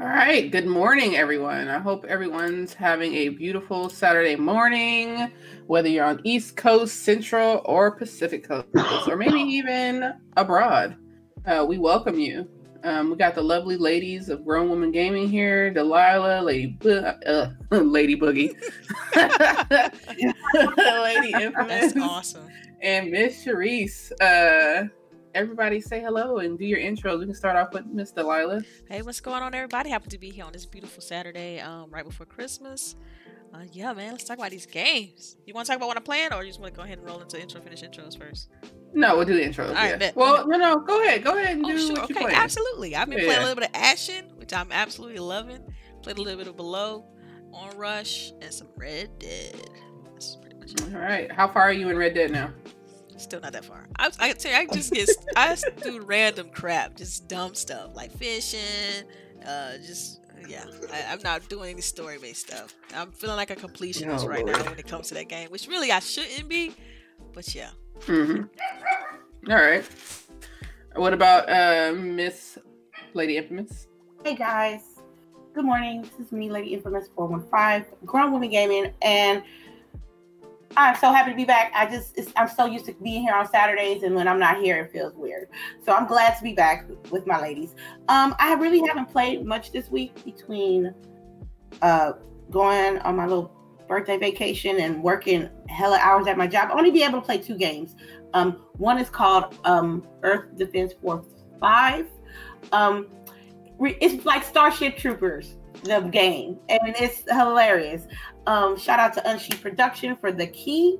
All 0.00 0.06
right. 0.08 0.50
Good 0.50 0.66
morning, 0.66 1.16
everyone. 1.16 1.68
I 1.68 1.78
hope 1.78 2.06
everyone's 2.06 2.72
having 2.72 3.14
a 3.14 3.28
beautiful 3.28 3.90
Saturday 3.90 4.36
morning, 4.36 5.30
whether 5.66 5.88
you're 5.88 6.06
on 6.06 6.20
East 6.24 6.56
Coast, 6.56 7.00
Central, 7.00 7.60
or 7.66 7.90
Pacific 7.90 8.48
Coast, 8.48 8.66
or 9.08 9.16
maybe 9.16 9.38
even 9.40 10.14
abroad. 10.36 10.96
Uh, 11.46 11.66
we 11.68 11.76
welcome 11.78 12.18
you. 12.18 12.48
Um, 12.84 13.10
we 13.10 13.16
got 13.16 13.34
the 13.34 13.42
lovely 13.42 13.76
ladies 13.76 14.28
of 14.30 14.44
Grown 14.44 14.68
Woman 14.70 14.90
Gaming 14.92 15.28
here 15.28 15.70
Delilah, 15.70 16.42
Lady 16.42 16.68
Bo- 16.80 17.14
uh, 17.26 17.50
Lady 17.76 18.16
Boogie, 18.16 18.54
Lady 21.04 21.32
Infamous. 21.34 21.92
That's 21.92 21.96
awesome. 21.98 22.48
And 22.80 23.10
Miss 23.10 23.44
Sharice. 23.44 24.10
Uh, 24.20 24.88
everybody 25.34 25.80
say 25.80 26.00
hello 26.00 26.38
and 26.38 26.58
do 26.58 26.64
your 26.64 26.78
intros. 26.78 27.18
We 27.20 27.26
can 27.26 27.34
start 27.34 27.56
off 27.56 27.72
with 27.72 27.86
Miss 27.86 28.10
Delilah. 28.12 28.62
Hey, 28.88 29.02
what's 29.02 29.20
going 29.20 29.42
on, 29.42 29.54
everybody? 29.54 29.90
Happy 29.90 30.08
to 30.10 30.18
be 30.18 30.30
here 30.30 30.44
on 30.44 30.52
this 30.52 30.66
beautiful 30.66 31.02
Saturday, 31.02 31.60
um, 31.60 31.90
right 31.90 32.04
before 32.04 32.26
Christmas. 32.26 32.96
Uh, 33.54 33.64
yeah, 33.72 33.92
man, 33.92 34.12
let's 34.12 34.24
talk 34.24 34.38
about 34.38 34.50
these 34.50 34.64
games. 34.64 35.36
You 35.44 35.52
want 35.52 35.66
to 35.66 35.72
talk 35.72 35.76
about 35.76 35.88
what 35.88 35.96
I'm 35.98 36.02
playing, 36.02 36.32
or 36.32 36.42
you 36.42 36.48
just 36.48 36.58
want 36.60 36.72
to 36.72 36.76
go 36.76 36.84
ahead 36.84 36.98
and 36.98 37.06
roll 37.06 37.20
into 37.20 37.38
intro, 37.40 37.60
finish 37.60 37.82
intros 37.82 38.18
first? 38.18 38.48
No, 38.94 39.14
we'll 39.16 39.26
do 39.26 39.34
the 39.34 39.42
intros. 39.42 39.68
All 39.68 39.74
right, 39.74 39.90
yeah. 39.90 39.96
bet. 39.96 40.16
Well, 40.16 40.46
no, 40.48 40.56
no, 40.56 40.80
go 40.80 41.02
ahead. 41.02 41.22
Go 41.22 41.36
ahead 41.36 41.56
and 41.56 41.66
Oh, 41.66 41.68
do 41.70 41.78
sure. 41.78 41.92
what 41.92 42.04
Okay, 42.04 42.14
playing. 42.14 42.36
absolutely. 42.36 42.96
I've 42.96 43.08
been 43.10 43.18
playing 43.18 43.38
a 43.38 43.42
little 43.42 43.54
bit 43.54 43.64
of 43.64 43.74
Ashen, 43.74 44.24
which 44.36 44.54
I'm 44.54 44.72
absolutely 44.72 45.18
loving. 45.18 45.60
Played 46.02 46.18
a 46.18 46.22
little 46.22 46.38
bit 46.38 46.46
of 46.48 46.56
Below, 46.56 47.04
Onrush, 47.52 48.32
and 48.42 48.52
some 48.52 48.68
Red 48.76 49.18
Dead. 49.18 49.54
That's 50.04 50.36
pretty 50.36 50.56
much 50.56 50.72
it. 50.72 50.94
All 50.94 51.00
right. 51.00 51.30
How 51.30 51.46
far 51.46 51.62
are 51.64 51.72
you 51.74 51.90
in 51.90 51.96
Red 51.98 52.14
Dead 52.14 52.30
now? 52.30 52.50
Still 53.22 53.40
not 53.40 53.52
that 53.52 53.64
far. 53.64 53.86
I, 54.00 54.10
I 54.18 54.32
tell 54.32 54.50
you, 54.50 54.58
I 54.58 54.66
just 54.66 54.92
get, 54.92 55.08
I 55.36 55.50
just 55.50 55.66
do 55.80 56.00
random 56.00 56.48
crap, 56.50 56.96
just 56.96 57.28
dumb 57.28 57.54
stuff 57.54 57.94
like 57.94 58.10
fishing, 58.10 59.06
uh, 59.46 59.78
just 59.78 60.20
yeah. 60.48 60.64
I, 60.92 61.12
I'm 61.12 61.20
not 61.22 61.48
doing 61.48 61.70
any 61.70 61.82
story 61.82 62.18
based 62.18 62.48
stuff. 62.48 62.74
I'm 62.96 63.12
feeling 63.12 63.36
like 63.36 63.50
a 63.50 63.56
completionist 63.56 64.24
Oh, 64.24 64.26
right 64.26 64.44
now 64.44 64.60
when 64.64 64.76
it 64.76 64.88
comes 64.88 65.06
to 65.08 65.14
that 65.14 65.28
game, 65.28 65.50
which 65.50 65.68
really 65.68 65.92
I 65.92 66.00
shouldn't 66.00 66.48
be, 66.48 66.74
but 67.32 67.54
yeah. 67.54 67.70
Mm-hmm. 68.00 69.50
All 69.52 69.56
right. 69.56 69.84
What 70.96 71.14
about 71.14 71.48
uh, 71.48 71.94
Miss 71.94 72.58
Lady 73.14 73.36
Infamous? 73.36 73.86
Hey 74.24 74.34
guys, 74.34 74.82
good 75.54 75.64
morning. 75.64 76.02
This 76.02 76.26
is 76.26 76.32
me, 76.32 76.50
Lady 76.50 76.74
Infamous 76.74 77.08
415, 77.14 77.98
Grown 78.04 78.32
Woman 78.32 78.50
Gaming, 78.50 78.92
and 79.00 79.44
I'm 80.76 80.96
so 80.96 81.12
happy 81.12 81.30
to 81.30 81.36
be 81.36 81.44
back. 81.44 81.72
I 81.74 81.86
just, 81.86 82.18
I'm 82.36 82.48
so 82.48 82.66
used 82.66 82.86
to 82.86 82.94
being 82.94 83.22
here 83.22 83.34
on 83.34 83.48
Saturdays, 83.50 84.02
and 84.02 84.14
when 84.14 84.26
I'm 84.26 84.38
not 84.38 84.58
here, 84.62 84.78
it 84.78 84.92
feels 84.92 85.14
weird. 85.14 85.48
So 85.84 85.92
I'm 85.92 86.06
glad 86.06 86.36
to 86.36 86.42
be 86.42 86.54
back 86.54 86.86
with 87.10 87.26
my 87.26 87.40
ladies. 87.40 87.74
Um, 88.08 88.34
I 88.38 88.54
really 88.54 88.80
haven't 88.86 89.10
played 89.10 89.44
much 89.44 89.72
this 89.72 89.90
week 89.90 90.24
between 90.24 90.94
uh, 91.82 92.12
going 92.50 92.98
on 93.00 93.16
my 93.16 93.26
little 93.26 93.52
birthday 93.88 94.16
vacation 94.16 94.80
and 94.80 95.02
working 95.02 95.48
hella 95.68 95.98
hours 95.98 96.26
at 96.26 96.38
my 96.38 96.46
job. 96.46 96.70
I 96.70 96.78
only 96.78 96.90
be 96.90 97.02
able 97.02 97.20
to 97.20 97.26
play 97.26 97.38
two 97.38 97.56
games. 97.56 97.94
Um, 98.34 98.64
one 98.78 98.98
is 98.98 99.10
called 99.10 99.54
um, 99.64 100.06
Earth 100.22 100.56
Defense 100.56 100.94
Force 101.02 101.26
5. 101.60 102.06
Um, 102.72 103.08
it's 103.80 104.24
like 104.24 104.44
Starship 104.44 104.96
Troopers, 104.96 105.56
the 105.84 106.00
game, 106.00 106.58
and 106.68 106.80
it's 106.98 107.22
hilarious. 107.30 108.06
Um, 108.46 108.76
shout 108.76 108.98
out 109.00 109.12
to 109.14 109.20
Unsheet 109.22 109.60
Production 109.60 110.16
for 110.16 110.32
the 110.32 110.46
key. 110.46 110.98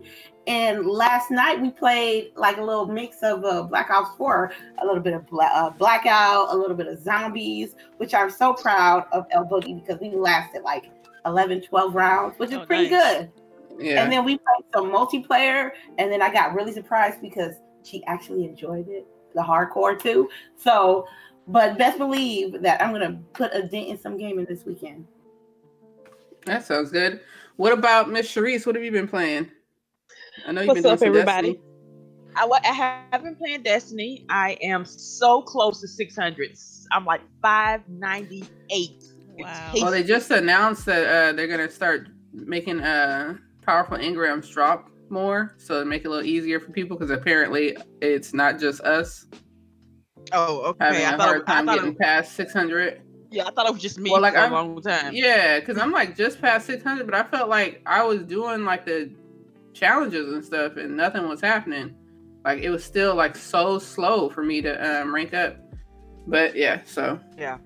And 0.48 0.86
last 0.86 1.30
night 1.30 1.60
we 1.60 1.70
played 1.70 2.32
like 2.34 2.56
a 2.56 2.62
little 2.62 2.86
mix 2.86 3.22
of 3.22 3.44
uh, 3.44 3.62
Black 3.62 3.90
Ops 3.90 4.16
4, 4.16 4.52
a 4.78 4.84
little 4.84 5.00
bit 5.00 5.14
of 5.14 5.24
Bla- 5.28 5.50
uh, 5.54 5.70
Blackout, 5.70 6.48
a 6.52 6.56
little 6.56 6.76
bit 6.76 6.88
of 6.88 7.00
Zombies, 7.00 7.76
which 7.98 8.12
I'm 8.12 8.28
so 8.28 8.52
proud 8.52 9.04
of 9.12 9.24
El 9.30 9.44
Boogie 9.44 9.80
because 9.80 10.00
we 10.00 10.10
lasted 10.10 10.62
like 10.62 10.90
11, 11.26 11.62
12 11.62 11.94
rounds, 11.94 12.38
which 12.40 12.50
is 12.50 12.56
Oh, 12.56 12.66
pretty 12.66 12.90
nice. 12.90 13.18
good. 13.18 13.30
Yeah. 13.78 14.02
And 14.02 14.12
then 14.12 14.24
we 14.24 14.36
played 14.38 14.64
some 14.74 14.90
multiplayer, 14.90 15.70
and 15.98 16.10
then 16.10 16.20
I 16.20 16.32
got 16.32 16.54
really 16.54 16.72
surprised 16.72 17.20
because 17.20 17.54
she 17.84 18.04
actually 18.06 18.44
enjoyed 18.44 18.88
it, 18.88 19.06
the 19.34 19.40
hardcore 19.42 19.96
too. 20.00 20.28
So, 20.56 21.06
but 21.48 21.78
best 21.78 21.98
believe 21.98 22.62
that 22.62 22.82
I'm 22.82 22.92
gonna 22.92 23.20
put 23.32 23.54
a 23.54 23.62
dent 23.62 23.88
in 23.88 24.00
some 24.00 24.16
gaming 24.16 24.46
this 24.48 24.64
weekend. 24.64 25.06
that 26.46 26.64
sounds 26.64 26.90
good. 26.90 27.20
What 27.56 27.72
about 27.72 28.10
Miss 28.10 28.32
Sharice? 28.32 28.66
What 28.66 28.74
have 28.74 28.84
you 28.84 28.92
been 28.92 29.08
playing? 29.08 29.50
I 30.46 30.52
know 30.52 30.62
you've 30.62 30.68
What's 30.68 30.82
been 30.82 30.92
up, 30.92 31.02
everybody? 31.02 31.52
Destiny. 31.52 31.68
I, 32.34 32.48
I 32.64 33.02
have 33.12 33.22
been 33.22 33.36
playing 33.36 33.62
Destiny. 33.62 34.24
I 34.28 34.56
am 34.62 34.84
so 34.84 35.42
close 35.42 35.80
to 35.80 35.88
600. 35.88 36.56
I'm 36.92 37.04
like 37.04 37.20
598. 37.42 39.04
Wow. 39.38 39.72
Well, 39.74 39.90
they 39.90 40.02
just 40.02 40.30
announced 40.30 40.86
that 40.86 41.06
uh, 41.06 41.32
they're 41.32 41.46
gonna 41.46 41.70
start 41.70 42.08
making 42.32 42.80
uh, 42.80 43.36
powerful 43.62 43.98
engrams 43.98 44.50
drop 44.50 44.90
more, 45.10 45.54
so 45.58 45.80
to 45.80 45.84
make 45.84 46.04
it 46.04 46.08
a 46.08 46.10
little 46.10 46.24
easier 46.24 46.58
for 46.58 46.72
people 46.72 46.96
because 46.96 47.10
apparently 47.10 47.76
it's 48.00 48.32
not 48.32 48.58
just 48.58 48.80
us 48.80 49.26
Oh, 50.32 50.74
having 50.80 50.96
okay. 51.00 51.04
I 51.06 51.12
a 51.14 51.16
thought, 51.18 51.20
hard 51.26 51.36
it, 51.40 51.44
I, 51.48 51.54
time 51.54 51.66
thought 51.66 51.74
getting 51.76 51.92
it, 51.92 51.98
past 51.98 52.32
600. 52.34 53.00
yeah, 53.30 53.44
I 53.46 53.50
thought 53.50 53.66
it 53.66 53.72
was 53.72 53.82
just 53.82 53.98
me 53.98 54.10
Well, 54.10 54.20
like, 54.20 54.34
for 54.34 54.40
I'm- 54.40 54.52
a 54.52 54.54
long 54.54 54.80
time. 54.82 55.12
Yeah, 55.14 55.60
because 55.60 55.78
I'm 55.78 55.90
like 55.92 56.16
just 56.16 56.40
past 56.40 56.66
600, 56.66 57.04
but 57.06 57.14
I 57.14 57.22
felt 57.24 57.48
like 57.48 57.82
I 57.86 58.02
was 58.04 58.22
doing 58.22 58.64
like 58.64 58.84
the 58.84 59.10
challenges 59.74 60.32
and 60.32 60.44
stuff, 60.44 60.76
and 60.76 60.96
nothing 60.96 61.28
was 61.28 61.40
happening. 61.40 61.94
Like 62.44 62.60
it 62.62 62.70
was 62.70 62.84
still 62.84 63.14
like 63.14 63.36
so 63.36 63.78
slow 63.78 64.28
for 64.28 64.42
me 64.42 64.60
to 64.62 65.00
um, 65.02 65.14
rank 65.14 65.32
up. 65.34 65.56
But 66.26 66.56
yeah, 66.56 66.80
so 66.84 67.18
Yeah. 67.38 67.58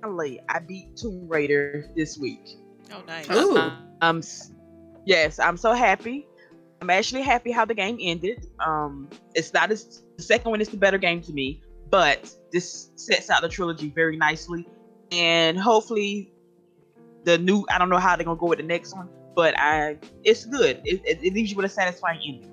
Finally, 0.00 0.40
I 0.48 0.58
beat 0.60 0.96
Tomb 0.96 1.28
Raider 1.28 1.86
this 1.94 2.16
week. 2.18 2.56
Oh, 2.92 3.02
nice. 3.06 3.30
Ooh. 3.30 3.58
Um, 4.00 4.22
yes, 5.04 5.38
I'm 5.38 5.56
so 5.56 5.72
happy. 5.74 6.26
I'm 6.80 6.88
actually 6.88 7.20
happy 7.22 7.50
how 7.52 7.66
the 7.66 7.74
game 7.74 7.98
ended. 8.00 8.46
Um, 8.60 9.10
it's 9.34 9.52
not 9.52 9.70
as 9.70 10.02
the 10.20 10.26
second 10.26 10.50
one 10.50 10.60
is 10.60 10.68
the 10.68 10.76
better 10.76 10.98
game 10.98 11.22
to 11.22 11.32
me, 11.32 11.62
but 11.88 12.30
this 12.52 12.90
sets 12.94 13.30
out 13.30 13.40
the 13.40 13.48
trilogy 13.48 13.88
very 13.88 14.18
nicely, 14.18 14.68
and 15.10 15.58
hopefully, 15.58 16.30
the 17.24 17.38
new 17.38 17.64
I 17.70 17.78
don't 17.78 17.88
know 17.88 17.98
how 17.98 18.16
they're 18.16 18.24
gonna 18.26 18.38
go 18.38 18.46
with 18.46 18.58
the 18.58 18.64
next 18.64 18.94
one, 18.94 19.08
but 19.34 19.58
I 19.58 19.96
it's 20.22 20.44
good. 20.44 20.82
It, 20.84 21.00
it, 21.06 21.24
it 21.24 21.32
leaves 21.32 21.50
you 21.50 21.56
with 21.56 21.64
a 21.64 21.70
satisfying 21.70 22.20
ending. 22.26 22.50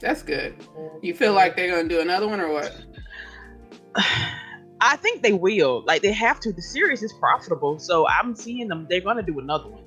that's 0.00 0.22
good. 0.22 0.56
You 1.00 1.14
feel 1.14 1.32
like 1.32 1.54
they're 1.54 1.70
gonna 1.70 1.88
do 1.88 2.00
another 2.00 2.26
one 2.26 2.40
or 2.40 2.52
what? 2.52 2.74
I 4.82 4.96
think 4.96 5.22
they 5.22 5.32
will. 5.32 5.84
Like 5.86 6.02
they 6.02 6.12
have 6.12 6.40
to. 6.40 6.52
The 6.52 6.62
series 6.62 7.04
is 7.04 7.12
profitable, 7.20 7.78
so 7.78 8.08
I'm 8.08 8.34
seeing 8.34 8.66
them. 8.66 8.86
They're 8.90 9.00
gonna 9.00 9.22
do 9.22 9.38
another 9.38 9.68
one. 9.68 9.84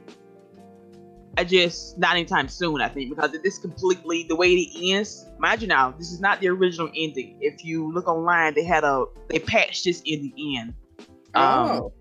I 1.37 1.43
just 1.43 1.97
not 1.97 2.15
anytime 2.15 2.47
soon. 2.47 2.81
I 2.81 2.89
think 2.89 3.09
because 3.09 3.31
this 3.43 3.57
completely 3.57 4.23
the 4.29 4.35
way 4.35 4.53
it 4.53 4.93
ends. 4.93 5.25
Mind 5.39 5.61
you, 5.61 5.67
now 5.67 5.91
this 5.91 6.11
is 6.11 6.19
not 6.19 6.39
the 6.39 6.47
original 6.49 6.89
ending. 6.95 7.37
If 7.41 7.65
you 7.65 7.91
look 7.91 8.07
online, 8.07 8.53
they 8.53 8.63
had 8.63 8.83
a 8.83 9.05
they 9.29 9.39
patched 9.39 9.85
this 9.85 10.01
in 10.05 10.21
the 10.21 10.57
end. 10.59 10.73
Um, 11.33 11.71
oh, 11.71 11.93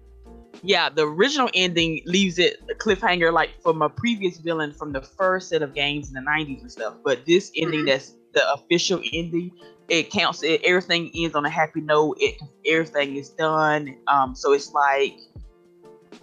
yeah, 0.63 0.91
the 0.91 1.07
original 1.07 1.49
ending 1.55 2.03
leaves 2.05 2.39
it 2.39 2.59
a 2.71 2.75
cliffhanger, 2.75 3.33
like 3.33 3.51
from 3.63 3.81
a 3.81 3.89
previous 3.89 4.37
villain 4.39 4.73
from 4.73 4.93
the 4.93 5.01
first 5.01 5.49
set 5.49 5.63
of 5.63 5.75
games 5.75 6.09
in 6.09 6.15
the 6.15 6.21
'90s 6.21 6.61
and 6.61 6.71
stuff. 6.71 6.95
But 7.03 7.25
this 7.27 7.51
ending, 7.57 7.81
Mhm. 7.81 7.87
that's 7.87 8.15
the 8.35 8.53
official 8.53 9.01
ending. 9.13 9.51
It 9.89 10.11
counts. 10.11 10.43
It 10.43 10.61
everything 10.63 11.11
ends 11.15 11.35
on 11.35 11.47
a 11.47 11.51
happy 11.51 11.81
note. 11.81 12.19
It 12.21 12.37
everything 12.67 13.17
is 13.17 13.31
done. 13.31 13.97
Um, 14.07 14.35
so 14.35 14.53
it's 14.53 14.73
like 14.73 15.19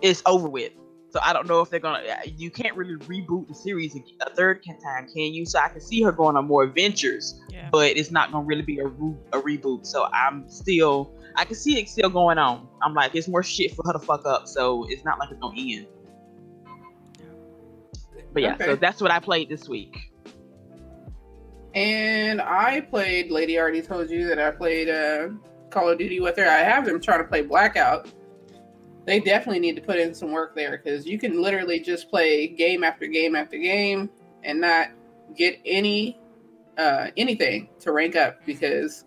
it's 0.01 0.21
over 0.27 0.47
with. 0.47 0.73
So 1.11 1.19
I 1.23 1.33
don't 1.33 1.47
know 1.47 1.61
if 1.61 1.69
they're 1.71 1.79
gonna. 1.79 2.03
You 2.37 2.51
can't 2.51 2.75
really 2.75 2.95
reboot 2.95 3.47
the 3.47 3.55
series 3.55 3.95
a 3.95 3.99
a 4.25 4.29
third 4.29 4.63
time, 4.63 5.07
can 5.07 5.33
you? 5.33 5.45
So 5.45 5.57
I 5.59 5.67
can 5.69 5.81
see 5.81 6.01
her 6.03 6.11
going 6.11 6.35
on 6.37 6.45
more 6.45 6.63
adventures 6.63 7.41
Yeah. 7.49 7.67
but 7.71 7.97
it's 7.97 8.11
not 8.11 8.31
gonna 8.31 8.45
really 8.45 8.61
be 8.61 8.77
a, 8.79 8.85
re- 8.87 9.15
a 9.33 9.41
reboot. 9.41 9.85
So 9.87 10.07
I'm 10.13 10.47
still, 10.49 11.11
I 11.35 11.45
can 11.45 11.55
see 11.55 11.79
it 11.79 11.89
still 11.89 12.09
going 12.11 12.37
on. 12.37 12.67
I'm 12.83 12.93
like, 12.93 13.15
it's 13.15 13.27
more 13.27 13.41
shit 13.41 13.73
for 13.75 13.83
her 13.87 13.93
to 13.93 13.99
fuck 13.99 14.25
up, 14.27 14.47
so 14.47 14.85
it's 14.89 15.03
not 15.03 15.17
like 15.17 15.31
it's 15.31 15.39
gonna 15.39 15.59
end. 15.59 15.87
But 18.31 18.43
yeah, 18.43 18.53
Okay. 18.53 18.65
so 18.65 18.75
that's 18.75 19.01
what 19.01 19.09
I 19.09 19.19
played 19.19 19.49
this 19.49 19.67
week. 19.67 20.11
and 21.73 22.41
I 22.41 22.81
played. 22.81 23.31
Lady 23.31 23.57
already 23.59 23.81
told 23.81 24.09
you 24.11 24.27
that 24.27 24.37
I 24.39 24.51
played 24.51 24.89
uh, 24.89 25.29
Call 25.71 25.89
of 25.89 25.97
Duty 25.97 26.19
with 26.19 26.37
her. 26.37 26.45
I 26.45 26.59
have 26.59 26.85
them 26.85 26.99
trying 27.01 27.19
to 27.19 27.27
play 27.27 27.41
Blackout. 27.41 28.07
They 29.09 29.19
definitely 29.19 29.59
need 29.59 29.75
to 29.75 29.81
put 29.81 29.97
in 29.97 30.13
some 30.13 30.31
work 30.31 30.53
there 30.53 30.77
because 30.77 31.07
you 31.07 31.17
can 31.17 31.41
literally 31.41 31.79
just 31.79 32.11
play 32.11 32.45
game 32.45 32.83
after 32.83 33.07
game 33.07 33.35
after 33.35 33.57
game 33.57 34.07
and 34.43 34.61
not 34.61 34.89
get 35.35 35.59
any 35.65 36.19
uh, 36.77 37.07
anything 37.17 37.69
to 37.79 37.91
rank 37.91 38.15
up 38.15 38.45
because 38.45 39.05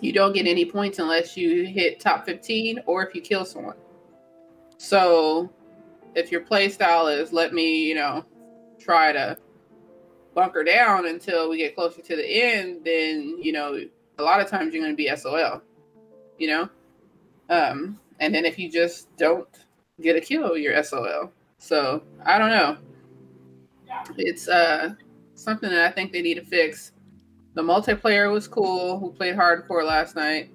you 0.00 0.10
don't 0.10 0.32
get 0.32 0.46
any 0.46 0.64
points 0.64 1.00
unless 1.00 1.36
you 1.36 1.66
hit 1.66 2.00
top 2.00 2.24
15 2.24 2.80
or 2.86 3.06
if 3.06 3.14
you 3.14 3.20
kill 3.20 3.44
someone. 3.44 3.76
So 4.78 5.52
if 6.14 6.32
your 6.32 6.40
play 6.40 6.70
style 6.70 7.06
is 7.08 7.30
let 7.30 7.52
me, 7.52 7.86
you 7.86 7.96
know, 7.96 8.24
try 8.78 9.12
to 9.12 9.36
bunker 10.34 10.64
down 10.64 11.08
until 11.08 11.50
we 11.50 11.58
get 11.58 11.74
closer 11.74 12.00
to 12.00 12.16
the 12.16 12.26
end, 12.26 12.86
then 12.86 13.36
you 13.38 13.52
know, 13.52 13.78
a 14.16 14.22
lot 14.22 14.40
of 14.40 14.48
times 14.48 14.72
you're 14.72 14.82
going 14.82 14.94
to 14.94 14.96
be 14.96 15.14
SOL. 15.14 15.60
you 16.38 16.48
know. 16.48 16.70
Um, 17.50 18.00
and 18.20 18.34
then 18.34 18.44
if 18.44 18.58
you 18.58 18.70
just 18.70 19.14
don't 19.16 19.48
get 20.00 20.16
a 20.16 20.20
kill, 20.20 20.56
you're 20.56 20.82
SOL. 20.82 21.32
So 21.58 22.02
I 22.24 22.38
don't 22.38 22.50
know. 22.50 22.76
It's 24.16 24.48
uh 24.48 24.94
something 25.34 25.70
that 25.70 25.86
I 25.86 25.90
think 25.90 26.12
they 26.12 26.22
need 26.22 26.34
to 26.34 26.44
fix. 26.44 26.92
The 27.54 27.62
multiplayer 27.62 28.30
was 28.32 28.48
cool. 28.48 28.98
We 29.00 29.16
played 29.16 29.36
hardcore 29.36 29.84
last 29.84 30.16
night. 30.16 30.50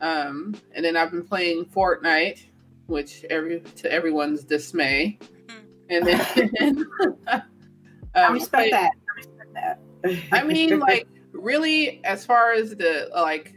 Um, 0.00 0.54
and 0.74 0.84
then 0.84 0.96
I've 0.96 1.10
been 1.10 1.24
playing 1.24 1.66
Fortnite, 1.66 2.46
which 2.86 3.24
every 3.30 3.60
to 3.60 3.92
everyone's 3.92 4.42
dismay. 4.42 5.18
And 5.90 6.06
then 6.06 6.86
um, 7.28 7.42
I 8.14 8.28
respect 8.30 8.50
played- 8.52 8.72
that. 8.72 8.90
I 8.94 9.16
respect 9.16 9.54
that. 9.54 9.78
I 10.32 10.42
mean, 10.42 10.78
like, 10.80 11.06
really, 11.32 12.04
as 12.04 12.24
far 12.26 12.52
as 12.52 12.74
the 12.74 13.10
like 13.14 13.54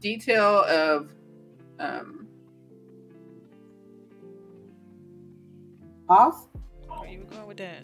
detail 0.00 0.64
of 0.64 1.10
um 1.80 2.26
off. 6.08 6.46
Where 6.88 7.08
you 7.08 7.20
were 7.20 7.24
going 7.26 7.46
with 7.46 7.58
that? 7.58 7.82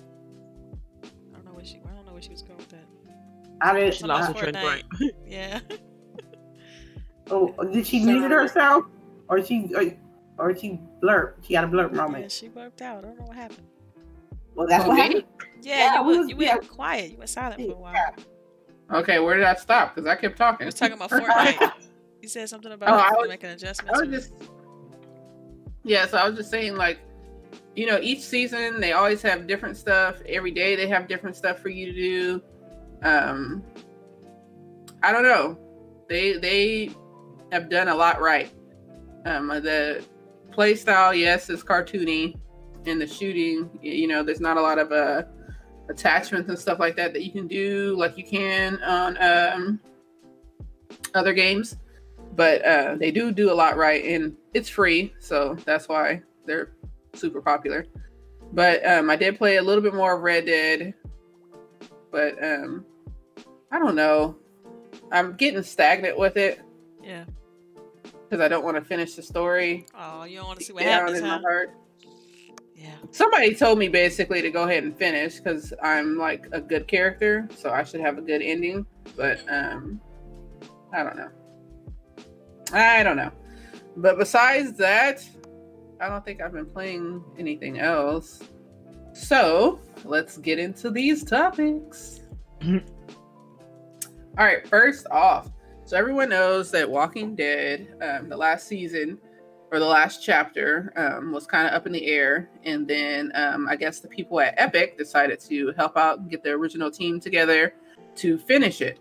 I 1.05 1.37
don't 1.37 1.45
know 1.45 1.53
where 1.53 1.65
she. 1.65 1.81
I 1.85 1.95
don't 1.95 2.07
know 2.07 2.13
where 2.13 2.23
she 2.23 2.31
was 2.31 2.43
going 2.43 2.57
with 2.59 2.71
that. 2.71 2.85
I 3.61 3.75
didn't. 3.75 3.95
She 3.95 4.05
lost 4.05 4.29
her 4.29 4.35
Fortnite. 4.35 4.53
trend 4.53 4.57
right. 4.57 4.85
Yeah. 5.27 5.61
Oh, 7.31 7.55
did 7.73 7.87
she 7.87 8.05
mute 8.05 8.31
herself, 8.31 8.85
or 9.29 9.43
she, 9.43 9.71
or, 9.75 9.85
or 10.39 10.55
she 10.57 10.79
blurb? 11.03 11.33
She 11.43 11.55
had 11.55 11.65
a 11.65 11.67
blurb 11.69 11.93
yeah, 11.95 12.03
moment. 12.03 12.31
she 12.33 12.49
burped 12.49 12.83
out. 12.83 12.99
I 12.99 13.09
don't 13.09 13.19
know 13.19 13.25
what 13.27 13.37
happened. 13.37 13.67
Well, 14.55 14.67
that's 14.69 14.85
Oh, 14.85 14.89
what 14.89 14.99
happened. 14.99 15.25
Yeah, 15.63 15.77
Yeah, 15.77 16.01
you, 16.01 16.07
we 16.07 16.13
were, 16.13 16.19
was- 16.21 16.29
you 16.29 16.37
went 16.37 16.63
yeah. 16.63 16.69
quiet. 16.69 17.11
You 17.13 17.17
were 17.19 17.27
silent 17.27 17.63
for 17.63 17.73
a 17.73 17.77
while. 17.77 17.95
Yeah. 17.95 18.97
okay, 18.99 19.19
where 19.21 19.37
did 19.37 19.45
I 19.45 19.55
stop? 19.55 19.95
Because 19.95 20.07
I 20.07 20.17
kept 20.17 20.37
talking. 20.37 20.65
I 20.65 20.67
was 20.67 20.75
talking 20.75 20.95
about 20.97 21.11
Fortnite. 21.11 21.73
You 22.25 22.29
said 22.29 22.49
something 22.49 22.73
about 22.73 22.89
Oh, 22.89 22.95
I 22.95 23.11
was- 23.21 23.29
making 23.29 23.51
I 23.51 23.53
adjustments. 23.53 24.01
was 24.01 24.09
just 24.09 24.33
yeah, 25.83 26.07
so 26.07 26.17
I 26.17 26.27
was 26.27 26.39
just 26.39 26.51
saying 26.51 26.75
like 26.75 26.99
you 27.77 27.85
know, 27.85 27.99
each 28.01 28.23
season 28.23 28.81
they 28.81 28.93
always 28.93 29.21
have 29.21 29.47
different 29.47 29.77
stuff. 29.77 30.17
Every 30.27 30.51
day 30.51 30.75
they 30.75 30.87
have 30.89 31.07
different 31.07 31.37
stuff 31.37 31.59
for 31.59 31.69
you 31.69 31.85
to 31.85 31.93
do. 31.93 32.43
Um 33.03 33.63
I 35.03 35.13
don't 35.13 35.25
know. 35.25 35.59
They 36.09 36.39
they 36.39 36.93
have 37.53 37.69
done 37.69 37.89
a 37.89 37.95
lot 37.95 38.23
right. 38.23 38.51
Um 39.27 39.49
the 39.49 40.03
play 40.51 40.77
style, 40.77 41.13
yes, 41.15 41.51
is 41.51 41.63
cartoony 41.63 42.39
and 42.87 42.99
the 42.99 43.07
shooting, 43.07 43.69
you 43.83 44.09
know, 44.09 44.23
there's 44.23 44.41
not 44.41 44.57
a 44.57 44.63
lot 44.63 44.79
of 44.79 44.93
uh 44.93 45.25
attachments 45.91 46.49
and 46.49 46.59
stuff 46.59 46.79
like 46.79 46.97
that 46.97 47.13
that 47.13 47.23
you 47.23 47.33
can 47.33 47.47
do 47.47 47.95
like 47.99 48.17
you 48.17 48.25
can 48.25 48.83
on 48.83 49.19
um 49.23 49.79
other 51.15 51.35
games 51.35 51.77
but 52.37 52.65
uh, 52.65 52.97
they 52.99 53.11
do 53.11 53.33
do 53.33 53.53
a 53.53 53.55
lot 53.55 53.77
right 53.77 54.05
and 54.05 54.37
it's 54.55 54.69
free 54.69 55.15
so 55.21 55.55
that's 55.65 55.89
why 55.89 56.21
they're 56.47 56.73
super 57.15 57.41
popular 57.41 57.87
but 58.53 58.85
um, 58.87 59.09
i 59.11 59.17
did 59.17 59.39
play 59.39 59.57
a 59.57 59.63
little 59.63 59.83
bit 59.83 59.95
more 59.95 60.15
of 60.17 60.23
red 60.23 60.47
dead 60.47 60.95
but 62.11 62.35
um, 62.43 62.85
i 63.73 63.79
don't 63.79 63.95
know 63.95 64.37
i'm 65.13 65.35
getting 65.37 65.63
stagnant 65.63 66.19
with 66.19 66.37
it 66.37 66.61
yeah. 67.03 67.25
because 68.29 68.41
i 68.41 68.49
don't 68.49 68.65
want 68.65 68.77
to 68.77 68.83
finish 68.85 69.15
the 69.15 69.23
story 69.23 69.87
Oh, 69.97 70.25
you 70.25 70.39
don't 70.39 70.47
want 70.47 70.59
to 70.61 70.65
see 70.65 70.73
what 70.73 70.83
down 70.83 71.01
happens, 71.03 71.19
in 71.19 71.25
huh? 71.25 71.37
my 71.39 71.43
heart 71.43 71.75
Yeah. 72.75 72.95
somebody 73.13 73.55
told 73.55 73.79
me 73.79 73.89
basically 73.89 74.43
to 74.43 74.51
go 74.51 74.65
ahead 74.65 74.83
and 74.85 74.97
finish 74.97 75.39
because 75.39 75.73
i'm 75.83 76.19
like 76.19 76.47
a 76.53 76.61
good 76.61 76.89
character 76.89 77.49
so 77.57 77.71
i 77.71 77.85
should 77.85 78.01
have 78.01 78.19
a 78.19 78.23
good 78.23 78.43
ending 78.43 78.87
but 79.17 79.39
um 79.49 80.01
i 80.93 81.03
don't 81.05 81.17
know 81.17 81.31
i 82.75 83.03
don't 83.03 83.17
know 83.17 83.31
but 83.97 84.19
besides 84.19 84.77
that 84.77 85.25
i 86.01 86.09
don't 86.09 86.25
think 86.25 86.41
i've 86.41 86.53
been 86.53 86.67
playing 86.67 87.23
anything 87.39 87.79
else 87.79 88.43
so 89.13 89.81
let's 90.05 90.39
get 90.39 90.59
into 90.59 90.91
these 90.91 91.25
topics 91.25 92.21
all 92.65 92.81
right 94.37 94.67
first 94.69 95.07
off 95.11 95.51
so 95.87 95.97
everyone 95.97 96.31
knows 96.31 96.71
that 96.71 96.89
walking 96.89 97.35
dead 97.37 97.95
um, 98.03 98.29
the 98.29 98.37
last 98.37 98.67
season 98.67 99.19
or 99.75 99.81
the 99.81 99.87
last 99.87 100.23
chapter 100.23 100.93
um, 100.97 101.33
was 101.33 101.47
kind 101.47 101.67
of 101.67 101.75
up 101.75 101.85
in 101.85 101.93
the 101.93 102.07
air. 102.07 102.49
And 102.65 102.87
then 102.87 103.33
um, 103.35 103.69
I 103.69 103.75
guess 103.75 103.99
the 103.99 104.07
people 104.07 104.39
at 104.39 104.55
Epic 104.57 104.97
decided 104.97 105.41
to 105.41 105.73
help 105.77 105.97
out 105.97 106.21
and 106.21 106.31
get 106.31 106.45
the 106.45 106.51
original 106.51 106.93
team 106.93 107.19
together 107.19 107.75
to 108.17 108.39
finish 108.39 108.81
it. 108.81 109.01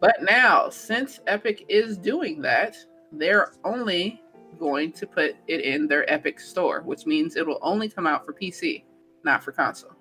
But 0.00 0.16
now, 0.22 0.68
since 0.68 1.20
Epic 1.26 1.64
is 1.68 1.96
doing 1.96 2.42
that, 2.42 2.76
they're 3.12 3.52
only 3.64 4.22
going 4.58 4.92
to 4.92 5.06
put 5.06 5.36
it 5.48 5.60
in 5.62 5.86
their 5.86 6.10
Epic 6.12 6.40
store, 6.40 6.82
which 6.82 7.06
means 7.06 7.36
it 7.36 7.46
will 7.46 7.58
only 7.62 7.88
come 7.88 8.06
out 8.06 8.24
for 8.24 8.32
PC, 8.32 8.84
not 9.24 9.42
for 9.42 9.52
console. 9.52 9.92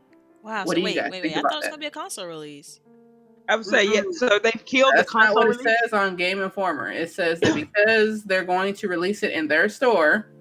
Wow. 0.43 0.63
What 0.65 0.69
so 0.69 0.73
do 0.75 0.79
you 0.81 0.85
wait, 0.85 0.95
guys 0.95 1.11
wait, 1.11 1.21
think 1.21 1.35
wait. 1.35 1.45
I 1.45 1.49
thought 1.49 1.53
it 1.53 1.57
was 1.57 1.67
gonna 1.67 1.77
be 1.79 1.85
a 1.87 1.91
console 1.91 2.25
release. 2.27 2.79
I 3.47 3.55
would 3.55 3.65
say 3.65 3.83
yeah. 3.85 4.01
Mm. 4.01 4.13
So 4.13 4.39
they've 4.39 4.65
killed 4.65 4.93
That's 4.95 5.11
the 5.11 5.17
not 5.19 5.25
console. 5.27 5.35
what 5.35 5.45
it 5.55 5.59
release. 5.59 5.77
says 5.83 5.93
on 5.93 6.15
Game 6.15 6.41
Informer. 6.41 6.91
It 6.91 7.11
says 7.11 7.39
that 7.41 7.53
because 7.55 8.23
they're 8.23 8.43
going 8.43 8.73
to 8.75 8.87
release 8.87 9.23
it 9.23 9.31
in 9.33 9.47
their 9.47 9.69
store, 9.69 10.31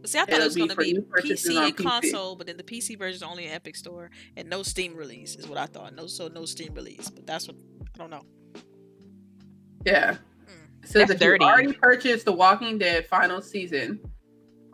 But 0.00 0.10
see, 0.10 0.18
I 0.18 0.22
thought 0.22 0.30
It'll 0.34 0.42
it 0.42 0.44
was 0.46 0.54
be 0.54 0.60
gonna 0.60 0.74
be 0.76 0.94
PC 0.94 1.56
and 1.64 1.76
PC. 1.76 1.82
console, 1.84 2.36
but 2.36 2.46
then 2.46 2.56
the 2.56 2.62
PC 2.64 2.98
version 2.98 3.16
is 3.16 3.22
only 3.22 3.46
an 3.46 3.52
Epic 3.54 3.76
Store 3.76 4.10
and 4.36 4.48
no 4.48 4.62
Steam 4.62 4.94
release 4.96 5.36
is 5.36 5.46
what 5.48 5.58
I 5.58 5.66
thought. 5.66 5.94
No, 5.94 6.06
so 6.06 6.28
no 6.28 6.44
Steam 6.44 6.74
release. 6.74 7.08
But 7.10 7.26
that's 7.26 7.46
what 7.46 7.56
I 7.94 7.98
don't 7.98 8.10
know. 8.10 8.24
Yeah. 9.84 10.12
Mm. 10.12 10.16
It 10.82 10.88
says 10.88 11.08
That's 11.08 11.22
if 11.22 11.22
you 11.22 11.36
already 11.46 11.72
purchased 11.72 12.24
The 12.24 12.32
Walking 12.32 12.78
Dead 12.78 13.06
final 13.06 13.40
season 13.40 14.00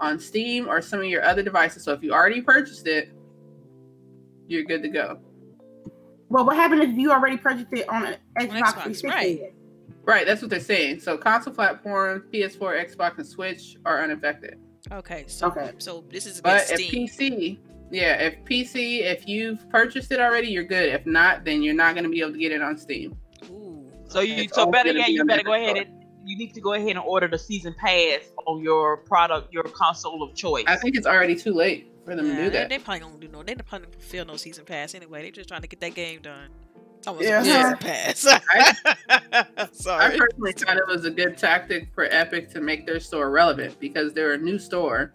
on 0.00 0.18
Steam 0.18 0.68
or 0.68 0.80
some 0.80 1.00
of 1.00 1.06
your 1.06 1.24
other 1.24 1.42
devices, 1.42 1.84
so 1.84 1.92
if 1.92 2.02
you 2.02 2.12
already 2.12 2.40
purchased 2.40 2.86
it, 2.86 3.12
you're 4.46 4.64
good 4.64 4.82
to 4.82 4.88
go. 4.88 5.18
Well, 6.30 6.44
what 6.44 6.56
happened 6.56 6.82
if 6.82 6.90
you 6.96 7.10
already 7.10 7.36
purchased 7.36 7.72
it 7.72 7.88
on 7.88 8.04
an 8.06 8.16
Xbox, 8.38 8.48
Xbox, 8.48 9.00
360? 9.00 9.08
right. 9.08 9.54
Right, 10.04 10.26
that's 10.26 10.40
what 10.40 10.50
they're 10.50 10.60
saying. 10.60 11.00
So 11.00 11.18
console 11.18 11.52
platforms, 11.52 12.24
PS4, 12.32 12.94
Xbox, 12.96 13.18
and 13.18 13.26
Switch 13.26 13.76
are 13.84 14.02
unaffected. 14.02 14.58
Okay, 14.90 15.24
so 15.26 15.48
Okay. 15.48 15.72
so 15.76 16.02
this 16.08 16.24
is 16.24 16.40
But 16.40 16.64
against 16.70 16.82
if 16.82 16.90
PC, 16.90 17.58
yeah, 17.90 18.14
if 18.14 18.36
PC, 18.44 19.00
if 19.00 19.28
you've 19.28 19.68
purchased 19.68 20.10
it 20.10 20.18
already, 20.18 20.48
you're 20.48 20.64
good. 20.64 20.88
If 20.94 21.04
not, 21.04 21.44
then 21.44 21.62
you're 21.62 21.74
not 21.74 21.94
going 21.94 22.04
to 22.04 22.10
be 22.10 22.20
able 22.20 22.32
to 22.32 22.38
get 22.38 22.52
it 22.52 22.62
on 22.62 22.78
Steam. 22.78 23.18
Ooh. 24.08 24.12
So 24.12 24.20
you 24.20 24.34
It's 24.44 24.54
so 24.54 24.66
better 24.70 24.88
gonna 24.90 25.00
yet, 25.00 25.06
be 25.08 25.12
you 25.12 25.24
better 25.24 25.42
go 25.42 25.54
ahead 25.54 25.76
and 25.76 26.04
you 26.24 26.36
need 26.36 26.52
to 26.54 26.60
go 26.60 26.74
ahead 26.74 26.90
and 26.90 26.98
order 26.98 27.28
the 27.28 27.38
season 27.38 27.74
pass 27.78 28.20
on 28.46 28.62
your 28.62 28.98
product, 28.98 29.52
your 29.52 29.64
console 29.64 30.22
of 30.22 30.34
choice. 30.34 30.64
I 30.66 30.76
think 30.76 30.96
it's 30.96 31.06
already 31.06 31.34
too 31.36 31.52
late 31.54 31.90
for 32.04 32.14
them 32.14 32.26
Yeah, 32.26 32.36
to 32.36 32.44
do 32.44 32.50
that. 32.50 32.68
they 32.68 32.78
probably 32.78 33.00
don't 33.00 33.20
do 33.20 33.28
no. 33.28 33.42
They 33.42 33.54
probably 33.54 33.86
don't 33.86 33.92
fulfill 33.94 34.24
no 34.26 34.36
season 34.36 34.64
pass 34.64 34.94
anyway. 34.94 35.22
They're 35.22 35.30
just 35.30 35.48
trying 35.48 35.62
to 35.62 35.68
get 35.68 35.80
that 35.80 35.94
game 35.94 36.20
done. 36.20 36.48
It's 37.06 37.22
Yeah. 37.22 37.42
season 37.42 37.76
pass. 37.78 38.26
I 38.26 39.68
Sorry. 39.72 40.04
I 40.04 40.18
personally 40.18 40.52
thought 40.52 40.76
it 40.76 40.86
was 40.86 41.04
a 41.06 41.10
good 41.10 41.38
tactic 41.38 41.88
for 41.94 42.04
Epic 42.10 42.50
to 42.50 42.60
make 42.60 42.86
their 42.86 43.00
store 43.00 43.30
relevant 43.30 43.78
because 43.80 44.12
they're 44.12 44.32
a 44.34 44.38
new 44.38 44.58
store. 44.58 45.14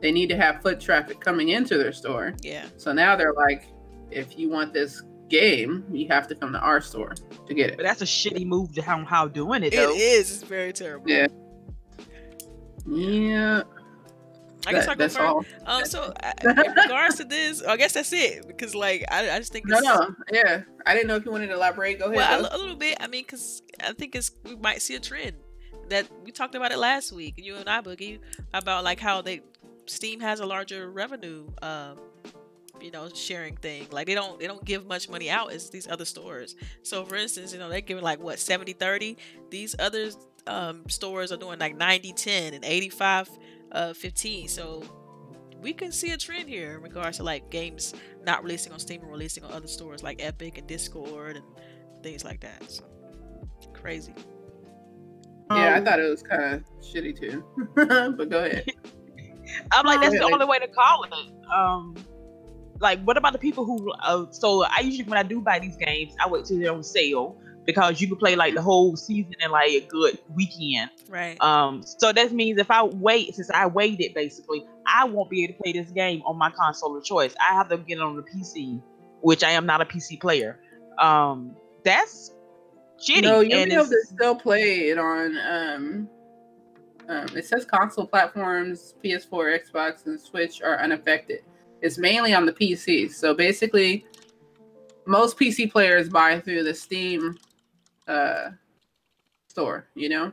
They 0.00 0.12
need 0.12 0.28
to 0.28 0.36
have 0.36 0.62
foot 0.62 0.80
traffic 0.80 1.20
coming 1.20 1.48
into 1.50 1.76
their 1.76 1.92
store. 1.92 2.34
Yeah. 2.42 2.64
So 2.76 2.92
now 2.92 3.16
they're 3.16 3.32
like, 3.34 3.66
if 4.10 4.38
you 4.38 4.48
want 4.48 4.72
this 4.72 5.02
game, 5.28 5.84
you 5.90 6.06
have 6.08 6.28
to 6.28 6.34
come 6.34 6.52
to 6.52 6.58
our 6.58 6.80
store 6.80 7.14
to 7.46 7.54
get 7.54 7.70
it. 7.70 7.76
but 7.76 7.82
that's 7.84 8.02
a 8.02 8.06
shitty 8.06 8.46
move 8.46 8.72
to 8.74 8.82
how 8.82 9.04
how 9.04 9.26
doing 9.28 9.62
it 9.62 9.72
It 9.72 9.76
though. 9.76 9.94
is. 9.94 10.30
It's 10.32 10.42
very 10.42 10.72
terrible. 10.72 11.08
Yeah. 11.10 11.26
Yeah, 12.88 13.62
I 14.66 14.72
guess 14.72 14.86
that- 14.86 14.92
I 14.92 14.94
go 14.94 14.98
that's 14.98 15.16
first. 15.16 15.26
all. 15.26 15.44
Um, 15.66 15.84
so 15.84 16.12
I, 16.22 16.32
in 16.44 16.56
regards 16.72 17.16
to 17.16 17.24
this, 17.24 17.62
I 17.62 17.76
guess 17.76 17.92
that's 17.94 18.12
it 18.12 18.46
because 18.46 18.74
like 18.74 19.04
I, 19.10 19.30
I 19.30 19.38
just 19.38 19.52
think 19.52 19.66
No, 19.66 19.78
it's, 19.78 19.84
no, 19.86 20.14
yeah. 20.32 20.62
I 20.86 20.94
didn't 20.94 21.08
know 21.08 21.16
if 21.16 21.24
you 21.24 21.32
wanted 21.32 21.48
to 21.48 21.54
elaborate. 21.54 21.98
Go 21.98 22.04
ahead. 22.06 22.16
well 22.16 22.46
a, 22.46 22.56
a 22.56 22.58
little 22.58 22.76
bit. 22.76 22.96
I 23.00 23.08
mean, 23.08 23.24
because 23.24 23.62
I 23.84 23.92
think 23.92 24.14
it's 24.14 24.30
we 24.44 24.54
might 24.56 24.82
see 24.82 24.94
a 24.94 25.00
trend 25.00 25.36
that 25.88 26.06
we 26.24 26.30
talked 26.30 26.54
about 26.54 26.70
it 26.72 26.78
last 26.78 27.10
week. 27.12 27.34
You 27.38 27.56
and 27.56 27.68
I, 27.68 27.80
Boogie, 27.80 28.20
about 28.54 28.84
like 28.84 29.00
how 29.00 29.20
they 29.20 29.40
Steam 29.86 30.20
has 30.20 30.38
a 30.40 30.46
larger 30.46 30.90
revenue, 30.90 31.48
um, 31.62 31.98
you 32.80 32.90
know, 32.90 33.08
sharing 33.14 33.56
thing. 33.56 33.86
Like 33.90 34.06
they 34.06 34.14
don't 34.14 34.38
they 34.38 34.46
don't 34.46 34.64
give 34.64 34.86
much 34.86 35.08
money 35.08 35.30
out 35.30 35.52
as 35.52 35.70
these 35.70 35.88
other 35.88 36.04
stores. 36.04 36.56
So 36.82 37.04
for 37.04 37.16
instance, 37.16 37.52
you 37.52 37.58
know, 37.58 37.68
they're 37.68 37.80
giving 37.80 38.04
like 38.04 38.20
what 38.20 38.38
70 38.38 38.72
30. 38.74 39.16
These 39.50 39.74
other 39.78 40.10
um, 40.46 40.88
stores 40.88 41.32
are 41.32 41.36
doing 41.36 41.58
like 41.58 41.76
90 41.76 42.12
10 42.12 42.54
and 42.54 42.64
85 42.64 43.30
uh, 43.72 43.92
15. 43.94 44.48
So 44.48 44.82
we 45.60 45.72
can 45.72 45.90
see 45.92 46.10
a 46.12 46.16
trend 46.16 46.48
here 46.48 46.74
in 46.76 46.82
regards 46.82 47.16
to 47.18 47.22
like 47.24 47.50
games 47.50 47.94
not 48.24 48.42
releasing 48.44 48.72
on 48.72 48.78
Steam 48.78 49.02
and 49.02 49.10
releasing 49.10 49.44
on 49.44 49.52
other 49.52 49.66
stores 49.68 50.02
like 50.02 50.22
Epic 50.22 50.58
and 50.58 50.66
Discord 50.66 51.36
and 51.36 51.44
things 52.02 52.24
like 52.24 52.40
that. 52.40 52.70
So 52.70 52.84
crazy. 53.72 54.14
yeah, 55.50 55.74
I 55.74 55.78
Um, 55.78 55.84
thought 55.84 55.98
it 56.00 56.08
was 56.10 56.22
kind 56.22 56.54
of 56.56 56.64
shitty 56.80 57.18
too. 57.18 57.44
but 58.16 58.28
go 58.28 58.44
ahead. 58.44 58.64
I'm 59.72 59.86
like, 59.86 60.00
that's 60.00 60.16
the 60.18 60.24
only 60.24 60.44
way 60.46 60.58
to 60.58 60.68
call 60.68 61.04
it. 61.04 61.12
Um, 61.54 61.96
like, 62.80 63.02
what 63.02 63.16
about 63.16 63.32
the 63.32 63.38
people 63.38 63.64
who? 63.64 63.92
Uh, 63.92 64.26
so 64.30 64.64
I 64.64 64.80
usually 64.80 65.08
when 65.08 65.18
I 65.18 65.22
do 65.22 65.40
buy 65.40 65.58
these 65.58 65.76
games, 65.76 66.14
I 66.22 66.28
wait 66.28 66.44
till 66.44 66.58
they're 66.58 66.72
on 66.72 66.82
sale 66.82 67.36
because 67.66 68.00
you 68.00 68.06
can 68.06 68.16
play 68.16 68.36
like 68.36 68.54
the 68.54 68.62
whole 68.62 68.96
season 68.96 69.34
in 69.40 69.50
like 69.50 69.70
a 69.70 69.80
good 69.80 70.18
weekend. 70.34 70.90
Right. 71.08 71.40
Um, 71.42 71.82
so 71.82 72.12
that 72.12 72.32
means 72.32 72.58
if 72.58 72.70
I 72.70 72.84
wait, 72.84 73.34
since 73.34 73.50
I 73.50 73.66
waited 73.66 74.14
basically, 74.14 74.64
I 74.86 75.04
won't 75.04 75.28
be 75.28 75.44
able 75.44 75.54
to 75.54 75.62
play 75.62 75.72
this 75.72 75.90
game 75.90 76.22
on 76.24 76.38
my 76.38 76.50
console 76.50 76.96
of 76.96 77.04
choice. 77.04 77.34
I 77.40 77.54
have 77.54 77.68
to 77.70 77.78
get 77.78 77.98
it 77.98 78.02
on 78.02 78.16
the 78.16 78.22
PC, 78.22 78.80
which 79.20 79.42
I 79.42 79.50
am 79.50 79.66
not 79.66 79.80
a 79.80 79.84
PC 79.84 80.20
player. 80.20 80.60
Um, 80.98 81.56
that's 81.84 82.32
shitty. 82.98 83.22
No, 83.22 83.40
you'll 83.40 83.58
and 83.58 83.70
be 83.70 83.74
able 83.74 83.86
to 83.86 84.02
still 84.06 84.36
play 84.36 84.88
it 84.88 84.98
on. 84.98 85.36
Um, 85.38 86.08
um, 87.08 87.26
it 87.36 87.44
says 87.44 87.64
console 87.64 88.06
platforms, 88.06 88.94
PS4, 89.04 89.60
Xbox, 89.60 90.06
and 90.06 90.20
Switch 90.20 90.62
are 90.62 90.80
unaffected. 90.80 91.42
It's 91.86 91.98
mainly 91.98 92.34
on 92.34 92.44
the 92.46 92.52
PC. 92.52 93.10
So 93.12 93.32
basically, 93.32 94.04
most 95.06 95.38
PC 95.38 95.70
players 95.70 96.08
buy 96.08 96.40
through 96.40 96.64
the 96.64 96.74
Steam 96.74 97.38
uh, 98.08 98.50
store. 99.48 99.86
You 99.94 100.08
know, 100.08 100.32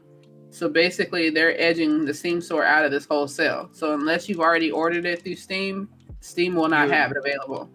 so 0.49 0.67
basically 0.67 1.29
they're 1.29 1.59
edging 1.61 2.05
the 2.05 2.13
Steam 2.13 2.41
store 2.41 2.65
out 2.65 2.83
of 2.85 2.91
this 2.91 3.05
whole 3.05 3.27
sale. 3.27 3.69
So 3.71 3.93
unless 3.93 4.27
you've 4.27 4.39
already 4.39 4.71
ordered 4.71 5.05
it 5.05 5.21
through 5.23 5.35
Steam, 5.35 5.87
Steam 6.21 6.55
will 6.55 6.69
not 6.69 6.89
Yeah. 6.89 6.95
have 6.95 7.11
it 7.11 7.17
available. 7.17 7.69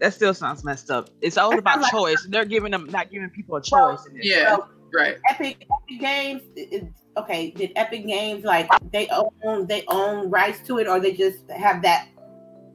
that 0.00 0.14
still 0.14 0.32
sounds 0.32 0.62
messed 0.62 0.92
up. 0.92 1.10
It's 1.20 1.36
all 1.36 1.50
That 1.50 1.58
about 1.58 1.80
like- 1.80 1.90
choice. 1.90 2.24
They're 2.30 2.44
giving 2.44 2.70
them 2.70 2.86
not 2.88 3.10
giving 3.10 3.28
people 3.30 3.56
a 3.56 3.62
Well, 3.72 3.96
choice. 3.96 4.06
in 4.06 4.14
this. 4.16 4.24
Yeah, 4.26 4.54
So, 4.56 4.68
right. 4.94 5.16
Epic 5.28 5.66
Epic 5.82 6.00
Games. 6.00 6.42
it- 6.54 6.72
it- 6.72 6.84
okay, 7.16 7.50
did 7.50 7.72
Epic 7.74 8.06
Games 8.06 8.44
like 8.44 8.70
they 8.92 9.08
own 9.08 9.66
they 9.66 9.82
own 9.88 10.30
rights 10.30 10.60
to 10.68 10.78
it, 10.78 10.86
or 10.86 11.00
they 11.00 11.12
just 11.14 11.50
have 11.50 11.82
that 11.82 12.06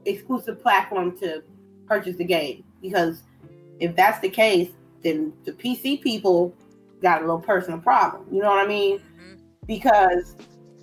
exclusive 0.06 0.62
platform 0.62 1.18
to 1.20 1.44
purchase 1.88 2.16
the 2.18 2.24
game? 2.26 2.64
Because 2.82 3.24
if 3.80 3.96
that's 3.96 4.20
the 4.20 4.30
case, 4.30 4.70
then 5.04 5.34
the 5.46 5.52
PC 5.52 6.02
people 6.02 6.54
got 7.02 7.20
a 7.22 7.26
little 7.26 7.40
personal 7.42 7.80
problem. 7.80 8.26
You 8.32 8.42
know 8.42 8.50
what 8.50 8.60
I 8.60 8.68
mean? 8.68 9.00
Mhm. 9.00 9.40
Because 9.68 10.36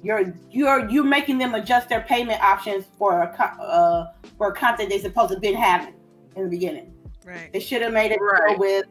you're 0.02 0.34
you're 0.50 0.88
you're 0.88 1.04
making 1.04 1.38
them 1.38 1.54
adjust 1.54 1.88
their 1.88 2.00
payment 2.02 2.42
options 2.42 2.84
for 2.98 3.22
a 3.22 3.28
co- 3.36 3.62
uh, 3.62 4.12
for 4.38 4.52
content 4.52 4.88
they 4.90 4.98
supposed 4.98 5.32
to 5.32 5.40
been 5.40 5.54
having 5.54 5.94
in 6.36 6.44
the 6.44 6.48
beginning. 6.50 6.92
Right. 7.24 7.52
They 7.52 7.60
should 7.60 7.82
have 7.82 7.92
made 7.92 8.10
it 8.12 8.18
Right. 8.20 8.56
go 8.56 8.60
with 8.60 8.86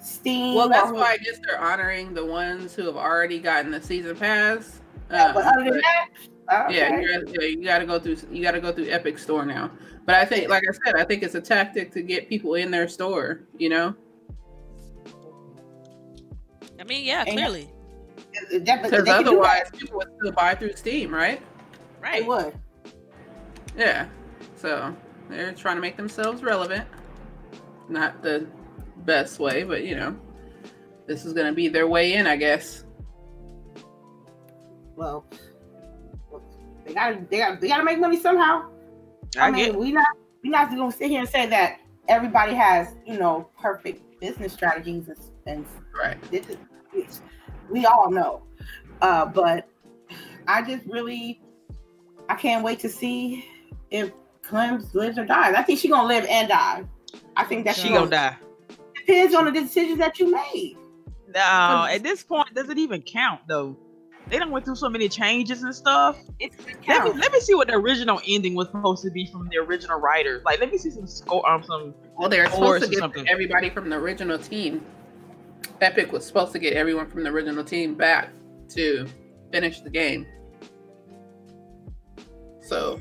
Steam. 0.00 0.54
Well, 0.54 0.68
that's 0.68 0.90
or- 0.90 0.94
why 0.94 1.12
I 1.12 1.16
guess 1.18 1.38
they're 1.44 1.60
honoring 1.60 2.14
the 2.14 2.24
ones 2.24 2.74
who 2.74 2.86
have 2.86 2.96
already 2.96 3.38
gotten 3.38 3.70
the 3.70 3.80
season 3.82 4.16
pass. 4.16 4.80
Yeah, 5.10 5.26
Um, 5.26 5.34
but 5.34 5.44
other 5.44 5.64
than 5.64 5.72
but- 5.74 5.82
that, 5.82 6.08
yeah, 6.50 6.66
okay. 6.68 7.00
you 7.00 7.24
gotta, 7.24 7.50
you 7.50 7.64
got 7.64 7.78
to 7.78 7.86
go 7.86 7.98
through. 7.98 8.16
You 8.30 8.42
got 8.42 8.52
to 8.52 8.60
go 8.60 8.72
through 8.72 8.88
Epic 8.88 9.18
Store 9.18 9.44
now. 9.44 9.70
But 10.04 10.16
I 10.16 10.24
think, 10.24 10.48
like 10.48 10.62
I 10.68 10.72
said, 10.84 10.94
I 11.00 11.04
think 11.04 11.22
it's 11.22 11.34
a 11.34 11.40
tactic 11.40 11.92
to 11.92 12.02
get 12.02 12.28
people 12.28 12.54
in 12.54 12.70
their 12.70 12.88
store. 12.88 13.40
You 13.58 13.68
know, 13.70 13.94
I 16.78 16.84
mean, 16.84 17.04
yeah, 17.04 17.24
And- 17.26 17.36
clearly. 17.36 17.68
It- 18.50 18.64
that- 18.66 18.82
but 18.82 18.90
because 18.90 19.04
they 19.04 19.10
can 19.10 19.24
do 19.24 19.30
otherwise 19.30 19.70
people 19.70 19.98
would 19.98 20.08
still 20.18 20.32
buy 20.32 20.54
through 20.54 20.74
Steam, 20.76 21.12
right? 21.14 21.40
Right. 22.00 22.22
They 22.22 22.28
would. 22.28 22.54
Yeah. 23.76 24.06
So 24.56 24.94
they're 25.28 25.52
trying 25.52 25.76
to 25.76 25.80
make 25.80 25.96
themselves 25.96 26.42
relevant. 26.42 26.86
Not 27.88 28.22
the 28.22 28.46
best 28.98 29.38
way, 29.38 29.64
but 29.64 29.84
you 29.84 29.96
know, 29.96 30.16
this 31.06 31.24
is 31.24 31.32
going 31.32 31.46
to 31.46 31.52
be 31.52 31.68
their 31.68 31.86
way 31.88 32.14
in, 32.14 32.26
I 32.26 32.36
guess. 32.36 32.84
Well, 34.96 35.26
they 36.96 37.00
got 37.12 37.30
they 37.30 37.38
got 37.38 37.60
they 37.60 37.68
got 37.68 37.78
to 37.78 37.84
make 37.84 38.00
money 38.00 38.18
somehow. 38.20 38.68
I, 39.38 39.48
I 39.48 39.50
mean, 39.50 39.66
get 39.66 39.76
we 39.76 39.92
not 39.92 40.06
we 40.42 40.48
not 40.50 40.70
gonna 40.70 40.90
sit 40.90 41.10
here 41.10 41.20
and 41.20 41.28
say 41.28 41.46
that 41.46 41.80
everybody 42.08 42.54
has 42.54 42.94
you 43.06 43.18
know 43.18 43.48
perfect 43.60 44.02
business 44.20 44.52
strategies 44.52 45.08
and, 45.08 45.18
and 45.46 45.66
Right. 45.98 46.16
this 46.30 46.46
is, 46.94 47.20
we 47.70 47.84
all 47.86 48.10
know. 48.10 48.42
Uh, 49.02 49.26
but 49.26 49.68
I 50.48 50.62
just 50.62 50.86
really 50.86 51.40
I 52.28 52.34
can't 52.34 52.64
wait 52.64 52.78
to 52.80 52.88
see 52.88 53.44
if 53.90 54.10
Clem 54.42 54.82
lives 54.94 55.18
or 55.18 55.24
dies. 55.24 55.54
I 55.54 55.62
think 55.62 55.78
she's 55.80 55.90
gonna 55.90 56.08
live 56.08 56.24
and 56.28 56.48
die. 56.48 56.84
I 57.36 57.44
think 57.44 57.64
that 57.66 57.76
she 57.76 57.90
gonna 57.90 58.10
die. 58.10 58.36
depends 58.96 59.34
on 59.34 59.44
the 59.44 59.52
decisions 59.52 59.98
that 59.98 60.18
you 60.18 60.30
made. 60.30 60.76
No, 61.34 61.86
at 61.90 62.02
this 62.02 62.22
point, 62.22 62.54
does 62.54 62.70
it 62.70 62.78
even 62.78 63.02
count 63.02 63.42
though? 63.48 63.76
They 64.28 64.38
don't 64.38 64.50
went 64.50 64.64
through 64.64 64.76
so 64.76 64.88
many 64.88 65.08
changes 65.08 65.62
and 65.62 65.74
stuff. 65.74 66.18
It's 66.40 66.56
Let 66.88 67.04
me 67.04 67.12
let 67.12 67.32
me 67.32 67.40
see 67.40 67.54
what 67.54 67.68
the 67.68 67.74
original 67.74 68.20
ending 68.26 68.54
was 68.54 68.68
supposed 68.68 69.04
to 69.04 69.10
be 69.10 69.26
from 69.26 69.48
the 69.48 69.58
original 69.58 70.00
writers. 70.00 70.42
Like, 70.44 70.58
let 70.58 70.72
me 70.72 70.78
see 70.78 70.90
some 70.90 71.06
score, 71.06 71.48
um, 71.48 71.62
some. 71.62 71.94
Well, 72.16 72.28
they're 72.28 72.50
supposed 72.50 72.84
to 72.84 72.90
get 72.90 72.98
something. 72.98 73.28
everybody 73.28 73.70
from 73.70 73.88
the 73.88 73.96
original 73.96 74.38
team. 74.38 74.84
Epic 75.80 76.10
was 76.10 76.26
supposed 76.26 76.52
to 76.52 76.58
get 76.58 76.72
everyone 76.72 77.08
from 77.08 77.22
the 77.22 77.30
original 77.30 77.62
team 77.62 77.94
back 77.94 78.30
to 78.70 79.06
finish 79.52 79.80
the 79.80 79.90
game. 79.90 80.26
So, 82.62 83.00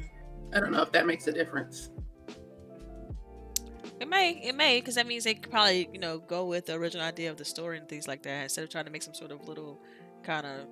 I 0.53 0.59
don't 0.59 0.71
know 0.71 0.81
if 0.81 0.91
that 0.91 1.07
makes 1.07 1.25
a 1.27 1.31
difference. 1.31 1.89
It 3.99 4.09
may, 4.09 4.31
it 4.43 4.55
may, 4.55 4.79
because 4.79 4.95
that 4.95 5.07
means 5.07 5.23
they 5.23 5.35
could 5.35 5.49
probably, 5.49 5.89
you 5.93 5.99
know, 5.99 6.19
go 6.19 6.45
with 6.45 6.65
the 6.65 6.73
original 6.73 7.05
idea 7.05 7.31
of 7.31 7.37
the 7.37 7.45
story 7.45 7.77
and 7.77 7.87
things 7.87 8.07
like 8.07 8.23
that 8.23 8.43
instead 8.43 8.63
of 8.63 8.69
trying 8.69 8.85
to 8.85 8.91
make 8.91 9.03
some 9.03 9.13
sort 9.13 9.31
of 9.31 9.47
little 9.47 9.79
kind 10.23 10.45
of 10.45 10.67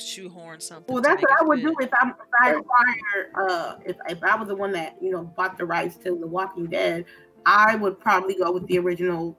shoehorn 0.00 0.60
something. 0.60 0.92
Well, 0.92 1.02
that's 1.02 1.22
what 1.22 1.30
I 1.40 1.44
would 1.44 1.60
fit. 1.60 1.68
do 1.68 1.76
if 1.80 1.90
I'm 1.92 2.10
if 2.10 2.16
I 2.40 2.50
acquired 2.50 3.50
uh 3.50 3.76
if, 3.84 3.96
if 4.08 4.22
I 4.22 4.36
was 4.36 4.48
the 4.48 4.56
one 4.56 4.72
that 4.72 4.96
you 5.00 5.10
know 5.10 5.24
bought 5.24 5.58
the 5.58 5.64
rights 5.64 5.96
to 5.98 6.16
The 6.18 6.26
Walking 6.26 6.66
Dead, 6.66 7.04
I 7.46 7.76
would 7.76 7.98
probably 8.00 8.34
go 8.34 8.52
with 8.52 8.66
the 8.66 8.78
original 8.78 9.36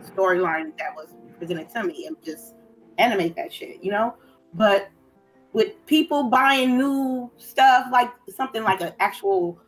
storyline 0.00 0.76
that 0.78 0.94
was 0.94 1.08
presented 1.38 1.68
to 1.70 1.84
me 1.84 2.06
and 2.06 2.16
just 2.24 2.54
animate 2.98 3.36
that 3.36 3.52
shit, 3.52 3.82
you 3.82 3.90
know. 3.90 4.14
But 4.54 4.90
with 5.52 5.84
people 5.86 6.24
buying 6.24 6.78
new 6.78 7.30
stuff 7.36 7.86
like 7.92 8.10
something 8.34 8.62
like 8.62 8.80
an 8.80 8.92
actual 9.00 9.58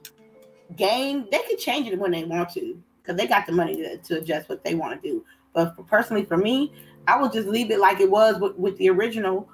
game, 0.77 1.27
they 1.31 1.41
could 1.49 1.59
change 1.59 1.89
it 1.89 1.99
when 1.99 2.11
they 2.11 2.25
want 2.25 2.51
to 2.51 2.81
because 3.03 3.17
they 3.17 3.27
got 3.27 3.47
the 3.47 3.53
money 3.53 3.77
to, 3.77 3.99
to 3.99 4.19
adjust 4.19 4.49
what 4.49 4.65
they 4.65 4.75
want 4.75 5.01
to 5.01 5.09
do. 5.09 5.25
But 5.53 5.77
for, 5.77 5.85
personally, 5.85 6.25
for 6.25 6.37
me, 6.37 6.73
I 7.07 7.21
would 7.21 7.33
just 7.33 7.49
leave 7.49 7.71
it 7.71 7.79
like 7.79 8.01
it 8.01 8.11
was 8.11 8.41
with, 8.41 8.57
with 8.57 8.79
the 8.79 8.89
original 8.89 9.49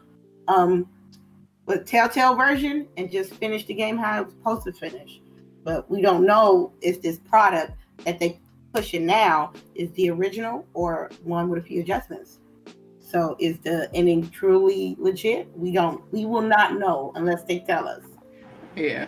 um 0.48 0.88
with 1.66 1.86
Telltale 1.86 2.34
version 2.34 2.88
and 2.96 3.10
just 3.10 3.32
finish 3.34 3.64
the 3.66 3.74
game 3.74 3.96
how 3.96 4.20
it 4.20 4.24
was 4.26 4.34
supposed 4.34 4.64
to 4.64 4.72
finish. 4.72 5.20
But 5.62 5.88
we 5.90 6.00
don't 6.02 6.26
know 6.26 6.72
if 6.80 7.00
this 7.00 7.18
product 7.18 7.72
that 8.04 8.18
they 8.18 8.40
pushing 8.74 9.06
now 9.06 9.52
is 9.74 9.90
the 9.92 10.10
original 10.10 10.66
or 10.74 11.10
one 11.22 11.48
with 11.48 11.62
a 11.62 11.66
few 11.66 11.80
adjustments. 11.80 12.38
So 13.00 13.36
is 13.38 13.58
the 13.58 13.90
ending 13.94 14.30
truly 14.30 14.96
legit? 14.98 15.48
We 15.56 15.72
don't 15.72 16.02
we 16.12 16.26
will 16.26 16.42
not 16.42 16.78
know 16.78 17.12
unless 17.14 17.44
they 17.44 17.60
tell 17.60 17.88
us. 17.88 18.04
Yeah. 18.76 19.06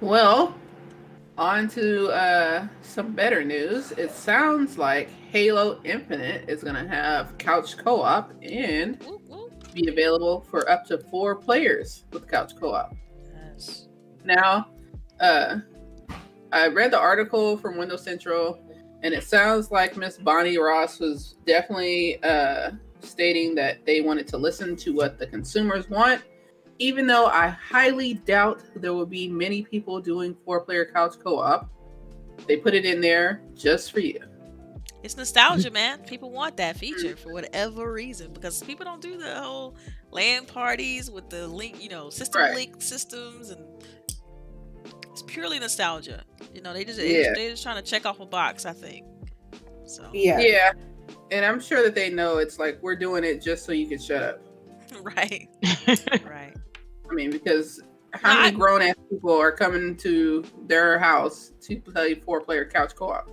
Well, 0.00 0.54
on 1.36 1.68
to 1.70 2.08
uh, 2.10 2.68
some 2.82 3.12
better 3.12 3.44
news. 3.44 3.92
It 3.92 4.12
sounds 4.12 4.78
like 4.78 5.10
Halo 5.30 5.80
Infinite 5.84 6.48
is 6.48 6.62
going 6.62 6.76
to 6.76 6.88
have 6.88 7.36
couch 7.38 7.76
co 7.76 8.00
op 8.00 8.32
and 8.42 9.02
Whoop, 9.02 9.19
be 9.72 9.88
available 9.88 10.42
for 10.50 10.68
up 10.70 10.84
to 10.86 10.98
four 10.98 11.36
players 11.36 12.04
with 12.12 12.28
couch 12.28 12.52
co 12.58 12.72
op. 12.72 12.94
Yes. 13.34 13.88
Now, 14.24 14.68
uh, 15.20 15.58
I 16.52 16.68
read 16.68 16.90
the 16.90 16.98
article 16.98 17.56
from 17.56 17.76
Windows 17.76 18.02
Central, 18.02 18.58
and 19.02 19.14
it 19.14 19.24
sounds 19.24 19.70
like 19.70 19.96
Miss 19.96 20.16
Bonnie 20.16 20.58
Ross 20.58 20.98
was 20.98 21.36
definitely 21.46 22.22
uh, 22.22 22.72
stating 23.00 23.54
that 23.54 23.84
they 23.86 24.00
wanted 24.00 24.26
to 24.28 24.36
listen 24.36 24.76
to 24.76 24.92
what 24.92 25.18
the 25.18 25.26
consumers 25.26 25.88
want. 25.88 26.22
Even 26.78 27.06
though 27.06 27.26
I 27.26 27.48
highly 27.48 28.14
doubt 28.14 28.62
there 28.74 28.94
will 28.94 29.06
be 29.06 29.28
many 29.28 29.62
people 29.62 30.00
doing 30.00 30.36
four-player 30.44 30.86
couch 30.86 31.14
co-op, 31.22 31.70
they 32.46 32.56
put 32.56 32.74
it 32.74 32.84
in 32.84 33.00
there 33.00 33.42
just 33.54 33.92
for 33.92 34.00
you. 34.00 34.20
It's 35.02 35.16
nostalgia, 35.16 35.70
man. 35.70 36.00
People 36.00 36.30
want 36.30 36.56
that 36.58 36.76
feature 36.76 37.16
for 37.16 37.32
whatever 37.32 37.92
reason 37.92 38.32
because 38.32 38.62
people 38.62 38.84
don't 38.84 39.00
do 39.00 39.16
the 39.16 39.34
whole 39.40 39.74
LAN 40.10 40.44
parties 40.44 41.10
with 41.10 41.30
the 41.30 41.48
link, 41.48 41.82
you 41.82 41.88
know, 41.88 42.10
system 42.10 42.42
Right. 42.42 42.54
link 42.54 42.82
systems, 42.82 43.50
and 43.50 43.64
it's 45.10 45.22
purely 45.22 45.58
nostalgia. 45.58 46.22
You 46.54 46.60
know, 46.60 46.72
they 46.74 46.84
just 46.84 46.98
Yeah. 47.00 47.32
they're 47.34 47.50
just 47.50 47.62
trying 47.62 47.82
to 47.82 47.88
check 47.88 48.04
off 48.04 48.20
a 48.20 48.26
box. 48.26 48.66
I 48.66 48.72
think. 48.72 49.06
So 49.86 50.08
Yeah. 50.12 50.38
Yeah, 50.40 50.72
and 51.30 51.44
I'm 51.46 51.60
sure 51.60 51.82
that 51.82 51.94
they 51.94 52.10
know 52.10 52.36
it's 52.38 52.58
like 52.58 52.78
we're 52.82 52.96
doing 52.96 53.24
it 53.24 53.42
just 53.42 53.64
so 53.64 53.72
you 53.72 53.88
can 53.88 53.98
shut 53.98 54.22
up. 54.22 54.42
right, 55.02 55.48
right. 56.28 56.54
I 57.10 57.14
mean, 57.14 57.30
because 57.30 57.80
how 58.12 58.42
many 58.42 58.56
grown 58.56 58.82
ass 58.82 58.96
people 59.08 59.32
are 59.32 59.52
coming 59.52 59.96
to 59.98 60.44
their 60.66 60.98
house 60.98 61.52
to 61.62 61.80
play 61.80 62.14
four 62.16 62.40
player 62.40 62.64
couch 62.66 62.94
co 62.94 63.08
op? 63.10 63.30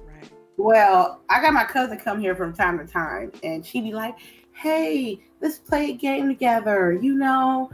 Well, 0.58 1.22
I 1.30 1.40
got 1.42 1.54
my 1.54 1.66
cousin 1.66 2.00
come 2.00 2.20
here 2.20 2.36
from 2.36 2.52
time 2.54 2.80
to 2.80 2.86
time, 2.92 3.32
and 3.44 3.64
she 3.64 3.80
be 3.80 3.94
like, 3.94 4.16
"Hey, 4.54 5.20
let's 5.40 5.60
play 5.60 5.92
a 5.92 5.94
game 5.94 6.28
together." 6.28 6.94
You 6.94 7.14
know, 7.14 7.70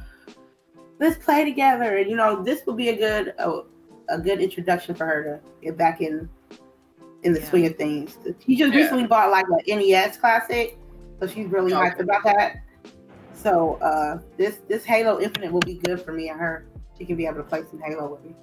let's 0.99 1.23
play 1.23 1.45
together, 1.45 1.97
and 1.97 2.09
you 2.09 2.17
know, 2.17 2.43
this 2.43 2.65
would 2.65 2.75
be 2.75 2.89
a 2.89 2.95
good 2.95 3.33
a, 3.37 3.61
a 4.09 4.19
good 4.19 4.41
introduction 4.41 4.95
for 4.95 5.05
her 5.05 5.23
to 5.23 5.39
get 5.65 5.77
back 5.77 6.01
in 6.01 6.29
in 7.23 7.31
the 7.31 7.39
Yeah. 7.39 7.49
swing 7.49 7.65
of 7.67 7.77
things. 7.77 8.17
She 8.45 8.57
just 8.57 8.73
Yeah. 8.73 8.79
recently 8.81 9.07
bought 9.07 9.31
like 9.31 9.45
an 9.47 9.79
NES 9.79 10.17
classic, 10.17 10.77
so 11.21 11.27
she's 11.27 11.47
really 11.47 11.71
Okay. 11.73 11.89
hyped 11.89 11.99
about 12.01 12.23
that. 12.25 12.57
So 13.33 13.75
uh, 13.75 14.19
this 14.37 14.59
this 14.67 14.83
Halo 14.83 15.21
Infinite 15.21 15.53
will 15.53 15.61
be 15.61 15.75
good 15.75 16.01
for 16.01 16.11
me 16.11 16.29
and 16.29 16.39
her. 16.39 16.65
She 16.97 17.05
can 17.05 17.15
be 17.15 17.25
able 17.25 17.37
to 17.37 17.43
play 17.43 17.63
some 17.69 17.79
Halo 17.79 18.11
with 18.11 18.25
me. 18.25 18.35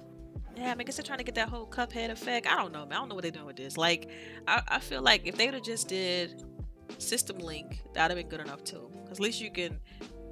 Yeah, 0.57 0.63
I 0.65 0.69
mean, 0.71 0.81
I 0.81 0.83
guess 0.83 0.97
they're 0.97 1.03
trying 1.03 1.19
to 1.19 1.23
get 1.23 1.35
that 1.35 1.49
whole 1.49 1.65
Cuphead 1.65 2.09
effect. 2.09 2.45
I 2.47 2.55
don't 2.57 2.71
know, 2.73 2.85
man. 2.85 2.93
I 2.93 2.95
don't 2.97 3.09
know 3.09 3.15
what 3.15 3.21
they're 3.23 3.31
doing 3.31 3.45
with 3.45 3.55
this. 3.55 3.77
Like, 3.77 4.09
I, 4.47 4.61
I 4.67 4.79
feel 4.79 5.01
like 5.01 5.25
if 5.25 5.37
they 5.37 5.45
would 5.45 5.53
have 5.55 5.63
just 5.63 5.87
did 5.87 6.43
System 6.97 7.37
Link, 7.39 7.81
that'd 7.93 8.15
have 8.15 8.21
been 8.21 8.29
good 8.29 8.45
enough 8.45 8.63
too. 8.63 8.89
Because 9.03 9.17
at 9.17 9.23
least 9.23 9.39
you 9.41 9.49
can, 9.51 9.79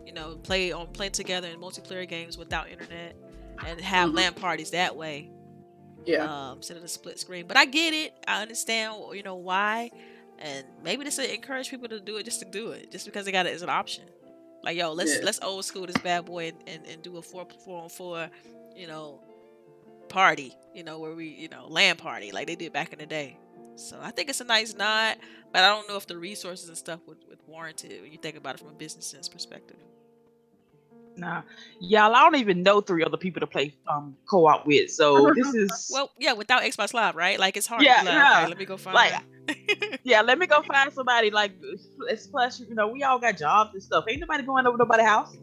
you 0.05 0.13
know, 0.13 0.35
play 0.35 0.71
on 0.71 0.87
play 0.87 1.09
together 1.09 1.47
in 1.47 1.59
multiplayer 1.59 2.07
games 2.07 2.37
without 2.37 2.69
internet 2.69 3.15
and 3.65 3.79
have 3.81 4.09
Mhm. 4.09 4.15
LAN 4.15 4.33
parties 4.33 4.71
that 4.71 4.95
way. 4.95 5.31
Yeah. 6.05 6.23
um, 6.51 6.57
instead 6.57 6.77
of 6.77 6.81
the 6.81 6.87
split 6.89 7.19
screen. 7.19 7.45
But 7.45 7.57
I 7.57 7.65
get 7.65 7.93
it. 7.93 8.13
I 8.27 8.41
understand, 8.41 8.95
you 9.13 9.21
know, 9.21 9.35
why. 9.35 9.91
And 10.39 10.65
maybe 10.83 11.03
this 11.03 11.17
will 11.17 11.25
encourage 11.25 11.69
people 11.69 11.89
to 11.89 11.99
do 11.99 12.15
it 12.17 12.23
just 12.23 12.39
to 12.39 12.45
do 12.45 12.71
it, 12.71 12.89
just 12.89 13.05
because 13.05 13.25
they 13.25 13.31
got 13.33 13.45
it 13.45 13.53
as 13.53 13.61
an 13.61 13.69
option. 13.69 14.05
Like, 14.63 14.77
yo, 14.77 14.93
let's 14.93 15.17
Yeah. 15.17 15.25
let's 15.25 15.39
old 15.41 15.65
school 15.65 15.85
this 15.85 15.97
bad 15.97 16.25
boy 16.25 16.47
and, 16.47 16.57
and, 16.67 16.85
and 16.87 17.01
do 17.03 17.17
a 17.17 17.21
four 17.21 17.45
four 17.63 17.83
on 17.83 17.89
four, 17.89 18.29
you 18.75 18.87
know, 18.87 19.21
party, 20.09 20.53
you 20.73 20.83
know, 20.83 20.99
where 20.99 21.13
we, 21.13 21.27
you 21.27 21.49
know, 21.49 21.67
land 21.67 21.99
party 21.99 22.31
like 22.31 22.47
they 22.47 22.55
did 22.55 22.73
back 22.73 22.93
in 22.93 22.99
the 22.99 23.05
day. 23.05 23.37
So 23.75 23.97
I 24.01 24.11
think 24.11 24.29
it's 24.29 24.41
a 24.41 24.45
nice 24.45 24.75
nod, 24.75 25.17
but 25.53 25.63
I 25.63 25.69
don't 25.69 25.87
know 25.87 25.95
if 25.95 26.05
the 26.05 26.17
resources 26.17 26.67
and 26.67 26.77
stuff 26.77 26.99
would, 27.07 27.19
would 27.29 27.39
warrant 27.47 27.85
it 27.85 28.01
when 28.01 28.11
you 28.11 28.17
think 28.17 28.35
about 28.35 28.55
it 28.55 28.59
from 28.59 28.69
a 28.69 28.73
business 28.73 29.07
sense 29.07 29.29
perspective. 29.29 29.77
Nah, 31.19 31.41
y'all, 31.79 32.15
I 32.15 32.23
don't 32.23 32.35
even 32.35 32.63
know 32.63 32.81
three 32.81 33.03
other 33.03 33.17
people 33.17 33.41
to 33.41 33.47
play 33.47 33.75
um 33.87 34.15
co-op 34.25 34.65
with. 34.65 34.89
So 34.89 35.31
this 35.33 35.53
is 35.53 35.89
Well, 35.91 36.11
yeah, 36.17 36.33
without 36.33 36.61
Xbox 36.61 36.93
Live, 36.93 37.15
right? 37.15 37.39
Like 37.39 37.57
it's 37.57 37.67
hard. 37.67 37.81
to 37.81 37.85
Yeah, 37.85 37.97
like, 37.97 38.13
yeah. 38.13 38.45
let 38.47 38.57
me 38.57 38.65
go 38.65 38.77
find. 38.77 38.95
Like, 38.95 39.99
yeah. 40.03 40.21
Let 40.21 40.39
me 40.39 40.47
go 40.47 40.61
find 40.61 40.91
somebody. 40.93 41.29
Like, 41.29 41.53
it's 42.07 42.27
plus 42.27 42.59
you 42.59 42.75
know 42.75 42.87
we 42.87 43.03
all 43.03 43.19
got 43.19 43.37
jobs 43.37 43.71
and 43.73 43.83
stuff. 43.83 44.05
Ain't 44.07 44.21
nobody 44.21 44.43
going 44.43 44.65
over 44.65 44.77
nobody's 44.77 45.05
house. 45.05 45.35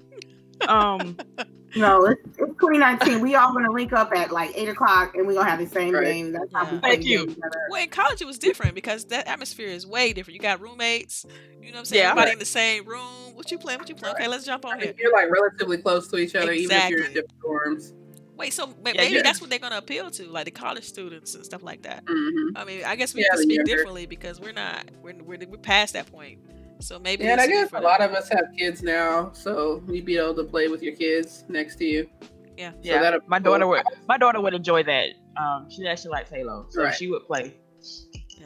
Um, 0.69 1.17
No, 1.75 2.07
it's, 2.07 2.23
it's 2.39 2.39
2019. 2.59 3.21
we 3.21 3.35
all 3.35 3.53
gonna 3.53 3.71
link 3.71 3.93
up 3.93 4.11
at 4.17 4.31
like 4.33 4.51
eight 4.57 4.69
o'clock, 4.71 5.15
and 5.15 5.27
we 5.27 5.35
are 5.35 5.41
gonna 5.41 5.51
have 5.51 5.59
the 5.59 5.67
same 5.67 5.93
Right. 5.93 6.05
game. 6.07 6.33
That's 6.33 6.51
how 6.55 6.65
we 6.65 6.71
Yeah. 6.77 6.81
play 6.81 6.91
Thank 6.93 7.05
you. 7.05 7.27
together. 7.27 7.61
Well, 7.71 7.83
in 7.83 7.91
college 7.91 8.23
it 8.23 8.27
was 8.27 8.39
different 8.39 8.75
because 8.75 9.05
that 9.07 9.29
atmosphere 9.29 9.69
is 9.69 9.87
way 9.87 10.15
different. 10.15 10.37
You 10.37 10.41
got 10.41 10.63
roommates, 10.63 11.27
you 11.61 11.67
know 11.67 11.73
what 11.73 11.79
I'm 11.81 11.85
saying? 11.85 12.03
Yeah. 12.03 12.11
Everybody 12.13 12.33
in 12.33 12.39
the 12.39 12.47
same 12.47 12.87
room. 12.87 13.35
What 13.35 13.51
you 13.51 13.59
playing? 13.59 13.79
What 13.81 13.91
you 13.91 13.95
playing? 13.95 14.15
Okay, 14.15 14.27
let's 14.27 14.47
jump 14.47 14.65
I 14.65 14.71
on 14.71 14.81
here. 14.81 14.95
you're 14.99 15.13
like 15.13 15.29
relatively 15.31 15.77
close 15.77 16.09
to 16.09 16.17
each 16.17 16.35
other, 16.35 16.53
even 16.53 16.75
if 16.79 16.89
you're 16.89 17.01
in 17.01 17.11
Exactly. 17.11 17.23
different 17.43 17.43
dorms. 17.43 17.93
Wait, 18.39 18.55
so 18.55 18.69
ma- 18.69 18.73
Yeah, 18.87 18.93
maybe 18.97 19.15
yeah. 19.17 19.23
that's 19.23 19.43
what 19.43 19.51
they're 19.51 19.59
gonna 19.59 19.77
appeal 19.77 20.11
to, 20.13 20.25
like 20.29 20.47
the 20.47 20.51
college 20.53 20.85
students 20.85 21.35
and 21.35 21.45
stuff 21.45 21.63
like 21.63 21.83
that. 21.83 22.05
hmm 22.09 22.57
I 22.57 22.65
mean, 22.65 22.85
I 22.85 22.97
guess 22.97 23.13
we 23.15 23.21
Yeah, 23.21 23.29
can 23.33 23.37
the 23.37 23.43
speak 23.43 23.57
younger. 23.59 23.77
differently 23.77 24.07
because 24.07 24.41
we're 24.41 24.53
not 24.53 24.87
we're, 25.03 25.15
we're 25.23 25.39
we're 25.47 25.59
past 25.59 25.93
that 25.93 26.11
point. 26.11 26.39
So 26.81 26.99
maybe 26.99 27.25
Yeah, 27.25 27.33
and 27.33 27.41
I 27.41 27.47
guess 27.47 27.73
a 27.73 27.81
lot 27.81 28.01
of 28.01 28.13
us 28.13 28.29
have 28.31 28.45
kids 28.57 28.83
now, 28.83 29.31
so 29.33 29.83
you'd 29.89 30.05
be 30.05 30.19
able 30.19 30.35
to 30.35 30.45
play 30.45 30.69
with 30.69 30.83
your 30.83 30.95
kids 30.95 31.45
next 31.49 31.77
to 31.77 31.85
you. 31.85 32.09
Yeah. 32.57 32.73
So 32.73 32.77
yeah, 32.83 33.01
that'll 33.01 33.21
my 33.27 33.39
daughter 33.39 33.65
cool. 33.65 33.71
would 33.71 33.83
my 34.09 34.19
daughter 34.19 34.41
would 34.41 34.55
enjoy 34.55 34.83
that. 34.85 35.09
Um, 35.41 35.69
she 35.71 35.87
actually 35.87 36.11
likes 36.11 36.31
Halo, 36.31 36.67
so 36.71 36.85
Right. 36.85 36.95
she 36.95 37.09
would 37.11 37.27
play. 37.27 37.55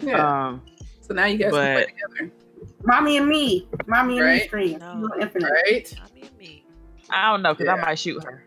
Yeah. 0.00 0.48
Um, 0.48 0.62
So 1.00 1.14
now 1.14 1.24
you 1.26 1.38
guys 1.38 1.50
can 1.52 1.74
play 1.74 1.86
together, 1.86 2.32
Mommy 2.84 3.16
and 3.16 3.26
me, 3.28 3.68
mommy 3.86 4.18
and 4.18 4.26
me 4.26 4.32
Right. 4.32 4.42
stream. 4.46 4.78
No. 4.78 5.08
Infinite. 5.20 5.50
right? 5.50 5.94
I 6.00 6.14
mean 6.14 6.30
me. 6.38 6.64
I 7.10 7.32
don't 7.32 7.42
know 7.42 7.54
because 7.54 7.68
I 7.68 7.76
might 7.80 7.98
shoot 7.98 8.22
her. 8.24 8.44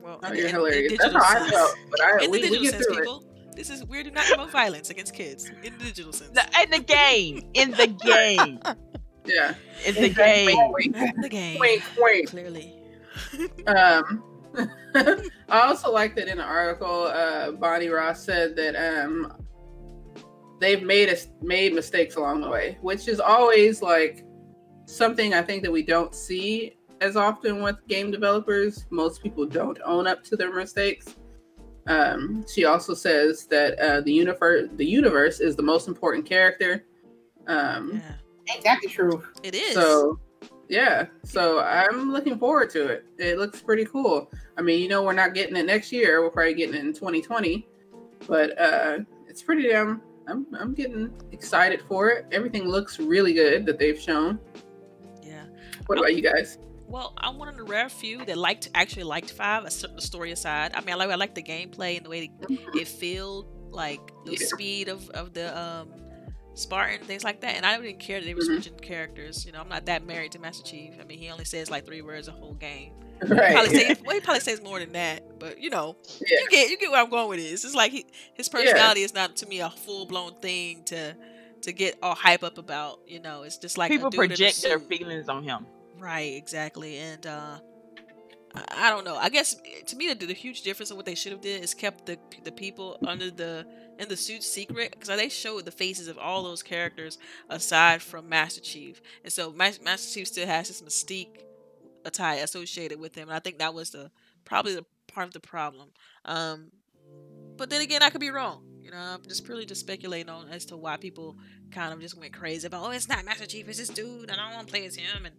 Well, 0.00 0.20
Oh, 0.22 0.28
in, 0.28 0.34
you're 0.36 0.44
in- 0.44 0.48
in 0.50 0.54
hilarious. 0.54 0.92
That's 0.92 1.02
digital 1.04 1.20
how 1.20 1.34
I 1.36 1.38
sense. 1.40 1.50
felt, 1.52 1.76
but 1.90 2.00
I 2.00 2.24
in 2.24 2.30
we, 2.30 2.42
the 2.42 2.50
we 2.50 2.58
get 2.62 2.70
sense, 2.74 2.86
through 2.86 2.94
it. 2.94 2.98
people. 3.00 3.24
This 3.56 3.70
is 3.70 3.84
we 3.86 4.02
do 4.02 4.10
not 4.10 4.24
promote 4.26 4.50
violence 4.50 4.90
against 4.90 5.14
kids 5.14 5.50
in 5.64 5.76
the 5.78 5.84
digital 5.84 6.12
sense. 6.12 6.32
No, 6.34 6.42
in 6.62 6.70
the 6.70 6.78
game, 6.80 7.48
in 7.54 7.70
the 7.72 7.86
game, 7.86 8.60
Yeah. 9.24 9.54
in 9.84 9.94
the 9.94 10.10
game. 10.10 10.56
Wink, 10.72 10.94
Not 10.94 11.14
in 11.14 11.20
the 11.22 11.28
game. 11.28 11.58
wink, 11.58 11.82
wink. 11.98 12.28
Clearly. 12.30 12.74
Um, 13.66 14.22
I 14.94 15.20
also 15.48 15.90
like 15.90 16.14
that 16.16 16.28
in 16.28 16.36
the 16.36 16.44
article, 16.44 17.04
uh, 17.04 17.52
Bonnie 17.52 17.88
Ross 17.88 18.22
said 18.22 18.54
that 18.56 18.76
um, 18.76 19.32
they've 20.60 20.82
made 20.82 21.08
us 21.08 21.28
made 21.42 21.74
mistakes 21.74 22.16
along 22.16 22.42
the 22.42 22.48
way, 22.50 22.76
which 22.82 23.08
is 23.08 23.18
always 23.18 23.80
like 23.82 24.24
something 24.86 25.32
I 25.34 25.40
think 25.42 25.62
that 25.62 25.72
we 25.72 25.82
don't 25.82 26.14
see 26.14 26.76
as 27.00 27.16
often 27.16 27.62
with 27.62 27.76
game 27.88 28.10
developers. 28.10 28.84
Most 28.90 29.22
people 29.22 29.46
don't 29.46 29.78
own 29.84 30.06
up 30.06 30.22
to 30.24 30.36
their 30.36 30.54
mistakes. 30.54 31.14
Um, 31.86 32.44
she 32.52 32.64
also 32.64 32.94
says 32.94 33.46
that 33.46 33.78
uh, 33.78 34.00
the 34.00 34.12
universe 34.12 34.68
the 34.74 34.84
universe 34.86 35.40
is 35.40 35.54
the 35.56 35.62
most 35.62 35.88
important 35.88 36.26
character. 36.26 36.84
Um, 37.46 38.02
Yeah. 38.04 38.54
Ain't 38.54 38.64
that 38.64 38.78
the 38.80 38.88
truth? 38.88 39.26
It 39.42 39.54
is. 39.56 39.74
so, 39.74 40.20
yeah. 40.68 41.06
So 41.24 41.60
I'm 41.60 42.12
looking 42.12 42.38
forward 42.38 42.70
to 42.70 42.86
it. 42.86 43.06
It 43.18 43.38
looks 43.38 43.60
pretty 43.60 43.84
cool. 43.84 44.30
I 44.56 44.62
mean, 44.62 44.80
you 44.80 44.88
know, 44.88 45.02
we're 45.02 45.12
not 45.14 45.34
getting 45.34 45.56
it 45.56 45.66
next 45.66 45.90
year. 45.90 46.22
We're 46.22 46.30
probably 46.30 46.54
getting 46.54 46.76
it 46.76 46.84
in 46.84 46.92
2020, 46.92 47.66
but 48.28 48.56
uh, 48.60 48.98
it's 49.28 49.42
pretty 49.42 49.68
damn. 49.68 50.00
I'm 50.28 50.46
I'm 50.58 50.74
getting 50.74 51.12
excited 51.32 51.82
for 51.88 52.10
it. 52.10 52.26
Everything 52.32 52.68
looks 52.68 52.98
really 52.98 53.32
good 53.32 53.66
that 53.66 53.78
they've 53.78 54.00
shown. 54.00 54.38
yeah. 55.22 55.44
What 55.86 55.98
about 55.98 56.14
you 56.16 56.22
guys? 56.22 56.58
Well, 56.88 57.14
I'm 57.18 57.36
one 57.38 57.48
of 57.48 57.56
the 57.56 57.64
rare 57.64 57.88
few 57.88 58.24
that 58.24 58.38
liked 58.38 58.68
actually 58.74 59.02
liked 59.04 59.30
five. 59.32 59.64
a 59.64 59.70
cer- 59.70 59.88
The 59.94 60.00
story 60.02 60.30
aside, 60.32 60.72
I 60.74 60.80
mean, 60.80 60.90
I 60.90 60.94
like 60.94 61.10
I 61.10 61.14
like 61.16 61.34
the 61.34 61.42
gameplay 61.42 61.96
and 61.96 62.06
the 62.06 62.10
way 62.10 62.30
it, 62.48 62.60
it 62.74 62.88
felt, 62.88 63.46
like 63.70 64.00
the 64.24 64.32
Yeah. 64.32 64.46
speed 64.46 64.88
of 64.88 65.10
of 65.10 65.34
the 65.34 65.56
um 65.58 65.88
Spartan 66.54 67.04
things 67.04 67.22
like 67.22 67.40
that. 67.42 67.54
And 67.56 67.66
I 67.66 67.78
didn't 67.78 67.98
care 67.98 68.18
that 68.20 68.24
they 68.26 68.32
were 68.34 68.40
Mhm. 68.40 68.46
switching 68.62 68.78
characters. 68.78 69.44
You 69.44 69.52
know, 69.52 69.60
I'm 69.60 69.68
not 69.68 69.84
that 69.86 70.06
married 70.06 70.32
to 70.32 70.38
Master 70.38 70.64
Chief. 70.64 70.94
I 70.98 71.04
mean, 71.04 71.18
he 71.18 71.28
only 71.28 71.44
says 71.44 71.70
like 71.70 71.84
three 71.84 72.00
words 72.00 72.28
a 72.28 72.32
whole 72.32 72.54
game. 72.54 72.92
He 73.26 73.28
Right. 73.34 73.52
Probably 73.52 73.74
say, 73.76 73.96
well, 74.04 74.14
he 74.14 74.20
probably 74.20 74.40
says 74.40 74.62
more 74.62 74.78
than 74.78 74.92
that, 74.92 75.38
but 75.38 75.58
you 75.58 75.68
know, 75.70 75.96
Yeah. 76.20 76.38
you 76.40 76.48
get 76.48 76.70
you 76.70 76.78
get 76.78 76.90
where 76.90 77.02
I'm 77.02 77.10
going 77.10 77.28
with 77.28 77.40
this. 77.40 77.64
It's 77.64 77.74
like 77.74 77.92
he, 77.92 78.06
his 78.34 78.48
personality 78.48 79.02
is 79.02 79.12
not 79.12 79.36
to 79.36 79.46
me 79.46 79.60
a 79.60 79.68
full 79.70 80.06
blown 80.06 80.34
thing 80.40 80.84
to 80.84 81.14
to 81.62 81.72
get 81.72 81.98
all 82.02 82.14
hype 82.14 82.42
up 82.44 82.56
about. 82.56 83.00
You 83.06 83.20
know, 83.20 83.42
it's 83.42 83.58
just 83.58 83.76
like 83.76 83.90
a 83.90 83.94
People 83.94 84.08
dude 84.10 84.18
project 84.30 84.62
their 84.62 84.78
feelings 84.78 85.28
on 85.28 85.42
him. 85.42 85.66
Right, 85.98 86.34
exactly, 86.34 86.98
and 86.98 87.26
uh, 87.26 87.58
I- 88.54 88.90
don't 88.90 89.04
know. 89.04 89.16
I 89.16 89.28
guess 89.28 89.56
to 89.86 89.96
me, 89.96 90.12
the, 90.12 90.26
the 90.26 90.32
huge 90.34 90.62
difference 90.62 90.90
of 90.90 90.96
what 90.96 91.06
they 91.06 91.14
should 91.14 91.32
have 91.32 91.40
did 91.40 91.62
is 91.62 91.74
kept 91.74 92.06
the 92.06 92.18
the 92.44 92.52
people 92.52 92.98
under 93.06 93.30
the 93.30 93.66
in 93.98 94.08
the 94.08 94.16
suit 94.16 94.42
secret 94.42 94.92
because 94.92 95.08
they 95.08 95.28
showed 95.28 95.64
the 95.64 95.70
faces 95.70 96.08
of 96.08 96.18
all 96.18 96.42
those 96.42 96.62
characters 96.62 97.18
aside 97.50 98.02
from 98.02 98.28
Master 98.28 98.60
Chief, 98.60 99.00
and 99.24 99.32
so 99.32 99.52
Master 99.52 100.14
Chief 100.14 100.26
still 100.28 100.46
has 100.46 100.68
this 100.68 100.82
mystique 100.82 101.42
attire 102.04 102.42
associated 102.44 103.00
with 103.00 103.14
him, 103.14 103.28
and 103.28 103.36
I 103.36 103.40
think 103.40 103.58
that 103.58 103.74
was 103.74 103.90
the 103.90 104.10
probably 104.44 104.74
the 104.74 104.84
part 105.08 105.28
of 105.28 105.32
the 105.34 105.40
problem. 105.40 105.90
Um, 106.24 106.70
but 107.56 107.70
then 107.70 107.82
again, 107.82 108.02
I 108.02 108.10
could 108.10 108.20
be 108.20 108.30
wrong. 108.30 108.65
You 108.86 108.92
know, 108.92 108.98
I'm 108.98 109.22
just 109.26 109.44
purely 109.44 109.66
just 109.66 109.80
speculating 109.80 110.28
on 110.28 110.48
as 110.48 110.64
to 110.66 110.76
why 110.76 110.96
people 110.96 111.36
kind 111.72 111.92
of 111.92 112.00
just 112.00 112.16
went 112.16 112.32
crazy 112.32 112.68
about, 112.68 112.84
oh, 112.86 112.90
it's 112.92 113.08
not 113.08 113.24
Master 113.24 113.44
Chief, 113.44 113.68
it's 113.68 113.78
this 113.78 113.88
dude, 113.88 114.30
and 114.30 114.30
I 114.30 114.36
don't 114.46 114.54
want 114.54 114.68
to 114.68 114.72
play 114.72 114.86
as 114.86 114.94
him, 114.94 115.26
and 115.26 115.34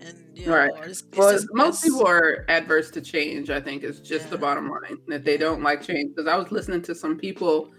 and 0.00 0.36
you 0.36 0.46
know, 0.46 0.56
Right. 0.56 0.70
it's, 0.84 1.02
it's 1.02 1.16
Well, 1.16 1.30
just- 1.30 1.46
most 1.54 1.84
people 1.84 2.04
are 2.04 2.44
adverse 2.48 2.90
to 2.92 3.00
change. 3.00 3.50
I 3.50 3.60
think 3.60 3.84
is 3.84 4.00
just 4.00 4.30
the 4.30 4.38
bottom 4.38 4.68
line 4.68 4.98
that 5.06 5.24
they 5.24 5.36
don't 5.36 5.62
like 5.62 5.80
change. 5.82 6.10
Because 6.16 6.26
I 6.28 6.36
was 6.36 6.50
listening 6.50 6.82
to 6.82 6.94
some 6.94 7.16
people, 7.16 7.70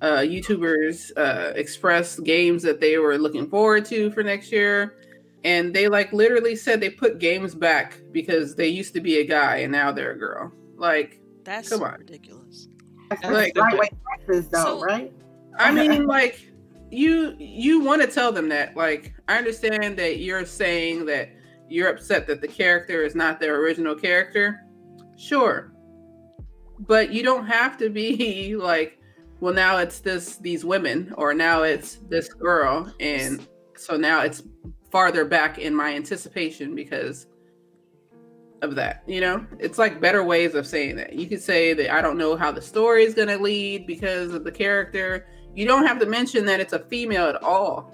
uh, 0.00 0.18
YouTubers, 0.20 1.12
uh, 1.18 1.52
express 1.54 2.18
games 2.20 2.62
that 2.62 2.80
they 2.80 2.96
were 2.96 3.18
looking 3.18 3.48
forward 3.50 3.84
to 3.86 4.10
for 4.12 4.22
next 4.22 4.50
year, 4.50 4.96
and 5.44 5.74
they 5.74 5.86
like 5.88 6.14
literally 6.14 6.56
said 6.56 6.80
they 6.80 6.88
put 6.90 7.18
games 7.18 7.54
back 7.54 8.00
because 8.10 8.54
they 8.54 8.68
used 8.68 8.94
to 8.94 9.00
be 9.02 9.18
a 9.18 9.24
guy 9.26 9.56
and 9.58 9.70
now 9.72 9.92
they're 9.92 10.12
a 10.12 10.18
girl. 10.18 10.50
Like, 10.76 11.20
that's 11.44 11.68
come 11.68 11.82
on. 11.82 11.98
ridiculous. 11.98 12.68
That's 13.20 13.32
Like- 13.34 13.56
lightweight 13.56 13.92
taxes, 14.08 14.48
though, 14.48 14.62
So- 14.78 14.80
right? 14.80 15.12
I 15.58 15.70
mean, 15.72 16.06
like 16.06 16.40
you 16.90 17.34
you 17.38 17.80
want 17.80 18.00
to 18.02 18.08
tell 18.08 18.32
them 18.32 18.48
that. 18.50 18.76
Like, 18.76 19.14
I 19.28 19.36
understand 19.38 19.96
that 19.98 20.18
you're 20.18 20.44
saying 20.46 21.06
that 21.06 21.30
you're 21.68 21.88
upset 21.88 22.26
that 22.26 22.40
the 22.40 22.48
character 22.48 23.02
is 23.02 23.14
not 23.14 23.40
their 23.40 23.56
original 23.56 23.94
character. 23.94 24.60
Sure. 25.16 25.72
But 26.80 27.10
you 27.12 27.22
don't 27.22 27.46
have 27.46 27.76
to 27.78 27.88
be 27.90 28.56
like, 28.58 28.98
well, 29.40 29.54
now 29.54 29.78
it's 29.78 30.00
this 30.00 30.36
these 30.36 30.64
women, 30.64 31.12
or 31.16 31.34
now 31.34 31.62
it's 31.62 31.96
this 32.08 32.28
girl, 32.32 32.92
and 33.00 33.46
so 33.76 33.96
now 33.96 34.22
it's 34.22 34.42
farther 34.90 35.24
back 35.24 35.58
in 35.58 35.74
my 35.74 35.94
anticipation 35.94 36.74
because 36.74 37.26
of 38.62 38.74
that. 38.76 39.02
You 39.06 39.20
know, 39.20 39.46
it's 39.58 39.78
like 39.78 40.00
better 40.00 40.22
ways 40.24 40.54
of 40.54 40.66
saying 40.66 40.96
that. 40.96 41.12
You 41.14 41.26
could 41.26 41.42
say 41.42 41.74
that 41.74 41.92
I 41.92 42.00
don't 42.00 42.16
know 42.16 42.36
how 42.36 42.50
the 42.52 42.62
story 42.62 43.04
is 43.04 43.14
going 43.14 43.28
to 43.28 43.38
lead 43.38 43.86
because 43.86 44.32
of 44.34 44.44
the 44.44 44.52
character. 44.52 45.26
You 45.54 45.66
don't 45.66 45.86
have 45.86 45.98
to 46.00 46.06
mention 46.06 46.46
that 46.46 46.60
it's 46.60 46.72
a 46.72 46.78
female 46.78 47.26
at 47.26 47.42
all. 47.42 47.92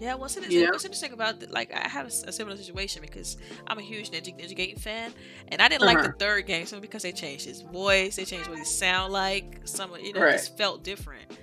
Yeah, 0.00 0.14
what's, 0.14 0.36
You 0.36 0.64
know? 0.64 0.70
what's 0.70 0.84
interesting 0.84 1.12
about 1.12 1.40
the, 1.40 1.46
like 1.48 1.72
I 1.72 1.88
have 1.88 2.06
a 2.06 2.10
similar 2.10 2.56
situation 2.56 3.00
because 3.00 3.36
I'm 3.66 3.78
a 3.78 3.82
huge 3.82 4.10
Ninja, 4.10 4.36
Ninja 4.38 4.56
Gaiden 4.56 4.80
fan, 4.80 5.12
and 5.48 5.62
I 5.62 5.68
didn't 5.68 5.82
like 5.86 5.98
the 5.98 6.04
Uh-huh. 6.08 6.12
third 6.18 6.46
game 6.46 6.66
simply 6.66 6.86
because 6.88 7.02
they 7.02 7.12
changed 7.12 7.44
his 7.46 7.62
voice, 7.62 8.16
they 8.16 8.24
changed 8.24 8.48
what 8.48 8.58
he 8.58 8.64
sound 8.64 9.12
like. 9.12 9.60
Some 9.64 9.94
of- 9.94 10.00
you 10.00 10.12
know 10.12 10.20
it 10.20 10.24
Right. 10.24 10.32
just 10.32 10.56
felt 10.58 10.82
different. 10.84 11.38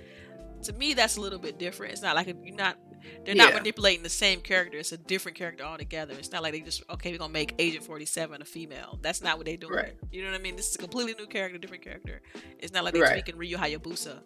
to 0.64 0.72
me 0.74 0.94
that's 0.94 1.16
a 1.16 1.20
little 1.20 1.40
bit 1.40 1.58
different. 1.58 1.92
It's 1.92 2.02
not 2.02 2.14
like 2.14 2.28
a, 2.28 2.34
you're 2.44 2.54
not 2.54 2.76
they're 3.24 3.34
not 3.34 3.50
Yeah. 3.50 3.58
manipulating 3.58 4.02
the 4.02 4.08
same 4.08 4.40
character. 4.40 4.78
It's 4.78 4.92
a 4.92 4.96
different 4.98 5.36
character 5.36 5.64
altogether. 5.64 6.14
It's 6.18 6.30
not 6.32 6.42
like 6.42 6.52
they 6.52 6.60
just 6.60 6.82
okay, 6.90 7.12
we're 7.12 7.18
gonna 7.18 7.32
make 7.32 7.54
Agent 7.58 7.84
Forty 7.84 8.04
Seven 8.06 8.42
a 8.42 8.44
female. 8.44 8.98
That's 9.02 9.22
not 9.22 9.36
what 9.36 9.46
they're 9.46 9.56
doing. 9.56 9.74
Right. 9.74 9.94
You 10.10 10.22
know 10.22 10.30
what 10.30 10.38
I 10.40 10.42
mean? 10.42 10.56
This 10.56 10.68
is 10.70 10.74
a 10.76 10.78
completely 10.78 11.14
new 11.18 11.26
character, 11.26 11.58
different 11.58 11.82
character. 11.84 12.20
It's 12.58 12.72
not 12.72 12.84
like 12.84 12.94
they're 12.94 13.02
Right. 13.02 13.12
tweaking 13.24 13.36
Ryu 13.36 13.56
Hayabusa. 13.56 14.22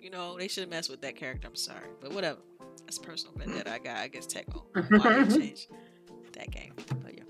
You 0.00 0.10
know, 0.10 0.38
they 0.38 0.48
shouldn't 0.48 0.70
mess 0.70 0.88
with 0.88 1.02
that 1.02 1.16
character. 1.16 1.46
I'm 1.48 1.56
sorry, 1.56 1.88
but 2.00 2.12
whatever. 2.12 2.38
That's 2.86 2.98
personal 2.98 3.34
vendetta 3.36 3.70
I 3.72 3.78
got. 3.78 3.96
I 3.98 4.08
guess 4.08 4.26
Tecmo 4.26 4.64
wanted 5.04 5.38
change 5.40 5.68
that 6.32 6.50
game. 6.50 6.72
But 7.02 7.14
yeah. 7.16 7.24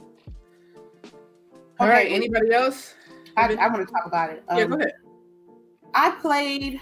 All 1.78 1.88
right. 1.88 2.06
Okay. 2.06 2.14
Anybody 2.14 2.52
else? 2.52 2.94
I, 3.36 3.54
I 3.54 3.68
want 3.68 3.86
to 3.86 3.92
talk 3.92 4.06
about 4.06 4.30
it. 4.30 4.42
yeah, 4.48 4.64
Um, 4.64 4.70
go 4.70 4.76
ahead. 4.76 4.92
I 5.94 6.10
played 6.20 6.80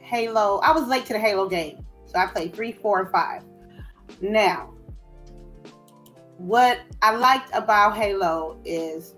Halo. 0.00 0.58
I 0.62 0.72
was 0.72 0.88
late 0.88 1.06
to 1.06 1.12
the 1.12 1.18
Halo 1.18 1.48
game, 1.48 1.84
so 2.14 2.20
I 2.20 2.26
played 2.26 2.54
three, 2.54 2.72
four, 2.72 3.00
and 3.00 3.10
five. 3.10 3.42
Now, 4.20 4.72
what 6.38 6.80
I 7.02 7.14
liked 7.16 7.50
about 7.52 7.96
Halo 7.96 8.60
is 8.64 9.14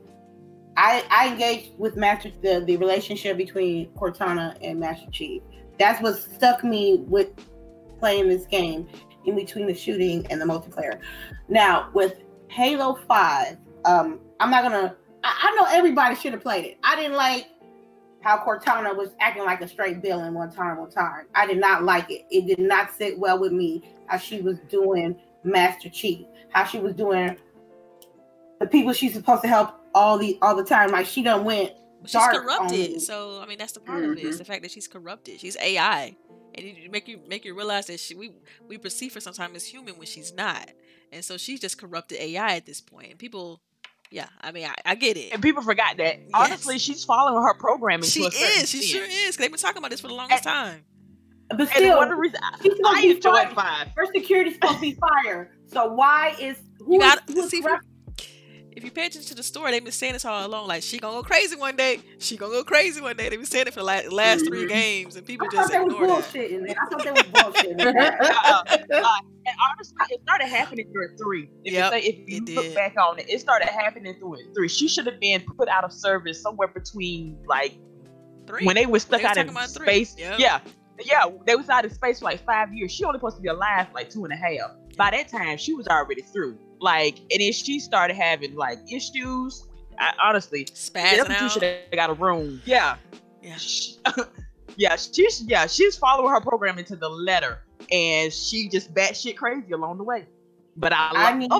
I 0.77 1.05
I 1.11 1.29
engaged 1.29 1.79
with 1.79 1.97
Master 1.97 2.31
the 2.43 2.61
the 2.67 2.77
relationship 2.77 3.37
between 3.37 3.91
Cortana 3.91 4.57
and 4.63 4.81
Master 4.81 5.11
Chief. 5.11 5.43
That's 5.79 6.01
what 6.03 6.17
stuck 6.17 6.65
me 6.65 7.05
with 7.07 7.29
playing 7.99 8.29
this 8.29 8.47
game 8.47 8.89
in 9.27 9.37
between 9.37 9.67
the 9.67 9.75
shooting 9.75 10.27
and 10.31 10.41
the 10.41 10.47
multiplayer. 10.47 11.01
Now 11.49 11.91
with 11.93 12.23
Halo 12.49 12.99
Five, 13.07 13.59
um, 13.85 14.21
I'm 14.41 14.51
not 14.51 14.63
gonna. 14.63 14.97
I, 15.23 15.51
I 15.51 15.55
know 15.57 15.67
everybody 15.69 16.15
should 16.15 16.33
have 16.33 16.43
played 16.43 16.65
it. 16.65 16.79
I 16.83 16.97
didn't 16.97 17.17
like 17.17 17.49
how 18.27 18.37
Cortana 18.39 18.97
was 18.97 19.11
acting 19.21 19.45
like 19.45 19.61
a 19.61 19.69
straight 19.69 19.99
villain 19.99 20.35
one 20.35 20.51
time, 20.51 20.79
one 20.79 20.91
time. 20.91 21.27
I 21.37 21.47
did 21.47 21.59
not 21.59 21.85
like 21.85 22.11
it. 22.11 22.27
It 22.29 22.47
did 22.47 22.59
not 22.59 22.93
sit 22.93 23.17
well 23.17 23.39
with 23.39 23.53
me 23.53 23.83
how 24.09 24.19
she 24.19 24.41
was 24.41 24.59
doing 24.69 25.17
Master 25.45 25.89
Chief, 25.89 26.27
how 26.51 26.65
she 26.65 26.81
was 26.81 26.93
doing 26.95 27.37
the 28.59 28.67
people 28.67 28.93
she's 28.93 29.15
supposed 29.15 29.43
to 29.43 29.49
help 29.49 29.77
all 29.95 30.19
the 30.19 30.39
all 30.43 30.57
the 30.57 30.65
time. 30.65 30.91
Like 30.91 31.07
she 31.07 31.23
done 31.23 31.45
went 31.45 31.75
she's 32.05 32.15
dark 32.15 32.35
corrupted. 32.35 33.01
So 33.01 33.41
I 33.41 33.47
mean, 33.47 33.59
that's 33.59 33.73
the 33.73 33.81
part 33.81 34.05
of 34.05 34.11
it. 34.11 34.19
it. 34.19 34.25
Is 34.25 34.35
Mhm. 34.35 34.39
the 34.39 34.45
fact 34.45 34.63
that 34.63 34.73
she's 34.73 34.89
corrupted. 34.89 35.39
She's 35.39 35.57
AI, 35.61 36.17
and 36.55 36.67
it 36.67 36.91
make 36.91 37.07
you 37.07 37.21
make 37.29 37.45
you 37.45 37.55
realize 37.55 37.87
that 37.87 38.01
she, 38.01 38.17
we 38.17 38.33
we 38.67 38.77
perceive 38.77 39.15
her 39.15 39.21
sometimes 39.21 39.55
as 39.55 39.67
human 39.67 39.97
when 39.99 40.07
she's 40.09 40.33
not, 40.35 40.69
and 41.13 41.25
so 41.25 41.37
she's 41.37 41.61
just 41.61 41.79
corrupted 41.79 42.19
AI 42.19 42.57
at 42.57 42.67
this 42.67 42.81
point. 42.81 43.11
And 43.11 43.19
people, 43.21 43.61
yeah, 44.11 44.27
I 44.41 44.53
mean, 44.53 44.67
I, 44.67 44.75
I 44.85 44.95
get 44.95 45.17
it. 45.17 45.33
And 45.33 45.43
people 45.43 45.63
forgot 45.63 45.97
that. 45.99 46.19
Mm, 46.21 46.31
Honestly, 46.35 46.79
she's 46.79 47.05
following 47.05 47.43
her 47.43 47.55
programming. 47.55 48.09
She 48.09 48.23
to 48.23 48.29
a 48.29 48.31
certain 48.31 48.63
is. 48.63 48.71
She 48.71 48.79
extent. 48.79 48.85
sure 49.05 49.05
is. 49.05 49.27
'cause 49.29 49.37
they've 49.39 49.51
been 49.51 49.59
talking 49.61 49.79
about 49.79 49.91
this 49.91 50.01
for 50.01 50.09
the 50.09 50.15
longest 50.15 50.45
time. 50.45 50.85
but 51.51 51.61
And 51.61 51.69
still 51.71 51.97
one 51.97 52.05
of 52.05 52.11
the 52.11 52.17
reasons 52.17 52.43
she's 52.63 52.73
I, 52.73 52.77
supposed 52.77 52.83
I 52.87 52.95
to 52.95 53.03
be 53.09 53.15
enjoyed 53.17 53.35
fired. 53.35 53.55
five. 53.55 53.89
Her 53.97 54.07
security's 54.15 54.55
supposed 54.55 54.75
to 54.77 54.81
be 54.81 54.93
fire. 55.25 55.53
So 55.67 55.87
why 55.93 56.35
is 56.41 56.57
who 56.79 56.95
You 56.95 57.01
got 57.01 57.29
who 57.29 57.41
is 57.43 57.51
see 57.51 57.61
if 58.77 58.85
you, 58.85 58.91
corrupt- 58.91 58.93
if 58.93 58.95
pay 58.95 59.07
attention 59.07 59.29
to 59.29 59.35
the 59.35 59.43
story, 59.43 59.71
they've 59.73 59.83
been 59.83 59.93
saying 59.93 60.13
this 60.13 60.25
all 60.25 60.47
along. 60.47 60.69
Like 60.69 60.83
she 60.83 60.99
gonna 60.99 61.17
go 61.17 61.23
crazy 61.23 61.57
one 61.57 61.75
day. 61.77 62.01
She 62.19 62.37
gonna 62.37 62.53
go 62.53 62.63
crazy 62.65 63.01
one 63.01 63.17
day. 63.17 63.29
They've 63.29 63.39
been 63.39 63.47
saying 63.47 63.67
it 63.69 63.75
for 63.75 63.81
the 63.81 63.85
last, 63.87 64.13
last 64.13 64.47
three 64.47 64.65
Mhm. 64.65 64.69
games, 64.69 65.17
and 65.17 65.27
people 65.27 65.47
I 65.51 65.55
just 65.57 65.73
thought 65.73 65.79
that 65.79 65.85
was 65.87 65.95
ignore 65.95 66.07
that. 66.09 66.33
bullshit. 66.33 66.71
I 66.71 66.87
thought 66.91 67.05
that 67.05 67.15
was 67.35 67.43
bullshit. 67.43 67.71
in 67.71 67.77
that. 67.79 68.21
Uh, 68.47 68.63
and 69.47 69.57
honestly, 69.71 69.97
it 70.11 70.21
started 70.23 70.47
happening 70.49 70.91
through 70.93 71.17
three. 71.17 71.49
If, 71.65 71.73
Yep, 71.73 71.93
you, 71.95 72.01
say, 72.01 72.07
if 72.07 72.29
you 72.29 72.37
it 72.39 72.49
look 72.55 72.65
did. 72.67 72.75
back 72.75 72.95
on 73.01 73.19
it, 73.19 73.27
it 73.29 73.41
started 73.41 73.69
happening 73.69 74.15
through 74.19 74.37
three. 74.55 74.69
She 74.69 74.89
should 74.89 75.07
have 75.07 75.21
been 75.21 75.43
put 75.57 75.69
out 75.69 75.85
of 75.85 75.93
service 75.93 76.41
somewhere 76.43 76.69
between 76.69 77.39
like 77.47 77.75
Three. 78.47 78.65
when 78.67 78.75
they 78.77 78.87
were 78.87 78.99
stuck 79.01 79.21
They 79.23 79.27
out 79.27 79.35
talking 79.37 79.57
in 79.57 79.69
space. 79.69 80.15
Yep. 80.19 80.39
Yeah. 80.39 80.61
Yeah, 81.05 81.27
they 81.47 81.57
was 81.57 81.69
out 81.69 81.85
in 81.85 81.91
space 81.93 82.21
for 82.21 82.25
like 82.27 82.45
five 82.47 82.73
years. 82.73 82.91
She 82.91 83.05
only 83.05 83.19
supposed 83.19 83.37
to 83.37 83.43
be 83.43 83.49
alive 83.49 83.89
for 83.89 83.95
like 83.95 84.09
two 84.09 84.25
and 84.25 84.33
a 84.33 84.37
half. 84.37 84.71
By 84.97 85.11
that 85.11 85.29
time, 85.29 85.59
she 85.59 85.75
was 85.75 85.87
already 85.89 86.23
through. 86.23 86.59
Like, 86.87 87.19
and 87.33 87.41
then 87.41 87.53
she 87.53 87.81
started 87.81 88.15
having 88.17 88.55
like 88.55 88.79
issues. 88.91 89.67
I, 89.99 90.13
honestly, 90.23 90.67
spazzing 90.67 91.17
Deputy 91.17 91.35
out. 91.35 91.51
should 91.51 91.63
have 91.65 91.91
got 91.93 92.11
a 92.11 92.15
room. 92.15 92.63
Yeah, 92.65 92.97
Yeah. 93.43 93.57
She- 93.57 93.97
yeah, 94.77 94.95
she's 94.95 95.43
yeah, 95.43 95.67
she's 95.67 95.97
following 95.97 96.31
her 96.31 96.41
program 96.41 96.79
into 96.79 96.95
the 96.95 97.09
letter, 97.09 97.59
and 97.91 98.33
she 98.33 98.69
just 98.69 98.95
batshit 98.95 99.37
crazy 99.37 99.73
along 99.73 99.99
the 99.99 100.05
way. 100.05 100.27
But 100.77 100.93
I 100.93 101.11
I 101.13 101.31
love 101.31 101.39
need- 101.39 101.51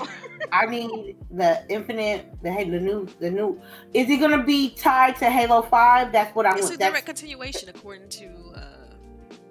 her. 0.00 0.06
I 0.50 0.66
need 0.66 1.16
the 1.30 1.64
infinite, 1.68 2.26
the 2.42 2.50
hey, 2.50 2.68
the 2.68 2.80
new, 2.80 3.06
the 3.20 3.30
new. 3.30 3.60
Is 3.92 4.10
it 4.10 4.16
gonna 4.18 4.42
be 4.42 4.70
tied 4.70 5.14
to 5.16 5.26
Halo 5.30 5.62
Five? 5.62 6.10
That's 6.10 6.34
what 6.34 6.44
I'm. 6.46 6.58
It's 6.58 6.70
a 6.70 6.76
direct 6.76 7.06
continuation 7.06 7.68
according 7.68 8.08
to 8.08 8.26
uh 8.56 8.60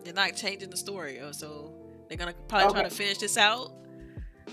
they're 0.03 0.13
not 0.13 0.35
changing 0.35 0.69
the 0.69 0.75
story 0.75 1.21
uh, 1.21 1.31
so 1.31 1.73
they're 2.09 2.17
gonna 2.17 2.33
probably 2.49 2.73
try 2.73 2.83
to 2.83 2.89
finish 2.89 3.19
this 3.19 3.37
out 3.37 3.71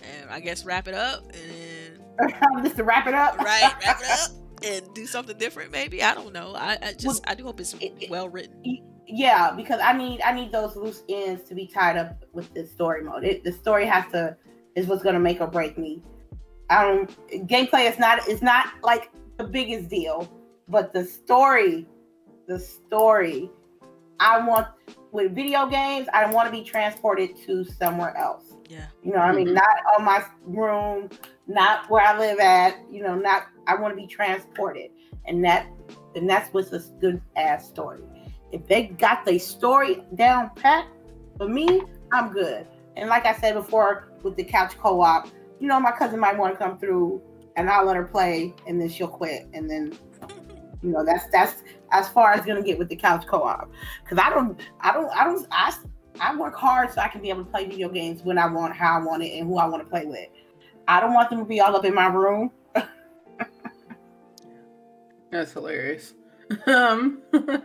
and 0.03 0.31
I 0.31 0.41
guess 0.41 0.65
wrap 0.65 0.89
it 0.89 0.95
up 0.95 1.25
and 1.35 2.33
just 2.63 2.77
to 2.77 2.85
wrap 2.85 3.07
it 3.07 3.15
up. 3.15 3.39
right 3.39 3.75
wrap 3.85 4.01
it 4.01 4.11
up 4.11 4.31
and 4.63 4.95
do 4.95 5.07
something 5.07 5.39
different 5.39 5.73
maybe 5.73 6.03
I 6.03 6.15
don't 6.15 6.33
know 6.33 6.55
I, 6.55 6.77
I 6.83 6.93
just 6.93 7.27
I 7.29 7.35
do 7.35 7.45
hope 7.45 7.61
it's 7.61 7.75
it- 7.75 8.11
well 8.11 8.29
written 8.29 8.63
yeah, 9.13 9.51
because 9.51 9.81
I 9.83 9.93
need 9.93 10.21
I 10.23 10.33
need 10.33 10.53
those 10.53 10.77
loose 10.77 11.03
ends 11.09 11.43
to 11.49 11.55
be 11.55 11.67
tied 11.67 11.97
up 11.97 12.25
with 12.33 12.53
this 12.55 12.71
story 12.71 13.03
mode. 13.03 13.25
It, 13.25 13.43
the 13.43 13.51
story 13.53 13.85
has 13.87 14.05
to 14.13 14.37
is 14.77 14.87
what's 14.87 15.03
gonna 15.03 15.19
make 15.21 15.41
or 15.41 15.49
break 15.49 15.77
me. 15.77 16.03
I 16.69 16.85
don't 16.85 17.29
gameplay 17.49 17.91
is 17.91 17.99
not 17.99 18.29
is 18.29 18.41
not 18.41 18.69
like 18.83 19.11
the 19.37 19.45
biggest 19.45 19.89
deal, 19.89 20.31
but 20.69 20.93
the 20.93 21.05
story, 21.05 21.89
the 22.47 22.59
story. 22.59 23.51
I 24.21 24.47
want 24.47 24.69
with 25.13 25.35
video 25.35 25.67
games, 25.67 26.07
I 26.13 26.31
want 26.31 26.47
to 26.47 26.53
be 26.53 26.63
transported 26.63 27.37
to 27.47 27.65
somewhere 27.65 28.17
else. 28.17 28.45
Yeah 28.71 28.87
You 29.03 29.13
know, 29.13 29.19
what 29.19 29.31
I 29.31 29.33
mean, 29.33 29.49
Mhm. 29.49 29.55
not 29.55 29.77
on 29.99 30.05
my 30.05 30.25
room, 30.45 31.11
not 31.47 31.91
where 31.91 32.05
I 32.07 32.17
live 32.19 32.39
at. 32.39 32.77
You 32.91 33.03
know, 33.03 33.15
not. 33.15 33.47
I 33.67 33.75
want 33.75 33.93
to 33.93 33.97
be 33.97 34.07
transported, 34.07 34.91
and 35.27 35.45
that, 35.45 35.67
and 36.15 36.29
that's 36.29 36.53
what's 36.55 36.73
a 36.73 36.81
good 37.01 37.21
ass 37.37 37.67
story. 37.69 38.03
If 38.53 38.67
they 38.67 38.87
got 38.87 39.25
the 39.25 39.39
story 39.39 40.05
down 40.15 40.51
pat, 40.55 40.87
for 41.37 41.49
me, 41.49 41.83
I'm 42.13 42.33
good. 42.33 42.67
And 42.97 43.09
like 43.09 43.27
I 43.27 43.35
said 43.35 43.55
before, 43.55 44.13
with 44.23 44.37
the 44.37 44.45
couch 44.45 44.77
co-op, 44.79 45.29
you 45.61 45.67
know, 45.67 45.79
my 45.81 45.93
cousin 45.93 46.21
might 46.21 46.37
want 46.37 46.55
to 46.55 46.59
come 46.59 46.79
through, 46.79 47.23
and 47.57 47.69
I'll 47.71 47.85
let 47.85 47.97
her 47.97 48.05
play, 48.05 48.55
and 48.67 48.81
then 48.81 48.89
she'll 48.89 49.09
quit, 49.09 49.49
and 49.55 49.69
then 49.69 49.93
you 50.83 50.91
know, 50.91 51.05
that's 51.05 51.29
that's 51.31 51.63
as 51.93 52.09
far 52.09 52.33
as 52.33 52.45
gonna 52.45 52.63
get 52.63 52.79
with 52.79 52.89
the 52.89 52.97
couch 52.97 53.27
co-op. 53.27 53.71
Because 54.03 54.19
I 54.19 54.31
don't, 54.31 54.59
I 54.81 54.93
don't, 54.93 55.11
I 55.11 55.25
don't, 55.25 55.47
I 55.51 55.75
I 56.19 56.35
work 56.37 56.57
hard 56.57 56.93
so 56.93 57.01
I 57.01 57.09
can 57.09 57.21
be 57.21 57.31
able 57.31 57.45
to 57.45 57.51
play 57.51 57.67
video 57.67 57.89
games 57.89 58.23
when 58.23 58.39
I 58.39 58.47
want, 58.47 58.75
how 58.75 58.99
I 58.99 59.05
want 59.05 59.23
it, 59.23 59.39
and 59.39 59.47
who 59.47 59.59
I 59.59 59.67
want 59.67 59.83
to 59.83 59.89
play 59.89 60.05
with. 60.07 60.29
I 60.89 61.01
don't 61.01 61.15
want 61.15 61.31
them 61.31 61.39
to 61.41 61.45
be 61.45 61.61
all 61.61 61.77
up 61.77 61.85
in 61.85 61.95
my 61.95 62.07
room. 62.07 62.51
That's 65.31 65.53
hilarious. 65.53 66.15
Um, 66.67 67.23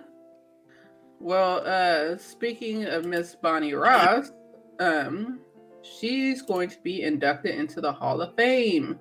well, 1.19 1.63
uh, 1.65 2.17
speaking 2.17 2.85
of 2.85 3.05
Miss 3.05 3.35
Bonnie 3.35 3.73
Ross, 3.73 4.31
um, 4.79 5.39
she's 5.81 6.41
going 6.41 6.69
to 6.69 6.77
be 6.83 7.01
inducted 7.01 7.55
into 7.55 7.81
the 7.81 7.91
Hall 7.91 8.21
of 8.21 8.35
Fame 8.35 8.99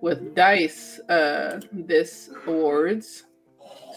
with 0.00 0.34
Dice 0.34 0.98
uh, 1.08 1.60
this 1.72 2.30
awards. 2.46 3.24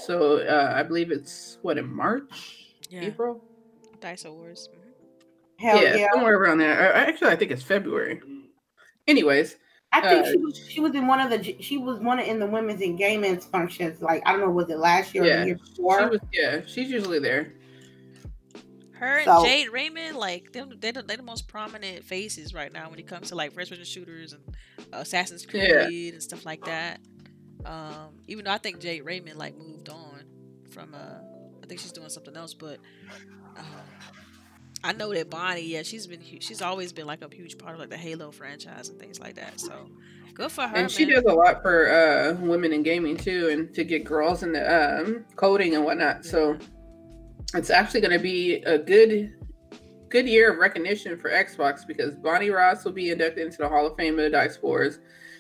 So 0.06 0.40
uh, 0.40 0.74
I 0.76 0.84
believe 0.84 1.12
it's 1.12 1.60
what 1.62 1.78
in 1.78 1.92
March, 1.94 2.76
yeah 2.90 3.02
April. 3.02 3.42
Dice 4.04 4.26
Awards 4.26 4.70
mhm. 4.70 4.80
Hell 5.60 5.82
yeah, 5.82 5.96
yeah! 5.96 6.08
somewhere 6.14 6.38
around 6.38 6.58
there. 6.58 6.94
Actually, 6.94 7.32
I 7.32 7.36
think 7.38 7.52
it's 7.52 7.64
February. 7.64 8.20
Anyways, 9.08 9.56
I 9.94 10.02
think 10.02 10.26
uh, 10.26 10.32
she 10.32 10.38
was 10.38 10.58
she 10.70 10.80
was 10.82 10.94
in 10.96 11.08
one 11.08 11.20
of 11.22 11.30
the 11.30 11.56
she 11.62 11.78
was 11.78 12.00
one 12.00 12.20
of 12.20 12.28
in 12.28 12.40
the 12.40 12.46
women's 12.48 12.82
engagements 12.82 13.46
functions. 13.46 14.02
Like 14.02 14.22
I 14.26 14.32
don't 14.32 14.42
know, 14.42 14.50
was 14.50 14.70
it 14.70 14.78
last 14.78 15.14
year 15.14 15.24
or 15.24 15.28
Yeah, 15.28 15.40
the 15.42 15.46
year 15.48 15.60
she 15.76 15.82
was. 15.82 16.20
Yeah, 16.34 16.62
she's 16.66 16.90
usually 16.90 17.20
there. 17.20 17.54
her 18.94 19.18
and 19.18 19.26
So- 19.26 19.46
Jade 19.46 19.70
Raymond 19.70 20.18
like 20.18 20.52
they're, 20.52 20.66
they're, 20.66 20.92
the, 20.92 21.04
they're 21.04 21.18
the 21.18 21.24
most 21.24 21.48
prominent 21.48 22.04
faces 22.04 22.54
right 22.54 22.72
now 22.74 22.90
when 22.90 23.00
it 23.00 23.08
comes 23.08 23.30
to 23.30 23.36
like 23.36 23.54
first 23.54 23.70
person 23.72 23.86
shooters 23.86 24.34
and 24.34 24.42
uh, 24.94 24.98
Assassin's 24.98 25.46
Creed 25.46 25.70
Yeah. 25.70 25.88
and 25.88 26.22
stuff 26.22 26.46
like 26.46 26.66
that 26.66 27.00
um 27.66 28.20
even 28.28 28.44
though 28.46 28.52
I 28.52 28.58
think 28.58 28.80
Jade 28.82 29.06
Raymond 29.06 29.38
like 29.38 29.56
moved 29.58 29.88
on 29.90 30.24
from 30.72 30.94
uh 30.94 31.20
I 31.64 31.66
think 31.66 31.80
she's 31.80 31.94
doing 31.94 32.10
something 32.10 32.36
else 32.36 32.54
but 32.54 32.78
um, 33.58 33.66
I 34.84 34.92
know 34.92 35.14
that 35.14 35.30
Bonnie, 35.30 35.62
yeah, 35.62 35.82
she's 35.84 36.08
been 36.08 36.22
she's 36.22 36.62
always 36.62 36.92
been 36.92 37.08
like 37.08 37.22
a 37.22 37.34
huge 37.34 37.58
part 37.58 37.74
of 37.74 37.80
like 37.80 37.90
the 37.90 37.98
Halo 37.98 38.32
franchise 38.32 38.90
and 38.90 39.00
things 39.00 39.20
like 39.20 39.36
that. 39.36 39.60
So 39.60 39.90
good 40.34 40.52
for 40.52 40.68
her. 40.68 40.76
and 40.76 40.92
she 40.92 41.06
man. 41.06 41.16
does 41.16 41.24
a 41.24 41.34
lot 41.34 41.62
for 41.62 41.90
uh, 41.90 42.34
women 42.42 42.74
in 42.74 42.84
gaming 42.84 43.16
too, 43.16 43.48
and 43.50 43.74
to 43.76 43.86
get 43.86 44.04
girls 44.04 44.44
into 44.44 44.62
um, 44.62 45.24
coding 45.38 45.76
and 45.76 45.86
whatnot. 45.86 46.26
So 46.26 46.58
it's 47.54 47.70
actually 47.70 48.02
going 48.02 48.18
to 48.18 48.24
be 48.24 48.56
a 48.64 48.78
good, 48.78 49.34
good 50.10 50.28
year 50.28 50.52
of 50.52 50.58
recognition 50.58 51.18
for 51.18 51.30
Xbox 51.30 51.88
because 51.88 52.16
Bonnie 52.16 52.50
Ross 52.50 52.84
will 52.84 52.92
be 52.92 53.12
inducted 53.12 53.46
into 53.46 53.60
the 53.60 53.70
Hall 53.70 53.88
of 53.88 53.96
Fame 53.96 54.20
of 54.20 54.26
the 54.26 54.30
Dice 54.30 54.62
Wars. 54.62 55.00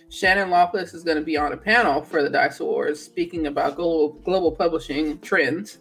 Shannon 0.09 0.49
Loftis 0.49 0.93
is 0.93 1.03
going 1.03 1.17
to 1.17 1.23
be 1.23 1.35
on 1.35 1.51
a 1.51 1.57
panel 1.57 2.01
for 2.01 2.23
the 2.23 2.29
Dice 2.29 2.61
Awards, 2.61 3.01
speaking 3.01 3.47
about 3.47 3.75
global 3.75 4.13
global 4.23 4.53
publishing 4.53 5.19
trends. 5.19 5.79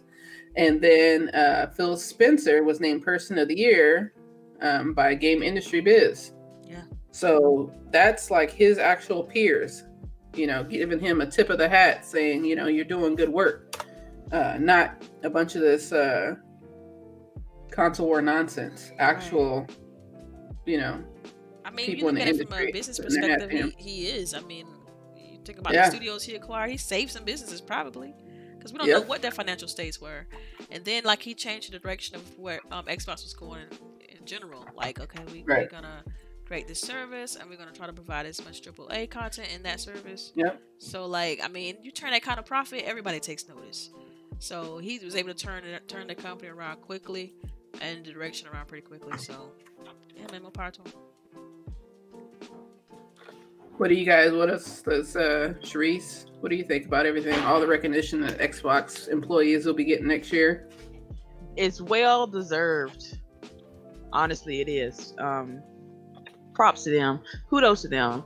And 0.55 0.81
then 0.81 1.29
uh, 1.29 1.71
Phil 1.75 1.97
Spencer 1.97 2.63
was 2.63 2.79
named 2.79 3.01
Person 3.01 3.37
of 3.39 3.47
the 3.47 3.57
Year 3.57 4.13
um, 4.61 4.93
by 4.93 5.15
Game 5.15 5.41
Industry 5.41 5.81
Biz. 5.81 6.31
Yeah. 6.63 6.83
So 7.11 7.71
that's 7.91 8.29
like 8.29 8.51
his 8.51 8.77
actual 8.77 9.23
peers, 9.23 9.83
you 10.35 10.47
know, 10.47 10.63
giving 10.63 10.99
him 10.99 11.21
a 11.21 11.25
tip 11.25 11.49
of 11.49 11.57
the 11.57 11.67
hat, 11.67 12.05
saying, 12.05 12.45
you 12.45 12.55
know, 12.55 12.67
you're 12.67 12.85
doing 12.85 13.15
good 13.15 13.29
work. 13.29 13.85
Uh, 14.31 14.57
not 14.59 15.03
a 15.23 15.29
bunch 15.29 15.55
of 15.55 15.61
this 15.61 15.91
uh, 15.91 16.35
console 17.71 18.07
war 18.07 18.21
nonsense. 18.21 18.91
Actual, 18.99 19.67
you 20.65 20.77
know, 20.77 21.03
I 21.65 21.71
mean, 21.71 21.85
people 21.87 22.09
you 22.09 22.13
look 22.13 22.21
at 22.21 22.27
it 22.27 22.49
from 22.49 22.59
a 22.59 22.71
business 22.71 22.99
putting 22.99 23.21
their 23.21 23.29
hat 23.31 23.39
perspective, 23.41 23.73
he, 23.77 24.01
he 24.01 24.07
is. 24.07 24.33
I 24.33 24.41
mean, 24.41 24.67
you 25.15 25.39
think 25.45 25.59
about 25.59 25.73
Yeah. 25.73 25.85
the 25.89 25.95
studios 25.95 26.23
he 26.23 26.35
acquired, 26.35 26.71
he 26.71 26.77
saved 26.77 27.11
some 27.11 27.23
businesses 27.23 27.61
probably. 27.61 28.13
Because 28.63 28.71
we 28.71 28.79
don't 28.79 28.87
Yep. 28.87 29.01
know 29.01 29.07
what 29.07 29.21
their 29.21 29.31
financial 29.31 29.67
states 29.67 29.99
were. 29.99 30.25
And 30.71 30.85
then, 30.85 31.03
like, 31.03 31.21
he 31.21 31.33
changed 31.33 31.73
the 31.73 31.79
direction 31.79 32.15
of 32.15 32.39
where 32.39 32.61
um, 32.71 32.85
Xbox 32.85 33.23
was 33.23 33.33
going 33.33 33.63
in, 34.09 34.19
in 34.19 34.25
general. 34.25 34.65
Like, 34.73 35.01
okay, 35.01 35.21
we, 35.33 35.43
we're 35.43 35.67
going 35.67 35.83
to 35.83 36.03
create 36.45 36.67
this 36.69 36.79
service 36.79 37.35
and 37.35 37.49
we're 37.49 37.57
going 37.57 37.67
to 37.67 37.75
try 37.75 37.87
to 37.87 37.93
provide 37.93 38.25
as 38.25 38.43
much 38.45 38.61
AAA 38.61 39.09
content 39.09 39.49
in 39.53 39.63
that 39.63 39.81
service. 39.81 40.31
Yep. 40.35 40.61
So, 40.77 41.05
like, 41.05 41.41
I 41.43 41.49
mean, 41.49 41.75
you 41.83 41.91
turn 41.91 42.11
that 42.11 42.23
kind 42.23 42.39
of 42.39 42.45
profit, 42.45 42.83
everybody 42.85 43.19
takes 43.19 43.47
notice. 43.49 43.89
So 44.39 44.77
he 44.77 44.99
was 44.99 45.15
able 45.15 45.33
to 45.33 45.45
turn 45.45 45.63
turn 45.87 46.07
the 46.07 46.15
company 46.15 46.49
around 46.49 46.81
quickly 46.81 47.33
and 47.81 48.05
the 48.05 48.11
direction 48.11 48.47
around 48.47 48.67
pretty 48.67 48.85
quickly. 48.85 49.17
So, 49.17 49.51
yeah, 50.15 50.25
man, 50.31 50.41
more 50.41 50.51
power 50.51 50.71
to 50.71 50.81
him. 50.81 50.91
What 53.77 53.87
do 53.89 53.95
you 53.95 54.05
guys? 54.05 54.31
What 54.31 54.49
else 54.51 54.81
does 54.81 55.15
uh, 55.15 55.53
Sharice? 55.61 56.25
What 56.39 56.49
do 56.49 56.55
you 56.55 56.63
think 56.63 56.85
about 56.85 57.05
everything? 57.05 57.39
All 57.41 57.59
the 57.59 57.67
recognition 57.67 58.21
that 58.21 58.37
Xbox 58.37 59.07
employees 59.07 59.65
will 59.65 59.73
be 59.73 59.83
getting 59.83 60.07
next 60.07 60.31
year. 60.31 60.69
It's 61.55 61.81
well 61.81 62.27
deserved. 62.27 63.17
Honestly, 64.11 64.61
it 64.61 64.69
is. 64.69 65.15
Um, 65.17 65.61
props 66.53 66.83
to 66.83 66.91
them. 66.91 67.21
Kudos 67.49 67.81
to 67.81 67.87
them. 67.87 68.23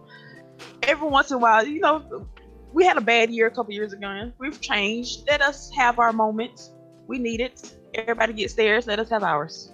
Every 0.84 1.08
once 1.08 1.32
in 1.32 1.36
a 1.36 1.40
while, 1.40 1.66
you 1.66 1.80
know, 1.80 2.28
we 2.74 2.86
had 2.86 2.98
a 2.98 3.02
bad 3.02 3.30
year 3.30 3.48
a 3.48 3.52
couple 3.52 3.74
years 3.74 3.94
ago. 3.94 4.32
We've 4.40 4.60
changed. 4.60 5.24
Let 5.30 5.42
us 5.42 5.72
have 5.78 5.98
our 5.98 6.12
moments. 6.12 6.74
We 7.08 7.20
need 7.20 7.40
it. 7.40 7.78
Everybody 7.94 8.34
gets 8.34 8.54
theirs. 8.54 8.86
Let 8.86 9.00
us 9.00 9.10
have 9.10 9.24
ours. 9.24 9.72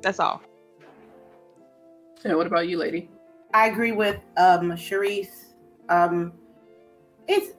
That's 0.00 0.20
all. 0.20 0.42
And 2.24 2.36
what 2.36 2.46
about 2.46 2.68
you, 2.68 2.78
lady? 2.78 3.10
I 3.54 3.68
agree 3.68 3.92
with 3.92 4.20
um 4.36 4.72
Sharice. 4.72 5.54
Um 5.88 6.32
it's 7.28 7.52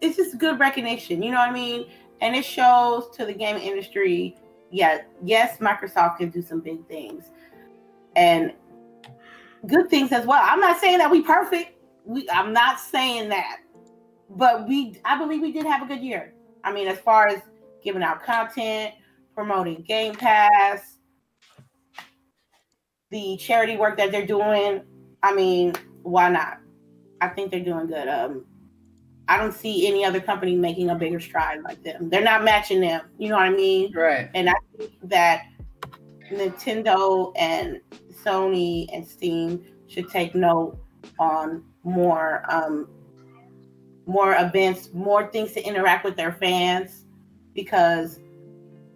it's 0.00 0.16
just 0.16 0.38
good 0.38 0.58
recognition, 0.58 1.22
you 1.22 1.30
know 1.30 1.38
what 1.38 1.50
I 1.50 1.52
mean? 1.52 1.90
And 2.20 2.34
it 2.34 2.44
shows 2.44 3.08
to 3.16 3.24
the 3.24 3.32
gaming 3.32 3.62
industry, 3.62 4.36
yeah, 4.70 5.02
yes, 5.24 5.58
Microsoft 5.58 6.18
can 6.18 6.30
do 6.30 6.42
some 6.42 6.60
big 6.60 6.86
things. 6.88 7.24
And 8.16 8.52
good 9.66 9.88
things 9.88 10.12
as 10.12 10.26
well. 10.26 10.40
I'm 10.42 10.60
not 10.60 10.80
saying 10.80 10.98
that 10.98 11.10
we 11.10 11.22
perfect. 11.22 11.72
We 12.04 12.28
I'm 12.30 12.52
not 12.52 12.80
saying 12.80 13.28
that. 13.30 13.58
But 14.30 14.68
we 14.68 15.00
I 15.04 15.18
believe 15.18 15.40
we 15.40 15.52
did 15.52 15.66
have 15.66 15.82
a 15.82 15.86
good 15.86 16.02
year. 16.02 16.34
I 16.64 16.72
mean, 16.72 16.88
as 16.88 16.98
far 16.98 17.28
as 17.28 17.40
giving 17.82 18.02
out 18.02 18.22
content, 18.22 18.94
promoting 19.34 19.82
Game 19.82 20.14
Pass, 20.14 20.98
the 23.10 23.36
charity 23.38 23.76
work 23.76 23.96
that 23.96 24.10
they're 24.10 24.26
doing, 24.26 24.82
I 25.22 25.34
mean, 25.34 25.74
why 26.02 26.28
not? 26.28 26.58
I 27.20 27.28
think 27.28 27.50
they're 27.50 27.60
doing 27.60 27.86
good. 27.86 28.08
Um, 28.08 28.44
I 29.28 29.36
don't 29.36 29.52
see 29.52 29.86
any 29.86 30.04
other 30.04 30.20
company 30.20 30.56
making 30.56 30.88
a 30.88 30.94
bigger 30.94 31.20
stride 31.20 31.62
like 31.62 31.82
them. 31.82 32.08
They're 32.08 32.22
not 32.22 32.44
matching 32.44 32.80
them. 32.80 33.02
You 33.18 33.28
know 33.28 33.36
what 33.36 33.44
I 33.44 33.50
mean? 33.50 33.92
Right. 33.94 34.30
And 34.34 34.48
I 34.48 34.54
think 34.76 34.92
that 35.02 35.44
Nintendo 36.30 37.32
and 37.36 37.80
Sony 38.24 38.88
and 38.92 39.06
Steam 39.06 39.64
should 39.86 40.08
take 40.10 40.34
note 40.34 40.78
on 41.18 41.64
more 41.84 42.44
um, 42.48 42.88
more 44.06 44.34
events, 44.38 44.90
more 44.94 45.26
things 45.30 45.52
to 45.52 45.62
interact 45.62 46.04
with 46.04 46.16
their 46.16 46.32
fans, 46.32 47.04
because 47.54 48.20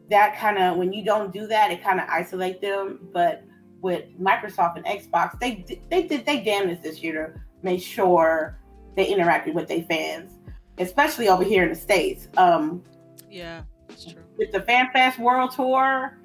that 0.09 0.39
kind 0.39 0.59
of 0.59 0.79
when 0.79 0.93
you 0.93 1.05
don't 1.05 1.33
do 1.33 1.47
that, 1.47 1.71
it 1.71 1.83
kind 1.83 2.01
of 2.01 2.09
isolate 2.09 2.61
them. 2.61 3.07
But 3.13 3.45
with 3.83 4.05
Microsoft 4.19 4.77
and 4.77 4.87
Xbox, 4.87 5.39
they 5.41 5.65
they 5.91 6.05
did 6.05 6.25
they 6.25 6.41
damned 6.43 6.83
this 6.83 7.03
year 7.03 7.13
to 7.35 7.41
make 7.63 7.83
sure 7.83 8.59
they 8.97 9.07
interacted 9.13 9.53
with 9.55 9.69
their 9.69 9.83
fans, 9.83 10.39
especially 10.79 11.29
over 11.29 11.45
here 11.45 11.65
in 11.65 11.69
the 11.71 11.75
states. 11.75 12.29
Um, 12.37 12.83
Yeah, 13.29 13.63
it's 13.89 14.05
true. 14.05 14.23
with 14.39 14.53
the 14.53 14.61
FanFest 14.61 15.19
World 15.19 15.51
Tour, 15.51 16.19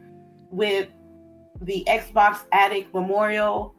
with 0.52 0.90
the 1.62 1.84
Xbox 1.88 2.42
Attic 2.52 2.94
Memorial, 2.94 3.74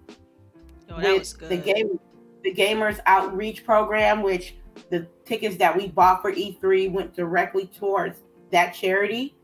Oh, 0.90 1.00
that 1.00 1.18
was 1.18 1.38
with 1.38 1.40
good. 1.40 1.50
the 1.50 1.56
game, 1.72 2.00
the 2.42 2.52
Gamers 2.54 2.98
Outreach 3.06 3.64
Program, 3.64 4.22
which 4.22 4.56
the 4.90 5.06
tickets 5.24 5.56
that 5.58 5.76
we 5.76 5.88
bought 5.88 6.22
for 6.22 6.32
E3 6.32 6.90
went 6.90 7.14
directly 7.14 7.66
towards 7.66 8.20
that 8.50 8.70
charity, 8.72 9.36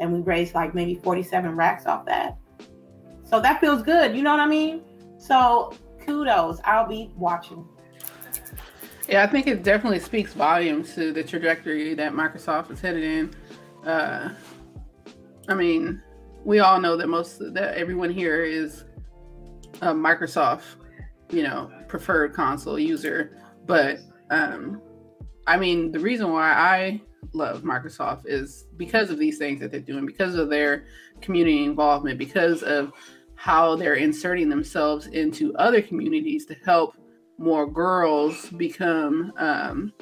and 0.00 0.12
we 0.12 0.20
raised 0.20 0.54
like 0.54 0.74
maybe 0.74 0.94
47 0.96 1.56
racks 1.56 1.86
off 1.86 2.04
that. 2.06 2.36
So 3.32 3.40
that 3.40 3.62
feels 3.62 3.82
good, 3.82 4.14
you 4.14 4.20
know 4.20 4.30
what 4.30 4.40
I 4.40 4.46
mean? 4.46 4.82
So 5.16 5.72
kudos, 6.04 6.60
I'll 6.66 6.86
be 6.86 7.10
watching. 7.16 7.66
Yeah, 9.08 9.22
I 9.22 9.26
think 9.26 9.46
it 9.46 9.62
definitely 9.62 10.00
speaks 10.00 10.34
volumes 10.34 10.94
to 10.96 11.14
the 11.14 11.24
trajectory 11.24 11.94
that 11.94 12.12
Microsoft 12.12 12.70
is 12.70 12.82
headed 12.82 13.02
in. 13.02 13.34
Uh, 13.88 14.34
I 15.48 15.54
mean, 15.54 16.02
we 16.44 16.58
all 16.58 16.78
know 16.78 16.94
that 16.98 17.08
most 17.08 17.38
that 17.54 17.74
everyone 17.74 18.10
here 18.10 18.44
is 18.44 18.84
a 19.80 19.94
Microsoft, 19.94 20.64
you 21.30 21.42
know, 21.42 21.72
preferred 21.88 22.34
console 22.34 22.78
user. 22.78 23.38
But 23.64 24.00
um, 24.28 24.82
I 25.46 25.56
mean, 25.56 25.90
the 25.90 26.00
reason 26.00 26.30
why 26.30 26.52
I 26.52 27.00
love 27.32 27.62
Microsoft 27.62 28.26
is 28.26 28.66
because 28.76 29.08
of 29.08 29.18
these 29.18 29.38
things 29.38 29.58
that 29.60 29.70
they're 29.70 29.80
doing, 29.80 30.04
because 30.04 30.34
of 30.34 30.50
their 30.50 30.84
community 31.22 31.64
involvement, 31.64 32.18
because 32.18 32.62
of 32.62 32.92
how 33.42 33.74
they're 33.74 33.94
inserting 33.94 34.48
themselves 34.48 35.08
into 35.08 35.52
other 35.56 35.82
communities 35.82 36.46
to 36.46 36.54
help 36.64 36.94
more 37.38 37.68
girls 37.68 38.48
become 38.50 39.32
um, 39.36 39.92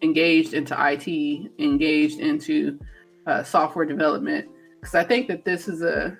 engaged 0.00 0.54
into 0.54 0.74
IT, 0.78 1.52
engaged 1.58 2.20
into 2.20 2.80
uh, 3.26 3.42
software 3.42 3.84
development. 3.84 4.48
Because 4.80 4.94
I 4.94 5.04
think 5.04 5.28
that 5.28 5.44
this 5.44 5.68
is 5.68 5.82
a 5.82 6.16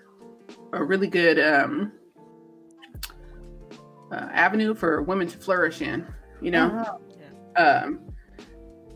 a 0.75 0.85
really 0.85 1.07
good 1.07 1.41
um, 1.41 1.93
uh, 4.13 4.29
avenue 4.35 4.75
for 4.75 5.01
women 5.01 5.27
to 5.29 5.39
flourish 5.39 5.81
in. 5.81 6.07
You 6.43 6.51
know, 6.51 6.99
um, 7.57 8.01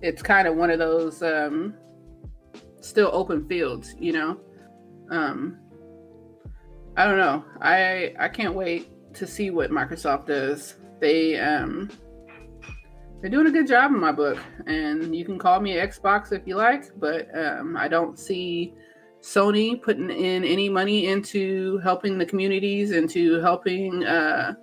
it's 0.03 0.21
kind 0.21 0.47
of 0.47 0.55
one 0.57 0.69
of 0.69 0.79
those 0.79 1.23
um, 1.23 1.73
still 2.83 3.09
open 3.11 3.49
fields. 3.49 3.95
You 3.99 4.13
know, 4.13 4.41
um, 5.11 5.61
I 6.97 7.05
don't 7.05 7.19
know. 7.19 7.45
I 7.61 8.15
I 8.19 8.29
can't 8.29 8.55
wait 8.55 9.15
to 9.15 9.27
see 9.27 9.51
what 9.51 9.71
Microsoft 9.71 10.27
does. 10.27 10.77
They 11.01 11.39
um 11.39 11.91
they're 13.21 13.31
doing 13.31 13.47
a 13.47 13.51
good 13.51 13.67
job 13.67 13.93
in 13.93 14.01
my 14.01 14.13
book, 14.13 14.39
and 14.67 15.15
you 15.17 15.25
can 15.25 15.39
call 15.39 15.61
me 15.61 15.75
Xbox 15.75 16.33
if 16.33 16.47
you 16.47 16.57
like, 16.57 16.85
but 16.99 17.29
um, 17.37 17.77
I 17.77 17.89
don't 17.89 18.19
see 18.19 18.75
Sony 19.23 19.81
putting 19.81 20.11
in 20.11 20.45
any 20.45 20.69
money 20.69 21.07
into 21.07 21.79
helping 21.79 22.19
the 22.19 22.27
communities, 22.27 22.93
into 22.93 23.41
helping 23.41 24.05
uh, 24.05 24.55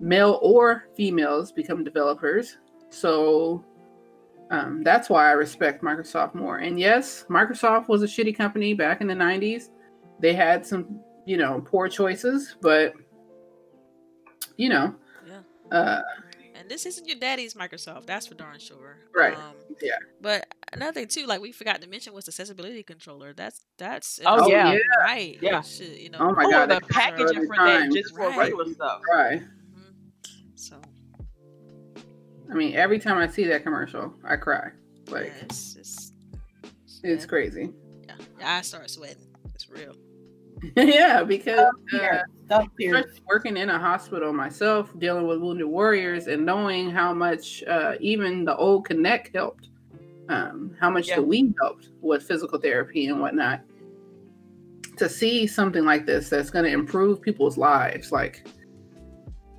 male 0.00 0.38
or 0.42 0.84
females 0.96 1.52
become 1.52 1.84
developers. 1.84 2.56
So 2.88 3.64
um, 4.50 4.82
that's 4.82 5.08
why 5.08 5.28
I 5.28 5.32
respect 5.32 5.84
Microsoft 5.84 6.34
more. 6.34 6.56
And 6.58 6.80
yes, 6.80 7.24
Microsoft 7.28 7.88
was 7.88 8.02
a 8.02 8.06
shitty 8.06 8.36
company 8.36 8.74
back 8.74 9.00
in 9.00 9.06
the 9.06 9.14
90s. 9.14 9.68
They 10.18 10.32
had 10.32 10.66
some, 10.66 11.00
you 11.30 11.36
know, 11.36 11.62
poor 11.64 11.88
choices, 11.88 12.56
but, 12.60 12.92
you 14.56 14.68
know, 14.68 14.92
Yeah. 15.24 15.42
uh, 15.70 16.02
And 16.56 16.68
this 16.68 16.84
isn't 16.86 17.06
your 17.06 17.18
daddy's 17.18 17.54
Microsoft, 17.54 18.06
that's 18.06 18.26
for 18.26 18.34
darn 18.34 18.58
sure. 18.58 18.98
Right. 19.14 19.36
Um, 19.36 19.54
Yeah. 19.80 19.96
But 20.20 20.52
another 20.72 20.92
thing 20.92 21.06
too, 21.06 21.26
like 21.26 21.40
we 21.40 21.52
forgot 21.52 21.80
to 21.82 21.88
mention 21.88 22.12
was 22.12 22.24
the 22.24 22.30
accessibility 22.30 22.82
controller. 22.82 23.32
That's 23.32 23.64
that's 23.78 24.20
Oh, 24.26 24.50
yeah. 24.50 24.76
right. 25.02 25.38
Yeah. 25.40 25.62
Shit, 25.62 26.00
you 26.00 26.10
know. 26.10 26.18
Oh 26.20 26.34
my 26.34 26.44
Or 26.44 26.50
God, 26.50 26.68
the 26.68 26.74
that 26.80 26.88
packaging 26.88 27.46
for 27.46 27.54
time. 27.54 27.88
that 27.90 27.96
just 27.96 28.14
for 28.14 28.28
Right. 28.28 28.38
regular 28.38 28.66
stuff. 28.74 29.00
cry. 29.02 29.36
Mhm. 29.72 29.94
So 30.56 30.80
I 32.50 32.54
mean, 32.54 32.74
every 32.74 32.98
time 32.98 33.16
I 33.18 33.28
see 33.28 33.44
that 33.44 33.62
commercial, 33.62 34.12
I 34.24 34.34
cry. 34.36 34.72
Like, 35.08 35.26
yeah, 35.26 35.44
it's, 35.44 35.76
it's, 35.76 36.12
it's 37.04 37.24
crazy. 37.24 37.72
yeah. 38.08 38.16
Yeah, 38.40 38.56
I 38.56 38.60
start 38.62 38.90
sweating. 38.90 39.28
It's 39.54 39.70
real. 39.70 39.94
yeah, 40.76 41.22
because 41.22 41.58
uh, 41.58 41.70
Here, 41.90 42.24
stuff 42.46 42.66
here. 42.78 43.02
just 43.02 43.20
working 43.26 43.56
in 43.56 43.68
a 43.70 43.78
hospital 43.78 44.32
myself, 44.32 44.90
dealing 44.98 45.26
with 45.26 45.38
wounded 45.40 45.66
warriors, 45.66 46.26
and 46.26 46.44
knowing 46.44 46.90
how 46.90 47.12
much 47.14 47.62
uh, 47.64 47.94
even 48.00 48.44
the 48.44 48.56
old 48.56 48.86
Kinect 48.86 49.34
helped. 49.34 49.68
um, 50.28 50.76
how 50.78 50.88
much 50.90 51.08
Yeah. 51.08 51.16
the 51.16 51.22
we 51.22 51.52
helped 51.60 51.88
with 52.02 52.22
physical 52.22 52.58
therapy 52.60 53.06
and 53.08 53.20
whatnot. 53.20 53.60
To 54.98 55.08
see 55.08 55.46
something 55.46 55.84
like 55.84 56.06
this 56.06 56.28
that's 56.28 56.50
going 56.50 56.64
to 56.66 56.70
improve 56.70 57.20
people's 57.20 57.56
lives, 57.58 58.12
like 58.12 58.46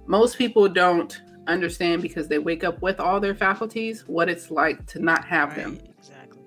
most 0.07 0.37
people 0.37 0.69
don't 0.69 1.21
understand 1.47 2.01
because 2.01 2.27
they 2.29 2.37
wake 2.39 2.63
up 2.63 2.81
with 2.81 2.99
all 3.01 3.19
their 3.19 3.35
faculties 3.35 4.03
what 4.07 4.29
it's 4.29 4.49
like 4.51 4.85
to 4.85 4.99
not 4.99 5.25
have 5.25 5.55
them. 5.55 5.77
Exactly. 5.99 6.41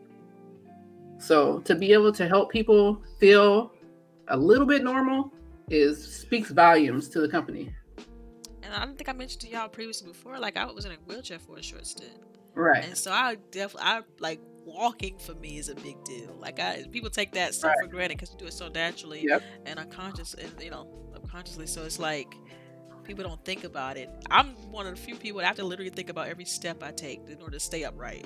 So 1.19 1.59
to 1.61 1.75
be 1.75 1.93
able 1.93 2.13
to 2.13 2.27
help 2.29 2.51
people 2.51 3.03
feel 3.19 3.73
a 4.29 4.37
little 4.37 4.67
bit 4.67 4.83
normal 4.83 5.33
is 5.71 6.03
speaks 6.21 6.51
volumes 6.51 7.09
to 7.11 7.21
the 7.21 7.29
company. 7.29 7.75
And 8.63 8.75
I 8.75 8.85
don't 8.85 8.97
think 8.97 9.09
I 9.09 9.13
mentioned 9.13 9.43
to 9.43 9.49
y'all 9.49 9.69
previously 9.69 10.09
before, 10.09 10.39
like 10.39 10.57
I 10.57 10.65
was 10.67 10.85
in 10.85 10.93
a 10.93 10.97
wheelchair 11.07 11.39
for 11.39 11.57
a 11.59 11.63
short 11.63 11.87
stint. 11.87 12.13
Right. 12.55 12.85
And 12.85 12.97
so 12.97 13.13
I 13.13 13.37
definitely, 13.51 13.89
I 13.89 14.01
like 14.21 14.41
walking 14.65 15.19
for 15.19 15.35
me 15.35 15.59
is 15.59 15.69
a 15.69 15.75
big 15.75 16.03
deal. 16.05 16.35
Like 16.39 16.59
I, 16.61 16.85
people 16.91 17.11
take 17.11 17.33
that 17.33 17.55
stuff 17.55 17.73
for 17.83 17.89
granted 17.89 18.19
because 18.19 18.33
you 18.33 18.39
do 18.39 18.47
it 18.47 18.55
so 18.55 18.69
naturally 18.69 19.27
Yep. 19.29 19.43
and 19.67 19.79
unconscious, 19.79 20.35
and 20.35 20.51
you 20.63 20.71
know, 20.71 20.87
unconsciously. 21.15 21.67
So 21.67 21.85
it's 21.85 21.99
like 21.99 22.35
people 23.05 23.23
don't 23.25 23.45
think 23.45 23.65
about 23.65 23.97
it. 23.99 24.09
I'm 24.31 24.55
one 24.71 24.87
of 24.87 24.95
the 24.97 25.01
few 25.01 25.17
people 25.17 25.41
that 25.41 25.47
have 25.47 25.57
to 25.57 25.65
literally 25.65 25.91
think 25.91 26.09
about 26.09 26.29
every 26.29 26.47
step 26.47 26.83
I 26.83 26.93
take 26.93 27.21
in 27.29 27.41
order 27.43 27.59
to 27.59 27.61
stay 27.61 27.85
upright. 27.85 28.25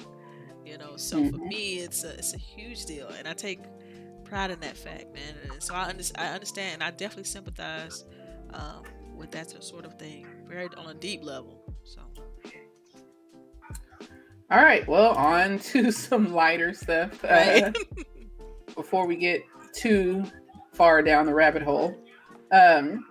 You 0.64 0.78
know, 0.78 0.96
so 0.96 1.16
for 1.30 1.38
Mhm. 1.38 1.48
me, 1.48 1.78
it's 1.80 2.04
a 2.04 2.11
it's 2.11 2.34
a 2.34 2.38
huge 2.38 2.84
deal, 2.84 3.08
and 3.08 3.26
I 3.26 3.32
take 3.32 3.61
pride 4.28 4.50
in 4.50 4.60
that 4.60 4.76
fact, 4.76 5.14
man. 5.14 5.34
And 5.50 5.62
so 5.62 5.74
I, 5.74 5.88
under, 5.88 6.04
I 6.16 6.28
understand, 6.28 6.74
and 6.74 6.82
I 6.82 6.90
definitely 6.90 7.24
sympathize 7.24 8.04
um, 8.52 8.82
with 9.16 9.30
that 9.32 9.62
sort 9.62 9.84
of 9.84 9.98
thing, 9.98 10.26
very 10.46 10.68
on 10.76 10.90
a 10.90 10.94
deep 10.94 11.24
level. 11.24 11.74
So. 11.84 12.00
All 14.50 14.62
right. 14.62 14.86
Well, 14.88 15.14
on 15.14 15.58
to 15.70 15.90
some 15.90 16.32
lighter 16.32 16.72
stuff. 16.74 17.24
Uh, 17.24 17.72
before 18.78 19.06
we 19.06 19.16
get 19.16 19.42
too 19.74 20.24
far 20.72 21.02
down 21.02 21.26
the 21.26 21.34
rabbit 21.34 21.62
hole. 21.62 21.94
Um, 22.52 23.06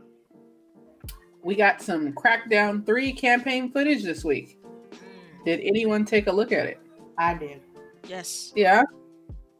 we 1.43 1.56
got 1.56 1.82
some 1.82 2.13
Crackdown 2.13 2.86
3 2.86 3.12
campaign 3.13 3.71
footage 3.71 4.03
this 4.03 4.23
week. 4.23 4.58
Mm, 4.91 5.45
Did 5.45 5.60
anyone 5.62 6.06
take 6.06 6.27
a 6.27 6.32
look 6.32 6.51
at 6.51 6.65
it? 6.65 6.80
I 7.17 7.34
did. 7.34 7.62
yes. 8.08 8.53
Yeah. 8.56 8.84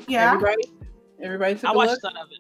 Yeah. 0.08 0.34
Everybody? 0.34 0.77
Everybody 1.22 1.56
took 1.56 1.66
I 1.70 1.74
a 1.74 1.76
watched 1.76 1.92
look? 1.92 2.02
some 2.02 2.16
of 2.18 2.28
it. 2.32 2.40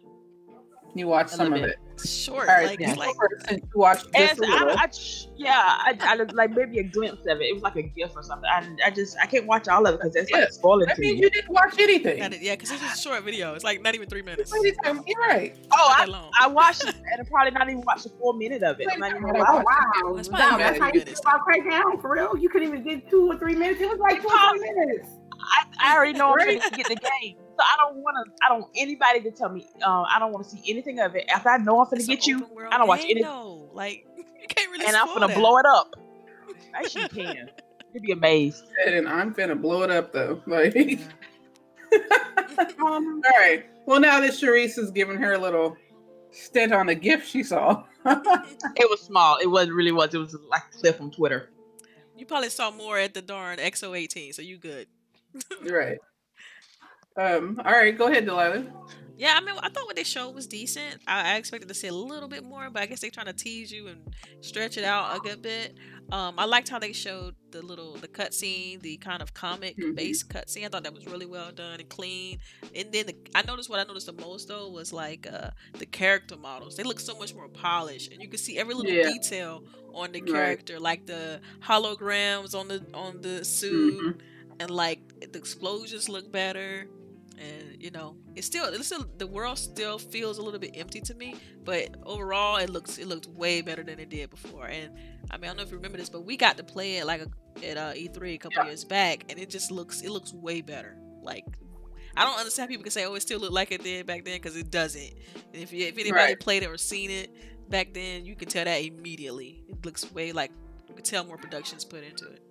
You 0.95 1.07
watched 1.07 1.29
some 1.31 1.47
of 1.53 1.53
little 1.53 1.69
it. 1.69 1.77
Sure. 2.03 2.41
All 2.41 2.45
right. 2.45 2.65
like, 2.67 2.79
yeah. 2.79 2.93
like 2.93 3.15
since 3.47 3.61
you 3.61 3.79
watched 3.79 4.05
And 4.15 4.37
just. 4.37 4.41
I, 4.43 4.73
I, 4.73 4.89
yeah, 5.35 5.51
I, 5.79 5.97
I 6.01 6.15
like 6.33 6.51
maybe 6.51 6.79
a 6.79 6.83
glimpse 6.83 7.21
of 7.27 7.39
it. 7.39 7.43
It 7.45 7.53
was 7.53 7.61
like 7.63 7.75
a 7.75 7.83
gift 7.83 8.13
or 8.15 8.23
something. 8.23 8.49
I, 8.49 8.67
I 8.85 8.89
just 8.91 9.15
I 9.21 9.25
can't 9.27 9.45
watch 9.45 9.67
all 9.67 9.85
of 9.85 9.95
it 9.95 9.99
because 10.01 10.15
it's 10.15 10.31
Yeah, 10.31 10.39
like 10.39 10.51
spoiling 10.51 10.87
that 10.87 10.95
to 10.95 11.01
means 11.01 11.19
you 11.19 11.29
didn't 11.29 11.51
watch 11.51 11.75
anything. 11.79 12.19
Not 12.19 12.39
yeah, 12.41 12.53
because 12.53 12.71
it's 12.71 12.81
a 12.81 12.97
short 12.97 13.23
video. 13.23 13.53
It's 13.53 13.63
like 13.63 13.81
not 13.81 13.93
even 13.95 14.09
three 14.09 14.21
minutes. 14.23 14.51
You 14.51 14.73
talking- 14.83 15.03
You're 15.05 15.19
right. 15.21 15.55
Oh, 15.71 15.93
I. 15.95 16.29
I 16.39 16.47
watched 16.47 16.83
it 16.83 16.95
and 16.95 17.21
I 17.21 17.23
probably 17.29 17.51
not 17.51 17.67
even 17.69 17.81
watched 17.81 18.05
a 18.05 18.09
full 18.09 18.33
minute 18.33 18.63
of 18.63 18.79
it. 18.79 18.87
I'm 18.91 18.99
not 18.99 19.11
even 19.11 19.23
gonna 19.23 19.39
Oh. 19.39 19.45
Oh 19.47 19.63
wow! 20.07 20.13
That's 20.15 20.29
Wow, 20.29 20.37
probably 20.37 20.63
that's 20.63 20.79
how 20.79 20.85
you 20.87 20.91
feel 20.93 20.99
minutes. 21.03 21.19
about 21.21 21.41
Crackdown 21.47 22.01
for 22.01 22.11
real. 22.13 22.37
You 22.37 22.49
couldn't 22.49 22.69
even 22.69 22.83
get 22.83 23.09
two 23.09 23.31
or 23.31 23.37
three 23.37 23.55
minutes. 23.55 23.81
It 23.81 23.89
was 23.89 23.99
like 23.99 24.21
two 24.21 24.27
or 24.27 24.57
three 24.57 24.73
minutes. 24.73 25.09
I, 25.41 25.65
I 25.91 25.95
already 25.95 26.13
know 26.13 26.29
I'm 26.31 26.35
Right. 26.37 26.59
going 26.59 26.71
to 26.71 26.77
get 26.77 26.87
the 26.87 26.95
game, 27.21 27.35
so 27.37 27.59
I 27.59 27.75
don't 27.79 27.97
want 27.97 28.15
to. 28.25 28.33
I 28.45 28.49
don't 28.49 28.61
want 28.61 28.73
anybody 28.75 29.21
to 29.21 29.31
tell 29.31 29.49
me. 29.49 29.65
Um, 29.83 30.05
I 30.09 30.17
don't 30.19 30.31
want 30.31 30.45
to 30.45 30.49
see 30.49 30.61
anything 30.71 30.99
of 30.99 31.15
it. 31.15 31.25
After 31.33 31.49
I 31.49 31.57
know 31.57 31.79
I'm 31.81 31.85
going 31.89 31.97
to 31.97 32.03
an 32.03 32.07
get 32.07 32.27
you, 32.27 32.47
I 32.71 32.77
don't 32.77 32.87
watch 32.87 33.01
game, 33.03 33.17
any- 33.17 33.25
Like 33.73 34.05
you 34.17 34.47
can't 34.47 34.71
really. 34.71 34.85
and 34.85 34.95
I'm 34.95 35.07
going 35.07 35.21
to 35.21 35.27
that. 35.27 35.37
blow 35.37 35.57
it 35.57 35.65
up. 35.65 35.95
Actually, 36.73 37.03
you 37.03 37.09
can. 37.09 37.49
You'd 37.93 38.03
be 38.03 38.11
amazed. 38.11 38.63
And 38.85 39.07
I'm 39.07 39.31
going 39.31 39.49
to 39.49 39.55
blow 39.55 39.83
it 39.83 39.89
up 39.91 40.11
though. 40.13 40.41
Like, 40.45 40.75
Yeah. 40.75 40.97
Um, 42.79 43.21
all 43.25 43.39
right. 43.39 43.65
Well, 43.85 43.99
now 43.99 44.19
that 44.19 44.31
Sharice 44.31 44.77
is 44.77 44.91
giving 44.91 45.17
her 45.17 45.33
a 45.33 45.37
little 45.37 45.77
stint 46.31 46.73
on 46.73 46.87
the 46.87 46.95
gift 46.95 47.27
she 47.29 47.43
saw. 47.43 47.83
It 48.05 48.89
was 48.89 49.01
small. 49.01 49.37
It 49.37 49.47
wasn't 49.47 49.75
really 49.75 49.91
was. 49.91 50.13
It 50.13 50.17
was 50.17 50.35
like 50.49 50.63
a 50.73 50.77
clip 50.77 50.97
from 50.97 51.11
Twitter. 51.11 51.49
You 52.17 52.25
probably 52.25 52.49
saw 52.49 52.71
more 52.71 52.97
at 52.97 53.13
the 53.13 53.21
darn 53.21 53.59
X018, 53.59 54.33
so 54.33 54.41
you 54.41 54.57
good. 54.57 54.87
Right. 55.69 55.97
Um. 57.15 57.59
All 57.65 57.71
right. 57.71 57.97
Go 57.97 58.07
ahead, 58.07 58.25
Delilah. 58.25 58.65
Yeah, 59.17 59.33
I 59.35 59.41
mean, 59.43 59.55
I 59.57 59.69
thought 59.69 59.87
what 59.87 59.95
they 59.95 60.03
showed 60.03 60.35
was 60.35 60.45
decent. 60.45 61.01
I, 61.07 61.33
I 61.33 61.37
expected 61.37 61.67
to 61.69 61.73
see 61.73 61.87
a 61.87 61.93
little 61.93 62.29
bit 62.29 62.43
more, 62.43 62.69
but 62.69 62.83
I 62.83 62.85
guess 62.85 62.99
they're 62.99 63.09
trying 63.09 63.25
to 63.25 63.33
tease 63.33 63.71
you 63.71 63.87
and 63.87 64.13
stretch 64.41 64.77
it 64.77 64.83
out 64.83 65.17
a 65.17 65.19
good 65.19 65.41
bit. 65.41 65.73
Um, 66.11 66.35
I 66.37 66.45
liked 66.45 66.69
how 66.69 66.77
they 66.77 66.93
showed 66.93 67.33
the 67.49 67.63
little 67.63 67.95
the 67.95 68.07
cutscene, 68.07 68.79
the 68.79 68.97
kind 68.97 69.23
of 69.23 69.33
comic 69.33 69.75
based 69.95 70.29
cutscene. 70.29 70.65
I 70.65 70.67
thought 70.67 70.83
that 70.83 70.93
was 70.93 71.07
really 71.07 71.25
well 71.25 71.51
done 71.51 71.79
and 71.79 71.89
clean. 71.89 72.37
And 72.75 72.91
then 72.91 73.07
the, 73.07 73.15
I 73.33 73.41
noticed 73.41 73.71
what 73.71 73.79
I 73.79 73.85
noticed 73.85 74.05
the 74.05 74.13
most 74.13 74.47
though 74.49 74.69
was 74.69 74.93
like 74.93 75.25
uh, 75.25 75.49
the 75.79 75.87
character 75.87 76.37
models. 76.37 76.75
They 76.77 76.83
look 76.83 76.99
so 76.99 77.17
much 77.17 77.33
more 77.33 77.47
polished, 77.49 78.13
and 78.13 78.21
you 78.21 78.29
can 78.29 78.37
see 78.37 78.59
every 78.59 78.75
little 78.75 78.91
Yeah. 78.91 79.11
detail 79.11 79.63
on 79.95 80.11
the 80.11 80.21
Right. 80.21 80.31
character, 80.31 80.79
like 80.79 81.07
the 81.07 81.41
holograms 81.61 82.53
on 82.53 82.67
the 82.67 82.85
on 82.93 83.21
the 83.21 83.43
suit 83.43 83.99
Mhm. 83.99 84.21
And 84.59 84.69
like 84.69 84.99
the 85.31 85.37
explosions 85.37 86.09
look 86.09 86.31
better 86.31 86.87
and 87.39 87.77
you 87.79 87.91
know 87.91 88.15
it's 88.35 88.47
still 88.47 88.65
it's 88.65 88.87
still 88.87 89.05
the 89.17 89.27
world 89.27 89.57
still 89.57 89.99
feels 89.99 90.37
a 90.39 90.41
little 90.41 90.59
bit 90.59 90.71
empty 90.75 90.99
to 90.99 91.13
me 91.13 91.35
but 91.63 91.95
overall 92.03 92.57
it 92.57 92.69
looks 92.69 92.97
it 92.97 93.07
looked 93.07 93.27
way 93.27 93.61
better 93.61 93.83
than 93.83 93.99
it 93.99 94.09
did 94.09 94.29
before 94.29 94.65
and 94.67 94.91
i 95.29 95.37
mean 95.37 95.43
i 95.43 95.47
don't 95.47 95.57
know 95.57 95.63
if 95.63 95.69
you 95.69 95.75
remember 95.77 95.97
this 95.97 96.09
but 96.09 96.21
we 96.21 96.35
got 96.35 96.57
to 96.57 96.63
play 96.63 96.97
it 96.97 97.05
like 97.05 97.21
a, 97.21 97.27
at 97.67 97.77
uh, 97.77 97.93
e3 97.93 98.33
a 98.33 98.37
couple 98.37 98.63
Yeah. 98.63 98.69
years 98.69 98.83
back 98.83 99.25
and 99.29 99.37
it 99.37 99.49
just 99.49 99.69
looks 99.69 100.01
it 100.01 100.09
looks 100.09 100.33
way 100.33 100.61
better 100.61 100.97
like 101.21 101.45
I 102.15 102.23
don't 102.23 102.39
understand 102.39 102.69
people 102.69 102.81
can 102.81 102.89
say, 102.91 103.05
"Oh, 103.05 103.13
it 103.13 103.19
still 103.21 103.39
looked 103.39 103.53
like 103.53 103.71
it 103.71 103.83
did 103.83 104.07
back 104.07 104.25
then," 104.25 104.37
because 104.37 104.55
it 104.55 104.71
doesn't. 104.71 105.13
And 105.53 105.61
if 105.61 105.71
you, 105.71 105.85
if 105.85 105.99
anybody 105.99 106.11
Right. 106.31 106.39
played 106.39 106.63
it 106.63 106.65
or 106.67 106.75
seen 106.75 107.11
it 107.11 107.29
back 107.69 107.93
then, 107.93 108.25
you 108.25 108.35
can 108.35 108.47
tell 108.47 108.65
that 108.65 108.77
immediately. 108.83 109.63
It 109.69 109.85
looks 109.85 110.11
way 110.11 110.31
like 110.31 110.49
you 110.89 110.95
can 110.95 111.03
tell 111.03 111.23
more 111.25 111.37
productions 111.37 111.85
put 111.85 112.03
into 112.03 112.25
it. 112.31 112.41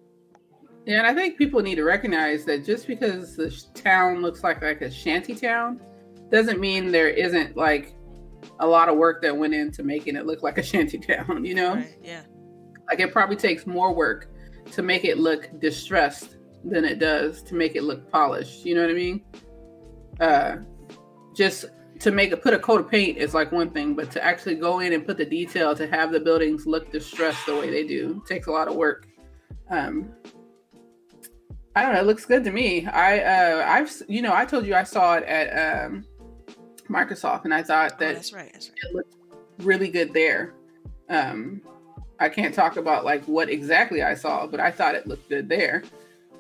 Yeah, 0.86 0.98
and 0.98 1.06
I 1.06 1.12
think 1.14 1.36
people 1.36 1.60
need 1.62 1.74
to 1.74 1.84
recognize 1.84 2.44
that 2.44 2.64
just 2.64 2.86
because 2.86 3.36
the 3.36 3.50
sh- 3.50 3.64
town 3.74 4.22
looks 4.22 4.42
like 4.44 4.62
like 4.62 4.80
a 4.82 4.90
shanty 4.90 5.34
town, 5.34 5.80
doesn't 6.30 6.60
mean 6.60 6.92
there 6.92 7.08
isn't 7.08 7.56
like 7.56 7.94
a 8.60 8.66
lot 8.66 8.88
of 8.88 8.96
work 8.96 9.20
that 9.22 9.36
went 9.36 9.52
into 9.52 9.82
making 9.82 10.14
it 10.16 10.26
look 10.26 10.42
like 10.42 10.58
a 10.58 10.62
shanty 10.70 10.98
town. 10.98 11.44
You 11.44 11.54
know, 11.54 11.74
Right? 11.74 11.98
Yeah. 12.02 12.22
like 12.88 13.00
it 13.00 13.12
probably 13.12 13.36
takes 13.36 13.66
more 13.66 13.92
work 13.92 14.28
to 14.72 14.82
make 14.82 15.04
it 15.04 15.18
look 15.18 15.50
distressed 15.60 16.36
than 16.64 16.84
it 16.84 16.98
does 16.98 17.42
to 17.44 17.54
make 17.54 17.74
it 17.76 17.82
look 17.82 18.10
polished. 18.10 18.64
You 18.64 18.76
know 18.76 18.82
what 18.82 18.90
I 18.90 18.94
mean? 18.94 19.24
Uh, 20.20 20.56
just 21.34 21.66
to 22.00 22.10
make 22.10 22.30
it 22.32 22.42
put 22.42 22.54
a 22.54 22.58
coat 22.58 22.80
of 22.80 22.88
paint 22.90 23.18
is 23.18 23.34
like 23.34 23.50
one 23.52 23.70
thing, 23.70 23.94
but 23.94 24.10
to 24.12 24.22
actually 24.24 24.54
go 24.54 24.80
in 24.80 24.92
and 24.92 25.04
put 25.06 25.16
the 25.16 25.24
detail 25.24 25.74
to 25.74 25.86
have 25.88 26.12
the 26.12 26.20
buildings 26.20 26.66
look 26.66 26.90
distressed 26.92 27.44
the 27.46 27.54
way 27.56 27.70
they 27.70 27.84
do 27.86 28.22
takes 28.28 28.46
a 28.46 28.50
lot 28.50 28.68
of 28.68 28.74
work. 28.76 29.06
Um, 29.70 30.10
I 31.76 31.82
don't 31.82 31.92
know. 31.92 32.00
It 32.00 32.06
looks 32.06 32.24
good 32.24 32.42
to 32.44 32.50
me. 32.50 32.86
I 32.86 33.20
uh, 33.20 33.64
I've 33.68 33.92
you 34.08 34.22
know 34.22 34.34
I 34.34 34.44
told 34.46 34.66
you 34.66 34.74
I 34.74 34.82
saw 34.82 35.14
it 35.16 35.24
at 35.24 35.84
um, 35.86 36.04
Microsoft, 36.88 37.44
and 37.44 37.52
I 37.54 37.62
thought 37.62 37.92
Oh, 37.92 37.96
that 38.00 38.14
that's 38.14 38.32
right. 38.32 38.50
That's 38.52 38.70
right. 38.70 38.78
it 38.90 38.94
looked 38.96 39.14
really 39.58 39.88
good 39.88 40.12
there. 40.14 40.54
Um, 41.10 41.60
I 42.18 42.30
can't 42.30 42.54
talk 42.54 42.78
about 42.78 43.04
like 43.04 43.22
what 43.26 43.50
exactly 43.50 44.02
I 44.02 44.14
saw, 44.14 44.46
but 44.46 44.58
I 44.58 44.70
thought 44.70 44.94
it 44.94 45.06
looked 45.06 45.28
good 45.28 45.48
there. 45.50 45.84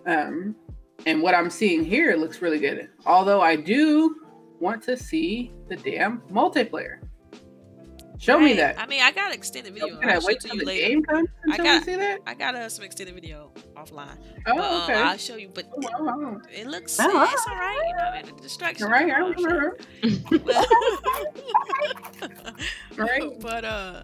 Um, 0.06 0.56
and 1.04 1.20
what 1.20 1.34
I'm 1.34 1.50
seeing 1.50 1.84
here 1.84 2.16
looks 2.16 2.40
really 2.40 2.58
good. 2.58 2.88
Although 3.04 3.42
I 3.42 3.56
do 3.56 4.16
want 4.58 4.82
to 4.84 4.96
see 4.96 5.52
the 5.68 5.76
damn 5.76 6.22
multiplayer. 6.32 7.00
Show 8.18 8.40
me 8.40 8.54
that. 8.54 8.78
I 8.80 8.86
mean, 8.86 9.02
I 9.02 9.12
got 9.12 9.32
extended 9.34 9.74
video. 9.74 9.98
Can 9.98 10.08
I 10.08 10.18
wait 10.22 10.40
till 10.40 10.56
the 10.56 10.64
later. 10.64 10.88
game 10.88 11.02
comes 11.04 11.28
I 11.52 11.56
got- 11.58 11.84
see 11.84 11.96
that? 11.96 12.20
I 12.26 12.34
got 12.34 12.54
uh, 12.54 12.68
some 12.68 12.84
extended 12.84 13.14
video 13.14 13.50
offline. 13.76 14.16
Oh, 14.46 14.52
um, 14.58 14.82
okay. 14.82 14.94
I'll 14.94 15.16
show 15.18 15.36
you. 15.36 15.50
But 15.52 15.66
Oh, 15.74 15.80
it, 15.80 15.90
wow, 16.00 16.18
wow. 16.18 16.40
it 16.52 16.66
looks 16.66 16.98
Oh, 17.00 17.28
it's 17.30 17.46
all 17.46 17.54
right. 17.54 17.82
You 17.88 17.96
know, 17.96 18.10
I 18.12 18.22
the 18.36 18.42
distraction. 18.42 18.86
All 18.86 18.92
right, 18.92 19.06
know, 19.06 19.34
right, 22.96 23.20
Right. 23.20 23.40
but 23.40 23.64
uh, 23.64 24.02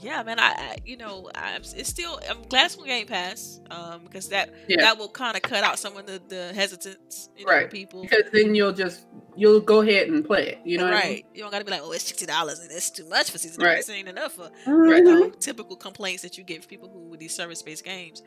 yeah, 0.00 0.22
man. 0.22 0.38
I, 0.38 0.52
I 0.56 0.76
you 0.84 0.96
know, 0.96 1.30
I, 1.34 1.56
it's 1.56 1.88
still. 1.88 2.18
I'm 2.28 2.42
glad 2.48 2.66
it's 2.66 2.76
on 2.76 2.86
Game 2.86 3.06
Pass. 3.06 3.60
Um, 3.70 4.02
because 4.04 4.28
that 4.30 4.50
Yeah. 4.68 4.80
that 4.80 4.98
will 4.98 5.08
kind 5.08 5.36
of 5.36 5.42
cut 5.42 5.62
out 5.64 5.78
some 5.78 5.96
of 5.96 6.06
the 6.06 6.20
the 6.28 6.52
hesitance. 6.54 7.28
You 7.36 7.46
know, 7.46 7.52
Right. 7.52 7.70
people. 7.70 8.02
because 8.02 8.24
then 8.32 8.54
you'll 8.54 8.72
just 8.72 9.06
you'll 9.36 9.60
go 9.60 9.80
ahead 9.80 10.08
and 10.08 10.24
play 10.24 10.48
it. 10.48 10.58
You 10.64 10.78
know 10.78 10.84
what 10.84 10.94
I 10.94 10.96
mean? 11.02 11.10
right. 11.12 11.26
You 11.34 11.42
don't 11.42 11.50
got 11.50 11.60
to 11.60 11.64
be 11.64 11.70
like, 11.70 11.82
oh, 11.82 11.92
it's 11.92 12.04
sixty 12.04 12.26
dollars 12.26 12.58
and 12.60 12.70
it's 12.70 12.90
too 12.90 13.08
much 13.08 13.30
for 13.30 13.38
season. 13.38 13.62
Right. 13.62 13.76
This 13.76 13.90
ain't 13.90 14.08
enough 14.08 14.32
for 14.32 14.50
Right. 14.66 14.98
you 14.98 15.04
know, 15.04 15.30
typical 15.30 15.76
complaints 15.76 16.22
that 16.22 16.36
you 16.38 16.44
get 16.44 16.62
from 16.62 16.68
people 16.70 16.88
who 16.88 17.00
with 17.10 17.20
these 17.20 17.34
service 17.34 17.62
based 17.62 17.84
games. 17.84 18.22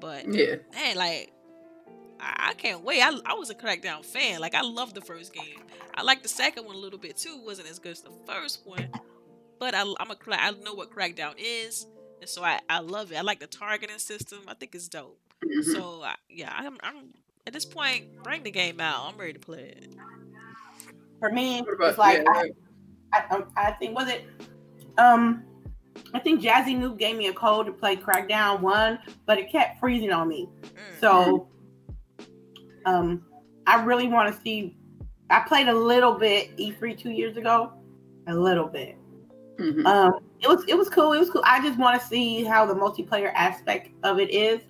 But 0.00 0.26
Yeah. 0.32 0.56
man, 0.74 0.96
like 0.96 1.32
I, 2.20 2.50
I 2.50 2.54
can't 2.54 2.82
wait. 2.84 3.00
I, 3.02 3.12
I 3.26 3.34
was 3.34 3.50
a 3.50 3.54
Crackdown 3.54 4.04
fan. 4.04 4.40
Like 4.40 4.54
I 4.54 4.62
loved 4.62 4.94
the 4.94 5.00
first 5.00 5.32
game. 5.34 5.60
I 5.94 6.02
liked 6.02 6.22
the 6.22 6.28
second 6.28 6.64
one 6.66 6.74
a 6.76 6.78
little 6.78 6.98
bit 6.98 7.16
too. 7.16 7.40
wasn't 7.44 7.68
as 7.68 7.78
good 7.78 7.92
as 7.92 8.00
the 8.00 8.10
first 8.26 8.60
one, 8.64 8.88
but 9.62 9.76
I, 9.76 9.82
I'm 10.00 10.10
a 10.10 10.16
cra- 10.16 10.40
I 10.40 10.50
know 10.64 10.74
what 10.74 10.90
Crackdown 10.90 11.34
is, 11.38 11.86
and 12.20 12.28
so 12.28 12.42
I, 12.42 12.58
I 12.68 12.80
love 12.80 13.12
it. 13.12 13.16
I 13.16 13.20
like 13.20 13.38
the 13.38 13.46
targeting 13.46 13.96
system. 13.98 14.40
I 14.48 14.54
think 14.54 14.74
it's 14.74 14.88
dope. 14.88 15.20
Mhm. 15.44 15.62
So 15.72 16.02
I, 16.02 16.16
yeah, 16.28 16.52
I'm 16.52 16.78
I'm 16.82 17.14
at 17.46 17.52
this 17.52 17.64
point, 17.64 18.24
bring 18.24 18.42
the 18.42 18.50
game 18.50 18.80
out. 18.80 19.12
I'm 19.12 19.16
ready 19.16 19.34
to 19.34 19.38
play 19.38 19.72
it. 19.76 19.94
For 21.20 21.30
me, 21.30 21.60
What 21.60 21.74
about- 21.74 21.88
it's 21.90 21.98
like 21.98 22.24
yeah, 22.24 22.42
I, 23.12 23.20
I, 23.20 23.34
um, 23.36 23.44
I 23.56 23.70
think 23.70 23.96
was 23.96 24.08
it 24.08 24.24
um 24.98 25.44
I 26.12 26.18
think 26.18 26.40
Jazzy 26.42 26.76
Noob 26.76 26.98
gave 26.98 27.16
me 27.16 27.28
a 27.28 27.32
code 27.32 27.66
to 27.66 27.72
play 27.72 27.94
Crackdown 27.94 28.62
one, 28.62 28.98
but 29.26 29.38
it 29.38 29.52
kept 29.52 29.78
freezing 29.78 30.10
on 30.10 30.26
me. 30.26 30.48
Mm. 30.60 31.00
So 31.00 31.48
um 32.84 33.22
I 33.68 33.84
really 33.84 34.08
want 34.08 34.34
to 34.34 34.42
see 34.42 34.76
I 35.30 35.38
played 35.46 35.68
a 35.68 35.72
little 35.74 36.14
bit 36.14 36.56
E3 36.56 36.98
two 36.98 37.10
years 37.12 37.36
ago. 37.36 37.72
A 38.26 38.34
little 38.34 38.66
bit. 38.66 38.96
Mhm. 39.58 39.84
Um 39.86 40.14
it 40.40 40.48
was 40.48 40.64
it 40.66 40.76
was 40.76 40.88
cool. 40.88 41.12
It 41.12 41.18
was 41.20 41.30
cool. 41.30 41.42
I 41.44 41.62
just 41.62 41.78
want 41.78 42.00
to 42.00 42.06
see 42.06 42.44
how 42.44 42.66
the 42.66 42.74
multiplayer 42.74 43.32
aspect 43.34 43.90
of 44.02 44.18
it 44.18 44.30
is. 44.30 44.60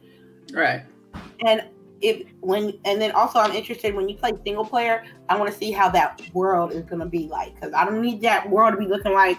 right. 0.52 0.82
And 1.46 1.64
if 2.00 2.26
when 2.40 2.78
and 2.84 3.00
then 3.00 3.12
also 3.12 3.38
I'm 3.38 3.52
interested 3.52 3.94
when 3.94 4.08
you 4.08 4.16
play 4.16 4.32
single 4.44 4.64
player, 4.64 5.04
I 5.28 5.38
want 5.38 5.50
to 5.52 5.56
see 5.56 5.70
how 5.70 5.88
that 5.90 6.20
world 6.34 6.72
is 6.72 6.82
gonna 6.84 7.06
be 7.06 7.28
like 7.28 7.54
because 7.54 7.72
I 7.74 7.84
don't 7.84 8.00
need 8.02 8.20
that 8.22 8.48
world 8.50 8.72
to 8.72 8.78
be 8.78 8.86
looking 8.86 9.12
like 9.12 9.38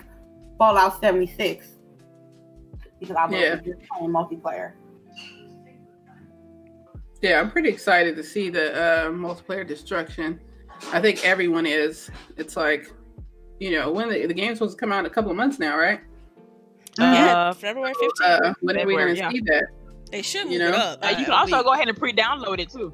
Fallout 0.58 1.00
76 1.02 1.68
because 3.00 3.16
I'm 3.18 3.32
Yeah. 3.34 3.56
just 3.56 3.80
playing 3.90 4.12
multiplayer. 4.12 4.74
Yeah, 7.22 7.40
I'm 7.40 7.52
pretty 7.52 7.70
excited 7.70 8.16
to 8.18 8.24
see 8.24 8.50
the 8.50 8.74
uh, 8.76 9.10
multiplayer 9.10 9.66
destruction. 9.68 10.40
I 10.92 11.00
think 11.00 11.24
everyone 11.26 11.66
is. 11.66 12.10
It's 12.38 12.58
like, 12.58 12.92
you 13.64 13.72
know, 13.72 13.92
when 13.92 14.10
the, 14.10 14.26
the 14.26 14.34
game's 14.34 14.58
supposed 14.58 14.78
to 14.78 14.80
come 14.80 14.92
out 14.92 15.00
in 15.00 15.06
a 15.06 15.10
couple 15.10 15.32
of 15.32 15.38
months 15.38 15.58
now, 15.60 15.78
right? 15.78 16.00
Yeah, 16.98 17.50
Uh, 17.50 17.54
February 17.54 17.94
15th. 17.94 18.10
Uh, 18.50 18.54
when 18.62 18.78
are 18.80 18.86
we 18.86 18.96
going 18.96 19.16
to 19.16 19.20
yeah. 19.22 19.30
see 19.32 19.40
that? 19.52 19.64
they 20.12 20.22
should 20.22 20.52
you 20.52 20.60
move 20.60 20.70
it 20.70 20.72
know, 20.72 20.78
up. 20.78 21.04
uh, 21.04 21.10
you 21.18 21.26
can 21.26 21.34
also 21.34 21.56
week. 21.58 21.66
go 21.66 21.74
ahead 21.74 21.88
and 21.88 21.98
pre-download 21.98 22.60
it 22.60 22.70
too. 22.70 22.94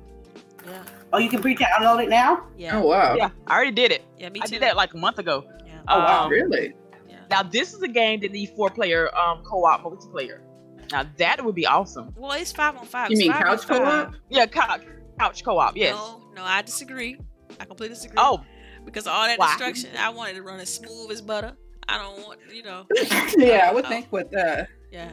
Yeah, 0.65 0.83
Oh, 1.11 1.17
you 1.17 1.29
can 1.29 1.41
pre-download 1.41 2.03
it 2.03 2.09
now. 2.09 2.45
yeah, 2.57 2.77
Oh 2.77 2.85
wow! 2.85 3.15
Yeah, 3.15 3.29
I 3.47 3.55
already 3.55 3.71
did 3.71 3.91
it. 3.91 4.05
yeah. 4.17 4.29
Me 4.29 4.39
I 4.41 4.45
too. 4.45 4.51
did 4.53 4.61
that 4.61 4.75
like 4.77 4.93
a 4.93 4.97
month 4.97 5.17
ago. 5.19 5.43
Yeah. 5.65 5.79
Oh, 5.87 5.99
wow. 5.99 6.23
Um, 6.25 6.29
really? 6.31 6.75
yeah. 7.09 7.17
Now 7.29 7.43
this 7.43 7.73
is 7.73 7.81
a 7.81 7.87
game 7.89 8.19
that 8.21 8.31
needs 8.31 8.51
four-player 8.55 9.09
um 9.17 9.41
co-op 9.43 9.83
multiplayer. 9.83 10.39
Now 10.93 11.03
that 11.17 11.43
would 11.43 11.55
be 11.55 11.65
awesome. 11.65 12.13
Well, 12.15 12.31
it's 12.33 12.51
five 12.53 12.77
on 12.77 12.85
five. 12.85 13.09
You 13.11 13.17
mean 13.17 13.31
five 13.33 13.43
couch 13.43 13.67
co-op? 13.67 14.13
Yeah, 14.29 14.45
couch, 14.45 14.83
couch 15.19 15.43
co-op. 15.43 15.75
Yes. 15.75 15.95
No, 15.95 16.21
no, 16.35 16.43
I 16.43 16.61
disagree. 16.61 17.17
I 17.59 17.65
completely 17.65 17.95
disagree. 17.95 18.15
Oh, 18.19 18.41
because 18.89 19.07
all 19.07 19.25
that 19.25 19.39
Why? 19.39 19.47
destruction, 19.47 19.91
I 19.97 20.09
wanted 20.09 20.33
to 20.35 20.41
run 20.43 20.59
as 20.59 20.73
smooth 20.73 21.11
as 21.11 21.21
butter. 21.21 21.55
I 21.87 21.97
don't 21.97 22.25
want, 22.25 22.39
you 22.53 22.63
know. 22.63 22.85
yeah, 23.37 23.67
I 23.69 23.73
would 23.73 23.85
Oh. 23.85 23.89
think 23.89 24.11
with. 24.11 24.33
Uh, 24.35 24.65
Yeah, 24.91 25.11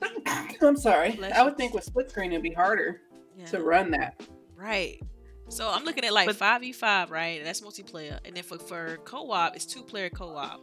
I'm 0.62 0.76
sorry. 0.76 1.12
Bless 1.12 1.32
I 1.32 1.38
you. 1.38 1.44
would 1.44 1.56
think 1.56 1.74
with 1.74 1.84
split 1.84 2.10
screen 2.10 2.32
it'd 2.32 2.42
be 2.42 2.52
harder 2.52 3.00
yeah. 3.36 3.46
to 3.46 3.62
run 3.62 3.90
that. 3.92 4.20
Right. 4.56 5.00
So 5.48 5.68
I'm 5.70 5.84
looking 5.84 6.04
at 6.04 6.12
like 6.12 6.30
five 6.32 6.60
v 6.62 6.72
five, 6.72 7.10
right? 7.10 7.38
And 7.38 7.46
that's 7.46 7.60
multiplayer. 7.60 8.18
And 8.24 8.34
then 8.36 8.42
for, 8.42 8.58
for 8.58 8.96
co-op, 9.04 9.54
it's 9.54 9.66
two 9.66 9.82
player 9.82 10.08
co-op. 10.08 10.60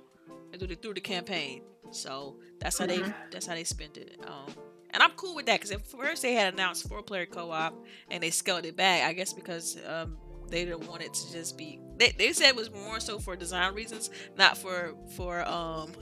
They 0.51 0.57
do 0.57 0.65
it 0.65 0.81
through 0.81 0.95
the 0.95 1.01
campaign. 1.01 1.61
So 1.91 2.37
that's 2.59 2.77
how 2.79 2.85
they 2.87 2.99
Mhm. 2.99 3.13
that's 3.31 3.45
how 3.45 3.53
they 3.55 3.63
spent 3.63 3.97
it. 3.97 4.17
Um, 4.27 4.53
and 4.91 5.03
I'm 5.03 5.11
cool 5.11 5.35
with 5.35 5.45
that 5.45 5.59
because 5.59 5.71
at 5.71 5.85
first 5.85 6.21
they 6.23 6.33
had 6.33 6.53
announced 6.53 6.87
four 6.89 7.03
player 7.03 7.25
co-op 7.27 7.73
and 8.09 8.21
they 8.23 8.29
scaled 8.31 8.65
it 8.65 8.75
back. 8.75 9.03
I 9.03 9.13
guess 9.13 9.33
because 9.33 9.77
um 9.87 10.17
they 10.49 10.65
didn't 10.65 10.87
want 10.87 11.01
it 11.01 11.13
to 11.13 11.31
just 11.31 11.57
be. 11.57 11.79
They, 11.97 12.11
they 12.11 12.33
said 12.33 12.49
it 12.49 12.55
was 12.55 12.71
more 12.71 12.99
so 12.99 13.19
for 13.19 13.35
design 13.35 13.73
reasons, 13.73 14.09
not 14.37 14.57
for 14.57 14.95
for 15.15 15.47
um 15.47 15.93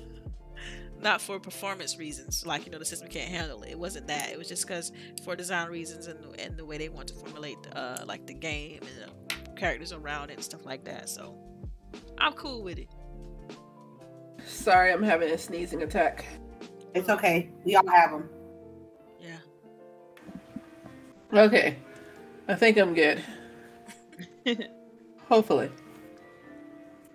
not 1.02 1.22
for 1.22 1.40
performance 1.40 1.98
reasons. 1.98 2.46
Like 2.46 2.66
you 2.66 2.72
know 2.72 2.80
the 2.80 2.86
system 2.86 3.10
can't 3.10 3.30
handle 3.30 3.62
it. 3.64 3.72
It 3.72 3.80
wasn't 3.80 4.08
that. 4.08 4.30
It 4.32 4.38
was 4.38 4.48
just 4.48 4.68
because 4.68 4.92
for 5.24 5.36
design 5.36 5.70
reasons 5.70 6.08
and 6.08 6.20
and 6.40 6.58
the 6.58 6.66
way 6.66 6.78
they 6.78 6.90
want 6.90 7.08
to 7.10 7.14
formulate 7.14 7.58
uh 7.76 8.04
like 8.06 8.26
the 8.26 8.34
game 8.34 8.82
and 8.82 9.12
the 9.12 9.52
characters 9.56 9.92
around 9.92 10.30
it 10.30 10.36
and 10.36 10.44
stuff 10.44 10.66
like 10.66 10.86
that. 10.86 11.10
So 11.10 11.38
I'm 12.18 12.34
cool 12.34 12.64
with 12.64 12.78
it. 12.80 12.90
Sorry, 14.46 14.92
I'm 14.92 15.04
having 15.04 15.30
a 15.32 15.38
sneezing 15.38 15.84
attack. 15.84 16.26
It's 16.94 17.10
okay. 17.10 17.50
We 17.66 17.76
all 17.76 17.88
have 17.88 18.12
them. 18.12 18.30
Yeah. 19.20 19.38
Okay, 21.34 21.78
I 22.48 22.56
think 22.56 22.78
I'm 22.78 22.94
good. 22.94 23.22
Hopefully. 25.28 25.70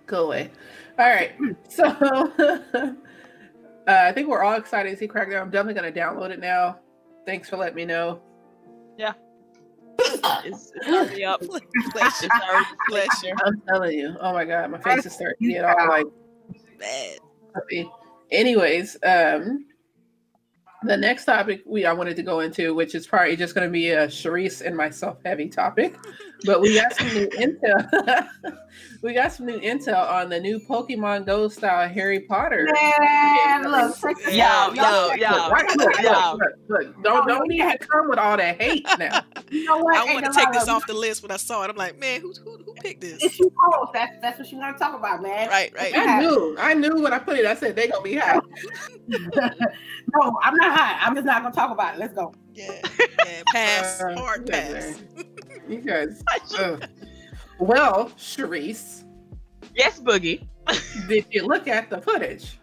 Go 0.06 0.26
away. 0.26 0.50
All 0.98 1.08
right. 1.08 1.32
So 1.68 1.84
uh, 1.86 2.92
I 3.88 4.12
think 4.12 4.28
we're 4.28 4.42
all 4.42 4.56
excited 4.56 4.90
to 4.90 4.96
see 4.96 5.08
Crackdown. 5.08 5.40
I'm 5.40 5.50
definitely 5.50 5.80
going 5.80 5.92
to 5.92 5.98
download 5.98 6.30
it 6.30 6.38
now. 6.38 6.78
Thanks 7.24 7.48
for 7.48 7.56
letting 7.56 7.76
me 7.76 7.86
know. 7.86 8.20
it's, 9.98 10.72
it's 10.74 10.88
already 10.88 11.24
up. 11.24 11.40
Bless 11.40 11.62
It's 11.94 12.22
you. 12.22 12.28
already 12.30 12.66
Bless. 12.88 13.24
I'm 13.44 13.62
telling 13.66 13.98
you. 13.98 14.16
Oh 14.20 14.32
my 14.32 14.44
God, 14.44 14.70
my 14.70 14.78
face 14.78 15.06
is 15.06 15.14
starting 15.14 15.48
to 15.48 15.52
get 15.54 15.64
all 15.64 15.88
like 15.88 16.06
Bad. 16.78 17.18
Anyways, 18.30 18.96
um, 19.04 19.66
the 20.84 20.96
next 20.96 21.24
topic 21.24 21.62
we 21.66 21.84
I 21.86 21.92
wanted 21.92 22.16
to 22.16 22.22
go 22.22 22.40
into, 22.40 22.74
which 22.74 22.94
is 22.94 23.06
probably 23.06 23.36
just 23.36 23.54
going 23.54 23.66
to 23.66 23.72
be 23.72 23.90
a 23.90 24.06
Sharice 24.08 24.64
and 24.64 24.76
myself 24.76 25.18
heavy 25.24 25.48
topic, 25.48 25.96
but 26.44 26.60
we 26.60 26.74
got 26.74 26.94
some 26.94 27.08
new 27.08 27.28
intel. 27.28 28.28
we 29.02 29.12
got 29.14 29.32
some 29.32 29.46
new 29.46 29.58
intel 29.60 30.10
on 30.10 30.28
the 30.28 30.40
new 30.40 30.58
Pokemon 30.58 31.26
Go 31.26 31.48
style 31.48 31.88
Harry 31.88 32.20
Potter. 32.20 32.68
Man, 32.72 33.62
look, 33.70 33.96
Yo, 34.30 34.72
yo, 34.74 35.12
yo. 35.14 35.48
Look, 35.48 35.76
look, 35.76 36.00
Yeah. 36.00 36.30
look, 36.32 36.40
look, 36.68 36.82
look. 36.86 37.02
Don't 37.02 37.26
don't 37.28 37.52
even 37.52 37.76
come 37.78 38.08
with 38.08 38.18
all 38.18 38.36
that 38.36 38.60
hate 38.60 38.86
now. 38.98 39.22
You 39.52 39.64
know 39.64 39.76
what? 39.76 39.96
I 39.98 40.04
Ain't 40.04 40.14
want 40.14 40.24
to 40.24 40.32
take 40.32 40.46
love. 40.46 40.54
this 40.54 40.68
off 40.68 40.86
the 40.86 40.94
list 40.94 41.20
when 41.22 41.30
I 41.30 41.36
saw 41.36 41.62
it. 41.62 41.68
I'm 41.68 41.76
like, 41.76 41.98
man, 41.98 42.22
who 42.22 42.32
who, 42.42 42.56
who 42.64 42.72
picked 42.72 43.02
this? 43.02 43.22
It's 43.22 43.38
you 43.38 43.50
close. 43.50 43.88
That's 43.92 44.12
that's 44.22 44.38
what 44.38 44.50
you 44.50 44.56
want 44.56 44.78
to 44.78 44.82
talk 44.82 44.98
about, 44.98 45.20
man. 45.20 45.46
Right, 45.50 45.70
right. 45.76 45.92
I 45.94 46.20
knew, 46.20 46.56
I 46.58 46.72
knew 46.72 47.02
when 47.02 47.12
I 47.12 47.18
put 47.18 47.36
it. 47.38 47.44
I 47.44 47.54
said 47.54 47.76
they 47.76 47.88
gonna 47.88 48.02
be 48.02 48.14
high. 48.14 48.40
no, 49.08 50.38
I'm 50.42 50.54
not 50.56 50.71
high. 50.72 50.98
I'm 51.00 51.14
just 51.14 51.26
not 51.26 51.42
gonna 51.42 51.54
talk 51.54 51.70
about 51.70 51.94
it. 51.94 51.98
Let's 52.00 52.14
go. 52.14 52.34
Yeah, 52.54 52.80
yeah. 53.26 53.42
Pass, 53.52 54.00
Uh, 54.00 54.14
hard 54.16 54.46
you 54.46 54.52
pass. 54.52 55.02
You 55.68 55.80
guys. 55.80 56.22
ugh. 56.58 56.84
Well, 57.58 58.10
Sharice, 58.18 59.04
yes, 59.74 60.00
Boogie. 60.00 60.46
did 61.08 61.26
you 61.30 61.46
look 61.46 61.66
at 61.68 61.90
the 61.90 62.00
footage? 62.00 62.58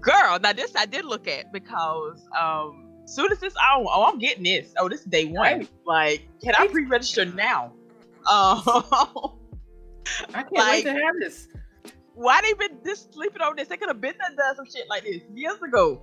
Girl, 0.00 0.38
now 0.40 0.52
this 0.52 0.72
I 0.76 0.86
did 0.86 1.04
look 1.04 1.28
at 1.28 1.52
because 1.52 2.26
um 2.38 2.88
soon 3.06 3.30
as 3.30 3.38
this 3.38 3.54
oh, 3.60 3.86
oh 3.92 4.04
I'm 4.04 4.18
getting 4.18 4.42
this. 4.44 4.72
Oh, 4.78 4.88
this 4.88 5.00
is 5.00 5.06
day 5.06 5.26
one. 5.26 5.36
Right. 5.36 5.68
Like, 5.86 6.28
can 6.42 6.54
I 6.58 6.66
pre-register 6.68 7.24
now? 7.24 7.72
Um 8.28 8.62
I 10.34 10.42
can't 10.42 10.52
Like- 10.52 10.72
wait 10.72 10.84
to 10.84 10.92
have 10.92 11.14
this. 11.20 11.48
why 12.14 12.40
they 12.42 12.52
been 12.54 12.78
this 12.82 13.06
sleeping 13.12 13.42
on 13.42 13.54
this? 13.56 13.68
They 13.68 13.76
could 13.76 13.88
have 13.88 14.00
been 14.00 14.14
done 14.18 14.34
done 14.36 14.56
some 14.56 14.66
shit 14.66 14.88
like 14.88 15.04
this 15.04 15.22
years 15.34 15.60
ago. 15.62 16.00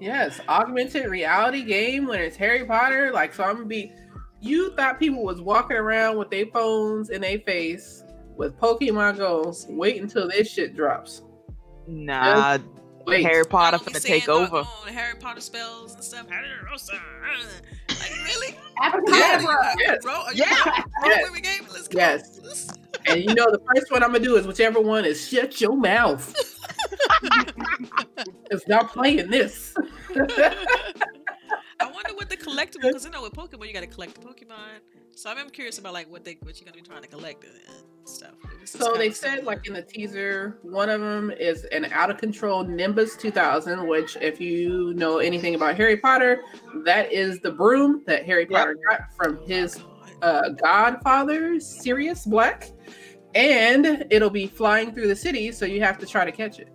Yes, 0.00 0.40
augmented 0.48 1.06
reality 1.06 1.62
game 1.62 2.06
when 2.06 2.20
it's 2.20 2.36
Harry 2.36 2.64
Potter. 2.64 3.12
Like, 3.12 3.34
so 3.34 3.44
I'm 3.44 3.56
gonna 3.56 3.66
be. 3.66 3.92
You 4.40 4.74
thought 4.74 4.98
people 4.98 5.22
was 5.22 5.40
walking 5.40 5.76
around 5.76 6.18
with 6.18 6.30
their 6.30 6.46
phones 6.46 7.10
in 7.10 7.20
their 7.20 7.38
face 7.38 8.02
with 8.36 8.58
Pokemon 8.58 9.18
Go. 9.18 9.54
Wait 9.68 10.02
until 10.02 10.28
this 10.28 10.50
shit 10.50 10.74
drops. 10.74 11.22
Nah, 11.86 12.58
Wait. 13.06 13.24
Harry 13.24 13.44
Potter 13.44 13.78
for 13.78 13.84
the 13.84 13.90
be 13.90 13.98
finna 13.98 14.02
saying 14.02 14.20
take 14.20 14.28
over. 14.28 14.62
doggone 14.62 14.92
Harry 14.92 15.16
Potter 15.16 15.40
spells 15.40 15.94
and 15.94 16.02
stuff. 16.02 16.26
Like 16.28 18.10
really? 18.24 18.56
Abracadabra. 18.82 19.74
Yes. 19.78 20.02
Bro, 20.02 20.12
are 20.12 20.32
you 20.34 20.44
Yeah. 20.44 20.82
Yes. 21.04 21.24
Women 21.24 21.42
game? 21.42 21.66
Let's 21.72 21.88
go. 21.88 21.98
Yes. 21.98 22.78
Let's- 22.92 23.10
And 23.12 23.24
you 23.24 23.34
know 23.34 23.50
the 23.50 23.60
first 23.74 23.90
one 23.90 24.02
I'm 24.02 24.12
gonna 24.12 24.24
do 24.24 24.36
is 24.36 24.46
whichever 24.46 24.80
one 24.80 25.04
is 25.04 25.26
shut 25.28 25.60
your 25.60 25.76
mouth. 25.76 26.32
It's 28.50 28.68
not 28.68 28.92
playing 28.92 29.30
this. 29.30 29.74
I 30.14 31.86
wonder 31.90 32.14
what 32.14 32.28
the 32.28 32.36
collectible 32.36 32.82
because 32.82 33.04
you 33.04 33.10
know 33.10 33.22
with 33.22 33.32
Pokemon 33.32 33.66
you 33.66 33.72
gotta 33.72 33.86
collect 33.86 34.14
the 34.14 34.20
Pokemon. 34.20 34.80
So 35.14 35.30
I'm 35.30 35.50
curious 35.50 35.78
about 35.78 35.94
like 35.94 36.10
what 36.10 36.24
they 36.24 36.36
what 36.42 36.60
you're 36.60 36.66
gonna 36.66 36.76
be 36.80 36.86
trying 36.86 37.02
to 37.02 37.08
collect 37.08 37.44
and 37.44 37.52
stuff. 38.04 38.32
So 38.64 38.94
they 38.94 39.10
said, 39.10 39.36
similar. 39.38 39.44
like 39.56 39.66
in 39.66 39.72
the 39.72 39.82
teaser, 39.82 40.58
one 40.62 40.90
of 40.90 41.00
them 41.00 41.30
is 41.30 41.64
an 41.64 41.86
out 41.86 42.10
of 42.10 42.18
control 42.18 42.62
Nimbus 42.62 43.16
2000, 43.16 43.86
which, 43.86 44.16
if 44.20 44.40
you 44.40 44.92
know 44.94 45.18
anything 45.18 45.54
about 45.54 45.76
Harry 45.76 45.96
Potter, 45.96 46.42
that 46.84 47.10
is 47.12 47.40
the 47.40 47.50
broom 47.50 48.02
that 48.06 48.24
Harry 48.26 48.46
Yep. 48.48 48.50
Potter 48.50 48.76
got 48.88 49.00
from 49.16 49.38
his 49.46 49.76
God. 49.76 49.86
Uh, 50.22 50.48
godfather, 50.50 51.60
Sirius 51.60 52.24
Black. 52.24 52.70
And 53.34 54.06
it'll 54.10 54.28
be 54.30 54.46
flying 54.46 54.92
through 54.92 55.08
the 55.08 55.16
city, 55.16 55.52
so 55.52 55.64
you 55.64 55.80
have 55.82 55.98
to 55.98 56.06
try 56.06 56.24
to 56.24 56.32
catch 56.32 56.58
it. 56.58 56.68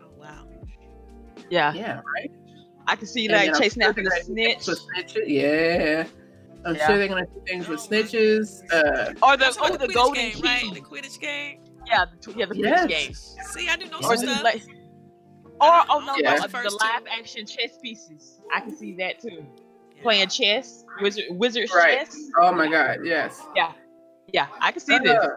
Oh 0.00 0.06
wow. 0.16 0.46
Yeah, 1.50 1.72
Yeah, 1.74 2.00
right? 2.16 2.30
I 2.86 2.94
can 2.96 3.06
see 3.08 3.26
And 3.26 3.34
like 3.34 3.46
then 3.46 3.54
I'm 3.56 3.60
chasing 3.60 3.82
sure 3.82 3.90
after 3.90 4.02
the 4.04 4.08
gonna 4.10 4.22
do 4.22 4.34
things 4.34 4.64
snitch 4.64 4.66
with 4.68 4.80
snitches. 5.16 5.24
Yeah. 5.26 6.04
I'm 6.64 6.74
Yeah. 6.76 6.86
sure 6.86 6.96
they're 6.98 7.08
going 7.08 7.24
to 7.26 7.32
do 7.32 7.42
things 7.46 7.68
with 7.68 7.80
snitches. 7.80 8.62
Uh, 8.72 9.14
or 9.22 9.36
the 9.36 9.44
That's 9.44 9.56
or 9.58 9.70
what 9.70 9.80
the 9.80 9.88
golden 9.88 10.14
game, 10.14 10.32
key. 10.34 10.42
right? 10.42 10.74
The 10.74 10.80
Quidditch 10.80 11.20
game. 11.20 11.60
Yeah, 11.86 12.04
the, 12.20 12.32
yeah, 12.36 12.46
the 12.46 12.56
Yes. 12.56 12.84
Quidditch 12.84 12.88
game. 12.88 13.44
See, 13.44 13.68
I 13.68 13.76
do 13.76 13.86
know 13.86 13.96
Or 13.98 14.16
some 14.16 14.26
stuff. 14.28 14.42
like, 14.44 14.62
or 15.60 15.82
oh 15.90 16.02
no, 16.06 16.14
Yeah. 16.18 16.30
no, 16.34 16.36
The 16.36 16.42
the 16.42 16.48
first 16.48 16.80
live 16.80 17.02
action 17.10 17.46
chess 17.46 17.78
pieces. 17.82 18.40
I 18.54 18.60
can 18.60 18.76
see 18.76 18.94
that 18.96 19.20
too. 19.20 19.44
Playing 20.02 20.28
chess, 20.28 20.84
wizard 21.00 21.24
wizard 21.30 21.68
Right. 21.74 21.98
chess. 21.98 22.16
Oh 22.38 22.52
my 22.52 22.68
god, 22.68 22.98
yes. 23.04 23.42
Yeah, 23.56 23.72
Yeah, 24.32 24.46
I 24.60 24.72
can 24.72 24.80
see 24.80 24.98
this. 24.98 25.12
Uh, 25.16 25.28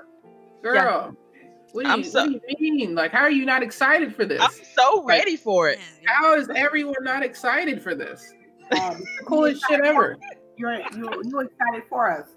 girl. 0.62 1.16
What, 1.74 1.86
do 1.86 1.89
I'm 1.91 1.99
you, 1.99 2.05
so- 2.05 2.26
what 2.30 2.41
do 2.57 2.66
you 2.66 2.74
mean? 2.74 2.95
Like, 2.95 3.12
how 3.12 3.22
are 3.22 3.32
you 3.32 3.45
not 3.45 3.64
excited 3.64 4.14
for 4.16 4.26
this? 4.26 4.41
I'm 4.41 4.51
so 4.76 5.03
ready 5.05 5.38
for 5.38 5.70
it. 5.70 5.80
How 6.05 6.36
is 6.36 6.49
everyone 6.53 6.95
not 7.01 7.24
excited 7.24 7.82
for 7.82 7.95
this? 7.95 8.34
Um, 8.72 8.99
The 9.20 9.26
coolest 9.26 9.66
shit 9.68 9.82
ever. 9.82 10.16
you're 10.55 10.74
you're 10.95 11.24
you 11.26 11.39
excited 11.41 11.84
for 11.89 12.09
us. 12.09 12.30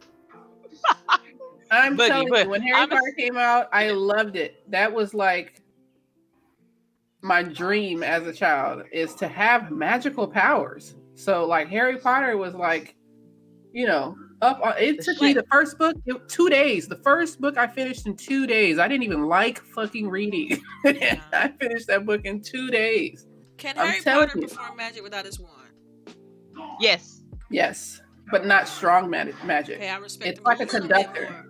I'm 1.71 1.97
Boogie, 1.97 2.09
telling 2.09 2.29
but 2.29 2.45
you, 2.47 2.51
when 2.51 2.61
Harry 2.63 2.77
I'm 2.81 2.91
a- 2.91 2.95
Potter 2.97 3.15
came 3.17 3.37
out, 3.37 3.69
I 3.73 3.91
loved 3.91 4.35
it. 4.35 4.69
That 4.69 4.93
was 4.93 5.15
like 5.15 5.63
my 7.23 7.43
dream 7.45 8.03
as 8.03 8.27
a 8.27 8.33
child 8.33 8.83
is 8.93 9.15
to 9.17 9.29
have 9.29 9.71
magical 9.71 10.27
powers. 10.27 10.97
So 11.15 11.47
like 11.47 11.69
Harry 11.69 11.99
Potter 11.99 12.37
was 12.37 12.55
like, 12.55 12.97
you 13.73 13.87
know, 13.87 14.17
up. 14.43 14.61
On, 14.63 14.75
it 14.79 15.03
took 15.03 15.21
me 15.21 15.33
the 15.33 15.45
first 15.51 15.79
book 15.79 15.97
it, 16.07 16.29
two 16.29 16.49
days. 16.49 16.89
The 16.89 17.01
first 17.03 17.41
book 17.41 17.57
I 17.57 17.67
finished 17.67 18.07
in 18.07 18.17
two 18.17 18.47
days. 18.47 18.79
I 18.79 18.89
didn't 18.89 19.05
even 19.05 19.25
like 19.27 19.61
fucking 19.61 20.09
reading. 20.09 20.63
I 20.85 21.53
finished 21.61 21.87
that 21.89 22.05
book 22.07 22.23
in 22.25 22.43
two 22.43 22.71
days. 22.71 23.27
Can 23.57 23.79
I'm 23.79 23.87
Harry 23.89 24.03
Potter 24.03 24.39
you. 24.41 24.49
perform 24.49 24.77
magic 24.77 25.03
without 25.03 25.25
his 25.25 25.39
wand? 25.39 25.53
Yes. 26.81 27.23
Yes, 27.51 28.01
but 28.31 28.47
not 28.47 28.69
strong 28.69 29.09
magic. 29.09 29.43
magic. 29.45 29.77
Okay, 29.77 29.89
I 29.89 29.97
respect 29.99 30.39
It's 30.39 30.41
like 30.45 30.61
a 30.61 30.65
little 30.65 30.89
bit 30.89 30.89
conductor. 30.89 31.47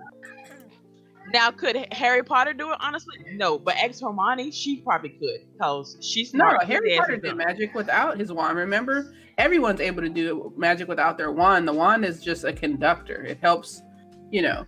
More. 1.24 1.32
Now, 1.32 1.50
could 1.50 1.86
Harry 1.92 2.22
Potter 2.22 2.52
do 2.52 2.70
it? 2.72 2.78
Honestly, 2.80 3.16
no. 3.32 3.58
But 3.58 3.76
ex 3.78 4.00
Hermione, 4.00 4.50
she 4.50 4.80
probably 4.82 5.10
could 5.10 5.40
because 5.52 5.96
she's 6.00 6.32
No, 6.34 6.48
smart. 6.50 6.64
Harry 6.64 6.96
Potter 6.98 7.16
did 7.16 7.28
dumb. 7.30 7.38
magic 7.38 7.74
without 7.74 8.18
his 8.18 8.32
wand. 8.32 8.56
Remember, 8.56 9.12
everyone's 9.38 9.80
able 9.80 10.02
to 10.02 10.08
do 10.08 10.52
magic 10.56 10.88
without 10.88 11.18
their 11.18 11.32
wand. 11.32 11.66
The 11.68 11.72
wand 11.72 12.04
is 12.04 12.22
just 12.22 12.44
a 12.44 12.52
conductor. 12.52 13.22
It 13.24 13.38
helps, 13.40 13.82
you 14.30 14.42
know. 14.42 14.66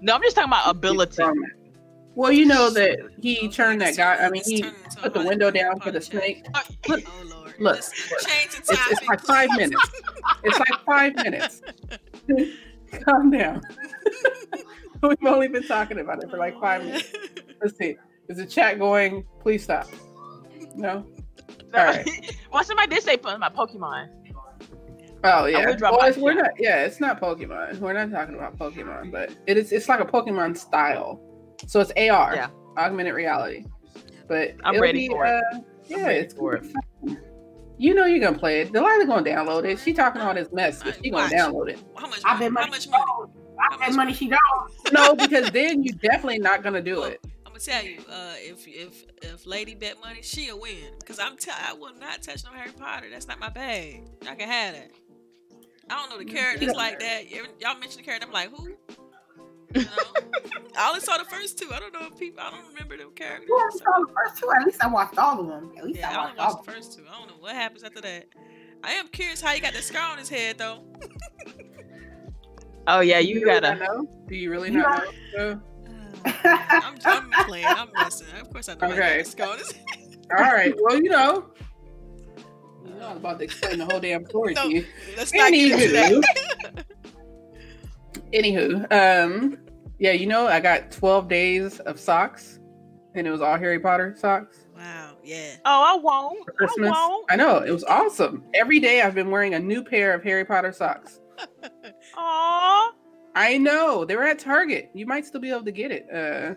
No, 0.00 0.14
I'm 0.14 0.22
just 0.22 0.36
talking 0.36 0.50
about 0.50 0.68
ability. 0.70 1.22
Well, 2.14 2.32
you 2.32 2.46
know 2.46 2.68
that 2.70 2.98
he 3.20 3.48
turned 3.48 3.80
that 3.80 3.96
guy. 3.96 4.16
I 4.16 4.28
mean, 4.30 4.42
he 4.44 4.62
turning 4.62 4.74
into 4.84 4.98
a 4.98 5.02
put 5.02 5.14
the 5.14 5.24
window 5.24 5.50
down 5.52 5.78
for 5.78 5.92
the 5.92 6.00
chat. 6.00 6.10
snake. 6.10 6.46
Look, 6.88 7.02
Oh 7.06 7.24
Lord. 7.28 7.54
Look, 7.60 7.76
look. 7.76 7.76
It's, 8.44 8.58
it's 8.70 9.08
like 9.08 9.20
five 9.20 9.48
minutes. 9.56 9.90
It's 10.42 10.58
like 10.58 10.84
five 10.84 11.14
minutes. 11.16 11.62
Calm 13.04 13.30
down. 13.30 13.62
We've 15.02 15.16
only 15.26 15.48
been 15.48 15.66
talking 15.66 15.98
about 16.00 16.22
it 16.22 16.30
for 16.30 16.38
like 16.38 16.58
five 16.60 16.84
minutes. 16.84 17.12
Let's 17.62 17.76
see. 17.78 17.96
Is 18.28 18.36
the 18.38 18.46
chat 18.46 18.78
going? 18.78 19.24
Please 19.40 19.64
stop. 19.64 19.86
No. 20.74 21.04
All 21.74 21.84
right. 21.84 22.36
well, 22.52 22.64
somebody 22.64 22.94
did 22.94 23.02
say 23.02 23.14
something 23.14 23.34
about 23.36 23.54
Pokemon. 23.54 24.08
Oh 25.24 25.46
yeah. 25.46 25.74
Well, 25.80 26.02
it's, 26.04 26.16
we're 26.16 26.34
not. 26.34 26.50
Yeah, 26.58 26.84
it's 26.84 27.00
not 27.00 27.20
Pokemon. 27.20 27.78
We're 27.78 27.92
not 27.92 28.10
talking 28.10 28.36
about 28.36 28.56
Pokemon, 28.58 29.10
but 29.10 29.34
it 29.46 29.56
is. 29.56 29.72
It's 29.72 29.88
like 29.88 30.00
a 30.00 30.04
Pokemon 30.04 30.56
style. 30.56 31.20
So 31.66 31.80
it's 31.80 31.90
AR, 31.96 32.34
Yeah. 32.36 32.48
augmented 32.76 33.14
reality. 33.14 33.64
But 34.28 34.54
I'm 34.62 34.74
it'll 34.74 34.82
ready 34.82 35.08
be, 35.08 35.14
for 35.14 35.26
it. 35.26 35.30
uh, 35.54 35.58
yeah, 35.86 36.06
ready 36.06 36.18
it's 36.20 36.34
for 36.34 36.58
gonna 36.58 36.72
fun. 37.04 37.18
You 37.78 37.94
know 37.94 38.06
you're 38.06 38.20
gonna 38.20 38.38
play 38.38 38.60
it. 38.60 38.72
Delilah 38.72 39.06
gonna 39.06 39.28
download 39.28 39.64
it. 39.64 39.78
She 39.80 39.92
talking 39.92 40.20
all 40.22 40.34
this 40.34 40.52
mess, 40.52 40.82
but 40.82 40.96
she 41.02 41.10
gonna 41.10 41.24
Watch. 41.24 41.32
download 41.32 41.68
it. 41.70 41.80
How 41.96 42.06
much? 42.06 42.20
I 42.24 42.34
money? 42.34 42.38
bet 42.38 42.52
How 42.52 42.60
money 42.60 42.70
much 42.70 42.88
money? 42.88 43.32
Don't. 43.70 43.82
I 43.82 43.86
bet 43.86 43.94
money 43.94 44.12
she 44.12 44.28
don't. 44.28 44.92
No, 44.92 45.14
because 45.14 45.50
then 45.50 45.82
you 45.82 45.92
definitely 45.92 46.38
not 46.38 46.62
gonna 46.62 46.82
do 46.82 47.02
it. 47.04 47.20
I'm 47.44 47.52
gonna 47.52 47.60
tell 47.60 47.82
you, 47.84 47.98
uh, 48.10 48.34
if 48.36 48.66
if 48.68 49.04
if 49.22 49.46
Lady 49.46 49.74
bet 49.74 50.00
money, 50.00 50.20
she'll 50.22 50.60
win. 50.60 50.92
Cause 51.04 51.18
I'm 51.18 51.36
tell 51.36 51.56
I 51.58 51.72
will 51.72 51.94
not 52.00 52.22
touch 52.22 52.44
no 52.44 52.50
Harry 52.50 52.72
Potter. 52.72 53.06
That's 53.10 53.26
not 53.28 53.38
my 53.40 53.48
bag. 53.48 54.02
I 54.28 54.34
can 54.34 54.48
have 54.48 54.74
that. 54.74 54.90
I 55.90 55.94
don't 55.96 56.10
know 56.10 56.18
the 56.18 56.24
characters 56.30 56.74
like 56.74 57.00
that. 57.00 57.30
You 57.30 57.38
ever- 57.40 57.48
Y'all 57.60 57.78
mentioned 57.78 58.00
the 58.00 58.02
character. 58.04 58.26
I'm 58.26 58.32
like, 58.32 58.50
who? 58.54 58.68
You 58.68 59.82
know? 59.82 59.88
I 60.76 60.88
only 60.88 61.00
saw 61.00 61.16
the 61.18 61.24
first 61.24 61.58
two. 61.58 61.68
I 61.72 61.80
don't 61.80 61.92
know 61.94 62.06
if 62.12 62.18
people. 62.18 62.40
I 62.42 62.50
don't 62.50 62.66
remember 62.68 62.96
them 62.98 63.10
characters. 63.14 63.48
You 63.48 63.58
only 63.58 63.78
saw 63.78 63.98
the 64.06 64.12
first 64.14 64.40
two. 64.40 64.50
At 64.60 64.66
least 64.66 64.84
I 64.84 64.86
watched 64.88 65.18
all 65.18 65.40
of 65.40 65.46
them. 65.46 65.72
At 65.78 65.84
least 65.84 65.98
Yeah, 66.00 66.10
I 66.10 66.14
I 66.14 66.18
only 66.28 66.38
watched 66.38 66.40
all 66.56 66.62
the 66.62 66.70
first 66.72 66.96
two. 66.98 67.04
I 67.10 67.18
don't 67.18 67.28
know 67.28 67.36
what 67.40 67.54
happens 67.54 67.82
after 67.84 68.00
that. 68.02 68.26
I 68.84 68.92
am 68.92 69.08
curious 69.08 69.40
how 69.40 69.52
you 69.54 69.60
got 69.60 69.72
the 69.72 69.82
scar 69.82 70.12
on 70.12 70.18
his 70.18 70.28
head 70.28 70.58
though. 70.58 70.84
Oh 72.90 73.00
yeah, 73.00 73.20
Do 73.20 73.28
you 73.28 73.34
really 73.44 73.60
gotta. 73.60 73.74
not 73.76 73.80
know? 73.80 74.08
Do 74.26 74.34
you 74.34 74.50
really 74.50 74.70
You 74.72 74.78
not 74.78 75.04
know? 75.36 75.60
I'm, 76.24 76.94
I'm 77.04 77.30
playing. 77.46 77.66
I'm 77.66 77.88
messing. 77.94 78.26
Of 78.40 78.50
course 78.50 78.68
I 78.68 78.74
know. 78.74 78.88
Okay. 78.88 79.20
Okay. 79.20 79.22
Scar 79.24 79.48
on 79.50 79.58
All 80.38 80.52
right. 80.52 80.74
Well, 80.82 80.96
you 80.96 81.10
know. 81.10 81.50
I'm 82.86 82.98
not 82.98 83.16
about 83.18 83.38
to 83.38 83.44
explain 83.44 83.78
the 83.78 83.84
whole 83.84 84.00
damn 84.00 84.24
story 84.26 84.54
No, 84.54 84.64
to 84.64 84.74
you. 84.74 84.86
Let's 85.16 85.32
not 85.34 85.50
get 85.52 85.70
into 85.72 85.92
that. 85.92 86.86
Anywho, 88.32 88.84
Anywho, 88.90 89.24
um, 89.24 89.58
yeah, 89.98 90.12
you 90.12 90.26
know, 90.26 90.46
I 90.46 90.60
got 90.60 90.90
12 90.90 91.28
days 91.28 91.80
of 91.80 91.98
socks, 92.00 92.58
and 93.14 93.26
it 93.26 93.30
was 93.30 93.40
all 93.40 93.56
Harry 93.58 93.78
Potter 93.78 94.14
socks 94.18 94.66
Wow. 94.76 95.16
Yeah. 95.24 95.56
Oh, 95.64 95.82
I 95.82 96.00
won't. 96.00 96.44
for 96.44 96.52
Christmas. 96.52 96.90
I 96.94 97.08
won't. 97.08 97.26
I 97.30 97.36
know 97.36 97.58
it 97.58 97.70
was 97.70 97.84
awesome. 97.84 98.44
Every 98.54 98.80
day 98.80 99.02
I've 99.02 99.14
been 99.14 99.30
wearing 99.30 99.54
a 99.54 99.58
new 99.58 99.82
pair 99.84 100.14
of 100.14 100.22
Harry 100.24 100.44
Potter 100.44 100.72
socks. 100.72 101.20
Aw, 102.16 102.92
I 103.34 103.58
know 103.58 104.04
they 104.04 104.16
were 104.16 104.24
at 104.24 104.38
Target. 104.38 104.90
You 104.94 105.06
might 105.06 105.26
still 105.26 105.40
be 105.40 105.50
able 105.50 105.64
to 105.64 105.72
get 105.72 105.90
it. 105.92 106.06
Uh, 106.12 106.54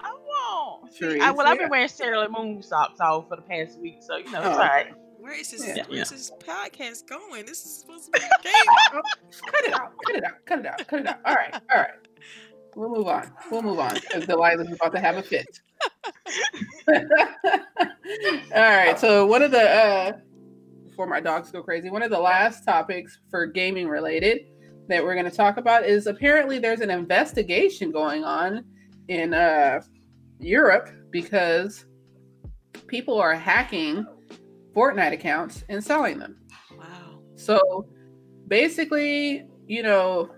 I 0.00 0.12
won't. 0.12 0.94
Sure 0.94 1.10
I, 1.22 1.30
is, 1.30 1.36
well, 1.36 1.46
I've 1.46 1.58
been 1.58 1.68
wearing 1.70 1.88
Sailor 1.88 2.28
Moon 2.28 2.62
socks 2.62 3.00
all 3.00 3.22
for 3.22 3.36
the 3.36 3.42
past 3.42 3.78
week, 3.80 3.98
so 4.00 4.16
you 4.16 4.30
know 4.30 4.38
it's 4.40 4.46
Oh. 4.48 4.52
all 4.52 4.58
right. 4.58 4.92
Where 5.18 5.34
is 5.40 5.50
this? 5.50 5.66
Yeah. 5.66 5.84
Where 5.88 6.02
is 6.02 6.10
this 6.10 6.30
podcast 6.46 7.08
going? 7.08 7.46
This 7.46 7.64
is 7.64 7.80
supposed 7.80 8.04
to 8.04 8.10
be 8.12 8.24
a 8.24 8.42
game. 8.42 8.52
cut 9.50 9.64
it 9.64 9.72
out. 9.74 9.92
Cut 10.06 10.16
it 10.16 10.24
out. 10.24 10.44
Cut 10.46 10.58
it 10.60 10.66
out. 10.66 10.86
Cut 10.86 11.00
it 11.00 11.06
out. 11.08 11.18
All 11.24 11.34
right. 11.34 11.54
All 11.54 11.78
right. 11.80 11.90
We'll 12.76 12.90
move 12.90 13.08
on. 13.08 13.32
We'll 13.50 13.62
move 13.62 13.78
on 13.80 13.94
because 13.94 14.26
Delilah's 14.26 14.70
about 14.72 14.92
to 14.92 15.00
have 15.00 15.16
a 15.16 15.22
fit. 15.22 15.60
All 16.88 17.02
right. 18.54 18.98
So 18.98 19.26
one 19.26 19.42
of 19.42 19.50
the 19.50 19.62
uh 19.62 20.12
before 20.86 21.06
my 21.06 21.20
dogs 21.20 21.50
go 21.50 21.62
crazy, 21.62 21.90
one 21.90 22.02
of 22.02 22.10
the 22.10 22.18
last 22.20 22.64
topics 22.64 23.18
for 23.30 23.46
gaming 23.46 23.88
related 23.88 24.40
that 24.88 25.02
we're 25.02 25.14
going 25.14 25.30
to 25.30 25.36
talk 25.36 25.56
about 25.56 25.84
is 25.84 26.06
apparently 26.06 26.58
there's 26.58 26.80
an 26.80 26.90
investigation 26.90 27.90
going 27.90 28.24
on 28.24 28.64
in 29.08 29.34
uh 29.34 29.80
Europe 30.38 30.88
because 31.10 31.86
people 32.86 33.18
are 33.18 33.34
hacking 33.34 34.06
Fortnite 34.74 35.12
accounts 35.12 35.64
and 35.68 35.82
selling 35.82 36.18
them. 36.18 36.36
Wow. 36.76 37.20
So 37.34 37.88
basically, 38.48 39.46
you 39.66 39.82
know, 39.82 40.30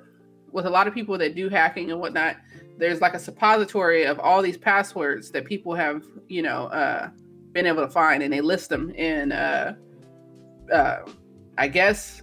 with 0.52 0.66
a 0.66 0.70
lot 0.70 0.86
of 0.86 0.94
people 0.94 1.18
that 1.18 1.34
do 1.34 1.48
hacking 1.48 1.90
and 1.90 2.00
whatnot, 2.00 2.36
there's 2.78 3.00
like 3.00 3.14
a 3.14 3.18
suppository 3.18 4.04
of 4.04 4.20
all 4.20 4.40
these 4.40 4.56
passwords 4.56 5.30
that 5.32 5.44
people 5.44 5.74
have, 5.74 6.04
you 6.28 6.42
know, 6.42 6.66
uh, 6.66 7.10
been 7.52 7.66
able 7.66 7.82
to 7.82 7.90
find, 7.90 8.22
and 8.22 8.32
they 8.32 8.40
list 8.40 8.68
them 8.68 8.90
in, 8.90 9.32
uh, 9.32 9.74
uh, 10.72 10.98
I 11.56 11.66
guess, 11.66 12.22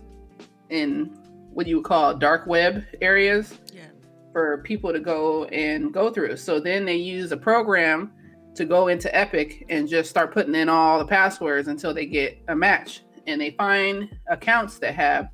in 0.70 1.14
what 1.56 1.66
you 1.68 1.78
would 1.78 1.86
call 1.86 2.14
dark 2.14 2.45
web 2.45 2.84
areas 3.01 3.58
Yeah. 3.74 3.86
for 4.34 4.60
people 4.64 4.91
to 4.93 4.99
go 4.99 5.45
and 5.45 5.93
go 5.93 6.12
through. 6.12 6.36
So 6.38 6.60
then 6.60 6.84
they 6.86 6.97
use 6.97 7.32
a 7.32 7.38
program 7.38 8.12
to 8.56 8.66
go 8.66 8.89
into 8.89 9.14
Epic 9.16 9.66
and 9.70 9.88
just 9.88 10.10
start 10.10 10.34
putting 10.34 10.53
in 10.53 10.70
all 10.70 10.99
the 10.99 11.06
passwords 11.06 11.68
until 11.70 11.93
they 11.93 12.06
get 12.06 12.38
a 12.49 12.56
match. 12.56 13.03
And 13.26 13.39
they 13.39 13.51
find 13.51 14.10
accounts 14.30 14.80
that 14.80 14.93
have 14.95 15.30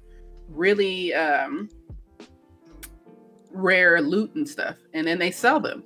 really 0.48 1.14
um, 1.14 1.70
rare 3.52 4.00
loot 4.02 4.34
and 4.36 4.48
stuff, 4.48 4.78
and 4.94 5.06
then 5.06 5.20
they 5.20 5.32
sell 5.32 5.60
them. 5.60 5.84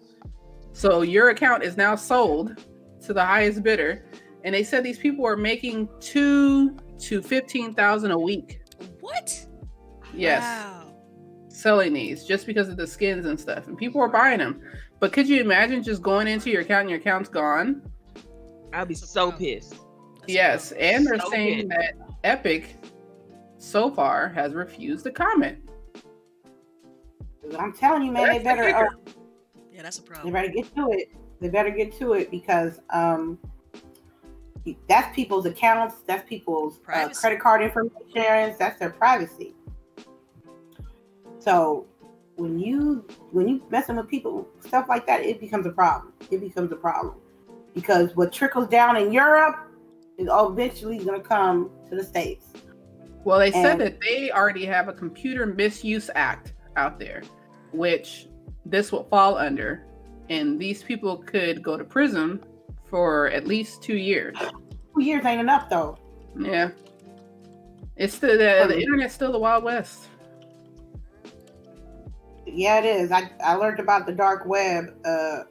So 0.73 1.01
your 1.01 1.29
account 1.29 1.63
is 1.63 1.77
now 1.77 1.95
sold 1.95 2.63
to 3.05 3.13
the 3.13 3.23
highest 3.25 3.63
bidder, 3.63 4.05
and 4.43 4.53
they 4.53 4.63
said 4.63 4.83
these 4.83 4.99
people 4.99 5.25
are 5.25 5.37
making 5.37 5.87
two 5.99 6.77
to 6.99 7.21
fifteen 7.21 7.73
thousand 7.73 8.11
a 8.11 8.19
week. 8.19 8.61
What? 9.01 9.47
Yes 10.15 10.43
Wow. 10.43 10.91
selling 11.49 11.93
these 11.93 12.25
just 12.25 12.45
because 12.45 12.69
of 12.69 12.77
the 12.77 12.87
skins 12.87 13.25
and 13.25 13.39
stuff, 13.39 13.67
and 13.67 13.77
people 13.77 14.01
are 14.01 14.09
buying 14.09 14.39
them. 14.39 14.61
But 14.99 15.13
could 15.13 15.27
you 15.27 15.41
imagine 15.41 15.83
just 15.83 16.01
going 16.01 16.27
into 16.27 16.49
your 16.49 16.61
account 16.61 16.81
and 16.81 16.89
your 16.89 16.99
account's 16.99 17.29
gone? 17.29 17.81
I'll 18.73 18.85
be 18.85 18.95
so 18.95 19.31
pissed. 19.31 19.75
Yes, 20.27 20.71
and 20.73 21.05
they're 21.05 21.19
So 21.19 21.29
saying 21.29 21.67
good. 21.67 21.77
that 21.77 21.93
Epic 22.23 22.75
so 23.57 23.91
far 23.91 24.29
has 24.29 24.53
refused 24.53 25.03
to 25.05 25.11
comment. 25.11 25.59
I'm 27.59 27.73
telling 27.73 28.03
you, 28.03 28.11
man, 28.11 28.27
That's 28.27 28.37
they 28.39 28.43
better 28.43 28.75
uh, 28.75 28.85
Yeah, 29.71 29.83
that's 29.83 29.99
a 29.99 30.01
problem. 30.01 30.33
they 30.33 30.39
better 30.41 30.51
get 30.53 30.75
to 30.75 30.89
it. 30.91 31.09
They 31.39 31.49
better 31.49 31.69
get 31.69 31.95
to 31.99 32.13
it 32.13 32.31
because 32.31 32.79
um 32.89 33.37
that's 34.87 35.15
people's 35.15 35.45
accounts, 35.45 35.97
that's 36.07 36.27
people's 36.27 36.79
uh, 36.91 37.09
credit 37.09 37.39
card 37.39 37.61
information, 37.61 38.55
that's 38.57 38.79
their 38.79 38.89
privacy. 38.89 39.53
So 41.45 41.85
when 42.37 42.57
you 42.57 43.07
when 43.31 43.47
you 43.47 43.61
messing 43.69 43.97
with 43.97 44.09
people, 44.09 44.47
stuff 44.61 44.87
like 44.89 45.05
that, 45.05 45.21
it 45.21 45.39
becomes 45.39 45.67
a 45.67 45.69
problem. 45.69 46.11
It 46.31 46.41
becomes 46.41 46.71
a 46.71 46.75
problem 46.75 47.17
because 47.75 48.15
what 48.15 48.33
trickles 48.33 48.67
down 48.67 48.97
in 48.97 49.13
Europe 49.13 49.55
is 50.17 50.27
eventually 50.31 50.97
going 50.97 51.21
to 51.21 51.25
come 51.25 51.69
to 51.87 51.95
the 51.95 52.03
states. 52.03 52.47
Well, 53.23 53.37
they 53.37 53.51
said 53.51 53.77
that 53.79 54.01
they 54.01 54.31
already 54.31 54.65
have 54.65 54.87
a 54.87 54.93
computer 54.93 55.45
misuse 55.45 56.09
act 56.15 56.53
out 56.77 56.99
there, 56.99 57.21
which 57.71 58.27
this 58.65 58.91
will 58.91 59.03
fall 59.03 59.37
under, 59.37 59.85
and 60.29 60.59
these 60.59 60.81
people 60.81 61.17
could 61.17 61.61
go 61.61 61.77
to 61.77 61.83
prison 61.83 62.43
for 62.89 63.29
at 63.29 63.45
least 63.45 63.83
two 63.83 63.97
years. 63.97 64.35
Two 64.95 65.03
years 65.03 65.23
ain't 65.25 65.41
enough 65.41 65.69
though. 65.69 65.97
Yeah, 66.39 66.71
it's 67.95 68.17
the 68.17 68.29
the, 68.29 68.37
the 68.37 68.63
um, 68.63 68.71
internet's 68.71 69.13
still 69.13 69.31
the 69.31 69.39
wild 69.39 69.63
west. 69.63 70.07
Yeah, 72.45 72.79
it 72.79 72.85
is. 72.85 73.11
I, 73.11 73.31
I 73.43 73.55
learned 73.55 73.79
about 73.79 74.05
the 74.05 74.13
dark 74.13 74.45
web 74.45 74.93
uh 75.05 75.43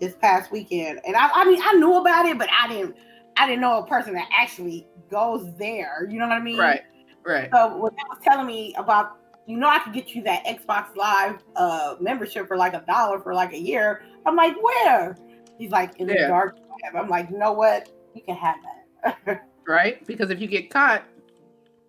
this 0.00 0.16
past 0.16 0.50
weekend. 0.50 1.00
And 1.06 1.16
I 1.16 1.30
I 1.32 1.44
mean 1.44 1.60
I 1.62 1.74
knew 1.74 1.96
about 1.98 2.26
it, 2.26 2.38
but 2.38 2.48
I 2.50 2.68
didn't 2.68 2.96
I 3.36 3.46
didn't 3.46 3.60
know 3.60 3.78
a 3.78 3.86
person 3.86 4.14
that 4.14 4.28
actually 4.36 4.86
goes 5.10 5.46
there. 5.58 6.06
You 6.10 6.18
know 6.18 6.26
what 6.28 6.34
I 6.34 6.40
mean? 6.40 6.58
Right, 6.58 6.82
right. 7.24 7.48
So 7.52 7.76
when 7.76 7.92
they 7.94 8.02
was 8.08 8.18
telling 8.22 8.46
me 8.46 8.74
about 8.76 9.18
you 9.46 9.56
know 9.56 9.68
I 9.68 9.78
could 9.80 9.92
get 9.92 10.14
you 10.14 10.22
that 10.24 10.44
Xbox 10.44 10.96
Live 10.96 11.38
uh 11.56 11.96
membership 12.00 12.48
for 12.48 12.56
like 12.56 12.74
a 12.74 12.84
dollar 12.86 13.20
for 13.20 13.34
like 13.34 13.52
a 13.52 13.58
year. 13.58 14.02
I'm 14.26 14.36
like, 14.36 14.54
where? 14.62 15.16
He's 15.58 15.70
like 15.70 15.98
in 16.00 16.08
the 16.08 16.14
Yeah. 16.14 16.28
dark 16.28 16.56
web. 16.56 16.96
I'm 17.00 17.08
like, 17.08 17.30
you 17.30 17.38
know 17.38 17.52
what? 17.52 17.88
You 18.14 18.22
can 18.22 18.36
have 18.36 18.56
that. 19.04 19.42
right? 19.66 20.04
Because 20.06 20.30
if 20.30 20.40
you 20.40 20.48
get 20.48 20.70
caught, 20.70 21.04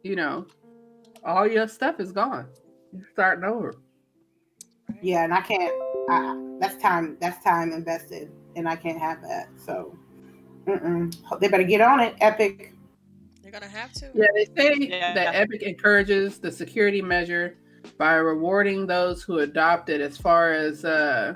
you 0.04 0.16
know, 0.16 0.46
all 1.26 1.48
your 1.48 1.68
stuff 1.68 2.00
is 2.00 2.12
gone. 2.12 2.48
You're 2.94 3.08
starting 3.14 3.44
over. 3.44 3.76
yeah, 5.02 5.24
and 5.24 5.34
I 5.34 5.42
can't 5.42 5.74
I, 6.10 6.58
that's 6.60 6.82
time 6.82 7.18
that's 7.20 7.44
time 7.44 7.72
invested 7.72 8.32
and 8.56 8.68
I 8.68 8.76
can't 8.76 9.00
have 9.00 9.22
that. 9.22 9.50
So 9.58 9.98
mm-mm. 10.68 11.16
they 11.40 11.48
better 11.48 11.64
get 11.64 11.82
on 11.82 12.00
it, 12.00 12.16
Epic. 12.22 12.74
They're 13.42 13.52
gonna 13.52 13.68
have 13.68 13.92
to. 13.94 14.10
Yeah, 14.14 14.28
they 14.36 14.46
say 14.56 14.76
Yeah. 14.90 15.14
that 15.14 15.36
Epic 15.36 15.64
encourages 15.64 16.40
the 16.40 16.52
security 16.52 17.02
measure 17.02 17.58
by 17.98 18.14
rewarding 18.16 18.88
those 18.88 19.24
who 19.24 19.40
adopt 19.40 19.90
it 19.90 20.00
as 20.02 20.18
far 20.18 20.54
as 20.54 20.86
uh 20.86 21.34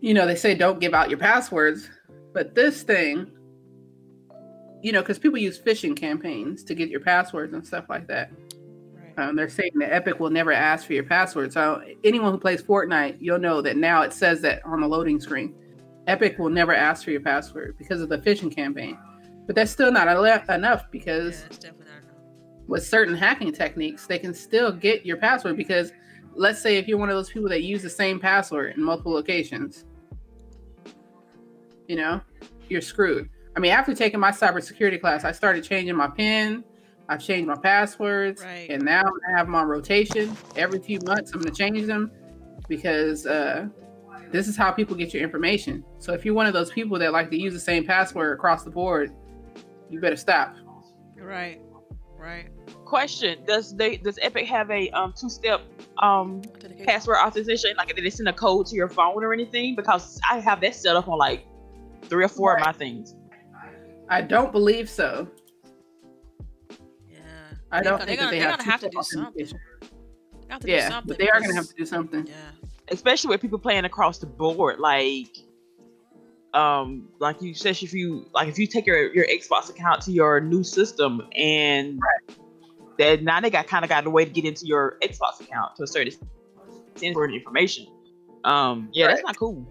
you 0.00 0.12
know, 0.14 0.26
they 0.26 0.36
say 0.36 0.54
don't 0.54 0.80
give 0.80 0.92
out 0.94 1.08
your 1.10 1.18
passwords, 1.18 1.88
but 2.32 2.54
this 2.54 2.82
thing 2.82 3.30
you 4.82 4.92
know, 4.92 5.00
because 5.00 5.18
people 5.18 5.38
use 5.38 5.58
phishing 5.58 5.96
campaigns 5.96 6.62
to 6.62 6.74
get 6.74 6.90
your 6.90 7.00
passwords 7.00 7.54
and 7.54 7.66
stuff 7.66 7.86
like 7.88 8.06
that. 8.06 8.30
Um, 9.16 9.36
they're 9.36 9.48
saying 9.48 9.72
that 9.76 9.92
Epic 9.92 10.18
will 10.18 10.30
never 10.30 10.52
ask 10.52 10.86
for 10.86 10.92
your 10.92 11.04
password. 11.04 11.52
So 11.52 11.82
anyone 12.02 12.32
who 12.32 12.38
plays 12.38 12.62
Fortnite, 12.62 13.18
you'll 13.20 13.38
know 13.38 13.60
that 13.62 13.76
now 13.76 14.02
it 14.02 14.12
says 14.12 14.40
that 14.42 14.64
on 14.64 14.80
the 14.80 14.88
loading 14.88 15.20
screen. 15.20 15.54
Epic 16.06 16.38
will 16.38 16.50
never 16.50 16.74
ask 16.74 17.04
for 17.04 17.10
your 17.10 17.20
password 17.20 17.76
because 17.78 18.00
of 18.00 18.08
the 18.08 18.18
phishing 18.18 18.54
campaign. 18.54 18.98
But 19.46 19.56
that's 19.56 19.70
still 19.70 19.92
not 19.92 20.08
enough 20.48 20.90
because 20.90 21.44
it's 21.44 21.58
definitely 21.58 21.86
not 21.86 22.02
enough. 22.02 22.16
with 22.66 22.84
certain 22.84 23.14
hacking 23.14 23.52
techniques, 23.52 24.06
they 24.06 24.18
can 24.18 24.34
still 24.34 24.72
get 24.72 25.06
your 25.06 25.16
password. 25.16 25.56
Because 25.56 25.92
let's 26.34 26.60
say 26.60 26.76
if 26.76 26.88
you're 26.88 26.98
one 26.98 27.08
of 27.08 27.16
those 27.16 27.30
people 27.30 27.48
that 27.50 27.62
use 27.62 27.82
the 27.82 27.90
same 27.90 28.18
password 28.18 28.74
in 28.76 28.82
multiple 28.82 29.12
locations, 29.12 29.84
you 31.88 31.96
know, 31.96 32.20
you're 32.68 32.80
screwed. 32.80 33.28
I 33.56 33.60
mean, 33.60 33.70
after 33.70 33.94
taking 33.94 34.18
my 34.18 34.30
cybersecurity 34.30 35.00
class, 35.00 35.24
I 35.24 35.32
started 35.32 35.62
changing 35.62 35.94
my 35.94 36.08
PIN. 36.08 36.64
I've 37.08 37.22
changed 37.22 37.46
my 37.46 37.56
passwords, 37.56 38.42
Right. 38.42 38.68
and 38.70 38.82
now 38.82 39.02
I 39.02 39.36
have 39.36 39.46
them 39.46 39.54
on 39.54 39.66
rotation. 39.68 40.36
Every 40.56 40.78
few 40.80 40.98
months, 41.04 41.32
I'm 41.32 41.40
going 41.40 41.52
to 41.52 41.58
change 41.58 41.86
them 41.86 42.10
because 42.68 43.26
uh, 43.26 43.68
this 44.32 44.48
is 44.48 44.56
how 44.56 44.70
people 44.72 44.96
get 44.96 45.12
your 45.12 45.22
information. 45.22 45.84
So 45.98 46.12
if 46.14 46.24
you're 46.24 46.34
one 46.34 46.46
of 46.46 46.52
those 46.54 46.70
people 46.70 46.98
that 46.98 47.12
like 47.12 47.30
to 47.30 47.38
use 47.38 47.52
the 47.52 47.60
same 47.60 47.84
password 47.84 48.32
across 48.36 48.64
the 48.64 48.70
board, 48.70 49.12
you 49.90 50.00
better 50.00 50.16
stop. 50.16 50.56
Right. 51.16 51.60
Right. 52.16 52.48
Question: 52.86 53.44
Does 53.46 53.76
they 53.76 53.98
does 53.98 54.18
Epic 54.22 54.46
have 54.46 54.70
a 54.70 54.88
um 54.90 55.12
two 55.18 55.28
step 55.28 55.60
um 55.98 56.40
Authentication. 56.56 56.86
password 56.86 57.16
authorization? 57.18 57.72
Like 57.76 57.94
did 57.94 58.02
they 58.04 58.08
send 58.10 58.28
a 58.28 58.32
code 58.32 58.66
to 58.68 58.74
your 58.76 58.88
phone 58.88 59.22
or 59.22 59.32
anything? 59.34 59.76
Because 59.76 60.18
I 60.30 60.38
have 60.40 60.60
that 60.62 60.74
set 60.74 60.96
up 60.96 61.06
on 61.08 61.18
like 61.18 61.44
three 62.04 62.24
or 62.24 62.28
four 62.28 62.54
of 62.56 62.60
my 62.64 62.72
things. 62.72 63.14
I 64.08 64.22
don't 64.22 64.52
believe 64.52 64.88
so. 64.88 65.28
Yeah. 67.74 67.78
I 67.78 67.82
They're 67.82 67.90
don't 67.90 67.98
gonna- 67.98 68.06
think 68.06 68.18
they're 68.20 68.26
that 68.26 68.30
they 68.30 68.38
gonna- 68.38 68.50
have 68.50 68.58
they're 68.58 68.64
gonna 68.64 68.70
have 68.72 68.80
to 68.80 68.88
do 68.90 69.02
something. 69.02 69.42
authentication. 69.42 69.60
They 70.48 70.58
do 70.58 70.70
Yeah, 70.72 70.88
something 70.90 71.08
but 71.08 71.18
they 71.18 71.28
are 71.30 71.38
going 71.40 71.50
to 71.50 71.56
have 71.56 71.66
to 71.68 71.74
do 71.74 71.86
something. 71.86 72.26
Yeah. 72.26 72.34
especially 72.90 73.30
with 73.30 73.40
people 73.40 73.58
playing 73.58 73.84
across 73.86 74.18
the 74.18 74.26
board 74.26 74.78
like 74.78 75.34
um 76.52 77.08
like 77.18 77.40
you 77.42 77.54
said 77.54 77.70
if 77.82 77.92
you 77.94 78.26
like 78.34 78.46
if 78.46 78.58
you 78.58 78.66
take 78.66 78.86
your 78.86 79.12
your 79.14 79.24
xbox 79.26 79.70
account 79.70 80.02
to 80.02 80.12
your 80.12 80.38
new 80.40 80.62
system 80.62 81.22
and 81.34 81.98
then 82.98 83.24
now 83.24 83.40
they 83.40 83.48
got 83.50 83.66
kind 83.66 83.84
of 83.84 83.88
got 83.88 84.06
a 84.06 84.10
way 84.10 84.24
to 84.24 84.30
get 84.30 84.44
into 84.44 84.66
your 84.66 84.98
xbox 85.02 85.40
account 85.40 85.74
to 85.76 85.82
a 85.82 85.86
certain 85.86 86.08
extent 86.92 87.14
for 87.14 87.28
information 87.28 87.86
um 88.44 88.88
yeah 88.92 89.06
that's 89.08 89.22
not 89.24 89.36
cool 89.38 89.66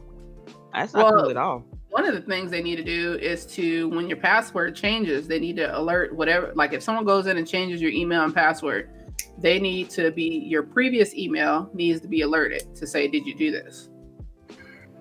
that's 0.74 0.94
not 0.94 1.04
Well, 1.14 1.22
cool 1.22 1.30
at 1.30 1.38
all 1.38 1.64
One 1.94 2.08
of 2.08 2.16
the 2.16 2.22
things 2.22 2.50
they 2.50 2.64
need 2.64 2.78
to 2.78 2.84
do 2.84 3.20
is 3.22 3.46
to, 3.54 3.88
when 3.90 4.08
your 4.08 4.18
password 4.18 4.76
changes, 4.76 5.28
they 5.28 5.38
need 5.40 5.58
to 5.58 5.78
alert 5.78 6.16
whatever. 6.16 6.52
Like 6.56 6.74
if 6.74 6.82
someone 6.82 7.06
goes 7.06 7.28
in 7.28 7.38
and 7.38 7.48
changes 7.48 7.80
your 7.80 7.92
email 7.92 8.24
and 8.24 8.34
password, 8.34 8.90
they 9.38 9.60
need 9.60 9.92
to 9.92 10.10
be 10.10 10.24
your 10.24 10.64
previous 10.64 11.14
email 11.14 11.70
needs 11.76 12.02
to 12.02 12.08
be 12.08 12.22
alerted 12.22 12.76
to 12.78 12.88
say, 12.88 13.08
"Did 13.08 13.28
you 13.28 13.36
do 13.36 13.52
this?" 13.52 13.90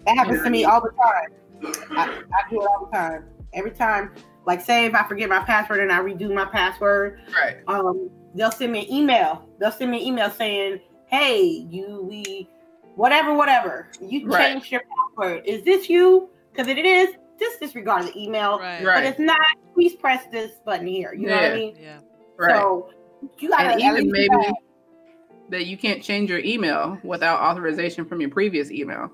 That 0.05 0.19
happens 0.19 0.43
to 0.43 0.51
me 0.51 0.67
all 0.67 0.83
the 0.83 0.91
time. 0.91 1.89
I, 1.97 2.03
I 2.05 2.51
do 2.51 2.61
it 2.61 2.67
all 2.67 2.87
the 2.91 2.95
time. 2.95 3.25
Every 3.55 3.71
time, 3.71 4.11
like 4.47 4.61
say 4.61 4.85
if 4.85 4.95
I 4.95 5.09
forget 5.09 5.31
my 5.31 5.41
password 5.41 5.81
and 5.81 5.91
I 5.91 5.99
redo 6.01 6.31
my 6.35 6.45
password, 6.45 7.21
Right. 7.35 7.57
um, 7.69 8.11
they'll 8.35 8.51
send 8.53 8.71
me 8.71 8.81
an 8.81 8.93
email. 8.93 9.49
They'll 9.59 9.73
send 9.73 9.91
me 9.93 10.03
an 10.03 10.07
email 10.09 10.31
saying, 10.31 10.79
"Hey, 11.07 11.43
you 11.71 12.07
we 12.07 12.51
whatever, 12.97 13.33
whatever. 13.33 13.89
You 13.99 14.27
Right. 14.29 14.51
changed 14.51 14.71
your 14.73 14.83
password. 15.17 15.47
Is 15.47 15.63
this 15.63 15.89
you? 15.89 16.29
Because 16.53 16.69
it 16.69 16.79
is, 16.79 17.15
just 17.41 17.61
disregard 17.61 18.07
the 18.07 18.17
email. 18.17 18.59
Right. 18.59 18.85
But 18.85 19.05
it's 19.05 19.19
not, 19.19 19.41
please 19.75 19.95
press 19.97 20.27
this 20.31 20.53
button 20.65 20.87
here. 20.87 21.15
You 21.15 21.29
know 21.29 21.35
what 21.37 21.45
I 21.45 21.55
mean? 21.55 21.77
Yeah. 21.81 22.01
Right. 22.37 22.55
So 22.57 22.91
you 23.39 23.49
gotta 23.49 23.71
and 23.71 23.81
even 23.81 24.11
maybe 24.11 24.29
that. 24.29 24.55
that 25.51 25.67
you 25.67 25.77
can't 25.77 26.03
change 26.03 26.31
your 26.31 26.41
email 26.41 26.99
without 27.03 27.41
authorization 27.41 28.05
from 28.05 28.21
your 28.21 28.31
previous 28.31 28.71
email. 28.71 29.11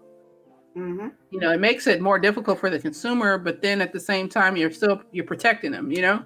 Mhm. 0.76 1.12
You 1.30 1.40
know, 1.40 1.52
it 1.52 1.60
makes 1.60 1.86
it 1.86 2.00
more 2.00 2.18
difficult 2.18 2.58
for 2.58 2.70
the 2.70 2.78
consumer, 2.78 3.38
but 3.38 3.62
then 3.62 3.80
at 3.80 3.92
the 3.92 4.00
same 4.00 4.28
time, 4.28 4.56
you're 4.56 4.70
still 4.70 5.00
you're 5.12 5.24
protecting 5.24 5.72
them. 5.72 5.90
You 5.90 6.02
know. 6.02 6.24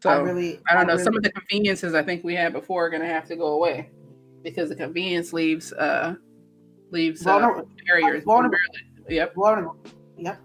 So 0.00 0.10
I 0.10 0.16
really, 0.16 0.60
I 0.68 0.74
don't 0.74 0.86
know. 0.86 0.94
really- 0.94 1.04
Some 1.04 1.16
of 1.16 1.22
the 1.22 1.30
conveniences 1.30 1.94
I 1.94 2.02
think 2.02 2.24
we 2.24 2.34
had 2.34 2.52
before 2.52 2.86
are 2.86 2.90
going 2.90 3.02
to 3.02 3.08
have 3.08 3.26
to 3.28 3.36
go 3.36 3.54
away 3.54 3.90
because 4.42 4.68
the 4.68 4.76
convenience 4.76 5.32
leaves 5.32 5.72
uh 5.72 6.14
leaves 6.94 7.26
uh, 7.26 7.38
Vulner- 7.38 7.66
barriers. 7.86 8.24
vulnerable. 8.24 8.56
Yep. 9.08 9.34
vulnerable. 9.34 9.76
Yep. 10.16 10.40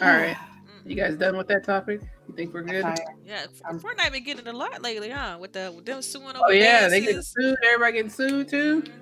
All 0.00 0.08
right. 0.08 0.36
You 0.86 0.96
guys 0.96 1.16
done 1.16 1.38
with 1.38 1.48
that 1.48 1.64
topic? 1.64 2.02
You 2.28 2.34
think 2.36 2.52
we're 2.52 2.60
good? 2.60 2.82
Fine. 2.82 2.94
Yeah. 3.24 3.46
Fortnite 3.72 4.12
been 4.12 4.22
getting 4.22 4.46
a 4.48 4.52
lot 4.52 4.82
lately, 4.82 5.08
huh? 5.08 5.38
With 5.40 5.54
the 5.54 5.72
with 5.74 5.86
them 5.86 6.02
suing 6.02 6.36
over 6.36 6.40
Oh 6.42 6.50
yeah, 6.50 6.88
they 6.88 7.00
get 7.00 7.24
sued. 7.24 7.56
Everybody 7.64 7.92
getting 7.94 8.10
sued 8.10 8.48
too. 8.48 8.82
Mhm. 8.82 8.92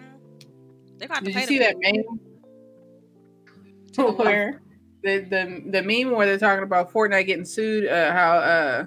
They're 0.98 1.08
gonna 1.08 1.14
have 1.16 1.24
to 1.24 1.32
Did 1.32 1.40
you 1.40 1.46
see 1.48 1.58
that 1.58 1.74
meme? 1.80 2.20
where 4.16 4.62
the, 5.02 5.18
the 5.28 5.62
the 5.72 5.82
meme 5.82 6.12
where 6.14 6.24
they're 6.26 6.38
talking 6.38 6.62
about 6.62 6.92
Fortnite 6.92 7.26
getting 7.26 7.44
sued? 7.44 7.88
Uh, 7.88 8.12
how 8.12 8.34
uh 8.36 8.84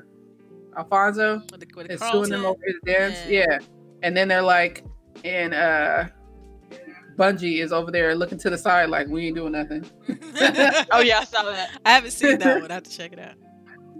Alfonso 0.78 1.42
with 1.52 1.60
the, 1.60 1.68
with 1.76 1.88
the 1.88 1.96
is 1.96 2.00
suing 2.00 2.30
them 2.30 2.46
over 2.46 2.62
his 2.66 2.78
dance. 2.86 3.18
Yeah. 3.28 3.46
Yeah. 3.50 3.60
and 4.04 4.16
then 4.16 4.30
they're 4.30 4.42
like, 4.42 4.86
and 5.26 5.54
uh, 5.54 6.06
Bungie 7.18 7.62
is 7.64 7.72
over 7.72 7.92
there 7.92 8.16
looking 8.16 8.38
to 8.40 8.50
the 8.50 8.58
side 8.58 8.90
like 8.90 9.08
we 9.08 9.28
ain't 9.28 9.36
doing 9.36 9.54
nothing. 9.54 9.86
oh 10.92 11.00
yeah 11.02 11.20
i 11.20 11.24
saw 11.24 11.44
that 11.44 11.72
I 11.86 11.92
haven't 11.92 12.12
seen 12.12 12.38
that 12.40 12.62
one. 12.62 12.72
I 12.72 12.76
have 12.76 12.84
to 12.84 12.90
check 12.92 13.12
it 13.14 13.20
out. 13.20 13.34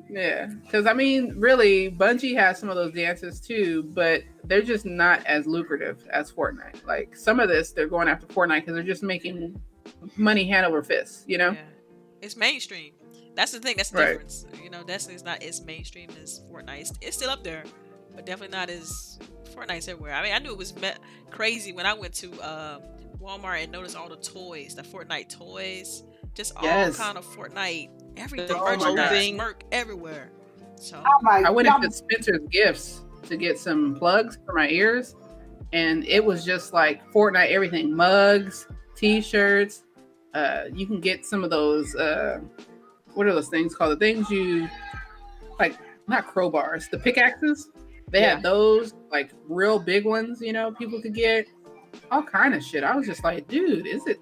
Yeah, 0.08 0.46
because 0.64 0.86
I 0.86 0.94
mean, 0.94 1.34
really, 1.36 1.92
Bungie 1.92 2.38
has 2.38 2.60
some 2.60 2.70
of 2.70 2.76
those 2.76 2.94
dances 2.94 3.42
too, 3.42 3.84
but 3.94 4.22
they're 4.44 4.62
just 4.62 4.86
not 4.86 5.26
as 5.26 5.48
lucrative 5.48 6.06
as 6.12 6.32
Fortnite. 6.32 6.86
Like 6.86 7.16
some 7.16 7.40
of 7.40 7.50
this, 7.50 7.72
they're 7.72 7.88
going 7.88 8.08
after 8.08 8.28
Fortnite 8.28 8.62
because 8.62 8.76
they're 8.76 8.84
just 8.84 9.02
making 9.04 9.60
money 10.16 10.48
hand 10.48 10.66
over 10.68 10.84
fist. 10.84 11.28
You 11.28 11.40
know? 11.40 11.52
Yeah. 11.52 11.62
It's 12.22 12.38
mainstream. 12.38 12.94
That's 13.36 13.52
the 13.52 13.60
thing. 13.60 13.76
That's 13.78 13.90
the 13.90 13.98
Right. 13.98 14.12
difference. 14.14 14.46
You 14.64 14.70
know, 14.70 14.84
Destiny's 14.84 15.24
not 15.24 15.42
as 15.44 15.66
mainstream 15.66 16.10
as 16.22 16.42
Fortnite. 16.52 16.82
It's, 16.82 16.94
it's 17.02 17.18
still 17.18 17.32
up 17.32 17.44
there, 17.44 17.64
but 18.16 18.26
definitely 18.26 18.56
not 18.58 18.70
as 18.70 19.20
Fortnite's 19.54 19.88
everywhere. 19.88 20.14
I 20.14 20.24
mean, 20.24 20.34
I 20.34 20.40
knew 20.40 20.52
it 20.52 20.58
was 20.58 20.76
me- 20.76 20.92
crazy 21.32 21.72
when 21.74 21.86
I 21.86 21.94
went 21.94 22.14
to 22.16 22.32
uh, 22.42 22.80
Walmart 23.22 23.64
and 23.64 23.72
noticed 23.72 23.96
all 23.96 24.10
the 24.10 24.16
toys, 24.18 24.76
the 24.76 24.82
Fortnite 24.82 25.30
toys, 25.30 26.04
just 26.34 26.56
all 26.58 26.64
Yes. 26.64 26.98
kind 26.98 27.18
of 27.18 27.26
Fortnite, 27.26 27.90
everything, 28.18 28.48
The 28.48 28.54
merchandise, 28.58 29.08
clothing. 29.10 29.38
merch 29.38 29.62
everywhere. 29.72 30.32
So 30.76 31.02
Oh 31.06 31.20
my 31.22 31.44
I 31.46 31.50
went 31.50 31.68
y'all- 31.68 31.78
into 31.82 31.92
Spencer's 31.96 32.42
Gifts 32.50 33.02
to 33.28 33.38
get 33.38 33.58
some 33.58 33.96
plugs 33.96 34.38
for 34.46 34.54
my 34.54 34.68
ears, 34.70 35.16
and 35.74 36.06
it 36.06 36.24
was 36.24 36.44
just 36.44 36.74
like 36.74 37.02
Fortnite 37.12 37.50
everything: 37.52 37.96
mugs, 37.96 38.68
T-shirts, 38.96 39.84
uh, 40.34 40.66
you 40.74 40.86
can 40.86 41.00
get 41.00 41.26
some 41.26 41.44
of 41.44 41.50
those. 41.50 41.96
Uh, 41.96 42.40
what 43.14 43.26
are 43.28 43.34
those 43.34 43.48
things 43.48 43.74
called? 43.74 43.94
The 43.94 43.96
things 44.06 44.30
you 44.30 44.68
like, 45.60 45.78
not 46.08 46.28
crowbars, 46.28 46.90
the 46.90 47.00
pickaxes. 47.00 47.70
They 48.12 48.22
Yeah. 48.22 48.36
had 48.36 48.44
those 48.44 48.94
like 49.12 49.32
real 49.48 49.80
big 49.80 50.06
ones. 50.06 50.42
You 50.42 50.54
know, 50.54 50.72
people 50.72 51.02
could 51.02 51.14
get 51.16 51.48
all 52.12 52.24
kind 52.24 52.54
of 52.54 52.64
shit. 52.64 52.84
I 52.84 52.96
was 52.96 53.06
just 53.08 53.24
like, 53.24 53.48
dude, 53.48 53.88
is 53.88 54.06
it? 54.08 54.20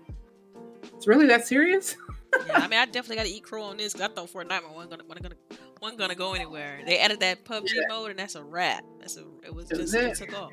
It's 0.96 1.08
really 1.08 1.28
that 1.28 1.48
serious? 1.48 1.96
Yeah, 2.48 2.58
I 2.58 2.68
mean, 2.68 2.80
I 2.80 2.86
definitely 2.86 3.18
got 3.18 3.26
to 3.26 3.30
eat 3.30 3.44
crow 3.44 3.62
on 3.62 3.78
this 3.78 3.94
because 3.94 4.10
I 4.10 4.12
thought 4.12 4.28
Fortnite 4.28 4.64
wasn't 4.74 4.90
gonna, 4.90 5.04
wasn't 5.08 5.22
gonna, 5.22 5.36
wasn't 5.84 6.00
gonna 6.00 6.16
go 6.16 6.34
anywhere. 6.34 6.80
They 6.84 6.98
added 6.98 7.20
that 7.20 7.46
PUBG 7.46 7.70
Yeah. 7.76 7.82
mode, 7.90 8.10
and 8.10 8.18
that's 8.18 8.34
a 8.34 8.44
wrap. 8.44 8.84
That's 9.00 9.18
a, 9.18 9.26
it 9.46 9.54
was 9.54 9.68
That 9.68 9.78
was 9.80 9.92
just 9.92 10.04
it 10.04 10.10
it. 10.24 10.32
took 10.32 10.42
off. 10.42 10.50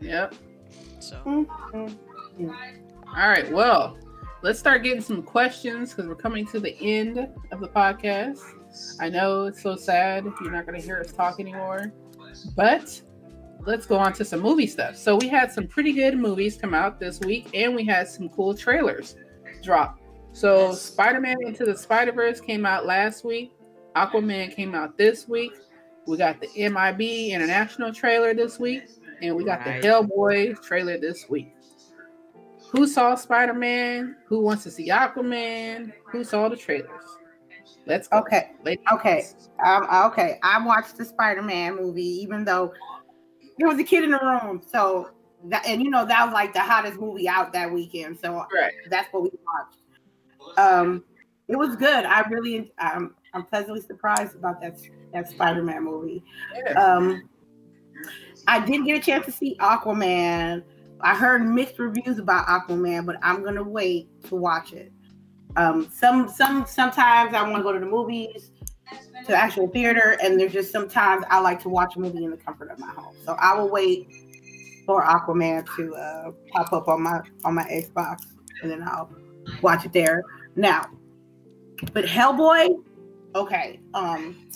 Yep. 0.00 0.34
So. 1.00 1.46
All 1.76 3.28
right. 3.28 3.50
Well, 3.52 3.98
let's 4.42 4.58
start 4.58 4.82
getting 4.82 5.02
some 5.02 5.22
questions 5.22 5.90
because 5.90 6.08
we're 6.08 6.14
coming 6.14 6.46
to 6.46 6.58
the 6.60 6.74
end 6.80 7.18
of 7.52 7.60
the 7.60 7.68
podcast. 7.68 8.40
I 9.00 9.10
know 9.10 9.44
it's 9.44 9.62
so 9.62 9.76
sad 9.76 10.24
you're 10.40 10.50
not 10.50 10.64
going 10.66 10.80
to 10.80 10.84
hear 10.86 10.98
us 10.98 11.12
talk 11.12 11.40
anymore, 11.40 11.92
but 12.56 13.00
let's 13.66 13.86
go 13.86 13.96
on 13.96 14.12
to 14.14 14.24
some 14.24 14.40
movie 14.40 14.66
stuff. 14.66 14.96
So 14.96 15.16
we 15.16 15.28
had 15.28 15.52
some 15.52 15.66
pretty 15.66 15.92
good 15.92 16.16
movies 16.18 16.56
come 16.56 16.74
out 16.74 16.98
this 16.98 17.20
week, 17.20 17.50
and 17.54 17.74
we 17.74 17.84
had 17.84 18.08
some 18.08 18.28
cool 18.30 18.54
trailers 18.54 19.16
drop. 19.62 19.98
So. 20.32 20.72
Spider-Man 20.72 21.36
Into 21.46 21.64
the 21.64 21.76
Spider-Verse 21.76 22.40
came 22.40 22.64
out 22.64 22.86
last 22.86 23.24
week. 23.24 23.52
Aquaman 23.96 24.54
came 24.54 24.74
out 24.74 24.96
this 24.96 25.28
week. 25.28 25.52
We 26.06 26.16
got 26.16 26.40
the 26.40 26.48
MIB 26.56 27.32
International 27.32 27.92
trailer 27.92 28.34
this 28.34 28.58
week, 28.58 28.84
and 29.20 29.36
we 29.36 29.44
got 29.44 29.66
Right. 29.66 29.82
the 29.82 29.88
Hellboy 29.88 30.62
trailer 30.62 30.98
this 30.98 31.28
week. 31.28 31.52
Who 32.70 32.86
saw 32.86 33.16
Spider 33.16 33.52
Man? 33.52 34.16
Who 34.26 34.40
wants 34.40 34.62
to 34.62 34.70
see 34.70 34.88
Aquaman? 34.88 35.92
Who 36.06 36.22
saw 36.22 36.48
the 36.48 36.56
trailers? 36.56 36.88
Let's 37.86 38.08
go. 38.08 38.18
Okay. 38.18 38.52
Ladies. 38.64 38.84
Okay. 38.92 39.26
Um, 39.64 39.86
okay, 40.10 40.38
I 40.42 40.64
watched 40.64 40.96
the 40.96 41.04
Spider-Man 41.04 41.76
movie, 41.76 42.02
even 42.22 42.44
though 42.44 42.72
there 43.58 43.68
was 43.68 43.78
a 43.78 43.84
kid 43.84 44.04
in 44.04 44.10
the 44.10 44.18
room. 44.18 44.62
So 44.66 45.10
that, 45.44 45.66
and 45.66 45.82
you 45.82 45.90
know, 45.90 46.04
that 46.04 46.24
was 46.24 46.32
like 46.32 46.52
the 46.52 46.60
hottest 46.60 47.00
movie 47.00 47.28
out 47.28 47.52
that 47.52 47.70
weekend. 47.72 48.18
So 48.20 48.46
Right. 48.54 48.72
that's 48.88 49.12
what 49.12 49.22
we 49.24 49.30
watched. 49.44 50.58
Um, 50.58 51.04
it 51.48 51.56
was 51.56 51.76
good. 51.76 52.04
I 52.04 52.20
really, 52.28 52.72
um, 52.78 53.14
I'm 53.34 53.44
pleasantly 53.44 53.80
surprised 53.80 54.36
about 54.36 54.60
that 54.60 54.78
that 55.12 55.28
Spider-Man 55.28 55.84
movie. 55.84 56.22
Yeah. 56.54 56.72
Um, 56.72 57.28
I 58.46 58.64
didn't 58.64 58.86
get 58.86 58.98
a 58.98 59.04
chance 59.04 59.26
to 59.26 59.32
see 59.32 59.56
Aquaman. 59.58 60.62
I 61.00 61.14
heard 61.14 61.46
mixed 61.46 61.78
reviews 61.78 62.18
about 62.18 62.46
Aquaman, 62.46 63.06
but 63.06 63.16
I'm 63.22 63.42
gonna 63.42 63.62
wait 63.62 64.08
to 64.24 64.36
watch 64.36 64.72
it. 64.72 64.92
Um, 65.56 65.88
some 65.92 66.28
some 66.28 66.64
sometimes 66.66 67.34
I 67.34 67.42
want 67.42 67.56
to 67.56 67.62
go 67.62 67.72
to 67.72 67.80
the 67.80 67.86
movies, 67.86 68.52
to 69.26 69.34
actual 69.36 69.68
theater, 69.68 70.16
and 70.22 70.38
there's 70.38 70.52
just 70.52 70.70
sometimes 70.72 71.24
I 71.30 71.40
like 71.40 71.60
to 71.62 71.68
watch 71.68 71.96
a 71.96 72.00
movie 72.00 72.24
in 72.24 72.30
the 72.30 72.36
comfort 72.36 72.70
of 72.70 72.78
my 72.78 72.90
home. 72.90 73.14
So 73.24 73.32
I 73.38 73.54
will 73.58 73.68
wait 73.68 74.08
for 74.86 75.04
Aquaman 75.04 75.66
to 75.76 75.94
uh, 75.94 76.30
pop 76.52 76.72
up 76.72 76.88
on 76.88 77.02
my 77.02 77.20
on 77.44 77.54
my 77.54 77.64
Xbox, 77.64 78.22
and 78.62 78.70
then 78.70 78.82
I'll 78.82 79.10
watch 79.62 79.84
it 79.84 79.92
there. 79.92 80.22
Now, 80.56 80.86
but 81.92 82.04
Hellboy, 82.04 82.68
okay. 83.34 83.80
Um, 83.94 84.46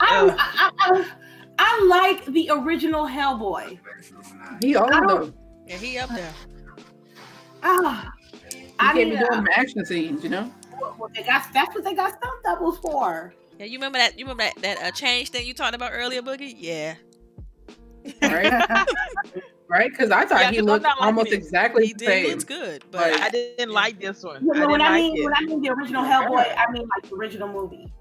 I, 0.00 0.08
Oh. 0.10 0.36
I, 0.38 0.70
I, 0.78 1.12
I 1.58 1.84
like 1.86 2.24
the 2.26 2.50
original 2.52 3.04
Hellboy. 3.06 3.78
he 4.62 4.76
owned 4.76 4.94
I 4.94 5.06
them. 5.06 5.34
yeah, 5.66 5.76
he 5.76 5.98
up 5.98 6.08
there. 6.10 6.32
Ah, 7.64 8.12
He 8.17 8.17
I 8.78 8.92
can't 8.92 8.96
be 8.96 9.04
need 9.16 9.18
doing 9.18 9.46
a, 9.48 9.58
action 9.58 9.84
scenes, 9.84 10.22
you 10.24 10.30
know? 10.30 10.52
well, 10.80 11.10
they 11.14 11.22
got 11.22 11.44
that's 11.52 11.74
what 11.74 11.84
they 11.84 11.94
got 11.94 12.10
stunt 12.16 12.42
doubles 12.44 12.78
for. 12.78 13.34
Yeah, 13.58 13.66
you 13.66 13.78
remember 13.78 13.98
that? 13.98 14.18
You 14.18 14.24
remember 14.24 14.44
that 14.44 14.56
that 14.62 14.78
uh, 14.82 14.90
change 14.92 15.30
thing 15.30 15.46
you 15.46 15.54
talked 15.54 15.74
about 15.74 15.90
earlier, 15.92 16.22
Boogie? 16.22 16.54
Yeah, 16.56 16.94
Right? 18.22 18.52
right? 19.68 19.90
Because 19.90 20.10
I 20.10 20.24
thought 20.24 20.40
Yeah, 20.40 20.50
he 20.50 20.56
'cause 20.58 20.60
I'm 20.60 20.64
looked 20.66 20.84
like 20.84 21.00
almost 21.00 21.28
it. 21.28 21.34
exactly 21.34 21.86
he 21.86 21.92
the 21.92 21.98
did. 21.98 22.08
He 22.08 22.22
same. 22.22 22.30
looks 22.30 22.44
good, 22.44 22.84
but 22.90 23.12
Like- 23.12 23.20
I 23.20 23.28
didn't 23.30 23.70
like 23.72 24.00
this 24.00 24.22
one. 24.22 24.44
You 24.44 24.52
I 24.52 24.54
know, 24.54 24.60
didn't 24.60 24.70
when 24.72 24.80
I 24.82 24.94
mean 24.94 25.16
it. 25.18 25.24
when 25.24 25.34
I 25.34 25.40
mean 25.42 25.60
the 25.62 25.70
original 25.70 26.04
Hellboy, 26.04 26.54
I 26.56 26.70
mean 26.70 26.88
like 26.88 27.08
the 27.10 27.16
original 27.16 27.48
movie. 27.48 27.92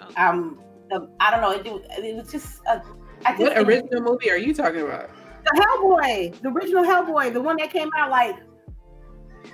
Okay. 0.00 0.14
Um, 0.22 0.60
the, 0.90 1.08
I 1.20 1.30
don't 1.30 1.40
know. 1.40 1.52
It, 1.52 1.66
it, 1.98 2.04
it 2.04 2.16
was 2.16 2.30
just 2.30 2.60
uh, 2.68 2.80
I 3.24 3.30
just 3.32 3.42
What 3.42 3.58
original 3.58 4.02
movie 4.02 4.30
are 4.30 4.38
you 4.38 4.54
talking 4.54 4.80
about? 4.82 5.10
the 5.44 5.60
Hellboy, 5.66 6.40
the 6.40 6.48
original 6.50 6.84
Hellboy, 6.84 7.32
the 7.32 7.40
one 7.40 7.56
that 7.56 7.70
came 7.70 7.90
out 7.96 8.10
like 8.10 8.36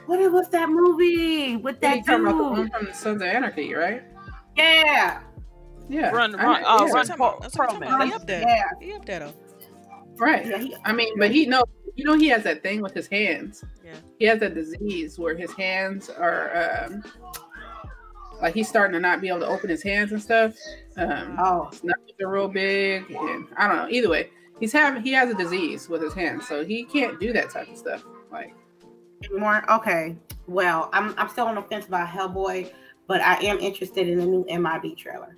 what 0.06 0.32
was 0.32 0.48
that 0.50 0.68
movie 0.68 1.56
with 1.56 1.80
that 1.80 1.98
you 1.98 2.04
talking 2.04 2.26
about 2.26 2.36
the 2.36 2.42
one 2.44 2.54
dude? 2.62 2.72
from 2.72 2.86
the 2.86 2.92
Sons 2.94 3.22
of 3.22 3.28
Anarchy, 3.28 3.74
right? 3.74 4.02
Yeah, 4.56 5.20
Yeah. 5.88 6.10
Run, 6.10 6.34
I 6.34 6.44
run, 6.44 6.62
know, 6.62 6.68
oh, 6.68 6.86
yeah. 6.86 6.92
run, 6.92 7.06
That's 7.06 7.08
what 7.08 7.10
I'm- 7.10 7.16
Pro- 7.18 7.38
that's 7.40 7.58
what 7.58 7.70
I'm 7.70 7.80
talking 7.80 7.88
about. 7.88 7.98
Pro 7.98 8.06
He 8.06 8.12
up 8.14 8.26
there. 8.26 8.40
yeah, 8.40 8.64
he 8.80 8.92
up 8.92 9.04
there 9.04 9.18
though. 9.20 9.34
Right. 10.16 10.46
yeah. 10.46 10.58
He, 10.58 10.76
I 10.84 10.92
mean, 10.92 11.18
but 11.18 11.30
he 11.32 11.46
no, 11.46 11.64
you 11.96 12.04
know, 12.04 12.14
he 12.14 12.28
has 12.28 12.42
that 12.44 12.62
thing 12.62 12.80
with 12.80 12.94
his 12.94 13.06
hands. 13.08 13.64
Yeah. 13.84 13.94
He 14.18 14.24
has 14.26 14.40
that 14.40 14.54
disease 14.54 15.18
where 15.18 15.34
his 15.36 15.52
hands 15.52 16.08
are, 16.10 16.86
um, 16.88 17.04
like 18.40 18.54
he's 18.54 18.68
starting 18.68 18.92
to 18.94 19.00
not 19.00 19.20
be 19.20 19.28
able 19.28 19.40
to 19.40 19.46
open 19.46 19.70
his 19.70 19.82
hands 19.82 20.12
and 20.12 20.20
stuff. 20.22 20.54
Um, 20.96 21.36
oh, 21.40 21.66
his 21.70 21.82
knuckles 21.84 22.10
are 22.22 22.28
real 22.28 22.48
big, 22.48 23.10
and 23.10 23.46
I 23.56 23.66
don't 23.68 23.76
know. 23.76 23.88
Either 23.88 24.08
way, 24.08 24.30
he's 24.60 24.72
having 24.72 25.02
he 25.02 25.12
has 25.12 25.30
a 25.30 25.34
disease 25.34 25.88
with 25.88 26.02
his 26.02 26.14
hands, 26.14 26.46
so 26.48 26.64
he 26.64 26.84
can't 26.84 27.18
do 27.20 27.32
that 27.32 27.50
type 27.50 27.68
of 27.68 27.76
stuff. 27.76 28.04
Like, 28.32 28.54
more 29.36 29.64
okay. 29.70 30.16
Well, 30.46 30.90
I'm 30.92 31.14
I'm 31.18 31.28
still 31.28 31.46
on 31.46 31.54
the 31.54 31.62
fence 31.62 31.86
about 31.86 32.08
Hellboy, 32.08 32.70
but 33.06 33.20
I 33.20 33.34
am 33.44 33.58
interested 33.58 34.08
in 34.08 34.18
the 34.18 34.26
new 34.26 34.44
MIB 34.48 34.96
trailer, 34.96 35.36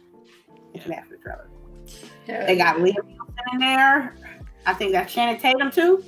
international 0.75 1.19
trailer. 1.23 1.49
yeah, 2.27 2.47
They 2.47 2.57
got 2.57 2.77
Liam 2.77 2.95
Neeson 2.97 3.53
in 3.53 3.59
there. 3.61 4.15
I 4.67 4.75
think 4.75 4.93
that's 4.93 5.13
Channing 5.13 5.39
Tatum 5.41 5.71
too. 5.71 6.03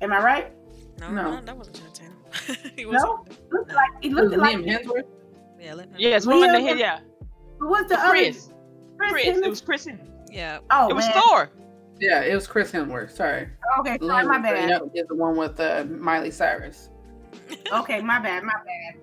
Am 0.00 0.12
I 0.12 0.22
right? 0.22 0.52
No, 1.00 1.10
No. 1.10 1.34
no, 1.36 1.40
that 1.44 1.56
wasn't 1.56 1.76
Channing 1.76 1.92
Tatum. 1.92 2.72
he 2.76 2.84
No, 2.84 2.90
wasn't. 2.90 3.52
looked 3.52 3.72
like 3.72 3.90
he 4.00 4.08
It 4.10 4.14
was 4.14 4.24
looked 4.30 4.36
like 4.36 4.56
Liam 4.56 4.66
Hemsworth. 4.84 5.04
Yeah, 5.60 5.74
let 5.74 5.86
him. 5.88 5.94
Yes, 5.98 6.26
one 6.26 6.36
in 6.36 6.52
the 6.52 6.58
Liam- 6.58 6.62
head, 6.68 6.78
yeah. 6.78 7.00
Who 7.58 7.68
was 7.68 7.86
the 7.88 7.96
Chris. 7.96 8.50
other? 8.50 9.10
Chris. 9.10 9.26
Hemsworth? 9.26 9.42
It 9.44 9.50
was 9.50 9.60
Chris. 9.60 9.88
Yeah, 10.30 10.58
Oh 10.70 10.88
it 10.88 10.94
was 10.94 11.06
man. 11.06 11.14
Thor. 11.22 11.50
Yeah, 12.00 12.20
it 12.22 12.34
was 12.34 12.46
Chris 12.46 12.70
Hemsworth. 12.72 13.10
Sorry, 13.12 13.48
Okay, 13.80 13.98
sorry, 14.00 14.24
Liam, 14.24 14.26
my 14.28 14.36
you 14.36 14.42
bad. 14.42 14.68
know, 14.68 14.90
is 14.94 15.06
the 15.08 15.14
one 15.14 15.36
with 15.36 15.58
uh, 15.60 15.84
Miley 15.88 16.30
Cyrus. 16.30 16.90
Okay, 17.72 18.00
my 18.00 18.18
bad, 18.20 18.42
my 18.44 18.52
bad. 18.52 19.00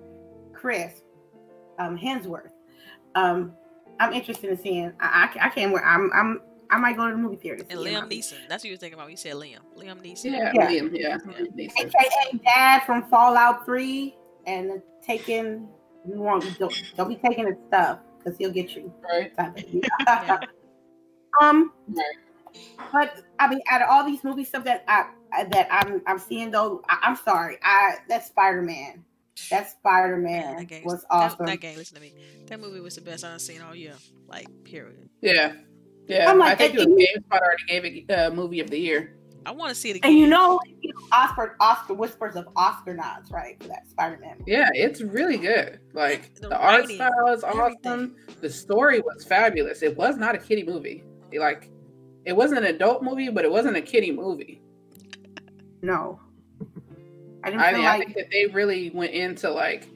Chris, 0.52 1.02
um, 1.78 1.98
Hemsworth. 1.98 2.50
Um, 3.14 3.52
I'm 4.00 4.12
interested 4.12 4.50
in 4.50 4.56
seeing. 4.58 4.92
I, 5.00 5.28
I, 5.34 5.46
I 5.46 5.48
can't. 5.50 5.72
wait. 5.72 5.82
I'm, 5.84 6.10
I'm, 6.14 6.40
I 6.70 6.78
might 6.78 6.96
go 6.96 7.06
to 7.08 7.12
the 7.14 7.18
movie 7.20 7.36
theater. 7.36 7.64
and 7.68 7.80
Liam 7.80 8.08
MIB. 8.08 8.10
Neeson. 8.20 8.38
That's 8.48 8.62
what 8.64 8.68
you 8.68 8.72
were 8.72 8.78
thinking 8.78 8.94
about. 8.94 9.04
when 9.06 9.10
You 9.10 9.16
said 9.16 9.34
Liam. 9.34 9.58
Liam 9.76 10.00
Neeson. 10.02 10.24
Yeah, 10.24 10.52
Yeah. 10.54 10.68
Liam. 10.70 10.90
Yeah, 10.92 11.18
Yeah. 11.56 11.68
AKA 11.78 12.38
Dad 12.44 12.80
from 12.84 13.02
Fallout 13.10 13.64
Three, 13.66 14.16
and 14.46 14.80
taking. 15.04 15.68
You 16.08 16.16
want 16.20 16.58
don't, 16.58 16.74
don't 16.96 17.08
be 17.08 17.16
taking 17.16 17.46
his 17.46 17.56
stuff 17.68 17.98
because 18.18 18.36
he'll 18.38 18.50
get 18.50 18.70
you. 18.74 18.92
right. 19.08 19.32
Yeah. 20.06 20.38
Um, 21.40 21.72
Right. 21.88 22.04
But 22.92 23.22
I 23.38 23.48
mean, 23.48 23.60
out 23.70 23.82
of 23.82 23.88
all 23.90 24.04
these 24.04 24.22
movie 24.24 24.44
stuff 24.44 24.64
that 24.64 24.84
I 24.88 25.10
I- 25.32 25.44
that 25.44 25.68
I'm 25.70 26.02
I'm 26.06 26.18
seeing 26.18 26.50
though, 26.50 26.82
I, 26.88 26.98
I'm 27.02 27.16
sorry, 27.16 27.56
I 27.62 27.96
that's 28.08 28.26
Spider 28.28 28.62
Man. 28.62 29.04
That 29.50 29.70
Spider 29.70 30.18
Man, 30.18 30.44
Man 30.44 30.56
that 30.56 30.64
game 30.66 30.84
was 30.84 31.04
awesome. 31.10 31.46
That, 31.46 31.60
game, 31.60 31.76
listen 31.76 31.94
to 31.96 32.02
me. 32.02 32.14
That 32.46 32.60
movie 32.60 32.80
was 32.80 32.96
the 32.96 33.00
best 33.00 33.24
I've 33.24 33.40
seen 33.40 33.62
all 33.62 33.74
year. 33.74 33.94
Like, 34.28 34.46
period. 34.64 35.08
Yeah, 35.22 35.54
yeah. 36.06 36.30
I'm 36.30 36.38
like, 36.38 36.52
I 36.52 36.54
think 36.54 36.74
it 36.74 36.78
was 36.78 36.86
you- 36.86 37.08
GameSpot 37.16 37.40
already 37.40 37.64
gave 37.66 37.84
it 37.84 38.12
uh, 38.12 38.30
movie 38.30 38.60
of 38.60 38.68
the 38.70 38.78
year. 38.78 39.16
I 39.44 39.50
want 39.50 39.70
to 39.70 39.74
see 39.74 39.90
it 39.90 39.96
again. 39.96 40.10
and 40.12 40.20
you 40.20 40.26
know, 40.28 40.60
you 40.80 40.92
know, 40.92 41.00
Oscar 41.10 41.56
Oscar 41.58 41.94
whispers 41.94 42.36
of 42.36 42.46
Oscar 42.54 42.94
nods, 42.94 43.30
right, 43.32 43.60
for 43.60 43.68
that 43.68 43.88
Spider 43.88 44.18
Man. 44.20 44.36
Yeah, 44.46 44.68
it's 44.74 45.00
really 45.00 45.38
good. 45.38 45.80
Like 45.94 46.34
The 46.36 46.48
the, 46.50 46.56
art 46.58 46.82
writing, 46.82 46.96
style 46.96 47.28
is 47.32 47.42
awesome. 47.42 47.60
everything. 47.60 48.14
The 48.42 48.50
story 48.50 49.00
was 49.00 49.24
fabulous. 49.24 49.82
It 49.82 49.96
was 49.96 50.16
not 50.16 50.34
a 50.36 50.38
kiddie 50.38 50.62
movie. 50.64 51.02
It, 51.32 51.40
like 51.40 51.70
it 52.24 52.34
wasn't 52.34 52.60
an 52.60 52.74
adult 52.74 53.02
movie, 53.02 53.28
but 53.28 53.44
it 53.44 53.50
wasn't 53.50 53.76
a 53.76 53.82
kiddie 53.82 54.12
movie. 54.12 54.62
No, 55.82 56.20
I 57.44 57.50
didn't 57.50 57.62
I 57.62 57.70
feel 57.70 57.78
mean, 57.78 57.86
I 57.86 57.96
like 57.96 58.06
think 58.06 58.16
that 58.16 58.30
they 58.30 58.46
really 58.46 58.90
went 58.90 59.12
into 59.12 59.50
like 59.50 59.88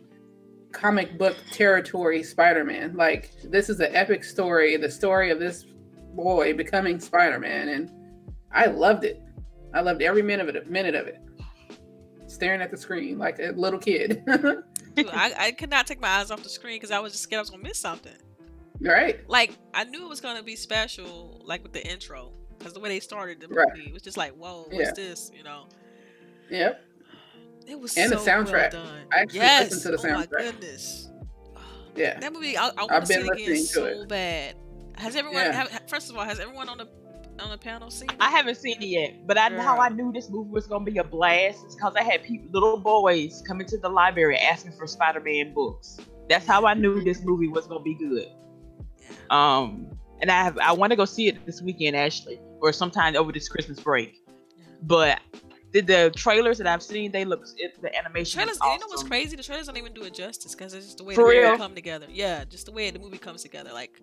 comic 0.72 1.16
book 1.16 1.36
territory 1.52 2.22
Spider-Man. 2.22 2.96
Like 2.96 3.30
this 3.44 3.70
is 3.70 3.80
an 3.80 3.94
epic 3.94 4.24
story, 4.24 4.76
the 4.76 4.90
story 4.90 5.30
of 5.30 5.38
this 5.38 5.64
boy 6.14 6.54
becoming 6.54 6.98
Spider-Man, 6.98 7.68
and 7.68 7.90
I 8.52 8.66
loved 8.66 9.04
it. 9.04 9.22
I 9.74 9.80
loved 9.80 10.02
every 10.02 10.22
minute 10.22 10.48
of 10.48 10.56
it. 10.56 10.70
Minute 10.70 10.94
of 10.94 11.06
it. 11.06 11.20
Staring 12.26 12.60
at 12.60 12.70
the 12.70 12.76
screen 12.76 13.18
like 13.18 13.38
a 13.38 13.52
little 13.52 13.78
kid. 13.78 14.24
Dude, 14.96 15.08
I, 15.10 15.32
I 15.38 15.52
could 15.52 15.70
not 15.70 15.86
take 15.86 16.00
my 16.00 16.08
eyes 16.08 16.30
off 16.30 16.42
the 16.42 16.48
screen 16.48 16.76
because 16.76 16.90
I 16.90 16.98
was 16.98 17.12
just 17.12 17.24
scared 17.24 17.38
I 17.38 17.42
was 17.42 17.50
gonna 17.50 17.62
miss 17.62 17.78
something. 17.78 18.12
Right? 18.80 19.28
Like 19.28 19.56
I 19.74 19.84
knew 19.84 20.04
it 20.04 20.08
was 20.08 20.20
gonna 20.20 20.42
be 20.42 20.56
special, 20.56 21.42
like 21.44 21.62
with 21.62 21.72
the 21.72 21.86
intro, 21.86 22.32
because 22.58 22.72
the 22.72 22.80
way 22.80 22.88
they 22.90 23.00
started 23.00 23.40
the 23.40 23.48
movie 23.48 23.60
Right. 23.60 23.86
it 23.88 23.92
was 23.92 24.02
just 24.02 24.16
like, 24.16 24.32
whoa, 24.32 24.64
what's 24.70 24.74
Yeah. 24.76 24.90
this? 24.94 25.30
You 25.34 25.44
know. 25.44 25.66
Yep. 26.50 26.80
It 27.68 27.80
was 27.80 27.96
And 27.96 28.12
the 28.12 28.18
so 28.18 28.24
well 28.24 28.44
soundtrack. 28.44 28.70
done. 28.70 29.06
I 29.12 29.20
actually 29.20 29.40
yes. 29.40 29.70
listened 29.72 29.82
to 29.96 30.02
the 30.02 30.08
soundtrack. 30.08 30.14
Oh 30.14 30.36
my 30.36 30.42
goodness. 30.42 31.10
Yeah. 31.96 32.20
That 32.20 32.32
movie, 32.32 32.56
I, 32.56 32.68
I 32.68 32.72
want 32.82 32.92
I've 32.92 33.00
to 33.02 33.06
see 33.06 33.14
been 33.16 33.26
it 33.26 33.32
again 33.32 33.48
listening 33.48 33.66
to 33.66 33.96
so 33.96 34.02
it. 34.02 34.08
bad. 34.08 34.54
Has 34.98 35.16
everyone? 35.16 35.42
Yeah. 35.42 35.52
Have, 35.68 35.82
first 35.88 36.10
of 36.10 36.16
all, 36.16 36.24
has 36.24 36.38
everyone 36.40 36.68
on 36.68 36.78
the 36.78 36.88
on 37.42 37.50
the 37.50 37.58
panel 37.58 37.90
seen? 37.90 38.08
it? 38.10 38.16
I 38.20 38.30
haven't 38.30 38.54
seen 38.56 38.80
it 38.80 38.86
yet, 38.86 39.26
but 39.26 39.36
I 39.36 39.50
how 39.60 39.78
I 39.78 39.88
knew 39.90 40.12
this 40.12 40.30
movie 40.30 40.50
was 40.50 40.66
gonna 40.66 40.84
be 40.84 40.96
a 40.98 41.04
blast 41.04 41.66
is 41.66 41.74
because 41.74 41.94
I 41.96 42.02
had 42.02 42.22
people, 42.22 42.48
little 42.52 42.78
boys 42.78 43.42
coming 43.46 43.66
to 43.66 43.78
the 43.78 43.88
library 43.88 44.38
asking 44.38 44.72
for 44.72 44.86
Spider-Man 44.86 45.52
books. 45.52 45.98
That's 46.28 46.46
how 46.46 46.64
I 46.66 46.74
knew 46.74 47.02
this 47.02 47.22
movie 47.24 47.48
was 47.48 47.66
gonna 47.66 47.82
be 47.82 47.94
good. 47.94 48.28
Um, 49.30 49.98
and 50.20 50.30
I 50.30 50.44
have 50.44 50.58
I 50.58 50.72
want 50.72 50.90
to 50.90 50.96
go 50.96 51.04
see 51.04 51.28
it 51.28 51.44
this 51.46 51.60
weekend, 51.62 51.96
actually, 51.96 52.40
or 52.60 52.72
sometime 52.72 53.16
over 53.16 53.32
this 53.32 53.48
Christmas 53.48 53.80
break. 53.80 54.14
But 54.82 55.20
the, 55.72 55.80
the 55.80 56.12
trailers 56.16 56.58
that 56.58 56.66
I've 56.66 56.82
seen, 56.82 57.12
they 57.12 57.24
look 57.24 57.44
it, 57.56 57.80
the 57.82 57.94
animation. 57.96 58.38
trailers, 58.38 58.56
is 58.56 58.60
and 58.62 58.72
you 58.72 58.78
know 58.78 58.86
what's 58.88 59.02
crazy? 59.02 59.36
The 59.36 59.42
trailers 59.42 59.66
don't 59.66 59.76
even 59.76 59.92
do 59.94 60.02
it 60.04 60.14
justice 60.14 60.54
because 60.54 60.74
it's 60.74 60.86
just 60.86 60.98
the 60.98 61.04
way 61.04 61.14
For 61.14 61.34
the 61.34 61.40
movie 61.42 61.56
come 61.56 61.74
together. 61.74 62.06
Yeah, 62.10 62.44
just 62.44 62.66
the 62.66 62.72
way 62.72 62.90
the 62.90 62.98
movie 62.98 63.18
comes 63.18 63.42
together. 63.42 63.72
Like, 63.72 64.00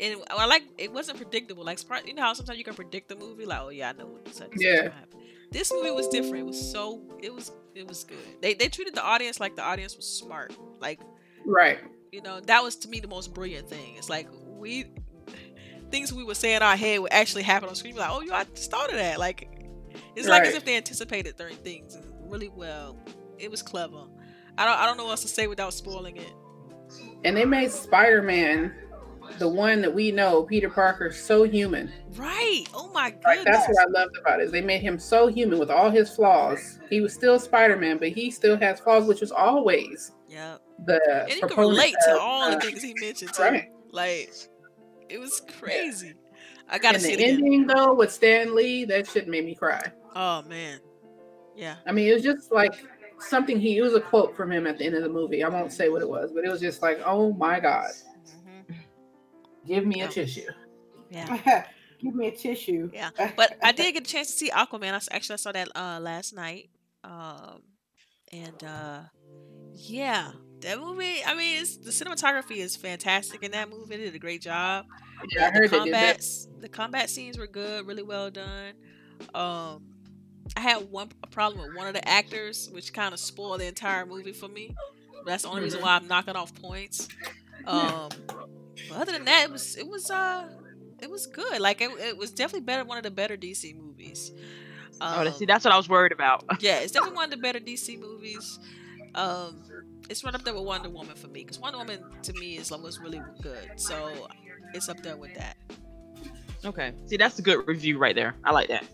and 0.00 0.16
I 0.30 0.46
like 0.46 0.64
it 0.78 0.92
wasn't 0.92 1.18
predictable. 1.18 1.64
Like, 1.64 1.80
you 2.06 2.14
know 2.14 2.22
how 2.22 2.32
sometimes 2.32 2.58
you 2.58 2.64
can 2.64 2.74
predict 2.74 3.08
the 3.08 3.16
movie, 3.16 3.46
like, 3.46 3.60
oh 3.60 3.68
yeah, 3.68 3.90
I 3.90 3.92
know 3.92 4.06
what 4.06 4.34
such 4.34 4.50
Yeah. 4.56 4.76
gonna 4.76 4.90
happen. 4.94 5.20
This 5.52 5.72
movie 5.72 5.90
was 5.92 6.08
different. 6.08 6.38
It 6.38 6.46
was 6.46 6.72
so 6.72 7.00
it 7.22 7.32
was 7.32 7.52
it 7.74 7.86
was 7.86 8.04
good. 8.04 8.18
They 8.42 8.54
they 8.54 8.68
treated 8.68 8.94
the 8.94 9.04
audience 9.04 9.38
like 9.40 9.56
the 9.56 9.62
audience 9.62 9.96
was 9.96 10.06
smart. 10.06 10.52
Like, 10.80 11.00
Right. 11.44 11.78
You 12.16 12.22
know, 12.22 12.40
that 12.40 12.62
was 12.64 12.76
to 12.76 12.88
me 12.88 12.98
the 12.98 13.08
most 13.08 13.34
brilliant 13.34 13.68
thing. 13.68 13.96
It's 13.96 14.08
like 14.08 14.26
we 14.46 14.86
things 15.90 16.14
we 16.14 16.24
would 16.24 16.38
say 16.38 16.54
in 16.54 16.62
our 16.62 16.74
head 16.74 17.00
would 17.00 17.12
actually 17.12 17.42
happen 17.42 17.68
on 17.68 17.74
screen. 17.74 17.94
We're 17.94 18.00
like, 18.00 18.10
oh, 18.10 18.22
you 18.22 18.32
I 18.32 18.44
just 18.44 18.70
thought 18.70 18.88
of 18.88 18.96
that. 18.96 19.18
Like, 19.18 19.50
it's 20.16 20.26
like 20.26 20.44
as 20.44 20.54
if 20.54 20.64
they 20.64 20.78
anticipated 20.78 21.36
certain 21.36 21.58
things 21.58 21.98
really 22.22 22.48
well. 22.48 22.98
It 23.38 23.50
was 23.50 23.60
clever. 23.60 24.04
I 24.56 24.64
don't 24.64 24.78
I 24.78 24.86
don't 24.86 24.96
know 24.96 25.04
what 25.04 25.10
else 25.10 25.22
to 25.22 25.28
say 25.28 25.46
without 25.46 25.74
spoiling 25.74 26.16
it. 26.16 26.32
And 27.22 27.36
they 27.36 27.44
made 27.44 27.70
Spider 27.70 28.22
Man, 28.22 28.74
the 29.38 29.48
one 29.48 29.80
that 29.82 29.92
we 29.94 30.10
know, 30.12 30.42
Peter 30.44 30.68
Parker, 30.70 31.12
so 31.12 31.42
human. 31.44 31.92
Right. 32.14 32.64
Oh 32.74 32.88
my 32.92 33.04
Like 33.04 33.22
goodness. 33.22 33.44
that's 33.44 33.68
what 33.68 33.78
I 33.80 33.90
loved 33.90 34.16
about 34.18 34.40
it. 34.40 34.44
is 34.44 34.52
They 34.52 34.60
made 34.60 34.80
him 34.80 34.98
so 34.98 35.26
human 35.26 35.58
with 35.58 35.70
all 35.70 35.90
his 35.90 36.14
flaws. 36.14 36.78
He 36.90 37.00
was 37.00 37.12
still 37.14 37.38
Spider 37.38 37.76
Man, 37.76 37.98
but 37.98 38.08
he 38.08 38.30
still 38.30 38.56
has 38.58 38.80
flaws, 38.80 39.06
which 39.06 39.20
was 39.20 39.32
always 39.32 40.12
yeah. 40.28 40.56
the 40.86 41.00
And 41.24 41.32
you 41.34 41.46
can 41.48 41.58
relate 41.58 41.94
to 42.06 42.12
of, 42.14 42.18
all 42.20 42.50
the 42.50 42.56
uh, 42.56 42.60
things 42.60 42.82
he 42.82 42.94
mentioned 43.00 43.32
too. 43.34 43.42
Right. 43.42 43.68
Like 43.92 44.30
it 45.08 45.18
was 45.18 45.42
crazy. 45.58 46.14
I 46.68 46.78
gotta 46.78 46.96
And 46.96 47.02
see 47.04 47.16
the 47.16 47.22
it 47.24 47.34
again. 47.34 47.44
ending 47.44 47.66
though 47.66 47.94
with 47.94 48.10
Stan 48.12 48.54
Lee, 48.56 48.84
that 48.86 49.06
shit 49.08 49.28
made 49.28 49.44
me 49.44 49.54
cry. 49.54 49.80
Oh 50.14 50.42
man. 50.42 50.80
Yeah. 51.54 51.76
I 51.86 51.92
mean, 51.92 52.08
it 52.08 52.14
was 52.14 52.22
just 52.22 52.50
like 52.52 52.74
something 53.18 53.58
he. 53.58 53.78
It 53.78 53.82
was 53.82 53.94
a 53.94 54.00
quote 54.00 54.36
from 54.36 54.50
him 54.52 54.66
at 54.66 54.78
the 54.78 54.84
end 54.84 54.94
of 54.94 55.02
the 55.02 55.08
movie. 55.08 55.42
I 55.44 55.48
won't 55.48 55.72
say 55.72 55.88
what 55.88 56.02
it 56.02 56.08
was, 56.08 56.32
but 56.32 56.44
it 56.44 56.50
was 56.50 56.60
just 56.60 56.82
like, 56.82 57.00
"Oh 57.06 57.32
my 57.32 57.60
god, 57.60 57.90
give 59.66 59.86
me 59.86 60.00
a 60.00 60.04
Yeah. 60.04 60.08
tissue." 60.08 60.46
Yeah. 61.10 61.64
Give 62.00 62.14
me 62.14 62.26
a 62.28 62.32
tissue. 62.36 62.90
Yeah, 62.92 63.10
But 63.36 63.56
I 63.62 63.72
did 63.72 63.94
get 63.94 64.02
a 64.06 64.10
chance 64.10 64.28
to 64.28 64.32
see 64.34 64.50
Aquaman. 64.50 64.92
I 64.92 64.96
s- 64.96 65.08
actually 65.10 65.34
I 65.34 65.36
saw 65.36 65.52
that 65.52 65.68
uh 65.76 65.98
last 66.00 66.34
night. 66.34 66.70
Um 67.04 67.62
and 68.32 68.62
uh 68.64 69.00
yeah, 69.74 70.32
that 70.60 70.78
movie, 70.78 71.24
I 71.24 71.34
mean, 71.34 71.62
it's 71.62 71.76
the 71.78 71.90
cinematography 71.90 72.56
is 72.58 72.76
fantastic 72.76 73.42
in 73.42 73.52
that 73.52 73.68
movie. 73.70 73.96
They 73.96 74.04
did 74.04 74.14
a 74.14 74.18
great 74.18 74.42
job. 74.42 74.86
Yeah, 75.36 75.46
I 75.46 75.50
the 75.54 75.60
heard 75.60 75.70
they 75.70 75.80
did 75.80 75.98
that. 76.00 76.18
combat 76.18 76.24
the 76.60 76.68
combat 76.68 77.10
scenes 77.10 77.38
were 77.38 77.46
good, 77.48 77.86
really 77.86 78.02
well 78.02 78.30
done. 78.30 78.74
Um 79.34 79.84
I 80.56 80.60
had 80.60 80.90
one 80.90 81.10
a 81.22 81.26
problem 81.28 81.64
with 81.64 81.74
one 81.74 81.86
of 81.88 81.94
the 81.94 82.06
actors, 82.08 82.68
which 82.72 82.92
kind 82.92 83.12
of 83.14 83.20
spoiled 83.20 83.60
the 83.60 83.66
entire 83.66 84.06
movie 84.06 84.32
for 84.32 84.48
me. 84.48 84.76
That's 85.24 85.42
the 85.44 85.48
only 85.50 85.62
reason 85.62 85.80
Mhm. 85.80 85.82
why 85.82 85.96
I'm 85.96 86.06
knocking 86.08 86.36
off 86.36 86.54
points. 86.54 87.10
Um 87.64 88.26
but 88.88 88.98
other 88.98 89.12
than 89.12 89.24
that, 89.24 89.44
it 89.44 89.52
was 89.52 89.76
it 89.76 89.86
was 89.88 90.10
uh 90.10 90.48
it 91.00 91.10
was 91.10 91.26
good. 91.26 91.60
Like 91.60 91.80
it, 91.80 91.90
it 91.98 92.16
was 92.16 92.30
definitely 92.32 92.64
better 92.64 92.84
one 92.84 92.96
of 92.98 93.04
the 93.04 93.10
better 93.10 93.36
DC 93.36 93.76
movies. 93.76 94.32
Oh, 95.00 95.18
that's- 95.18 95.38
see, 95.38 95.44
Um, 95.44 95.48
that's 95.48 95.64
what 95.64 95.74
I 95.74 95.76
was 95.76 95.88
worried 95.88 96.12
about. 96.12 96.44
yeah, 96.60 96.78
it's 96.78 96.92
definitely 96.92 97.16
one 97.16 97.24
of 97.26 97.30
the 97.30 97.36
better 97.36 97.60
DC 97.60 97.98
movies. 97.98 98.58
Um, 99.14 99.62
it's 100.08 100.24
right 100.24 100.34
up 100.34 100.42
there 100.42 100.54
with 100.54 100.64
Wonder 100.64 100.88
Woman 100.88 101.16
for 101.16 101.28
me 101.28 101.42
because 101.42 101.58
Wonder 101.58 101.78
Woman 101.78 102.00
to 102.22 102.32
me 102.34 102.56
is 102.56 102.70
was 102.70 102.98
really 102.98 103.20
good. 103.42 103.72
So 103.76 104.28
it's 104.74 104.88
up 104.88 105.02
there 105.02 105.16
with 105.16 105.34
that. 105.34 105.56
Okay, 106.64 106.92
see, 107.06 107.16
that's 107.16 107.38
a 107.38 107.42
good 107.42 107.66
review 107.68 107.98
right 107.98 108.14
there. 108.14 108.34
I 108.44 108.50
like 108.52 108.68
that. 108.68 108.84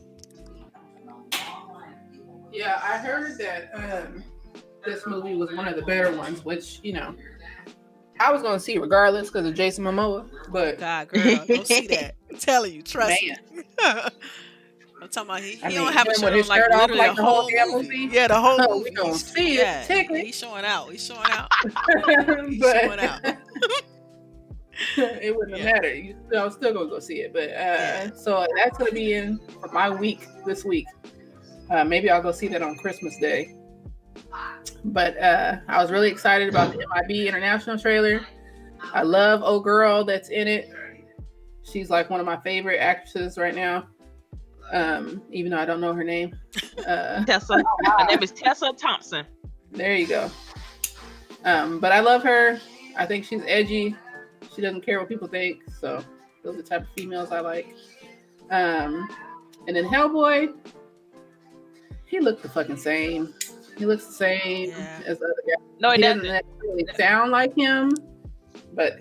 Yeah, 2.53 2.80
I 2.83 2.99
heard 2.99 3.39
that 3.39 3.70
um, 4.07 4.22
this 4.85 5.07
movie 5.07 5.35
was 5.35 5.53
one 5.55 5.66
of 5.68 5.76
the 5.76 5.83
better 5.83 6.14
ones, 6.16 6.45
which 6.45 6.80
you 6.83 6.93
know, 6.93 7.14
I 8.28 8.30
was 8.32 8.42
gonna 8.42 8.60
see 8.60 8.78
regardless 8.78 9.28
because 9.28 9.46
of 9.46 9.54
Jason 9.54 9.84
Momoa. 9.84 10.28
But 10.50 10.78
God, 10.78 11.08
girl, 11.08 11.44
don't 11.46 11.66
see 11.66 11.86
that. 11.88 12.14
I'm 12.30 12.36
telling 12.38 12.72
you, 12.74 12.82
trust 12.82 13.20
man, 13.22 13.36
me. 13.56 13.62
I'm 15.02 15.08
talking 15.08 15.30
about 15.30 15.40
he, 15.40 15.52
he 15.56 15.64
I 15.64 15.68
mean, 15.68 15.78
don't 15.78 15.92
have 15.92 16.06
a 16.06 16.14
shirt 16.14 16.32
on 16.32 16.46
like 16.48 16.60
shirt 16.62 16.72
off 16.72 16.90
like 16.90 17.16
the 17.16 17.24
whole 17.24 17.50
movie. 17.50 17.88
movie? 18.06 18.14
Yeah, 18.14 18.28
the 18.28 18.40
whole 18.40 18.56
Oh, 18.60 18.78
movie. 18.78 18.90
we 18.96 19.02
He's- 19.06 19.24
see 19.24 19.54
it, 19.56 19.88
yeah. 19.90 20.22
He's 20.22 20.36
showing 20.38 20.64
out. 20.64 20.90
He's 20.90 21.04
showing 21.04 21.26
out. 21.28 21.48
He's 22.48 22.60
showing 22.62 23.00
out. 23.00 23.20
it 24.96 25.36
wouldn't 25.36 25.56
Yeah. 25.58 25.64
have 25.64 25.74
mattered. 25.74 25.94
You, 25.96 26.16
I 26.36 26.44
was 26.44 26.54
still 26.54 26.72
gonna 26.72 26.88
go 26.88 26.98
see 27.00 27.20
it. 27.20 27.32
But 27.32 27.50
uh, 27.50 27.52
Yeah. 27.52 28.10
so 28.14 28.46
that's 28.56 28.78
gonna 28.78 28.92
be 28.92 29.14
in 29.14 29.38
for 29.60 29.68
my 29.72 29.90
week 29.90 30.26
this 30.46 30.64
week. 30.64 30.86
Uh, 31.70 31.84
maybe 31.84 32.10
I'll 32.10 32.22
go 32.22 32.32
see 32.32 32.48
that 32.48 32.62
on 32.62 32.76
Christmas 32.76 33.16
Day. 33.18 33.54
But 34.84 35.16
uh, 35.18 35.58
I 35.68 35.80
was 35.80 35.90
really 35.90 36.10
excited 36.10 36.48
about 36.48 36.72
the 36.72 36.78
MIB 36.78 37.26
International 37.28 37.78
trailer. 37.78 38.26
I 38.92 39.02
love 39.02 39.42
old 39.42 39.64
girl 39.64 40.04
that's 40.04 40.28
in 40.28 40.48
it. 40.48 40.70
She's 41.62 41.88
like 41.88 42.10
one 42.10 42.20
of 42.20 42.26
my 42.26 42.36
favorite 42.38 42.78
actresses 42.78 43.38
right 43.38 43.54
now. 43.54 43.86
Um, 44.72 45.22
even 45.30 45.52
though 45.52 45.58
I 45.58 45.64
don't 45.64 45.80
know 45.80 45.92
her 45.92 46.04
name. 46.04 46.36
Uh, 46.86 47.22
Tessa, 47.26 47.62
her 47.84 48.06
name 48.06 48.22
is 48.22 48.32
Tessa 48.32 48.72
Thompson. 48.72 49.26
there 49.70 49.94
you 49.94 50.06
go. 50.06 50.30
Um, 51.44 51.78
but 51.78 51.92
I 51.92 52.00
love 52.00 52.22
her. 52.22 52.58
I 52.96 53.04
think 53.06 53.24
she's 53.26 53.42
edgy. 53.46 53.94
She 54.54 54.62
doesn't 54.62 54.80
care 54.80 54.98
what 54.98 55.08
people 55.08 55.28
think. 55.28 55.60
So 55.80 56.02
those 56.42 56.54
are 56.54 56.62
the 56.62 56.62
type 56.62 56.82
of 56.82 56.88
females 56.96 57.30
I 57.30 57.40
like. 57.40 57.76
Um, 58.50 59.08
and 59.68 59.76
then 59.76 59.84
Hellboy, 59.84 60.54
he 62.06 62.20
looked 62.20 62.42
the 62.42 62.48
fucking 62.48 62.78
same. 62.78 63.32
He 63.78 63.86
looks 63.86 64.06
the 64.06 64.12
same 64.12 64.70
Yeah. 64.70 65.00
as 65.06 65.16
other 65.18 65.34
guy. 65.46 65.64
No, 65.80 65.90
it 65.90 65.96
he 65.96 66.02
doesn't 66.02 66.24
doesn't. 66.24 66.46
necessarily 66.46 66.86
sound 66.96 67.30
like 67.32 67.54
him, 67.56 67.90
but 68.74 69.00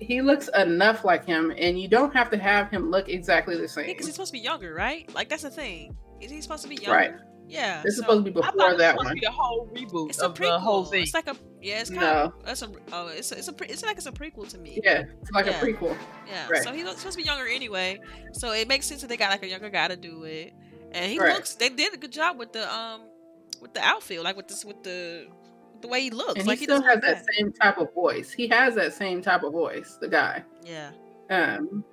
he 0.00 0.20
looks 0.20 0.48
enough 0.56 1.04
like 1.04 1.24
him, 1.24 1.52
and 1.56 1.80
you 1.80 1.88
don't 1.88 2.12
have 2.14 2.28
to 2.30 2.36
have 2.38 2.70
him 2.70 2.90
look 2.90 3.08
exactly 3.08 3.56
the 3.56 3.68
same. 3.68 3.86
because 3.86 4.06
he's 4.06 4.14
supposed 4.14 4.32
to 4.32 4.38
be 4.38 4.42
younger, 4.44 4.74
right? 4.74 5.12
Like 5.14 5.28
that's 5.28 5.42
the 5.44 5.50
thing. 5.50 5.96
Is 6.20 6.30
he 6.30 6.40
supposed 6.40 6.62
to 6.64 6.68
be 6.68 6.76
younger? 6.76 6.92
Right. 6.92 7.14
Yeah. 7.48 7.82
This 7.82 7.94
is 7.94 7.98
supposed 8.00 8.24
to 8.24 8.30
be 8.30 8.30
before 8.30 8.50
it 8.50 8.56
was 8.56 8.78
that 8.78 8.90
supposed 8.92 9.04
one. 9.06 9.14
to 9.16 9.20
be 9.20 9.26
a 9.26 9.30
whole 9.30 9.66
reboot 9.74 10.08
It's 10.10 10.20
a 10.22 10.26
of 10.26 10.34
prequel. 10.34 10.40
the 10.54 10.58
whole 10.60 10.84
thing. 10.84 11.02
It's 11.02 11.12
like 11.14 11.26
a 11.28 11.36
yeah. 11.60 11.80
It's 11.80 11.90
kind 11.90 12.00
No. 12.02 12.12
of 12.38 12.44
that's 12.44 12.62
a 12.62 12.70
oh. 12.92 13.08
It's 13.08 13.30
a, 13.32 13.38
it's 13.38 13.48
a 13.48 13.52
pre, 13.52 13.66
it's 13.66 13.84
like 13.84 13.96
it's 13.96 14.06
a 14.06 14.12
prequel 14.12 14.48
to 14.50 14.58
me. 14.58 14.80
Yeah, 14.82 15.04
it's 15.20 15.30
like 15.32 15.46
Yeah. 15.46 15.60
a 15.60 15.64
prequel. 15.64 15.96
Yeah. 16.28 16.48
Right. 16.48 16.62
So 16.62 16.72
he's 16.72 16.88
supposed 16.88 17.12
to 17.12 17.16
be 17.18 17.24
younger 17.24 17.46
anyway. 17.48 18.00
So 18.32 18.52
it 18.52 18.68
makes 18.68 18.86
sense 18.86 19.00
that 19.02 19.08
they 19.08 19.16
got 19.16 19.30
like 19.30 19.42
a 19.42 19.48
younger 19.48 19.70
guy 19.70 19.88
to 19.88 19.96
do 19.96 20.22
it. 20.24 20.54
And 20.92 21.10
he 21.10 21.18
Right. 21.18 21.34
looks. 21.34 21.54
They 21.54 21.68
did 21.68 21.92
a 21.94 21.96
good 21.96 22.12
job 22.12 22.38
with 22.38 22.52
the 22.52 22.72
um 22.72 23.02
with 23.62 23.72
the 23.74 23.80
outfield, 23.80 24.24
like 24.24 24.36
with 24.36 24.48
this 24.48 24.64
with 24.64 24.82
the 24.82 25.28
the 25.80 25.88
way 25.88 26.02
he 26.02 26.10
looks. 26.10 26.38
And 26.38 26.46
like 26.46 26.58
he 26.58 26.64
still 26.64 26.82
has 26.82 26.96
look 26.96 27.04
that 27.04 27.24
same 27.38 27.52
type 27.52 27.78
of 27.78 27.92
voice. 27.94 28.30
He 28.32 28.46
has 28.48 28.74
that 28.74 28.92
same 28.92 29.22
type 29.22 29.42
of 29.42 29.52
voice, 29.52 29.96
the 30.00 30.08
guy. 30.08 30.44
Yeah. 30.62 30.90
Um, 31.30 31.84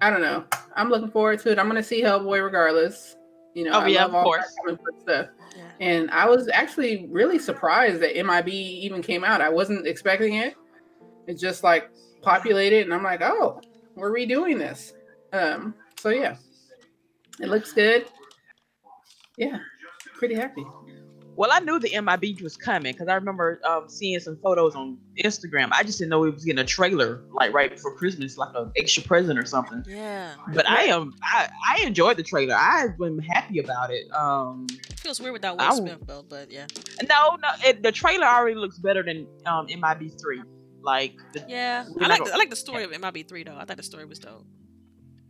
I 0.00 0.10
don't 0.10 0.20
know. 0.22 0.44
I'm 0.74 0.88
looking 0.90 1.10
forward 1.10 1.38
to 1.40 1.52
it. 1.52 1.58
I'm 1.58 1.68
gonna 1.68 1.82
see 1.82 2.02
Hellboy 2.02 2.42
regardless. 2.42 3.16
You 3.54 3.64
know, 3.64 3.72
Oh, 3.74 3.80
I 3.80 3.88
yeah, 3.88 4.02
love 4.02 4.10
of 4.10 4.14
all 4.16 4.24
course. 4.24 4.54
that 4.66 4.78
stuff. 5.00 5.26
Yeah. 5.56 5.64
And 5.80 6.10
I 6.10 6.28
was 6.28 6.48
actually 6.52 7.06
really 7.10 7.38
surprised 7.38 8.00
that 8.02 8.14
MIB 8.16 8.48
even 8.48 9.02
came 9.02 9.24
out. 9.24 9.40
I 9.40 9.48
wasn't 9.48 9.86
expecting 9.86 10.34
it. 10.34 10.54
It 11.26 11.38
just 11.38 11.64
like 11.64 11.90
populated, 12.22 12.82
and 12.84 12.94
I'm 12.94 13.02
like, 13.02 13.22
oh, 13.22 13.60
we're 13.94 14.12
redoing 14.14 14.58
this. 14.58 14.92
Um, 15.32 15.74
so 15.98 16.10
yeah, 16.10 16.36
it 17.40 17.48
looks 17.48 17.72
good. 17.72 18.06
Yeah, 19.36 19.58
pretty 20.14 20.34
happy. 20.34 20.64
Well, 21.38 21.50
I 21.52 21.60
knew 21.60 21.78
the 21.78 22.00
MIB 22.00 22.40
was 22.40 22.56
coming 22.56 22.92
because 22.92 23.06
I 23.06 23.14
remember 23.14 23.60
um, 23.64 23.88
seeing 23.88 24.18
some 24.18 24.36
photos 24.42 24.74
on 24.74 24.98
Instagram. 25.22 25.68
I 25.70 25.84
just 25.84 25.98
didn't 25.98 26.10
know 26.10 26.18
we 26.18 26.30
was 26.30 26.44
getting 26.44 26.58
a 26.58 26.64
trailer 26.64 27.22
like 27.30 27.54
right 27.54 27.70
before 27.70 27.94
Christmas, 27.94 28.36
like 28.36 28.48
an 28.56 28.72
extra 28.76 29.04
present 29.04 29.38
or 29.38 29.44
something. 29.44 29.84
Yeah. 29.86 30.34
But 30.52 30.68
I 30.68 30.86
am 30.86 31.14
I, 31.22 31.48
I 31.76 31.82
enjoyed 31.86 32.16
the 32.16 32.24
trailer. 32.24 32.56
I've 32.58 32.98
been 32.98 33.20
happy 33.20 33.60
about 33.60 33.92
it. 33.92 34.12
Um, 34.12 34.66
It 34.90 34.98
feels 34.98 35.20
weird 35.20 35.32
without 35.34 35.60
I 35.60 35.68
Will 35.70 35.76
Smith 35.76 36.00
though, 36.08 36.24
but 36.28 36.50
yeah. 36.50 36.66
no, 37.08 37.36
no, 37.40 37.48
it, 37.64 37.84
the 37.84 37.92
trailer 37.92 38.26
already 38.26 38.56
looks 38.56 38.80
better 38.80 39.04
than 39.04 39.28
um, 39.46 39.66
MIB 39.66 40.18
three. 40.20 40.42
Like 40.82 41.14
the, 41.34 41.44
Yeah. 41.46 41.84
I 42.00 42.08
like 42.08 42.24
the, 42.24 42.32
I 42.34 42.36
like 42.36 42.50
the 42.50 42.56
story 42.56 42.82
of 42.82 42.90
MIB 42.90 43.28
three 43.28 43.44
though. 43.44 43.56
I 43.56 43.64
thought 43.64 43.76
the 43.76 43.84
story 43.84 44.06
was 44.06 44.18
dope. 44.18 44.44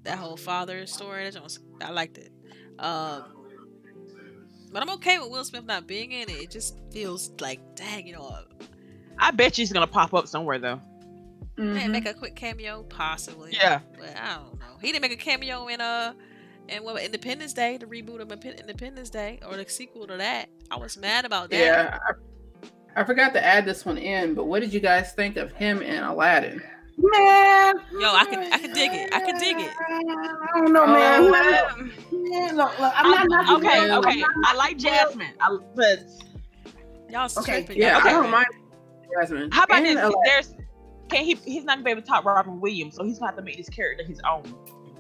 That 0.05 0.17
whole 0.17 0.39
father 0.39 0.87
story, 0.87 1.29
that 1.29 1.43
was, 1.43 1.59
I 1.83 1.91
liked 1.91 2.17
it. 2.17 2.33
Um 2.79 3.38
But 4.73 4.83
I'm 4.83 4.91
okay 4.91 5.19
with 5.19 5.31
Will 5.31 5.45
Smith 5.45 5.65
not 5.65 5.87
being 5.87 6.13
in 6.13 6.29
it. 6.29 6.33
It 6.37 6.51
just 6.51 6.77
feels 6.93 7.31
like, 7.41 7.61
dang, 7.75 8.07
you 8.07 8.13
know, 8.15 8.37
I 9.19 9.31
bet 9.31 9.57
you 9.59 9.63
he's 9.63 9.73
gonna 9.73 9.87
pop 9.87 10.15
up 10.15 10.27
somewhere 10.29 10.59
though. 10.59 10.81
man, 11.57 11.89
Mhm. 11.89 11.91
make 11.91 12.07
a 12.07 12.15
quick 12.15 12.37
cameo, 12.37 12.85
possibly. 12.85 13.51
Yeah. 13.53 13.81
But 13.99 14.17
I 14.17 14.37
don't 14.37 14.61
know. 14.61 14.77
He 14.81 14.93
didn't 14.93 15.03
make 15.03 15.13
a 15.13 15.17
cameo 15.17 15.67
in 15.69 15.81
uh 15.81 16.13
in 16.69 16.85
what 16.85 17.03
Independence 17.03 17.53
Day, 17.55 17.79
the 17.79 17.87
reboot 17.87 18.21
of 18.21 18.31
Independence 18.31 19.11
Day, 19.11 19.41
or 19.49 19.57
the 19.57 19.69
sequel 19.69 20.07
to 20.07 20.17
that. 20.19 20.49
I 20.71 20.77
was 20.77 20.97
mad 20.99 21.25
about 21.25 21.51
that. 21.51 21.57
Yeah, 21.59 21.99
I, 22.95 23.01
I 23.01 23.05
forgot 23.05 23.33
to 23.33 23.45
add 23.45 23.65
this 23.65 23.85
one 23.87 23.97
in, 23.99 24.35
but 24.35 24.45
what 24.45 24.61
did 24.61 24.73
you 24.73 24.81
guys 24.81 25.13
think 25.15 25.37
of 25.37 25.51
him 25.53 25.81
in 25.83 26.03
Aladdin? 26.03 26.63
Man. 27.01 27.77
Yo, 28.01 28.13
I 28.13 28.25
can- 28.29 28.53
I 28.53 28.59
can 28.59 28.73
dig 28.73 28.91
it. 28.93 29.15
I 29.15 29.21
can 29.21 29.39
dig 29.39 29.57
it. 29.61 29.71
I 29.81 30.49
don't 30.55 30.73
know, 30.73 30.87
man. 30.87 31.27
Um, 31.27 31.93
oh, 32.13 32.19
Man, 32.31 32.57
look, 32.57 32.79
look, 32.81 32.93
I'm 32.97 33.11
not 33.11 33.19
I'm- 33.21 33.29
knocking 33.29 33.67
okay, 33.67 33.81
Will. 33.89 33.99
okay. 34.01 34.25
I 34.45 34.55
like 34.55 34.77
Jasmine, 34.79 35.33
I, 35.41 35.57
but 35.75 36.01
Y'all 37.09 37.31
Okay. 37.39 37.67
Yeah, 37.71 37.99
y'all 37.99 38.07
I 38.09 38.11
don't 38.13 38.31
mind 38.31 38.47
Jasmine. 39.19 39.51
how 39.53 39.63
about 39.63 39.79
And 39.79 39.87
this? 39.87 39.95
Aladdin. 39.97 40.21
There's 40.25 40.55
can 41.09 41.25
he? 41.25 41.35
He's 41.47 41.65
not 41.65 41.77
gonna 41.77 41.85
be 41.85 41.91
able 41.93 42.03
to 42.03 42.07
top 42.07 42.25
Robin 42.27 42.61
Williams, 42.61 42.97
so 42.97 43.05
he's 43.05 43.19
gonna 43.19 43.31
have 43.31 43.37
to 43.39 43.43
make 43.43 43.57
this 43.57 43.71
character 43.71 44.05
his 44.05 44.21
own. 44.29 44.43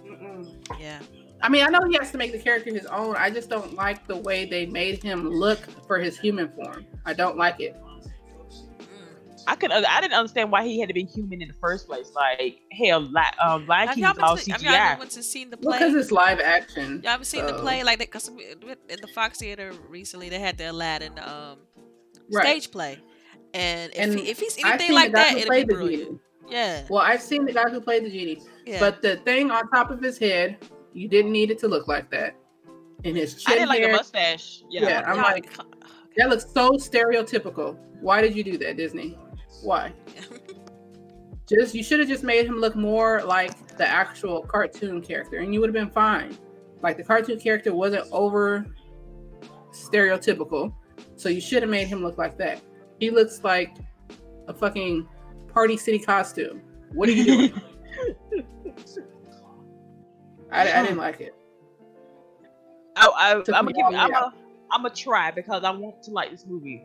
Mm-mm. 0.06 0.54
Yeah. 0.80 1.00
I 1.42 1.48
mean, 1.50 1.64
I 1.64 1.68
know 1.68 1.80
he 1.86 1.96
has 1.98 2.10
to 2.12 2.18
make 2.18 2.32
the 2.32 2.38
character 2.38 2.72
his 2.72 2.86
own. 2.86 3.14
I 3.16 3.28
just 3.30 3.50
don't 3.50 3.74
like 3.74 4.06
the 4.08 4.16
way 4.16 4.46
they 4.46 4.64
made 4.66 5.02
him 5.02 5.28
look 5.28 5.58
for 5.86 5.98
his 5.98 6.18
human 6.18 6.48
form. 6.52 6.86
I 7.04 7.12
don't 7.12 7.36
like 7.36 7.60
it. 7.60 7.76
I 9.46 9.54
could. 9.54 9.70
I 9.72 10.00
didn't 10.00 10.14
understand 10.14 10.50
why 10.50 10.64
he 10.64 10.80
had 10.80 10.88
to 10.88 10.94
be 10.94 11.04
human 11.04 11.40
in 11.42 11.48
the 11.48 11.54
first 11.60 11.86
place. 11.86 12.10
Like 12.14 12.60
hell, 12.72 13.00
li- 13.00 13.20
um, 13.42 13.66
Lion 13.66 13.88
Have 13.88 13.94
King 13.94 14.04
y'all 14.04 14.12
is 14.12 14.18
all 14.22 14.34
been 14.36 14.44
to, 14.44 14.52
have 14.52 14.62
y'all 14.62 14.74
ever 14.74 14.94
CGI. 14.94 14.98
went 14.98 15.10
to 15.12 15.22
seen 15.22 15.50
the 15.50 15.58
Well, 15.62 15.78
play? 15.78 15.86
because 15.88 15.94
it's 16.02 16.12
live 16.12 16.40
action. 16.40 17.00
Y'all 17.04 17.12
ever 17.14 17.24
seen 17.24 17.46
the 17.46 17.54
play 17.54 17.82
like 17.84 17.98
that? 17.98 18.08
Because 18.08 18.28
in 18.28 18.98
the 19.00 19.08
Fox 19.14 19.38
Theater 19.38 19.72
recently, 19.88 20.28
they 20.28 20.38
had 20.38 20.58
the 20.58 20.70
Aladdin 20.70 21.18
um, 21.18 21.58
Right. 22.30 22.44
stage 22.46 22.70
play, 22.70 22.98
and 23.54 23.90
if, 23.92 23.98
And 23.98 24.18
he, 24.18 24.28
if 24.30 24.38
he's 24.38 24.58
anything 24.64 24.92
like 24.92 25.12
that, 25.12 25.30
who 25.32 25.38
it'll 25.38 25.50
be 25.54 25.60
the 25.60 25.66
brilliant. 25.66 26.04
genie. 26.04 26.18
Yeah, 26.50 26.84
Well, 26.90 27.02
I've 27.02 27.22
seen 27.22 27.44
the 27.44 27.52
guy 27.52 27.68
who 27.70 27.80
played 27.80 28.04
the 28.04 28.10
genie, 28.10 28.42
yeah. 28.66 28.80
but 28.80 29.00
the 29.02 29.16
thing 29.18 29.50
on 29.50 29.68
top 29.70 29.90
of 29.90 30.00
his 30.02 30.18
head, 30.18 30.56
you 30.92 31.08
didn't 31.08 31.32
need 31.32 31.50
it 31.50 31.58
to 31.60 31.68
look 31.68 31.88
like 31.88 32.10
that. 32.10 32.34
And 33.04 33.16
his 33.16 33.34
I 33.46 33.50
chin 33.50 33.52
didn't 33.54 33.68
like 33.68 33.80
the 33.82 33.86
hair, 33.88 33.96
mustache. 33.96 34.62
Yeah. 34.70 34.82
Yeah, 34.88 35.02
I'm 35.06 35.16
Y'all- 35.16 35.24
like- 35.24 35.50
that 36.16 36.28
looks 36.30 36.46
so 36.52 36.70
stereotypical. 36.72 37.76
Why 38.00 38.20
did 38.20 38.34
you 38.36 38.42
do 38.44 38.58
that, 38.58 38.76
Disney? 38.76 39.16
Why? 39.62 39.92
Just 41.48 41.74
you 41.74 41.82
should 41.82 41.98
have 41.98 42.10
just 42.10 42.24
made 42.24 42.44
him 42.44 42.56
look 42.56 42.76
more 42.76 43.22
like 43.24 43.78
the 43.78 43.86
actual 43.86 44.42
cartoon 44.42 45.00
character, 45.00 45.38
and 45.38 45.54
you 45.54 45.60
would 45.60 45.68
have 45.68 45.74
been 45.74 45.88
fine. 45.90 46.36
Like 46.82 46.98
the 46.98 47.02
cartoon 47.02 47.40
character 47.40 47.74
wasn't 47.74 48.06
over 48.12 48.66
stereotypical, 49.70 50.74
so 51.16 51.30
you 51.30 51.40
should 51.40 51.62
have 51.62 51.70
made 51.70 51.86
him 51.86 52.02
look 52.02 52.18
like 52.18 52.36
that. 52.36 52.60
He 53.00 53.10
looks 53.10 53.42
like 53.44 53.78
a 54.46 54.52
fucking 54.52 55.08
party 55.48 55.78
city 55.78 55.98
costume. 55.98 56.60
What 56.92 57.08
are 57.08 57.12
you 57.12 57.24
doing? 57.24 57.62
I, 60.52 60.70
I 60.70 60.82
didn't 60.82 60.98
like 60.98 61.22
it. 61.22 61.34
I, 62.94 63.06
I, 63.06 63.30
am 63.32 63.42
gonna 63.44 63.72
give. 63.72 63.86
I'm 63.86 64.12
a, 64.12 64.32
I'm 64.70 64.82
gonna 64.82 64.94
try 64.94 65.30
because 65.30 65.64
I 65.64 65.70
want 65.70 66.02
to 66.02 66.10
like 66.10 66.30
this 66.30 66.44
movie. 66.46 66.84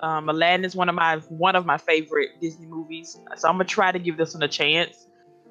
Um, 0.00 0.28
Aladdin 0.28 0.64
is 0.64 0.76
one 0.76 0.88
of 0.88 0.94
my 0.94 1.16
one 1.28 1.56
of 1.56 1.66
my 1.66 1.76
favorite 1.76 2.40
Disney 2.40 2.66
movies, 2.66 3.18
so 3.36 3.48
I'm 3.48 3.54
gonna 3.54 3.64
try 3.64 3.90
to 3.90 3.98
give 3.98 4.16
this 4.16 4.34
one 4.34 4.42
a 4.42 4.48
chance. 4.48 5.08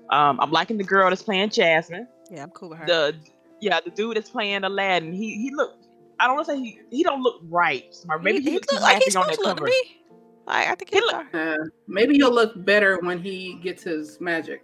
Um, 0.09 0.39
I'm 0.39 0.51
liking 0.51 0.77
the 0.77 0.85
girl 0.85 1.09
that's 1.09 1.21
playing 1.21 1.49
Jasmine. 1.49 2.07
yeah, 2.31 2.43
I'm 2.43 2.49
cool 2.51 2.69
with 2.69 2.79
her. 2.79 2.85
The 2.85 3.15
yeah, 3.59 3.79
the 3.83 3.91
dude 3.91 4.15
that's 4.15 4.29
playing 4.29 4.63
Aladdin. 4.63 5.13
He 5.13 5.35
he 5.35 5.51
look. 5.53 5.75
I 6.19 6.27
don't 6.27 6.35
want 6.35 6.47
to 6.47 6.53
say 6.53 6.59
he 6.59 6.79
he 6.91 7.03
don't 7.03 7.21
look 7.21 7.41
right. 7.49 7.93
Smart. 7.93 8.23
Maybe 8.23 8.39
he, 8.39 8.49
he, 8.49 8.55
looks 8.55 8.71
look 8.71 8.81
like 8.81 9.03
he's 9.03 9.15
on 9.15 9.23
supposed 9.23 9.39
that 9.39 9.43
to 9.43 9.49
look 9.49 9.57
to 9.57 9.63
cover. 9.63 9.65
me. 9.65 10.01
Like, 10.47 10.67
I 10.67 10.75
think 10.75 10.89
he, 10.91 10.95
He 10.95 11.01
look. 11.01 11.25
Uh, 11.33 11.57
maybe 11.87 12.15
he'll 12.15 12.33
look 12.33 12.65
better 12.65 12.99
when 13.01 13.19
he 13.19 13.55
gets 13.61 13.83
his 13.83 14.19
magic. 14.21 14.63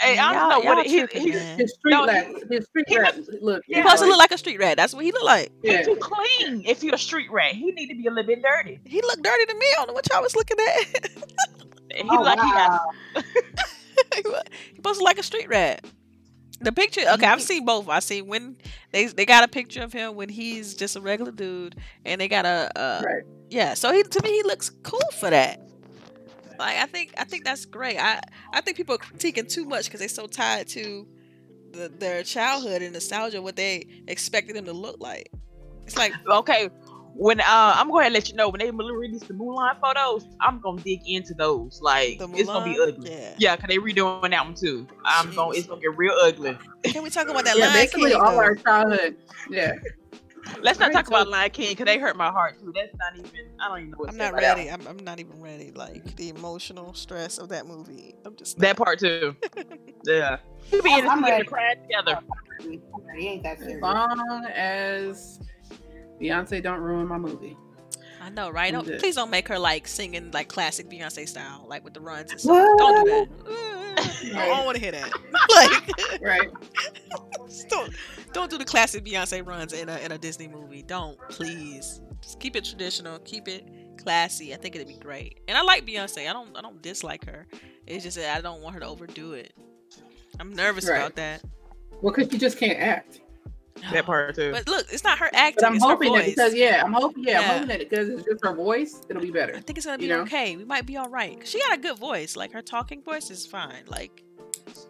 Hey, 0.00 0.18
I 0.18 0.32
don't 0.32 0.48
know 0.48 0.58
what 0.58 0.64
y'all 0.64 0.78
it, 0.84 0.86
he, 0.90 0.98
tripping, 0.98 1.22
he's. 1.22 1.40
His 1.40 1.74
street 1.74 1.92
No, 1.92 2.02
he- 2.06 2.10
rat, 2.10 2.26
his 2.50 2.64
street 2.66 2.84
he 2.88 2.98
rat 2.98 3.16
look. 3.40 3.62
He 3.66 3.76
Yeah, 3.76 3.82
supposed 3.82 3.98
to 3.98 4.02
like- 4.04 4.08
look 4.10 4.18
like 4.18 4.32
a 4.32 4.38
street 4.38 4.58
rat. 4.58 4.76
That's 4.76 4.94
what 4.94 5.04
he 5.04 5.12
look 5.12 5.22
like. 5.22 5.52
he's 5.62 5.72
Yeah. 5.72 5.82
too 5.82 5.96
clean. 5.96 6.62
If 6.66 6.82
you're 6.82 6.94
a 6.94 6.98
street 6.98 7.30
rat, 7.30 7.54
he 7.54 7.70
need 7.72 7.88
to 7.88 7.94
be 7.94 8.06
a 8.06 8.10
little 8.10 8.26
bit 8.26 8.42
dirty. 8.42 8.80
He 8.84 9.00
looked 9.02 9.22
dirty 9.22 9.46
to 9.46 9.54
me. 9.54 9.66
I 9.66 9.74
don't 9.76 9.88
know 9.88 9.92
what 9.94 10.08
y'all 10.10 10.22
was 10.22 10.34
looking 10.34 10.56
at. 10.58 11.08
He 11.94 12.02
Oh, 12.10 12.22
like 12.22 12.40
he 12.40 12.50
got 12.50 12.70
wow. 13.14 13.22
he 14.14 14.22
supposed 14.76 14.98
to 14.98 15.00
look 15.00 15.02
like 15.02 15.18
a 15.18 15.22
street 15.22 15.48
rat. 15.48 15.84
The 16.60 16.72
picture, 16.72 17.02
okay, 17.14 17.26
I've 17.26 17.42
seen 17.42 17.64
both. 17.64 17.88
I 17.88 17.98
seen 17.98 18.28
when 18.28 18.56
they 18.92 19.06
they 19.06 19.26
got 19.26 19.42
a 19.44 19.48
picture 19.48 19.82
of 19.82 19.92
him 19.92 20.14
when 20.14 20.28
he's 20.28 20.74
just 20.74 20.96
a 20.96 21.00
regular 21.00 21.32
dude, 21.32 21.76
and 22.04 22.20
they 22.20 22.28
got 22.28 22.44
a 22.46 22.70
uh, 22.76 23.02
Right. 23.04 23.22
yeah. 23.50 23.74
So 23.74 23.92
he 23.92 24.02
to 24.04 24.22
me 24.22 24.30
he 24.30 24.42
looks 24.44 24.70
cool 24.84 25.00
for 25.18 25.28
that. 25.28 25.60
Like 26.62 26.78
I 26.78 26.86
think 26.86 27.12
I 27.18 27.24
think 27.24 27.44
that's 27.44 27.64
great. 27.64 27.98
I 27.98 28.20
I 28.52 28.60
think 28.60 28.76
people 28.76 28.94
are 28.94 28.98
critiquing 28.98 29.48
too 29.52 29.64
much 29.64 29.86
because 29.86 29.98
they're 29.98 30.08
so 30.08 30.28
tied 30.28 30.68
to 30.68 31.06
the, 31.72 31.88
their 31.98 32.22
childhood 32.22 32.82
and 32.82 32.92
nostalgia, 32.92 33.42
what 33.42 33.56
they 33.56 33.86
expected 34.06 34.54
them 34.54 34.66
to 34.66 34.72
look 34.72 34.96
like. 35.00 35.28
It's 35.86 35.96
like 35.96 36.12
okay. 36.28 36.70
When 37.14 37.40
uh, 37.40 37.44
I'm 37.76 37.90
going 37.90 38.06
to 38.06 38.10
let 38.10 38.30
you 38.30 38.36
know 38.36 38.48
when 38.48 38.60
they 38.60 38.70
release 38.70 39.22
the 39.24 39.34
Mulan 39.34 39.78
photos, 39.82 40.24
I'm 40.40 40.60
gonna 40.60 40.80
dig 40.80 41.00
into 41.06 41.34
those. 41.34 41.78
Like 41.82 42.18
it's 42.20 42.46
gonna 42.48 42.64
be 42.64 42.78
ugly. 42.80 43.10
Yeah. 43.10 43.34
Yeah, 43.38 43.56
cause 43.56 43.66
they 43.68 43.76
redoing 43.76 44.30
that 44.30 44.44
one 44.46 44.54
too. 44.54 44.86
I'm 45.04 45.34
gonna 45.34 45.54
It's 45.54 45.66
gonna 45.66 45.80
get 45.82 45.94
real 45.98 46.14
ugly. 46.22 46.56
Can 46.84 47.02
we 47.02 47.10
talk 47.10 47.28
about 47.28 47.44
that 47.44 47.58
Yeah, 47.58 47.66
Lion 47.66 47.74
basically 47.76 48.12
King? 48.12 48.20
all 48.20 48.30
though? 48.30 48.38
our 48.38 48.54
childhood. 48.54 49.16
Yeah. 49.50 49.74
Let's 50.60 50.78
not 50.78 50.92
talk 50.92 51.06
about 51.08 51.28
Lion 51.28 51.50
King 51.50 51.70
because 51.70 51.86
they 51.86 51.98
hurt 51.98 52.16
my 52.16 52.30
heart 52.30 52.58
too. 52.60 52.72
That's 52.74 52.94
not 52.98 53.16
even. 53.16 53.30
I 53.60 53.68
don't 53.68 53.78
even 53.78 53.90
know. 53.92 53.96
What 53.98 54.10
I'm 54.10 54.16
not 54.16 54.34
ready. 54.34 54.70
I'm, 54.70 54.86
I'm 54.86 54.98
not 54.98 55.20
even 55.20 55.40
ready. 55.40 55.70
Like 55.72 56.16
the 56.16 56.30
emotional 56.30 56.94
stress 56.94 57.38
of 57.38 57.48
that 57.50 57.66
movie. 57.66 58.14
I'm 58.24 58.34
just 58.36 58.58
That 58.58 58.78
not. 58.78 58.84
part 58.84 58.98
too. 58.98 59.36
yeah. 60.04 60.38
We 60.72 60.80
be 60.80 60.92
in 60.98 61.04
the 61.04 61.10
I'm 61.10 61.22
theater 61.22 61.36
ready. 61.36 61.48
crying 61.48 61.82
together. 61.82 62.18
It 62.60 62.80
ain't 63.18 63.42
that 63.42 63.60
As 63.60 63.80
long 63.80 64.46
as 64.54 65.40
Beyonce 66.20 66.62
don't 66.62 66.80
ruin 66.80 67.06
my 67.06 67.18
movie. 67.18 67.56
I 68.20 68.30
know, 68.30 68.50
right? 68.50 68.72
Don't, 68.72 68.86
please 69.00 69.16
don't 69.16 69.30
make 69.30 69.48
her 69.48 69.58
like 69.58 69.88
singing 69.88 70.30
like 70.30 70.48
classic 70.48 70.88
Beyonce 70.88 71.28
style, 71.28 71.66
like 71.68 71.82
with 71.84 71.94
the 71.94 72.00
runs 72.00 72.30
and 72.30 72.40
stuff. 72.40 72.78
Don't 72.78 73.04
do 73.04 73.10
that. 73.10 73.81
I 74.34 74.46
don't 74.48 74.64
want 74.64 74.76
to 74.76 74.82
hear 74.82 74.92
that. 74.92 75.10
like, 75.54 76.20
Right. 76.20 76.50
don't 77.68 77.92
don't 78.32 78.50
do 78.50 78.58
the 78.58 78.64
classic 78.64 79.04
Beyonce 79.04 79.46
runs 79.46 79.72
in 79.72 79.88
a 79.88 79.98
in 79.98 80.12
a 80.12 80.18
Disney 80.18 80.48
movie. 80.48 80.82
Don't 80.82 81.18
please. 81.28 82.00
Just 82.22 82.38
keep 82.40 82.56
it 82.56 82.64
traditional. 82.64 83.18
Keep 83.20 83.48
it 83.48 83.68
classy. 83.98 84.54
I 84.54 84.56
think 84.56 84.74
it'd 84.76 84.88
be 84.88 84.96
great. 84.96 85.40
And 85.48 85.56
I 85.58 85.62
like 85.62 85.86
Beyonce. 85.86 86.28
I 86.28 86.32
don't 86.32 86.56
I 86.56 86.60
don't 86.62 86.80
dislike 86.82 87.24
her. 87.26 87.46
It's 87.86 88.04
just 88.04 88.16
that 88.16 88.36
I 88.36 88.40
don't 88.40 88.62
want 88.62 88.74
her 88.74 88.80
to 88.80 88.86
overdo 88.86 89.32
it. 89.32 89.52
I'm 90.40 90.52
nervous 90.54 90.88
Right. 90.88 90.98
about 90.98 91.16
that. 91.16 91.42
Well, 92.00 92.14
because 92.14 92.32
you 92.32 92.38
just 92.38 92.58
can't 92.58 92.78
act. 92.78 93.20
That 93.90 94.06
part 94.06 94.34
too. 94.34 94.52
But 94.52 94.68
look, 94.68 94.86
it's 94.92 95.02
not 95.02 95.18
her 95.18 95.30
acting. 95.32 95.56
But 95.60 95.66
I'm 95.66 95.74
it's 95.76 95.84
her 95.84 95.90
hoping 95.90 96.12
that 96.12 96.26
because 96.26 96.54
yeah, 96.54 96.82
I'm 96.84 96.92
hoping 96.92 97.24
yeah, 97.24 97.32
Yeah. 97.32 97.40
I'm 97.40 97.52
hoping 97.52 97.68
that 97.68 97.78
because 97.80 98.08
it's 98.08 98.24
just 98.24 98.44
her 98.44 98.54
voice, 98.54 99.00
it'll 99.08 99.22
be 99.22 99.30
better. 99.30 99.54
I 99.56 99.60
think 99.60 99.76
it's 99.78 99.86
gonna 99.86 99.98
be 99.98 100.04
you 100.04 100.10
know? 100.10 100.20
okay. 100.20 100.56
We 100.56 100.64
might 100.64 100.86
be 100.86 100.96
all 100.96 101.08
right. 101.08 101.40
She 101.46 101.60
got 101.60 101.76
a 101.78 101.80
good 101.80 101.98
voice. 101.98 102.36
Like 102.36 102.52
her 102.52 102.62
talking 102.62 103.02
voice 103.02 103.30
is 103.30 103.46
fine. 103.46 103.84
Like 103.88 104.22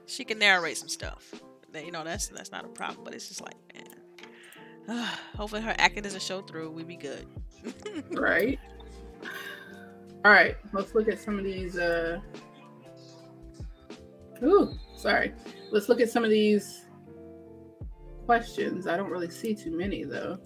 she 0.07 0.25
can 0.25 0.39
narrate 0.39 0.77
some 0.77 0.89
stuff. 0.89 1.33
You 1.75 1.91
know, 1.91 2.05
that's 2.05 2.29
that's 2.29 2.53
not 2.53 2.65
a 2.65 2.69
problem. 2.69 3.05
But 3.05 3.15
it's 3.15 3.29
just 3.29 3.41
like, 3.41 3.55
man. 3.75 5.09
Hopefully 5.37 5.63
her 5.63 5.75
acting 5.79 6.03
doesn't 6.03 6.23
show 6.23 6.43
through. 6.43 6.71
We 6.71 6.85
be 6.85 6.97
good. 6.97 7.27
Right. 8.11 8.59
All 10.25 10.31
right, 10.31 10.57
let's 10.73 10.95
look 10.95 11.09
at 11.09 11.19
some 11.19 11.39
of 11.39 11.45
these. 11.45 11.77
uh 11.79 12.21
Ooh, 14.43 14.73
sorry. 14.97 15.33
Let's 15.71 15.89
look 15.89 16.01
at 16.01 16.11
some 16.11 16.23
of 16.25 16.31
these 16.31 16.82
questions. 18.27 18.87
I 18.87 18.97
don't 18.97 19.11
really 19.11 19.31
see 19.31 19.55
too 19.55 19.77
many 19.77 20.05
though. 20.05 20.39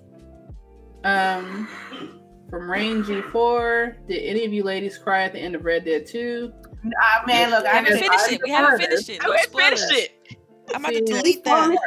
Um, 1.04 1.68
from 2.50 2.70
Rain 2.70 3.02
G4, 3.04 4.06
did 4.08 4.22
any 4.22 4.44
of 4.44 4.52
you 4.52 4.62
ladies 4.62 4.98
cry 4.98 5.22
at 5.24 5.32
the 5.32 5.38
end 5.38 5.54
of 5.54 5.64
Red 5.64 5.84
Dead 5.84 6.06
2? 6.06 6.52
Ah, 7.00 7.22
man, 7.26 7.50
look, 7.50 7.64
we 7.64 7.68
I 7.70 7.74
haven't 7.76 7.98
finished 7.98 8.32
it. 8.32 8.40
We 8.44 8.50
haven't 8.50 8.80
finished 8.80 9.08
it. 9.08 9.22
No 9.22 9.32
I 9.32 9.36
ain't 9.36 9.46
finished 9.52 9.82
spoilers. 9.88 10.04
it. 10.04 10.12
I'm 10.74 10.84
about 10.84 10.94
to 10.94 11.00
delete 11.04 11.44
that. 11.44 11.78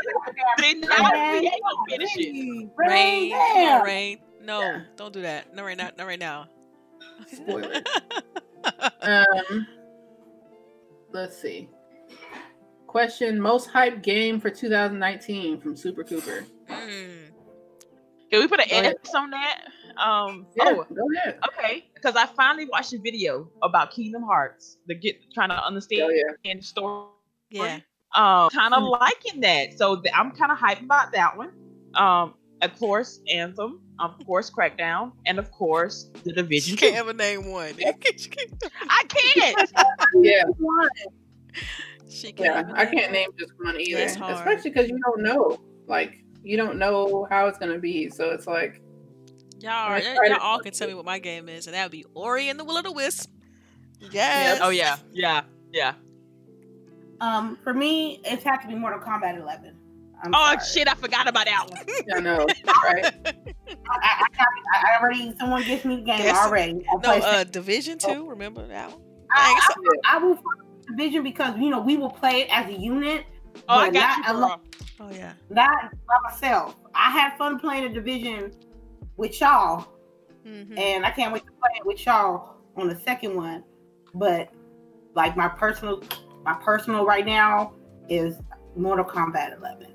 See, 0.60 0.74
now 0.80 1.12
we 1.86 1.92
finish 1.92 2.10
it. 2.18 2.70
Rain, 2.78 3.32
come 3.32 3.58
on, 3.68 3.84
Rain. 3.84 4.20
No, 4.42 4.62
Yeah. 4.62 4.82
don't 4.96 5.14
do 5.14 5.22
that. 5.24 5.54
No, 5.54 5.64
right 5.64 5.78
now. 5.78 5.90
No, 5.98 6.06
right 6.06 6.20
now. 6.20 6.48
Spoiler. 7.28 7.82
Um, 9.02 9.66
let's 11.14 11.42
see. 11.42 11.70
Question: 12.94 13.40
Most 13.40 13.70
hyped 13.70 14.02
game 14.02 14.40
for 14.40 14.50
2019 14.50 15.62
from 15.62 15.76
Super 15.76 16.04
Cooper. 16.04 16.44
Mm. 16.68 17.28
Can 18.32 18.40
we 18.40 18.48
put 18.48 18.60
an 18.60 18.66
Go 18.68 18.80
ahead. 18.80 18.96
On 19.16 19.30
that? 19.30 19.62
Um. 19.98 20.48
Yeah, 20.58 20.64
Oh, 20.70 20.86
go 20.96 21.08
ahead. 21.16 21.38
okay. 21.50 21.86
Because 21.94 22.16
I 22.16 22.26
finally 22.26 22.66
watched 22.66 22.94
a 22.94 22.98
video 22.98 23.48
about 23.62 23.92
Kingdom 23.92 24.24
Hearts. 24.24 24.78
The 24.88 24.96
get 24.96 25.18
trying 25.36 25.50
to 25.50 25.64
understand 25.64 26.02
Oh 26.04 26.10
yeah. 26.10 26.56
the 26.56 26.62
story. 26.64 27.10
Yeah. 27.52 27.80
Um, 28.16 28.50
kind 28.50 28.74
of 28.74 28.82
Hmm. 28.82 28.90
liking 28.90 29.42
that. 29.42 29.78
So 29.78 30.02
th- 30.02 30.12
I'm 30.18 30.32
kind 30.32 30.52
of 30.52 30.58
hyped 30.58 30.82
about 30.84 31.12
that 31.12 31.38
one. 31.38 31.52
Um, 31.94 32.34
of 32.64 32.76
course, 32.80 33.20
Anthem, 33.32 33.82
of 34.00 34.16
course, 34.26 34.50
Crackdown, 34.50 35.12
and 35.28 35.38
of 35.38 35.52
course, 35.52 36.10
The 36.24 36.34
Division. 36.34 36.72
You 36.72 36.78
can't 36.78 36.96
2. 36.96 37.00
ever 37.02 37.14
name 37.14 37.52
one. 37.52 37.74
I 37.86 39.04
can't. 39.08 39.72
Yeah, 40.24 40.44
she 42.10 42.32
can't 42.32 42.68
yeah. 42.70 42.74
I 42.76 42.86
can't 42.86 43.12
name 43.12 43.30
just 43.38 43.52
one 43.60 43.80
either, 43.80 44.00
That's 44.00 44.16
hard. 44.16 44.36
especially 44.36 44.72
because 44.72 44.90
you 44.90 45.00
don't 45.06 45.22
know. 45.22 45.60
Like 45.88 46.24
you 46.44 46.58
don't 46.58 46.78
know 46.78 47.28
how 47.30 47.48
it's 47.48 47.58
gonna 47.58 47.80
be, 47.80 48.10
so 48.10 48.32
it's 48.32 48.48
like 48.48 48.82
Y'all, 49.62 49.72
are, 49.92 50.00
y'all, 50.00 50.26
y'all 50.26 50.38
all 50.42 50.60
can 50.60 50.72
tell 50.72 50.88
me 50.88 50.94
what 50.94 51.04
my 51.06 51.20
game 51.20 51.50
is, 51.50 51.68
and 51.68 51.74
that 51.76 51.84
would 51.84 51.92
be 51.92 52.06
Ori 52.14 52.48
and 52.48 52.58
the 52.60 52.64
Will 52.64 52.78
of 52.78 52.84
the 52.86 52.92
Wisp. 52.94 53.30
Yes. 54.00 54.60
Oh 54.64 54.70
yeah, 54.70 54.96
yeah, 55.12 55.42
yeah. 55.74 55.94
Um, 57.22 57.58
for 57.64 57.74
me, 57.74 58.22
it's 58.24 58.44
had 58.44 58.58
to 58.62 58.68
be 58.68 58.76
Mortal 58.76 59.00
Kombat 59.00 59.38
11. 59.42 59.76
I'm 60.24 60.32
Oh 60.34 60.38
sorry. 60.54 60.58
shit, 60.72 60.88
I 60.88 60.94
forgot 60.96 61.28
about 61.28 61.46
that 61.46 61.70
one. 61.70 61.86
I 62.16 62.20
know, 62.22 62.46
right? 62.86 63.06
I, 63.06 63.34
I, 64.02 64.26
I, 64.40 64.46
I 64.96 65.00
already 65.02 65.34
someone 65.38 65.64
gets 65.64 65.84
me 65.86 65.98
the 65.98 66.02
game 66.04 66.20
Yes. 66.20 66.38
already. 66.38 66.86
I, 66.90 66.94
No, 66.96 67.00
play- 67.00 67.22
uh, 67.24 67.44
Division 67.44 67.98
Two. 67.98 68.30
Remember 68.30 68.66
that 68.68 68.92
one? 68.92 69.02
I, 69.32 69.54
Dang, 69.54 69.62
so- 69.62 70.00
I, 70.10 70.16
I 70.16 70.18
will 70.20 70.36
follow 70.36 70.69
Division 71.00 71.24
because 71.24 71.58
you 71.58 71.70
know 71.70 71.80
we 71.80 71.98
will 71.98 72.10
play 72.10 72.42
it 72.42 72.50
as 72.52 72.68
a 72.68 72.74
unit, 72.78 73.26
Oh, 73.68 73.76
I 73.76 73.90
got 73.90 74.18
you, 74.18 74.34
alone. 74.34 74.50
girl. 74.50 74.62
Oh 75.02 75.10
yeah. 75.12 75.34
not 75.50 75.92
by 76.08 76.16
myself. 76.30 76.76
I 76.94 77.10
had 77.12 77.38
fun 77.38 77.58
playing 77.60 77.86
a 77.86 77.90
Division 77.90 78.52
with 79.18 79.40
y'all, 79.40 79.88
hmm 80.46 80.78
and 80.78 81.06
I 81.06 81.12
can't 81.12 81.32
wait 81.34 81.46
to 81.46 81.52
play 81.54 81.72
it 81.80 81.86
with 81.86 82.06
y'all 82.06 82.56
on 82.76 82.88
the 82.90 82.96
second 83.00 83.36
one. 83.36 83.64
But 84.14 84.50
like 85.16 85.38
my 85.38 85.48
personal, 85.48 86.04
my 86.44 86.54
personal 86.56 87.06
right 87.06 87.26
now 87.26 87.74
is 88.10 88.36
Mortal 88.76 89.06
Kombat 89.06 89.58
11. 89.58 89.88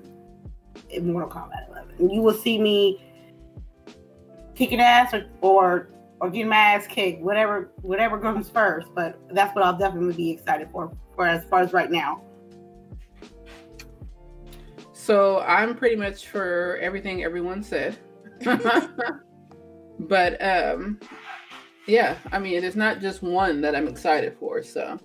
In 0.89 1.11
Mortal 1.11 1.29
Kombat 1.29 1.69
11, 1.69 2.09
you 2.09 2.21
will 2.21 2.33
see 2.33 2.59
me 2.59 3.01
kicking 4.55 4.79
ass 4.79 5.13
or 5.13 5.25
or, 5.41 5.89
or 6.21 6.29
getting 6.29 6.49
my 6.49 6.55
ass 6.55 6.87
kicked, 6.87 7.21
whatever 7.21 7.71
whatever 7.81 8.19
comes 8.21 8.49
first. 8.49 8.87
But 8.95 9.19
that's 9.31 9.55
what 9.55 9.65
I'll 9.65 9.77
definitely 9.77 10.13
be 10.13 10.31
excited 10.31 10.69
for, 10.71 10.91
for 11.15 11.27
as 11.27 11.45
far 11.45 11.61
as 11.61 11.73
right 11.73 11.91
now. 11.91 12.21
So 14.93 15.39
I'm 15.41 15.75
pretty 15.75 15.95
much 15.95 16.27
for 16.27 16.79
everything 16.81 17.23
everyone 17.23 17.61
said. 17.61 17.97
but 19.99 20.43
um 20.43 20.99
yeah, 21.87 22.17
I 22.31 22.39
mean 22.39 22.59
there's 22.61 22.75
not 22.75 22.99
just 23.01 23.21
one 23.21 23.61
that 23.61 23.75
I'm 23.75 23.87
excited 23.87 24.35
for. 24.39 24.63
So 24.63 24.97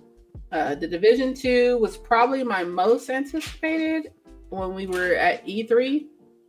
uh 0.51 0.75
the 0.75 0.87
Division 0.87 1.33
2 1.33 1.77
was 1.77 1.97
probably 1.97 2.43
my 2.43 2.63
most 2.63 3.09
anticipated 3.09 4.11
when 4.49 4.73
we 4.73 4.87
were 4.87 5.13
at 5.15 5.45
E3, 5.45 6.05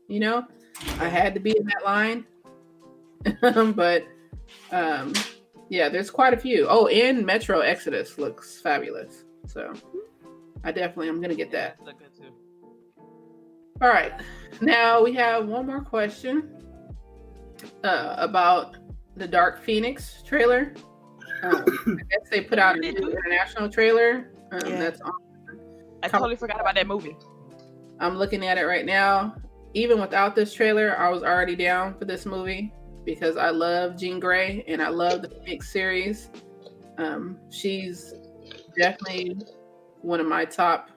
you 0.09 0.21
know. 0.21 0.45
I 0.99 1.09
had 1.09 1.35
to 1.35 1.41
be 1.41 1.57
in 1.57 1.65
that 1.67 1.85
line. 1.85 2.25
but 3.75 4.05
um 4.73 5.13
yeah, 5.73 5.89
there's 5.89 6.11
quite 6.11 6.35
a 6.35 6.37
few. 6.37 6.67
Oh, 6.69 6.87
and 6.89 7.25
Metro 7.25 7.61
Exodus 7.61 8.19
looks 8.19 8.61
fabulous. 8.61 9.25
So 9.47 9.73
I 10.65 10.71
definitely 10.71 11.09
I'm 11.09 11.17
going 11.17 11.31
to 11.31 11.35
get 11.35 11.51
that. 11.53 11.79
Too. 12.15 12.25
All 13.81 13.89
right. 13.89 14.13
Now 14.61 15.03
we 15.03 15.15
have 15.15 15.49
one 15.49 15.67
more 15.67 15.81
question 15.81 16.51
uh, 17.83 18.17
about 18.19 18.77
the 19.17 19.27
Dark 19.27 19.63
Phoenix 19.63 20.23
trailer. 20.27 20.75
Um, 21.43 21.65
I 21.87 22.03
guess 22.11 22.29
they 22.31 22.43
put 22.43 22.59
out 22.59 22.77
a 22.77 22.79
new 22.79 22.91
international 23.25 23.71
trailer. 23.71 24.31
Um, 24.53 24.61
Yeah. 24.67 24.79
That's 24.79 25.01
on. 25.01 25.13
I 26.03 26.09
totally 26.09 26.37
forgot 26.37 26.61
about 26.61 26.75
that 26.75 26.87
movie. 26.87 27.17
I'm 27.99 28.19
looking 28.19 28.45
at 28.47 28.59
it 28.59 28.65
right 28.65 28.85
now. 28.85 29.37
Even 29.73 30.03
without 30.03 30.35
this 30.35 30.53
trailer, 30.53 30.99
I 30.99 31.09
was 31.09 31.23
already 31.23 31.57
down 31.57 31.99
for 31.99 32.05
this 32.05 32.27
movie 32.27 32.75
because 33.05 33.37
I 33.37 33.51
love 33.51 33.97
Jean 33.97 34.21
Grey 34.21 34.65
and 34.69 34.83
I 34.83 34.89
love 34.89 35.23
the 35.23 35.29
Phoenix 35.29 35.73
series. 35.73 36.31
Um, 36.99 37.39
she's 37.51 38.15
definitely 38.77 39.37
one 40.01 40.21
of 40.21 40.27
my 40.27 40.45
top 40.45 40.91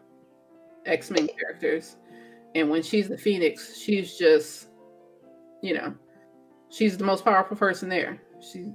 X 0.86 1.10
Men 1.10 1.28
characters. 1.28 1.98
And 2.54 2.70
when 2.70 2.82
she's 2.82 3.10
the 3.10 3.18
Phoenix, 3.18 3.78
she's 3.78 4.18
just, 4.18 4.68
you 5.62 5.74
know, 5.74 5.94
she's 6.70 6.98
the 6.98 7.04
most 7.04 7.26
powerful 7.26 7.58
person 7.58 7.90
there. 7.90 8.22
She, 8.40 8.72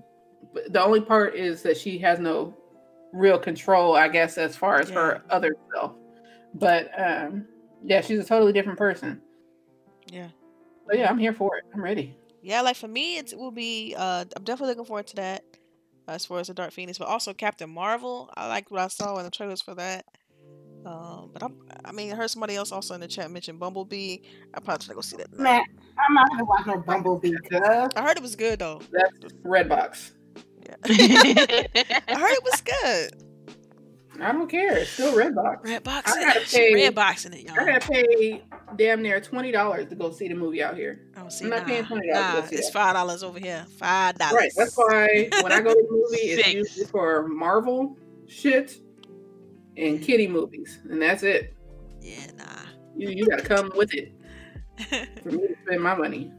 but 0.52 0.72
the 0.72 0.82
only 0.82 1.00
part 1.00 1.34
is 1.34 1.62
that 1.62 1.76
she 1.76 1.98
has 1.98 2.18
no 2.18 2.54
real 3.12 3.38
control, 3.38 3.94
I 3.94 4.08
guess, 4.08 4.38
as 4.38 4.56
far 4.56 4.80
as 4.80 4.90
her 4.90 5.22
other 5.30 5.54
self. 5.72 5.94
But 6.54 6.90
um, 6.98 7.46
yeah, 7.82 8.00
she's 8.00 8.18
a 8.18 8.24
totally 8.24 8.52
different 8.52 8.78
person. 8.78 9.20
Yeah. 10.10 10.28
But 10.86 10.98
yeah, 10.98 11.08
I'm 11.08 11.18
here 11.18 11.32
for 11.32 11.56
it. 11.56 11.64
I'm 11.72 11.82
ready. 11.82 12.16
Yeah, 12.42 12.62
like 12.62 12.76
for 12.76 12.88
me, 12.88 13.18
it 13.18 13.32
will 13.36 13.50
be. 13.50 13.94
Uh, 13.96 14.24
I'm 14.36 14.44
definitely 14.44 14.70
looking 14.72 14.86
forward 14.86 15.06
to 15.08 15.16
that. 15.16 15.44
uh, 16.08 16.12
As 16.12 16.24
far 16.24 16.38
as 16.40 16.46
the 16.48 16.54
Dark 16.54 16.72
Phoenix, 16.72 16.98
but 16.98 17.08
also 17.08 17.34
Captain 17.34 17.68
Marvel. 17.70 18.30
I 18.36 18.48
like 18.48 18.70
what 18.70 18.80
I 18.80 18.88
saw 18.88 19.18
in 19.18 19.24
the 19.24 19.30
trailers 19.30 19.60
for 19.62 19.74
that. 19.74 20.04
Um, 20.86 21.28
but 21.34 21.42
I'm, 21.42 21.54
I 21.84 21.92
mean, 21.92 22.10
I 22.10 22.14
heard 22.16 22.30
somebody 22.30 22.56
else 22.56 22.72
also 22.72 22.94
in 22.94 23.00
the 23.02 23.08
chat 23.08 23.30
mention 23.30 23.58
Bumblebee. 23.58 24.18
I'm 24.54 24.62
probably 24.62 24.86
gonna 24.86 24.94
go 24.94 25.00
see 25.02 25.18
that. 25.18 25.30
tonight. 25.30 25.42
Man, 25.42 25.62
I'm 26.08 26.14
not 26.14 26.30
gonna 26.30 26.44
watch 26.44 26.66
no 26.66 26.78
Bumblebee. 26.78 27.34
Cuz. 27.50 27.60
I 27.94 28.02
heard 28.02 28.16
it 28.16 28.22
was 28.22 28.34
good 28.36 28.58
though. 28.60 28.80
That's 28.90 29.34
Redbox. 29.44 30.12
Yeah. 30.66 30.76
I 30.86 32.18
heard 32.18 32.32
it 32.32 32.44
was 32.44 32.62
good. 32.62 33.10
I 34.22 34.32
don't 34.32 34.48
care. 34.50 34.78
It's 34.78 34.90
still 34.90 35.12
Redbox. 35.14 35.64
Red 35.64 35.82
box. 35.84 36.12
I 36.12 36.20
in 36.22 36.26
gotta 36.28 36.40
it. 36.40 36.48
pay- 36.50 36.74
Red 36.74 36.94
box 36.94 37.24
in 37.26 37.32
it, 37.34 37.42
y'all. 37.42 37.56
I 37.60 37.64
gotta 37.64 37.86
pay 37.90 38.42
damn 38.76 39.02
near 39.02 39.20
twenty 39.20 39.52
dollars 39.52 39.88
to 39.88 39.94
go 39.94 40.10
see 40.10 40.28
the 40.28 40.34
movie 40.34 40.62
out 40.62 40.76
here. 40.76 41.06
Oh, 41.16 41.28
see, 41.28 41.44
I'm 41.44 41.50
not 41.50 41.62
nah, 41.62 41.68
paying 41.68 41.84
$20 41.84 42.12
Nah, 42.12 42.42
it's 42.50 42.70
five 42.70 42.94
dollars 42.94 43.22
over 43.22 43.38
here. 43.38 43.66
Five 43.78 44.16
dollars. 44.18 44.34
Right. 44.34 44.52
That's 44.56 44.76
why 44.76 45.28
when 45.42 45.52
I 45.52 45.60
go 45.60 45.74
to 45.74 45.80
the 45.80 45.88
movie, 45.90 46.16
it's 46.16 46.48
usually 46.52 46.86
for 46.86 47.26
Marvel 47.28 47.96
shit 48.26 48.76
and 49.76 50.02
kitty 50.02 50.28
movies, 50.28 50.80
and 50.90 51.00
that's 51.00 51.22
it. 51.22 51.54
Yeah, 52.00 52.26
nah. 52.36 52.44
You 52.96 53.10
you 53.10 53.26
gotta 53.28 53.42
come 53.42 53.72
with 53.76 53.94
it 53.94 54.12
for 55.22 55.30
me 55.30 55.48
to 55.48 55.56
spend 55.64 55.82
my 55.82 55.94
money. 55.94 56.32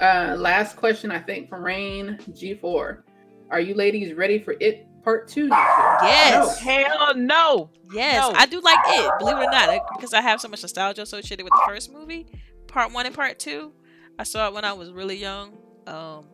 Uh, 0.00 0.34
last 0.36 0.76
question, 0.76 1.12
I 1.12 1.20
think, 1.20 1.48
from 1.48 1.62
Rain 1.62 2.18
G4. 2.30 3.02
Are 3.50 3.60
you 3.60 3.74
ladies 3.74 4.14
ready 4.14 4.38
for 4.38 4.56
it 4.58 4.88
part 5.04 5.28
two 5.28 5.48
next 5.48 5.78
year? 5.78 5.96
Yes. 6.02 6.58
Hell 6.60 7.14
no. 7.16 7.70
Yes, 7.92 8.30
No. 8.32 8.38
I 8.38 8.46
do 8.46 8.60
like 8.60 8.78
it. 8.86 9.12
Believe 9.18 9.36
it 9.36 9.40
or 9.40 9.50
not, 9.50 9.82
because 9.96 10.14
I 10.14 10.20
have 10.22 10.40
so 10.40 10.48
much 10.48 10.62
nostalgia 10.62 11.02
associated 11.02 11.44
with 11.44 11.52
the 11.52 11.62
first 11.66 11.92
movie, 11.92 12.26
part 12.66 12.92
one 12.92 13.06
and 13.06 13.14
part 13.14 13.38
two. 13.38 13.72
I 14.18 14.24
saw 14.24 14.48
it 14.48 14.54
when 14.54 14.64
I 14.64 14.72
was 14.72 14.90
really 14.92 15.16
young, 15.16 15.56
um, 15.86 16.26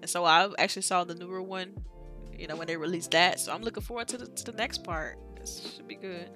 and 0.00 0.08
so 0.08 0.24
I 0.24 0.48
actually 0.58 0.82
saw 0.82 1.04
the 1.04 1.14
newer 1.14 1.42
one. 1.42 1.74
You 2.38 2.46
know 2.46 2.56
when 2.56 2.66
they 2.66 2.76
released 2.76 3.10
that, 3.12 3.40
so 3.40 3.52
I'm 3.52 3.62
looking 3.62 3.82
forward 3.82 4.08
to 4.08 4.18
the 4.18 4.26
to 4.26 4.44
the 4.44 4.52
next 4.52 4.84
part. 4.84 5.18
This 5.38 5.74
should 5.76 5.86
be 5.86 5.96
good. 5.96 6.30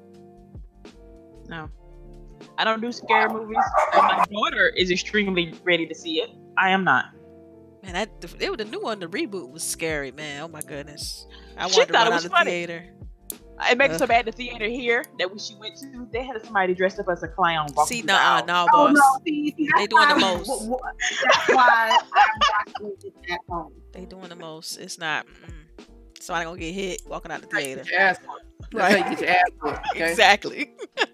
No. 1.49 1.71
I 2.59 2.65
don't 2.65 2.81
do 2.83 2.93
scary 2.93 3.33
movies. 3.33 3.57
but 3.93 4.03
my 4.03 4.25
daughter 4.31 4.69
is 4.77 4.91
extremely 4.91 5.55
ready 5.65 5.87
to 5.87 5.95
see 5.95 6.21
it. 6.21 6.31
I 6.59 6.71
am 6.71 6.85
not. 6.85 7.07
Man, 7.87 7.95
that 7.95 8.21
the, 8.21 8.45
it 8.45 8.51
was 8.51 8.59
the 8.59 8.65
new 8.65 8.81
one. 8.83 8.99
The 8.99 9.07
reboot 9.07 9.51
was 9.53 9.63
scary, 9.63 10.11
man. 10.11 10.43
Oh 10.43 10.49
my 10.49 10.61
goodness, 10.61 11.27
I 11.57 11.69
She 11.69 11.77
wanted 11.79 11.87
to 11.87 11.93
thought 11.93 11.99
run 12.01 12.07
it 12.09 12.11
out 12.11 12.15
was 12.17 12.25
of 12.25 12.31
the 12.33 12.37
funny. 12.37 12.51
theater. 12.51 12.85
It 13.71 13.79
makes 13.79 13.95
Ugh. 13.95 14.01
so 14.01 14.07
bad 14.09 14.27
the 14.27 14.33
theater 14.33 14.67
here 14.67 15.03
that 15.19 15.31
when 15.31 15.39
she 15.39 15.55
went 15.55 15.77
to, 15.79 16.07
they 16.13 16.25
had 16.25 16.45
somebody 16.45 16.75
dressed 16.75 16.99
up 16.99 17.07
as 17.09 17.23
a 17.23 17.29
clown. 17.29 17.69
walking 17.75 17.87
See, 17.97 18.01
through 18.03 18.09
the 18.09 18.13
nah, 18.15 18.19
aisle. 18.39 18.47
no, 18.47 18.69
Oh 18.75 18.87
no, 18.89 19.01
see, 19.25 19.55
see, 19.57 19.69
They 19.79 19.87
doing 19.87 20.09
the 20.09 20.17
most. 20.17 20.49
wh- 20.49 20.69
wh- 20.73 21.25
That's 21.25 21.49
why 21.55 21.99
I'm 22.13 22.83
watching 22.83 22.97
it 23.05 23.33
at 23.33 23.39
home. 23.49 23.73
They 23.93 24.05
doing 24.05 24.29
the 24.29 24.37
most. 24.37 24.77
It's 24.79 24.99
not. 24.99 25.27
Mm, 25.27 25.85
somebody 26.21 26.45
gonna 26.45 26.59
get 26.59 26.75
hit 26.75 27.03
walking 27.07 27.31
out 27.33 27.41
the 27.41 27.47
theater. 27.47 27.83
Get 27.85 27.93
your 27.93 28.01
ass 28.01 28.19
whooped. 28.27 28.45
That's 28.73 28.95
how 28.95 29.09
get 29.11 29.21
your 29.21 29.31
ass 29.31 29.43
whooped, 29.63 29.79
okay? 29.95 30.11
Exactly. 30.11 30.71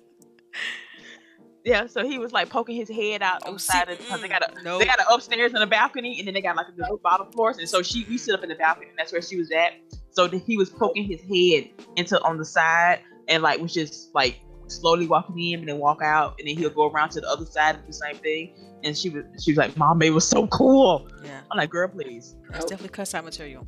Yeah, 1.65 1.87
so 1.87 2.05
he 2.05 2.19
was 2.19 2.33
like 2.33 2.49
poking 2.49 2.75
his 2.77 2.89
head 2.89 3.23
out 3.23 3.43
on 3.45 3.51
Oh, 3.51 3.51
mm, 3.53 3.55
the 3.55 3.59
see, 3.61 3.73
side 3.73 3.89
of 3.89 3.99
because 3.99 4.21
they 4.21 4.29
got 4.29 4.43
a 4.59 4.63
no. 4.63 4.79
they 4.79 4.85
got 4.85 4.99
an 4.99 5.07
upstairs 5.11 5.53
and 5.55 5.63
a 5.63 5.67
balcony, 5.67 6.19
and 6.19 6.27
then 6.27 6.35
they 6.35 6.43
got 6.43 6.57
like 6.57 6.67
the 6.77 6.99
bottom 7.03 7.31
floors, 7.33 7.59
and 7.59 7.69
so 7.69 7.83
she 7.83 8.05
we 8.09 8.19
sit 8.19 8.35
up 8.35 8.43
in 8.43 8.49
the 8.49 8.55
balcony, 8.57 8.89
and 8.89 8.99
that's 8.99 9.13
where 9.13 9.23
she 9.23 9.37
was 9.37 9.51
at. 9.53 9.73
So 10.11 10.27
th- 10.29 10.43
he 10.45 10.57
was 10.57 10.71
poking 10.71 11.05
his 11.05 11.21
head 11.21 11.71
into 11.97 12.21
on 12.23 12.37
the 12.39 12.45
side, 12.45 13.01
and 13.29 13.43
like 13.43 13.61
was 13.61 13.73
just 13.73 14.13
like 14.15 14.41
slowly 14.67 15.07
walking 15.07 15.39
in 15.39 15.61
and 15.61 15.69
then 15.69 15.79
walk 15.79 16.03
out, 16.03 16.35
and 16.39 16.49
then 16.49 16.57
he'll 16.57 16.71
go 16.71 16.89
around 16.91 17.11
to 17.11 17.21
the 17.21 17.29
other 17.29 17.45
side 17.45 17.77
and 17.77 17.85
do 17.85 17.89
the 17.89 17.93
same 17.93 18.17
thing. 18.17 18.55
And 18.85 18.99
she 18.99 19.11
was 19.11 19.25
she 19.41 19.53
was 19.53 19.59
like, 19.59 19.77
"Mom, 19.77 20.03
it 20.03 20.11
was 20.11 20.27
so 20.27 20.49
cool." 20.49 21.09
Yeah, 21.25 21.41
I'm 21.51 21.57
like, 21.59 21.71
"Girl, 21.71 21.87
please." 21.89 22.35
that's 22.51 22.61
Nope. 22.63 22.71
definitely 22.71 22.89
cuss 22.89 23.15
out 23.15 23.25
material. 23.25 23.67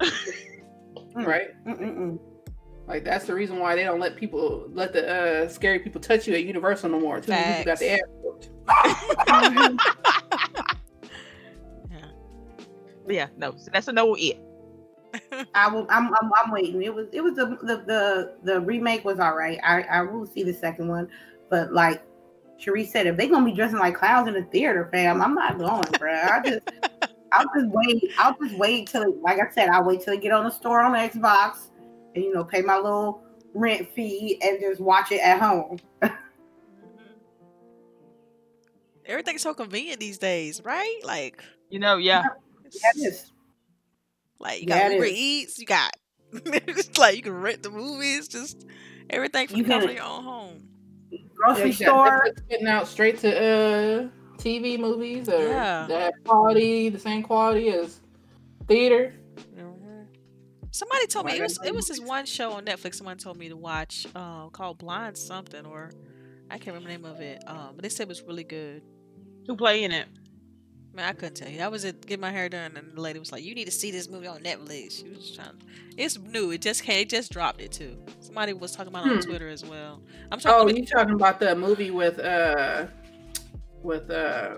Mm. 0.00 0.12
Right? 1.26 1.48
Mm-mm-mm. 1.66 2.18
Like 2.88 3.04
that's 3.04 3.26
the 3.26 3.34
reason 3.34 3.58
why 3.58 3.76
they 3.76 3.84
don't 3.84 4.00
let 4.00 4.16
people 4.16 4.66
let 4.72 4.94
the 4.94 5.44
uh, 5.44 5.48
scary 5.48 5.78
people 5.78 6.00
touch 6.00 6.26
you 6.26 6.34
at 6.34 6.44
Universal 6.44 6.88
no 6.88 6.98
more. 6.98 7.20
Too 7.20 7.32
many 7.32 7.58
people 7.58 7.64
got 7.64 7.78
the 7.78 7.90
ass 7.92 8.00
whooped. 8.22 8.48
Yeah. 11.90 12.04
Yeah, 13.06 13.26
no, 13.36 13.54
so 13.56 13.70
that's 13.72 13.88
a 13.88 13.92
no 13.92 14.14
it. 14.14 14.40
I 15.54 15.68
will. 15.68 15.86
I'm, 15.90 16.08
I'm. 16.14 16.30
I'm 16.36 16.50
waiting. 16.50 16.82
It 16.82 16.94
was. 16.94 17.08
It 17.12 17.22
was 17.22 17.34
the 17.34 17.46
the 17.62 17.76
the, 17.86 18.34
the 18.42 18.60
remake 18.60 19.04
was 19.04 19.18
all 19.18 19.34
right. 19.34 19.58
I 19.64 19.82
I 19.82 20.02
will 20.02 20.26
see 20.26 20.42
the 20.42 20.52
second 20.52 20.88
one, 20.88 21.08
but 21.48 21.72
like 21.72 22.02
Cherie 22.58 22.84
said, 22.84 23.06
if 23.06 23.16
they 23.16 23.28
gonna 23.28 23.44
be 23.44 23.52
dressing 23.52 23.78
like 23.78 23.94
clowns 23.94 24.28
in 24.28 24.34
the 24.34 24.42
theater, 24.44 24.88
fam, 24.92 25.22
I'm 25.22 25.34
not 25.34 25.58
going, 25.58 25.84
bro. 25.98 26.12
I 26.12 26.40
just, 26.44 26.70
I'll 27.32 27.46
just 27.54 27.68
wait. 27.68 28.12
I'll 28.18 28.36
just 28.42 28.58
wait 28.58 28.88
till, 28.88 29.18
like 29.22 29.38
I 29.38 29.50
said, 29.50 29.68
I'll 29.70 29.84
wait 29.84 30.02
till 30.02 30.14
they 30.14 30.20
get 30.20 30.32
on 30.32 30.44
the 30.44 30.50
store 30.50 30.80
on 30.80 30.92
Xbox, 30.92 31.67
and 32.18 32.24
you 32.26 32.34
know, 32.34 32.44
pay 32.44 32.62
my 32.62 32.76
little 32.76 33.22
rent 33.54 33.88
fee 33.94 34.38
and 34.42 34.60
just 34.60 34.80
watch 34.80 35.10
it 35.12 35.20
at 35.20 35.40
home. 35.40 35.78
Everything's 39.06 39.42
so 39.42 39.54
convenient 39.54 40.00
these 40.00 40.18
days, 40.18 40.60
right? 40.64 40.98
Like, 41.02 41.42
You 41.70 41.78
know, 41.78 41.96
yeah. 41.96 42.22
Yeah, 42.70 42.90
it 42.94 43.08
is. 43.08 43.32
like 44.38 44.60
you 44.60 44.66
got 44.66 44.90
it 44.90 44.92
Uber 44.94 45.04
is. 45.06 45.12
Eats, 45.16 45.58
you 45.58 45.64
got 45.66 45.92
it's 46.32 46.98
like 46.98 47.16
you 47.16 47.22
can 47.22 47.32
rent 47.40 47.62
the 47.62 47.70
movies, 47.70 48.28
just 48.28 48.66
everything 49.08 49.48
from 49.48 49.56
You 49.56 49.64
can- 49.64 49.82
your 49.94 50.02
own 50.04 50.24
home. 50.24 50.68
Grocery 51.34 51.70
Yeah, 51.70 51.86
store. 51.88 52.26
Getting 52.50 52.66
out 52.66 52.86
straight 52.86 53.18
to 53.20 53.30
uh 53.34 54.08
TV 54.36 54.78
movies 54.78 55.28
or 55.30 55.40
Yeah. 55.40 55.86
that 55.88 56.12
quality, 56.26 56.90
the 56.90 56.98
same 56.98 57.22
quality 57.22 57.70
as 57.70 58.00
theater. 58.66 59.14
Somebody 60.70 61.06
told 61.06 61.26
me 61.26 61.36
it 61.36 61.42
was 61.42 61.58
it 61.64 61.74
was 61.74 61.86
this 61.86 62.00
one 62.00 62.26
show 62.26 62.52
on 62.52 62.64
Netflix. 62.64 62.96
Someone 62.96 63.16
told 63.18 63.36
me 63.36 63.48
to 63.48 63.56
watch 63.56 64.06
uh, 64.14 64.48
called 64.48 64.78
Blind 64.78 65.16
something 65.16 65.64
or 65.66 65.90
I 66.50 66.58
can't 66.58 66.68
remember 66.76 66.88
the 66.88 66.94
name 66.94 67.04
of 67.04 67.20
it. 67.20 67.42
Um, 67.46 67.72
but 67.74 67.82
they 67.82 67.88
said 67.88 68.04
it 68.04 68.08
was 68.08 68.22
really 68.22 68.44
good. 68.44 68.82
Who 69.46 69.56
play 69.56 69.84
in 69.84 69.92
it? 69.92 70.06
Man, 70.94 71.06
I 71.08 71.12
couldn't 71.12 71.34
tell 71.34 71.48
you. 71.48 71.60
I 71.62 71.68
was 71.68 71.84
at 71.84 72.04
get 72.06 72.18
my 72.18 72.30
hair 72.30 72.48
done, 72.48 72.76
and 72.76 72.96
the 72.96 73.00
lady 73.00 73.18
was 73.18 73.30
like, 73.30 73.44
"You 73.44 73.54
need 73.54 73.66
to 73.66 73.70
see 73.70 73.90
this 73.90 74.08
movie 74.08 74.26
on 74.26 74.40
Netflix." 74.40 75.00
She 75.00 75.08
was 75.08 75.30
trying. 75.36 75.62
It's 75.96 76.18
new. 76.18 76.50
It 76.50 76.62
just 76.62 76.82
came. 76.82 77.02
It 77.02 77.10
just 77.10 77.30
dropped 77.30 77.60
it 77.60 77.72
too. 77.72 77.96
Somebody 78.20 78.52
was 78.54 78.72
talking 78.72 78.88
about 78.88 79.06
it 79.06 79.10
on 79.12 79.16
Hmm. 79.18 79.28
Twitter 79.28 79.48
as 79.48 79.64
well. 79.64 80.02
I'm 80.32 80.40
talking. 80.40 80.74
Oh, 80.74 80.78
you 80.78 80.84
talking 80.86 81.14
about 81.14 81.40
the 81.40 81.54
movie 81.54 81.90
with 81.90 82.18
uh 82.18 82.86
with 83.82 84.10
uh 84.10 84.56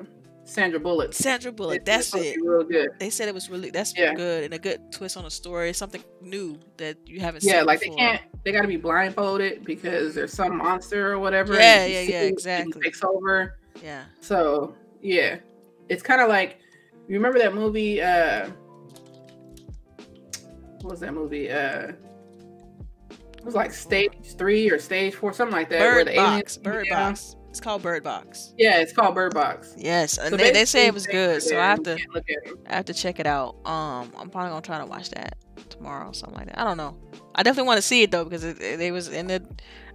Sandra 0.50 0.80
Bullock? 0.80 1.12
Sandra 1.14 1.52
Bullock. 1.52 1.84
That's 1.84 2.14
it. 2.14 2.36
Real 2.42 2.64
good. 2.64 2.88
They 2.98 3.08
said 3.10 3.28
it 3.28 3.34
was 3.34 3.48
really 3.48 3.70
that's 3.70 3.96
Yeah. 3.96 4.14
good 4.14 4.44
and 4.44 4.54
a 4.54 4.58
good 4.58 4.80
twist 4.92 5.16
on 5.16 5.24
a 5.24 5.30
story. 5.30 5.72
Something 5.72 6.02
new 6.20 6.58
that 6.78 6.96
you 7.06 7.20
haven't 7.20 7.44
Yeah, 7.44 7.58
seen. 7.58 7.66
like 7.66 7.80
they 7.80 7.86
before. 7.86 7.98
can't. 7.98 8.22
They 8.44 8.52
got 8.52 8.62
to 8.62 8.68
be 8.68 8.76
blindfolded 8.76 9.64
because 9.64 10.14
there's 10.14 10.32
some 10.32 10.56
monster 10.56 11.12
or 11.12 11.18
whatever. 11.20 11.54
Yeah, 11.54 11.86
yeah, 11.86 12.00
yeah, 12.00 12.00
sees 12.00 12.14
and 12.14 12.24
he 12.24 12.28
exactly. 12.28 12.82
Takes 12.82 13.04
over. 13.04 13.58
Yeah. 13.82 14.04
So 14.20 14.74
yeah, 15.00 15.36
it's 15.88 16.02
kind 16.02 16.20
of 16.20 16.28
like 16.28 16.58
you 17.08 17.14
remember 17.16 17.38
that 17.38 17.54
movie. 17.54 18.02
uh 18.02 18.48
What 20.80 20.90
was 20.92 21.00
that 21.00 21.14
movie? 21.14 21.50
uh 21.50 21.92
It 23.38 23.44
was 23.44 23.54
like 23.54 23.72
Stage 23.72 24.12
Three 24.36 24.70
or 24.70 24.78
Stage 24.78 25.14
Four, 25.14 25.32
something 25.32 25.54
like 25.56 25.68
that. 25.70 25.78
where 25.80 26.04
Bird 26.04 26.08
the 26.08 26.16
Box. 26.16 26.28
aliens 26.30 26.58
Bird. 26.58 26.86
Box. 26.90 27.36
It's 27.50 27.60
called 27.60 27.82
Bird 27.82 28.02
Box. 28.04 28.54
Yeah, 28.56 28.78
it's 28.78 28.92
called 28.92 29.14
Bird 29.14 29.34
Box. 29.34 29.74
Yes, 29.76 30.16
and 30.18 30.30
So 30.30 30.36
they, 30.36 30.52
they 30.52 30.64
say 30.64 30.86
it 30.86 30.94
was 30.94 31.06
good, 31.06 31.42
so 31.42 31.58
I 31.58 31.64
have 31.64 31.82
to 31.82 31.98
look 32.14 32.24
at. 32.30 32.52
I 32.72 32.76
have 32.76 32.84
to 32.86 32.94
check 32.94 33.18
it 33.20 33.26
out. 33.26 33.56
Um, 33.66 34.12
I'm 34.18 34.30
probably 34.30 34.50
gonna 34.50 34.62
try 34.62 34.78
to 34.78 34.86
watch 34.86 35.10
that 35.10 35.36
tomorrow, 35.68 36.12
something 36.12 36.38
like 36.38 36.46
that. 36.46 36.58
I 36.60 36.64
don't 36.64 36.76
know. 36.76 36.96
I 37.34 37.42
definitely 37.42 37.66
want 37.66 37.78
to 37.78 37.82
see 37.82 38.02
it 38.02 38.10
though 38.12 38.24
because 38.24 38.44
it, 38.44 38.60
it, 38.60 38.78
they 38.78 38.92
was 38.92 39.08
in 39.08 39.26
the, 39.26 39.44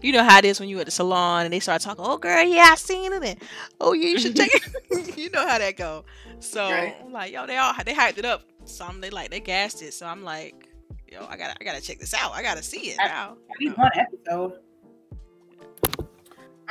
you 0.01 0.11
know 0.11 0.23
how 0.23 0.37
it 0.37 0.45
is 0.45 0.59
when 0.59 0.67
you 0.69 0.79
at 0.79 0.85
the 0.85 0.91
salon 0.91 1.45
and 1.45 1.53
they 1.53 1.59
start 1.61 1.81
talking. 1.81 2.03
Oh 2.05 2.17
girl, 2.17 2.43
yeah, 2.43 2.69
I 2.71 2.75
seen 2.75 3.13
it. 3.13 3.23
And, 3.23 3.41
oh 3.79 3.93
yeah, 3.93 4.09
you 4.09 4.19
should 4.19 4.35
check 4.35 4.49
it. 4.53 5.17
you 5.17 5.29
know 5.29 5.47
how 5.47 5.57
that 5.57 5.77
go. 5.77 6.03
So 6.39 6.69
Right. 6.69 6.95
I'm 7.03 7.13
like, 7.13 7.31
yo, 7.31 7.45
they 7.47 7.55
all 7.57 7.73
they 7.85 7.93
hyped 7.93 8.17
it 8.17 8.25
up. 8.25 8.43
Some 8.65 8.99
they 8.99 9.09
like 9.09 9.29
they 9.31 9.39
gassed 9.39 9.81
it. 9.81 9.93
So 9.93 10.05
I'm 10.05 10.23
like, 10.23 10.67
yo, 11.09 11.25
I 11.25 11.37
gotta 11.37 11.55
I 11.59 11.63
gotta 11.63 11.81
check 11.81 11.99
this 11.99 12.13
out. 12.13 12.33
I 12.33 12.41
gotta 12.41 12.63
see 12.63 12.89
it 12.91 12.99
I- 12.99 13.07
now. 13.07 13.37
At 13.49 13.59
least 13.61 13.77
one 13.77 13.91
episode. 13.95 14.59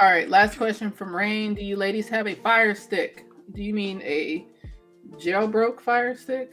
All 0.01 0.09
right, 0.11 0.29
last 0.29 0.57
question 0.57 0.91
from 0.91 1.15
Rain. 1.15 1.55
Do 1.55 1.65
you 1.65 1.77
ladies 1.77 2.09
have 2.09 2.27
a 2.27 2.35
fire 2.35 2.75
stick? 2.75 3.27
Do 3.55 3.63
you 3.63 3.73
mean 3.75 4.01
a 4.03 4.47
jailbroke 5.17 5.81
fire 5.81 6.17
stick? 6.17 6.51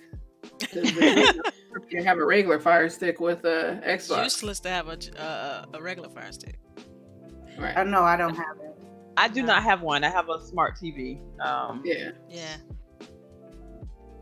'Cause 0.74 0.92
You 1.90 2.04
have 2.04 2.18
a 2.18 2.26
regular 2.26 2.60
fire 2.60 2.90
stick 2.90 3.20
with 3.20 3.44
a 3.46 3.82
It's 3.86 4.08
Xbox. 4.10 4.24
useless 4.26 4.60
to 4.62 4.70
have 4.70 4.88
a 4.90 4.98
j- 4.98 5.12
uh, 5.18 5.66
a 5.74 5.82
regular 5.82 6.10
fire 6.10 6.32
stick. 6.32 6.60
Right. 7.58 7.76
I 7.78 7.84
know 7.84 8.04
I 8.04 8.18
don't 8.18 8.36
have 8.36 8.58
it. 8.62 8.76
I 9.18 9.28
do 9.28 9.42
not 9.44 9.64
have 9.64 9.82
one. 9.82 10.04
I 10.04 10.10
have 10.10 10.30
a 10.30 10.40
smart 10.46 10.76
TV. 10.76 11.22
Um, 11.40 11.82
Yeah. 11.86 12.12
Yeah, 12.30 12.56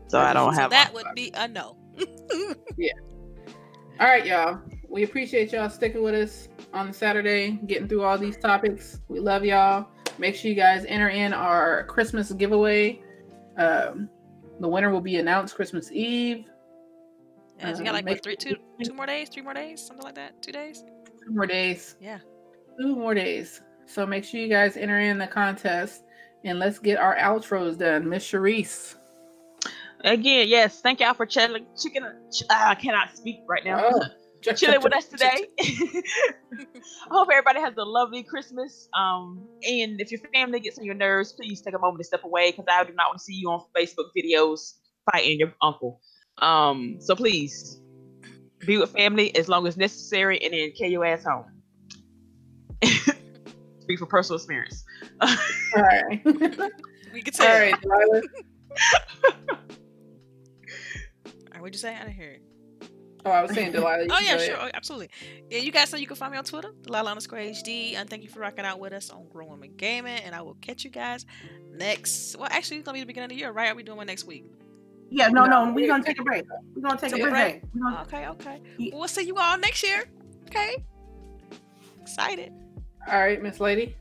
so 0.08 0.18
I 0.20 0.32
don't 0.32 0.54
so 0.54 0.60
have 0.60 0.70
that 0.70 0.92
one. 0.94 1.04
would 1.06 1.14
be 1.14 1.30
a 1.34 1.48
no. 1.48 1.76
Yeah. 2.78 2.92
All 3.98 4.06
right, 4.06 4.24
y'all. 4.24 4.60
We 4.90 5.04
appreciate 5.04 5.52
y'all 5.52 5.70
sticking 5.70 6.02
with 6.02 6.14
us 6.16 6.48
on 6.74 6.92
Saturday, 6.92 7.52
getting 7.66 7.86
through 7.86 8.02
all 8.02 8.18
these 8.18 8.36
topics. 8.36 9.00
We 9.08 9.20
love 9.20 9.44
y'all. 9.44 9.86
Make 10.18 10.34
sure 10.34 10.50
you 10.50 10.56
guys 10.56 10.84
enter 10.88 11.08
in 11.08 11.32
our 11.32 11.84
Christmas 11.84 12.32
giveaway. 12.32 13.00
Um, 13.56 14.08
the 14.58 14.68
winner 14.68 14.90
will 14.90 15.00
be 15.00 15.16
announced 15.16 15.54
Christmas 15.54 15.92
Eve. 15.92 16.44
And 17.60 17.76
you 17.76 17.82
Uh, 17.82 17.86
got 17.86 17.92
like 17.94 18.04
make 18.04 18.16
what 18.16 18.24
three 18.24 18.36
two 18.36 18.56
two 18.82 18.92
more 18.92 19.06
days, 19.06 19.28
three 19.28 19.42
more 19.42 19.54
days, 19.54 19.80
something 19.80 20.04
like 20.04 20.16
that. 20.16 20.42
Two 20.42 20.50
days. 20.52 20.82
Two 21.24 21.32
more 21.32 21.46
days. 21.46 21.96
Yeah. 22.00 22.18
Two 22.80 22.96
more 22.96 23.14
days. 23.14 23.60
So 23.86 24.04
make 24.06 24.24
sure 24.24 24.40
you 24.40 24.48
guys 24.48 24.76
enter 24.76 24.98
in 24.98 25.18
the 25.18 25.26
contest 25.26 26.02
and 26.44 26.58
let's 26.58 26.78
get 26.80 26.98
our 26.98 27.16
outros 27.16 27.78
done. 27.78 28.08
Miss 28.08 28.24
Sharice. 28.28 28.96
Again, 30.02 30.48
yes. 30.48 30.80
Thank 30.80 31.00
y'all 31.00 31.14
for 31.14 31.26
chilling. 31.26 31.66
Chicken. 31.80 32.04
Ch- 32.32 32.42
ah, 32.50 32.70
I 32.70 32.74
cannot 32.74 33.16
speak 33.16 33.42
right 33.46 33.64
now. 33.64 33.82
Oh. 33.84 34.02
Chilling 34.42 34.82
with 34.82 34.94
us 34.94 35.04
today. 35.08 35.46
I 35.60 36.02
hope 37.10 37.28
everybody 37.30 37.60
has 37.60 37.74
a 37.76 37.84
lovely 37.84 38.22
Christmas. 38.22 38.88
Um, 38.98 39.46
and 39.62 40.00
if 40.00 40.10
your 40.10 40.20
family 40.32 40.60
gets 40.60 40.78
on 40.78 40.84
your 40.84 40.94
nerves, 40.94 41.32
please 41.32 41.60
take 41.60 41.74
a 41.74 41.78
moment 41.78 42.00
to 42.00 42.04
step 42.04 42.24
away 42.24 42.50
because 42.50 42.66
I 42.68 42.84
do 42.84 42.92
not 42.94 43.08
want 43.08 43.18
to 43.18 43.24
see 43.24 43.34
you 43.34 43.50
on 43.50 43.64
Facebook 43.76 44.10
videos 44.16 44.74
fighting 45.10 45.38
your 45.38 45.52
uncle. 45.62 46.00
Um, 46.38 46.96
so 47.00 47.14
please 47.14 47.80
be 48.66 48.78
with 48.78 48.90
family 48.92 49.34
as 49.36 49.48
long 49.48 49.66
as 49.66 49.76
necessary, 49.76 50.42
and 50.42 50.52
then 50.52 50.72
carry 50.76 50.92
your 50.92 51.04
ass 51.04 51.24
home. 51.24 51.44
Speak 53.80 53.98
for 53.98 54.06
personal 54.06 54.36
experience. 54.36 54.84
All 55.20 55.36
right. 55.76 56.20
We 57.12 57.22
could 57.22 57.34
All 57.40 57.46
say. 57.46 57.72
right, 57.72 57.80
Delilah. 57.80 58.22
All 59.26 59.56
right, 61.52 61.60
what'd 61.60 61.74
you 61.74 61.80
say? 61.80 61.94
I 61.94 62.04
didn't 62.04 62.14
hear 62.14 62.30
it. 62.30 62.42
Oh, 63.24 63.30
I 63.30 63.42
was 63.42 63.52
saying 63.52 63.72
Delilah. 63.72 64.06
Oh 64.10 64.18
yeah, 64.20 64.38
sure, 64.38 64.56
oh, 64.60 64.68
absolutely. 64.72 65.10
Yeah, 65.50 65.58
you 65.58 65.70
guys 65.72 65.92
know 65.92 65.98
you 65.98 66.06
can 66.06 66.16
find 66.16 66.32
me 66.32 66.38
on 66.38 66.44
Twitter, 66.44 66.72
Delilah 66.82 67.10
underscore 67.10 67.38
HD, 67.38 67.94
and 67.94 68.08
thank 68.08 68.22
you 68.22 68.28
for 68.28 68.40
rocking 68.40 68.64
out 68.64 68.78
with 68.80 68.92
us 68.92 69.10
on 69.10 69.28
Grown 69.28 69.50
Women 69.50 69.72
Gaming. 69.76 70.18
And 70.24 70.34
I 70.34 70.42
will 70.42 70.54
catch 70.54 70.84
you 70.84 70.90
guys 70.90 71.26
next. 71.72 72.36
Well, 72.36 72.48
actually, 72.50 72.78
it's 72.78 72.86
gonna 72.86 72.96
be 72.96 73.00
the 73.00 73.06
beginning 73.06 73.26
of 73.26 73.30
the 73.30 73.36
year, 73.36 73.50
right? 73.52 73.70
Are 73.70 73.74
we 73.74 73.82
doing 73.82 73.98
one 73.98 74.06
next 74.06 74.24
week? 74.24 74.44
Yeah, 75.10 75.28
no, 75.28 75.44
No, 75.44 75.64
no, 75.66 75.72
we're 75.72 75.86
gonna 75.88 76.04
take 76.04 76.20
a 76.20 76.22
break. 76.22 76.44
We're 76.74 76.82
gonna 76.82 76.98
take 77.00 77.12
Take 77.12 77.22
a 77.22 77.26
a 77.26 77.30
break. 77.30 77.60
break. 77.62 77.82
Gonna- 77.82 78.02
Okay, 78.02 78.26
okay. 78.28 78.62
Yeah. 78.78 78.90
Well, 78.92 79.00
we'll 79.00 79.08
see 79.08 79.22
you 79.26 79.36
all 79.36 79.58
next 79.58 79.82
year. 79.82 80.04
Okay. 80.46 80.76
Excited. 82.00 82.52
All 83.10 83.18
right, 83.18 83.42
Miss 83.42 83.60
Lady. 83.60 83.96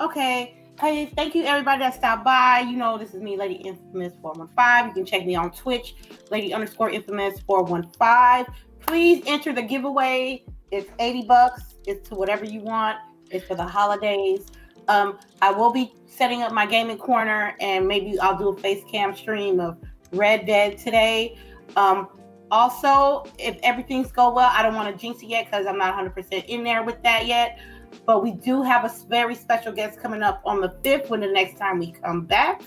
Okay. 0.00 0.63
Hey, 0.80 1.06
thank 1.06 1.36
you 1.36 1.44
everybody 1.44 1.78
that 1.78 1.94
stopped 1.94 2.24
by. 2.24 2.58
You 2.58 2.76
know, 2.76 2.98
this 2.98 3.14
is 3.14 3.22
me, 3.22 3.36
Lady 3.36 3.54
Infamous 3.54 4.12
415. 4.20 4.88
You 4.88 4.92
can 4.92 5.06
check 5.06 5.24
me 5.24 5.36
on 5.36 5.52
Twitch, 5.52 5.94
Lady 6.32 6.52
underscore 6.52 6.90
Infamous 6.90 7.38
415. 7.42 8.52
Please 8.80 9.22
enter 9.24 9.52
the 9.52 9.62
giveaway. 9.62 10.44
It's 10.72 10.90
80 10.98 11.26
bucks. 11.26 11.76
It's 11.86 12.08
to 12.08 12.16
whatever 12.16 12.44
you 12.44 12.58
want. 12.58 12.98
It's 13.30 13.46
for 13.46 13.54
the 13.54 13.64
holidays. 13.64 14.46
Um, 14.88 15.20
I 15.40 15.52
will 15.52 15.72
be 15.72 15.94
setting 16.06 16.42
up 16.42 16.52
my 16.52 16.66
gaming 16.66 16.98
corner 16.98 17.54
and 17.60 17.86
maybe 17.86 18.18
I'll 18.18 18.36
do 18.36 18.48
a 18.48 18.56
face 18.56 18.82
cam 18.90 19.14
stream 19.14 19.60
of 19.60 19.78
Red 20.12 20.44
Dead 20.44 20.76
today. 20.76 21.38
Um, 21.76 22.08
also, 22.50 23.30
if 23.38 23.58
everything's 23.62 24.10
go 24.10 24.34
well, 24.34 24.50
I 24.52 24.62
don't 24.62 24.74
want 24.74 24.92
to 24.92 25.00
jinx 25.00 25.22
it 25.22 25.26
yet 25.26 25.46
because 25.46 25.66
I'm 25.66 25.78
not 25.78 25.94
100% 25.94 26.46
in 26.46 26.64
there 26.64 26.82
with 26.82 27.00
that 27.04 27.26
yet 27.26 27.60
but 28.06 28.22
we 28.22 28.32
do 28.32 28.62
have 28.62 28.84
a 28.84 28.92
very 29.08 29.34
special 29.34 29.72
guest 29.72 30.00
coming 30.00 30.22
up 30.22 30.40
on 30.44 30.60
the 30.60 30.68
5th 30.82 31.10
when 31.10 31.20
the 31.20 31.26
next 31.26 31.58
time 31.58 31.78
we 31.78 31.92
come 31.92 32.22
back 32.22 32.62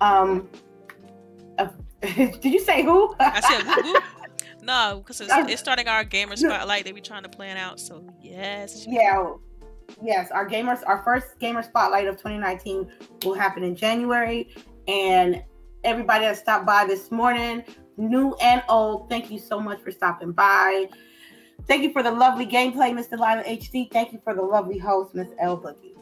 um 0.00 0.48
uh, 1.58 1.68
did 2.00 2.44
you 2.44 2.60
say 2.60 2.82
who 2.82 3.14
I 3.18 3.40
said 3.40 3.84
whoop. 3.84 4.02
no, 4.62 4.98
because 4.98 5.20
it's, 5.20 5.32
it's 5.32 5.60
starting 5.60 5.88
our 5.88 6.04
gamer 6.04 6.36
spotlight. 6.36 6.84
They 6.84 6.92
be 6.92 7.00
trying 7.00 7.24
to 7.24 7.28
plan 7.28 7.56
out. 7.56 7.78
So 7.78 8.04
yes. 8.20 8.86
yeah 8.88 9.24
yes 10.02 10.30
our 10.30 10.48
gamers 10.48 10.82
our 10.86 11.02
first 11.02 11.38
gamer 11.38 11.62
spotlight 11.62 12.06
of 12.06 12.16
2019 12.16 12.90
will 13.24 13.34
happen 13.34 13.62
in 13.62 13.74
january 13.74 14.54
and 14.88 15.42
everybody 15.84 16.24
that 16.24 16.36
stopped 16.36 16.64
by 16.64 16.84
this 16.86 17.10
morning 17.10 17.62
new 17.96 18.34
and 18.40 18.62
old 18.68 19.10
thank 19.10 19.30
you 19.30 19.38
so 19.38 19.60
much 19.60 19.80
for 19.82 19.90
stopping 19.90 20.32
by 20.32 20.88
thank 21.66 21.82
you 21.82 21.92
for 21.92 22.02
the 22.02 22.10
lovely 22.10 22.46
gameplay 22.46 22.92
mr 22.92 23.12
lila 23.12 23.42
hd 23.44 23.90
thank 23.92 24.12
you 24.12 24.20
for 24.24 24.34
the 24.34 24.42
lovely 24.42 24.78
host 24.78 25.14
miss 25.14 25.28
l 25.38 25.56
boogie 25.58 25.94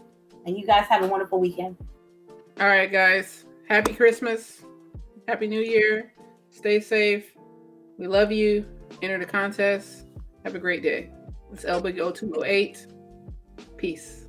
and 0.46 0.56
you 0.56 0.66
guys 0.66 0.86
have 0.86 1.02
a 1.02 1.06
wonderful 1.06 1.38
weekend 1.40 1.76
All 2.60 2.66
right, 2.68 2.92
guys. 2.92 3.46
Happy 3.68 3.94
Christmas. 3.94 4.62
Happy 5.26 5.46
New 5.46 5.62
Year. 5.62 6.12
Stay 6.50 6.78
safe. 6.80 7.32
We 7.96 8.06
love 8.06 8.30
you. 8.32 8.66
Enter 9.00 9.18
the 9.18 9.24
contest. 9.24 10.06
Have 10.44 10.54
a 10.54 10.58
great 10.58 10.82
day. 10.82 11.08
It's 11.52 11.64
L 11.64 11.80
Boogie 11.80 12.02
0208. 12.14 12.86
Peace. 13.78 14.19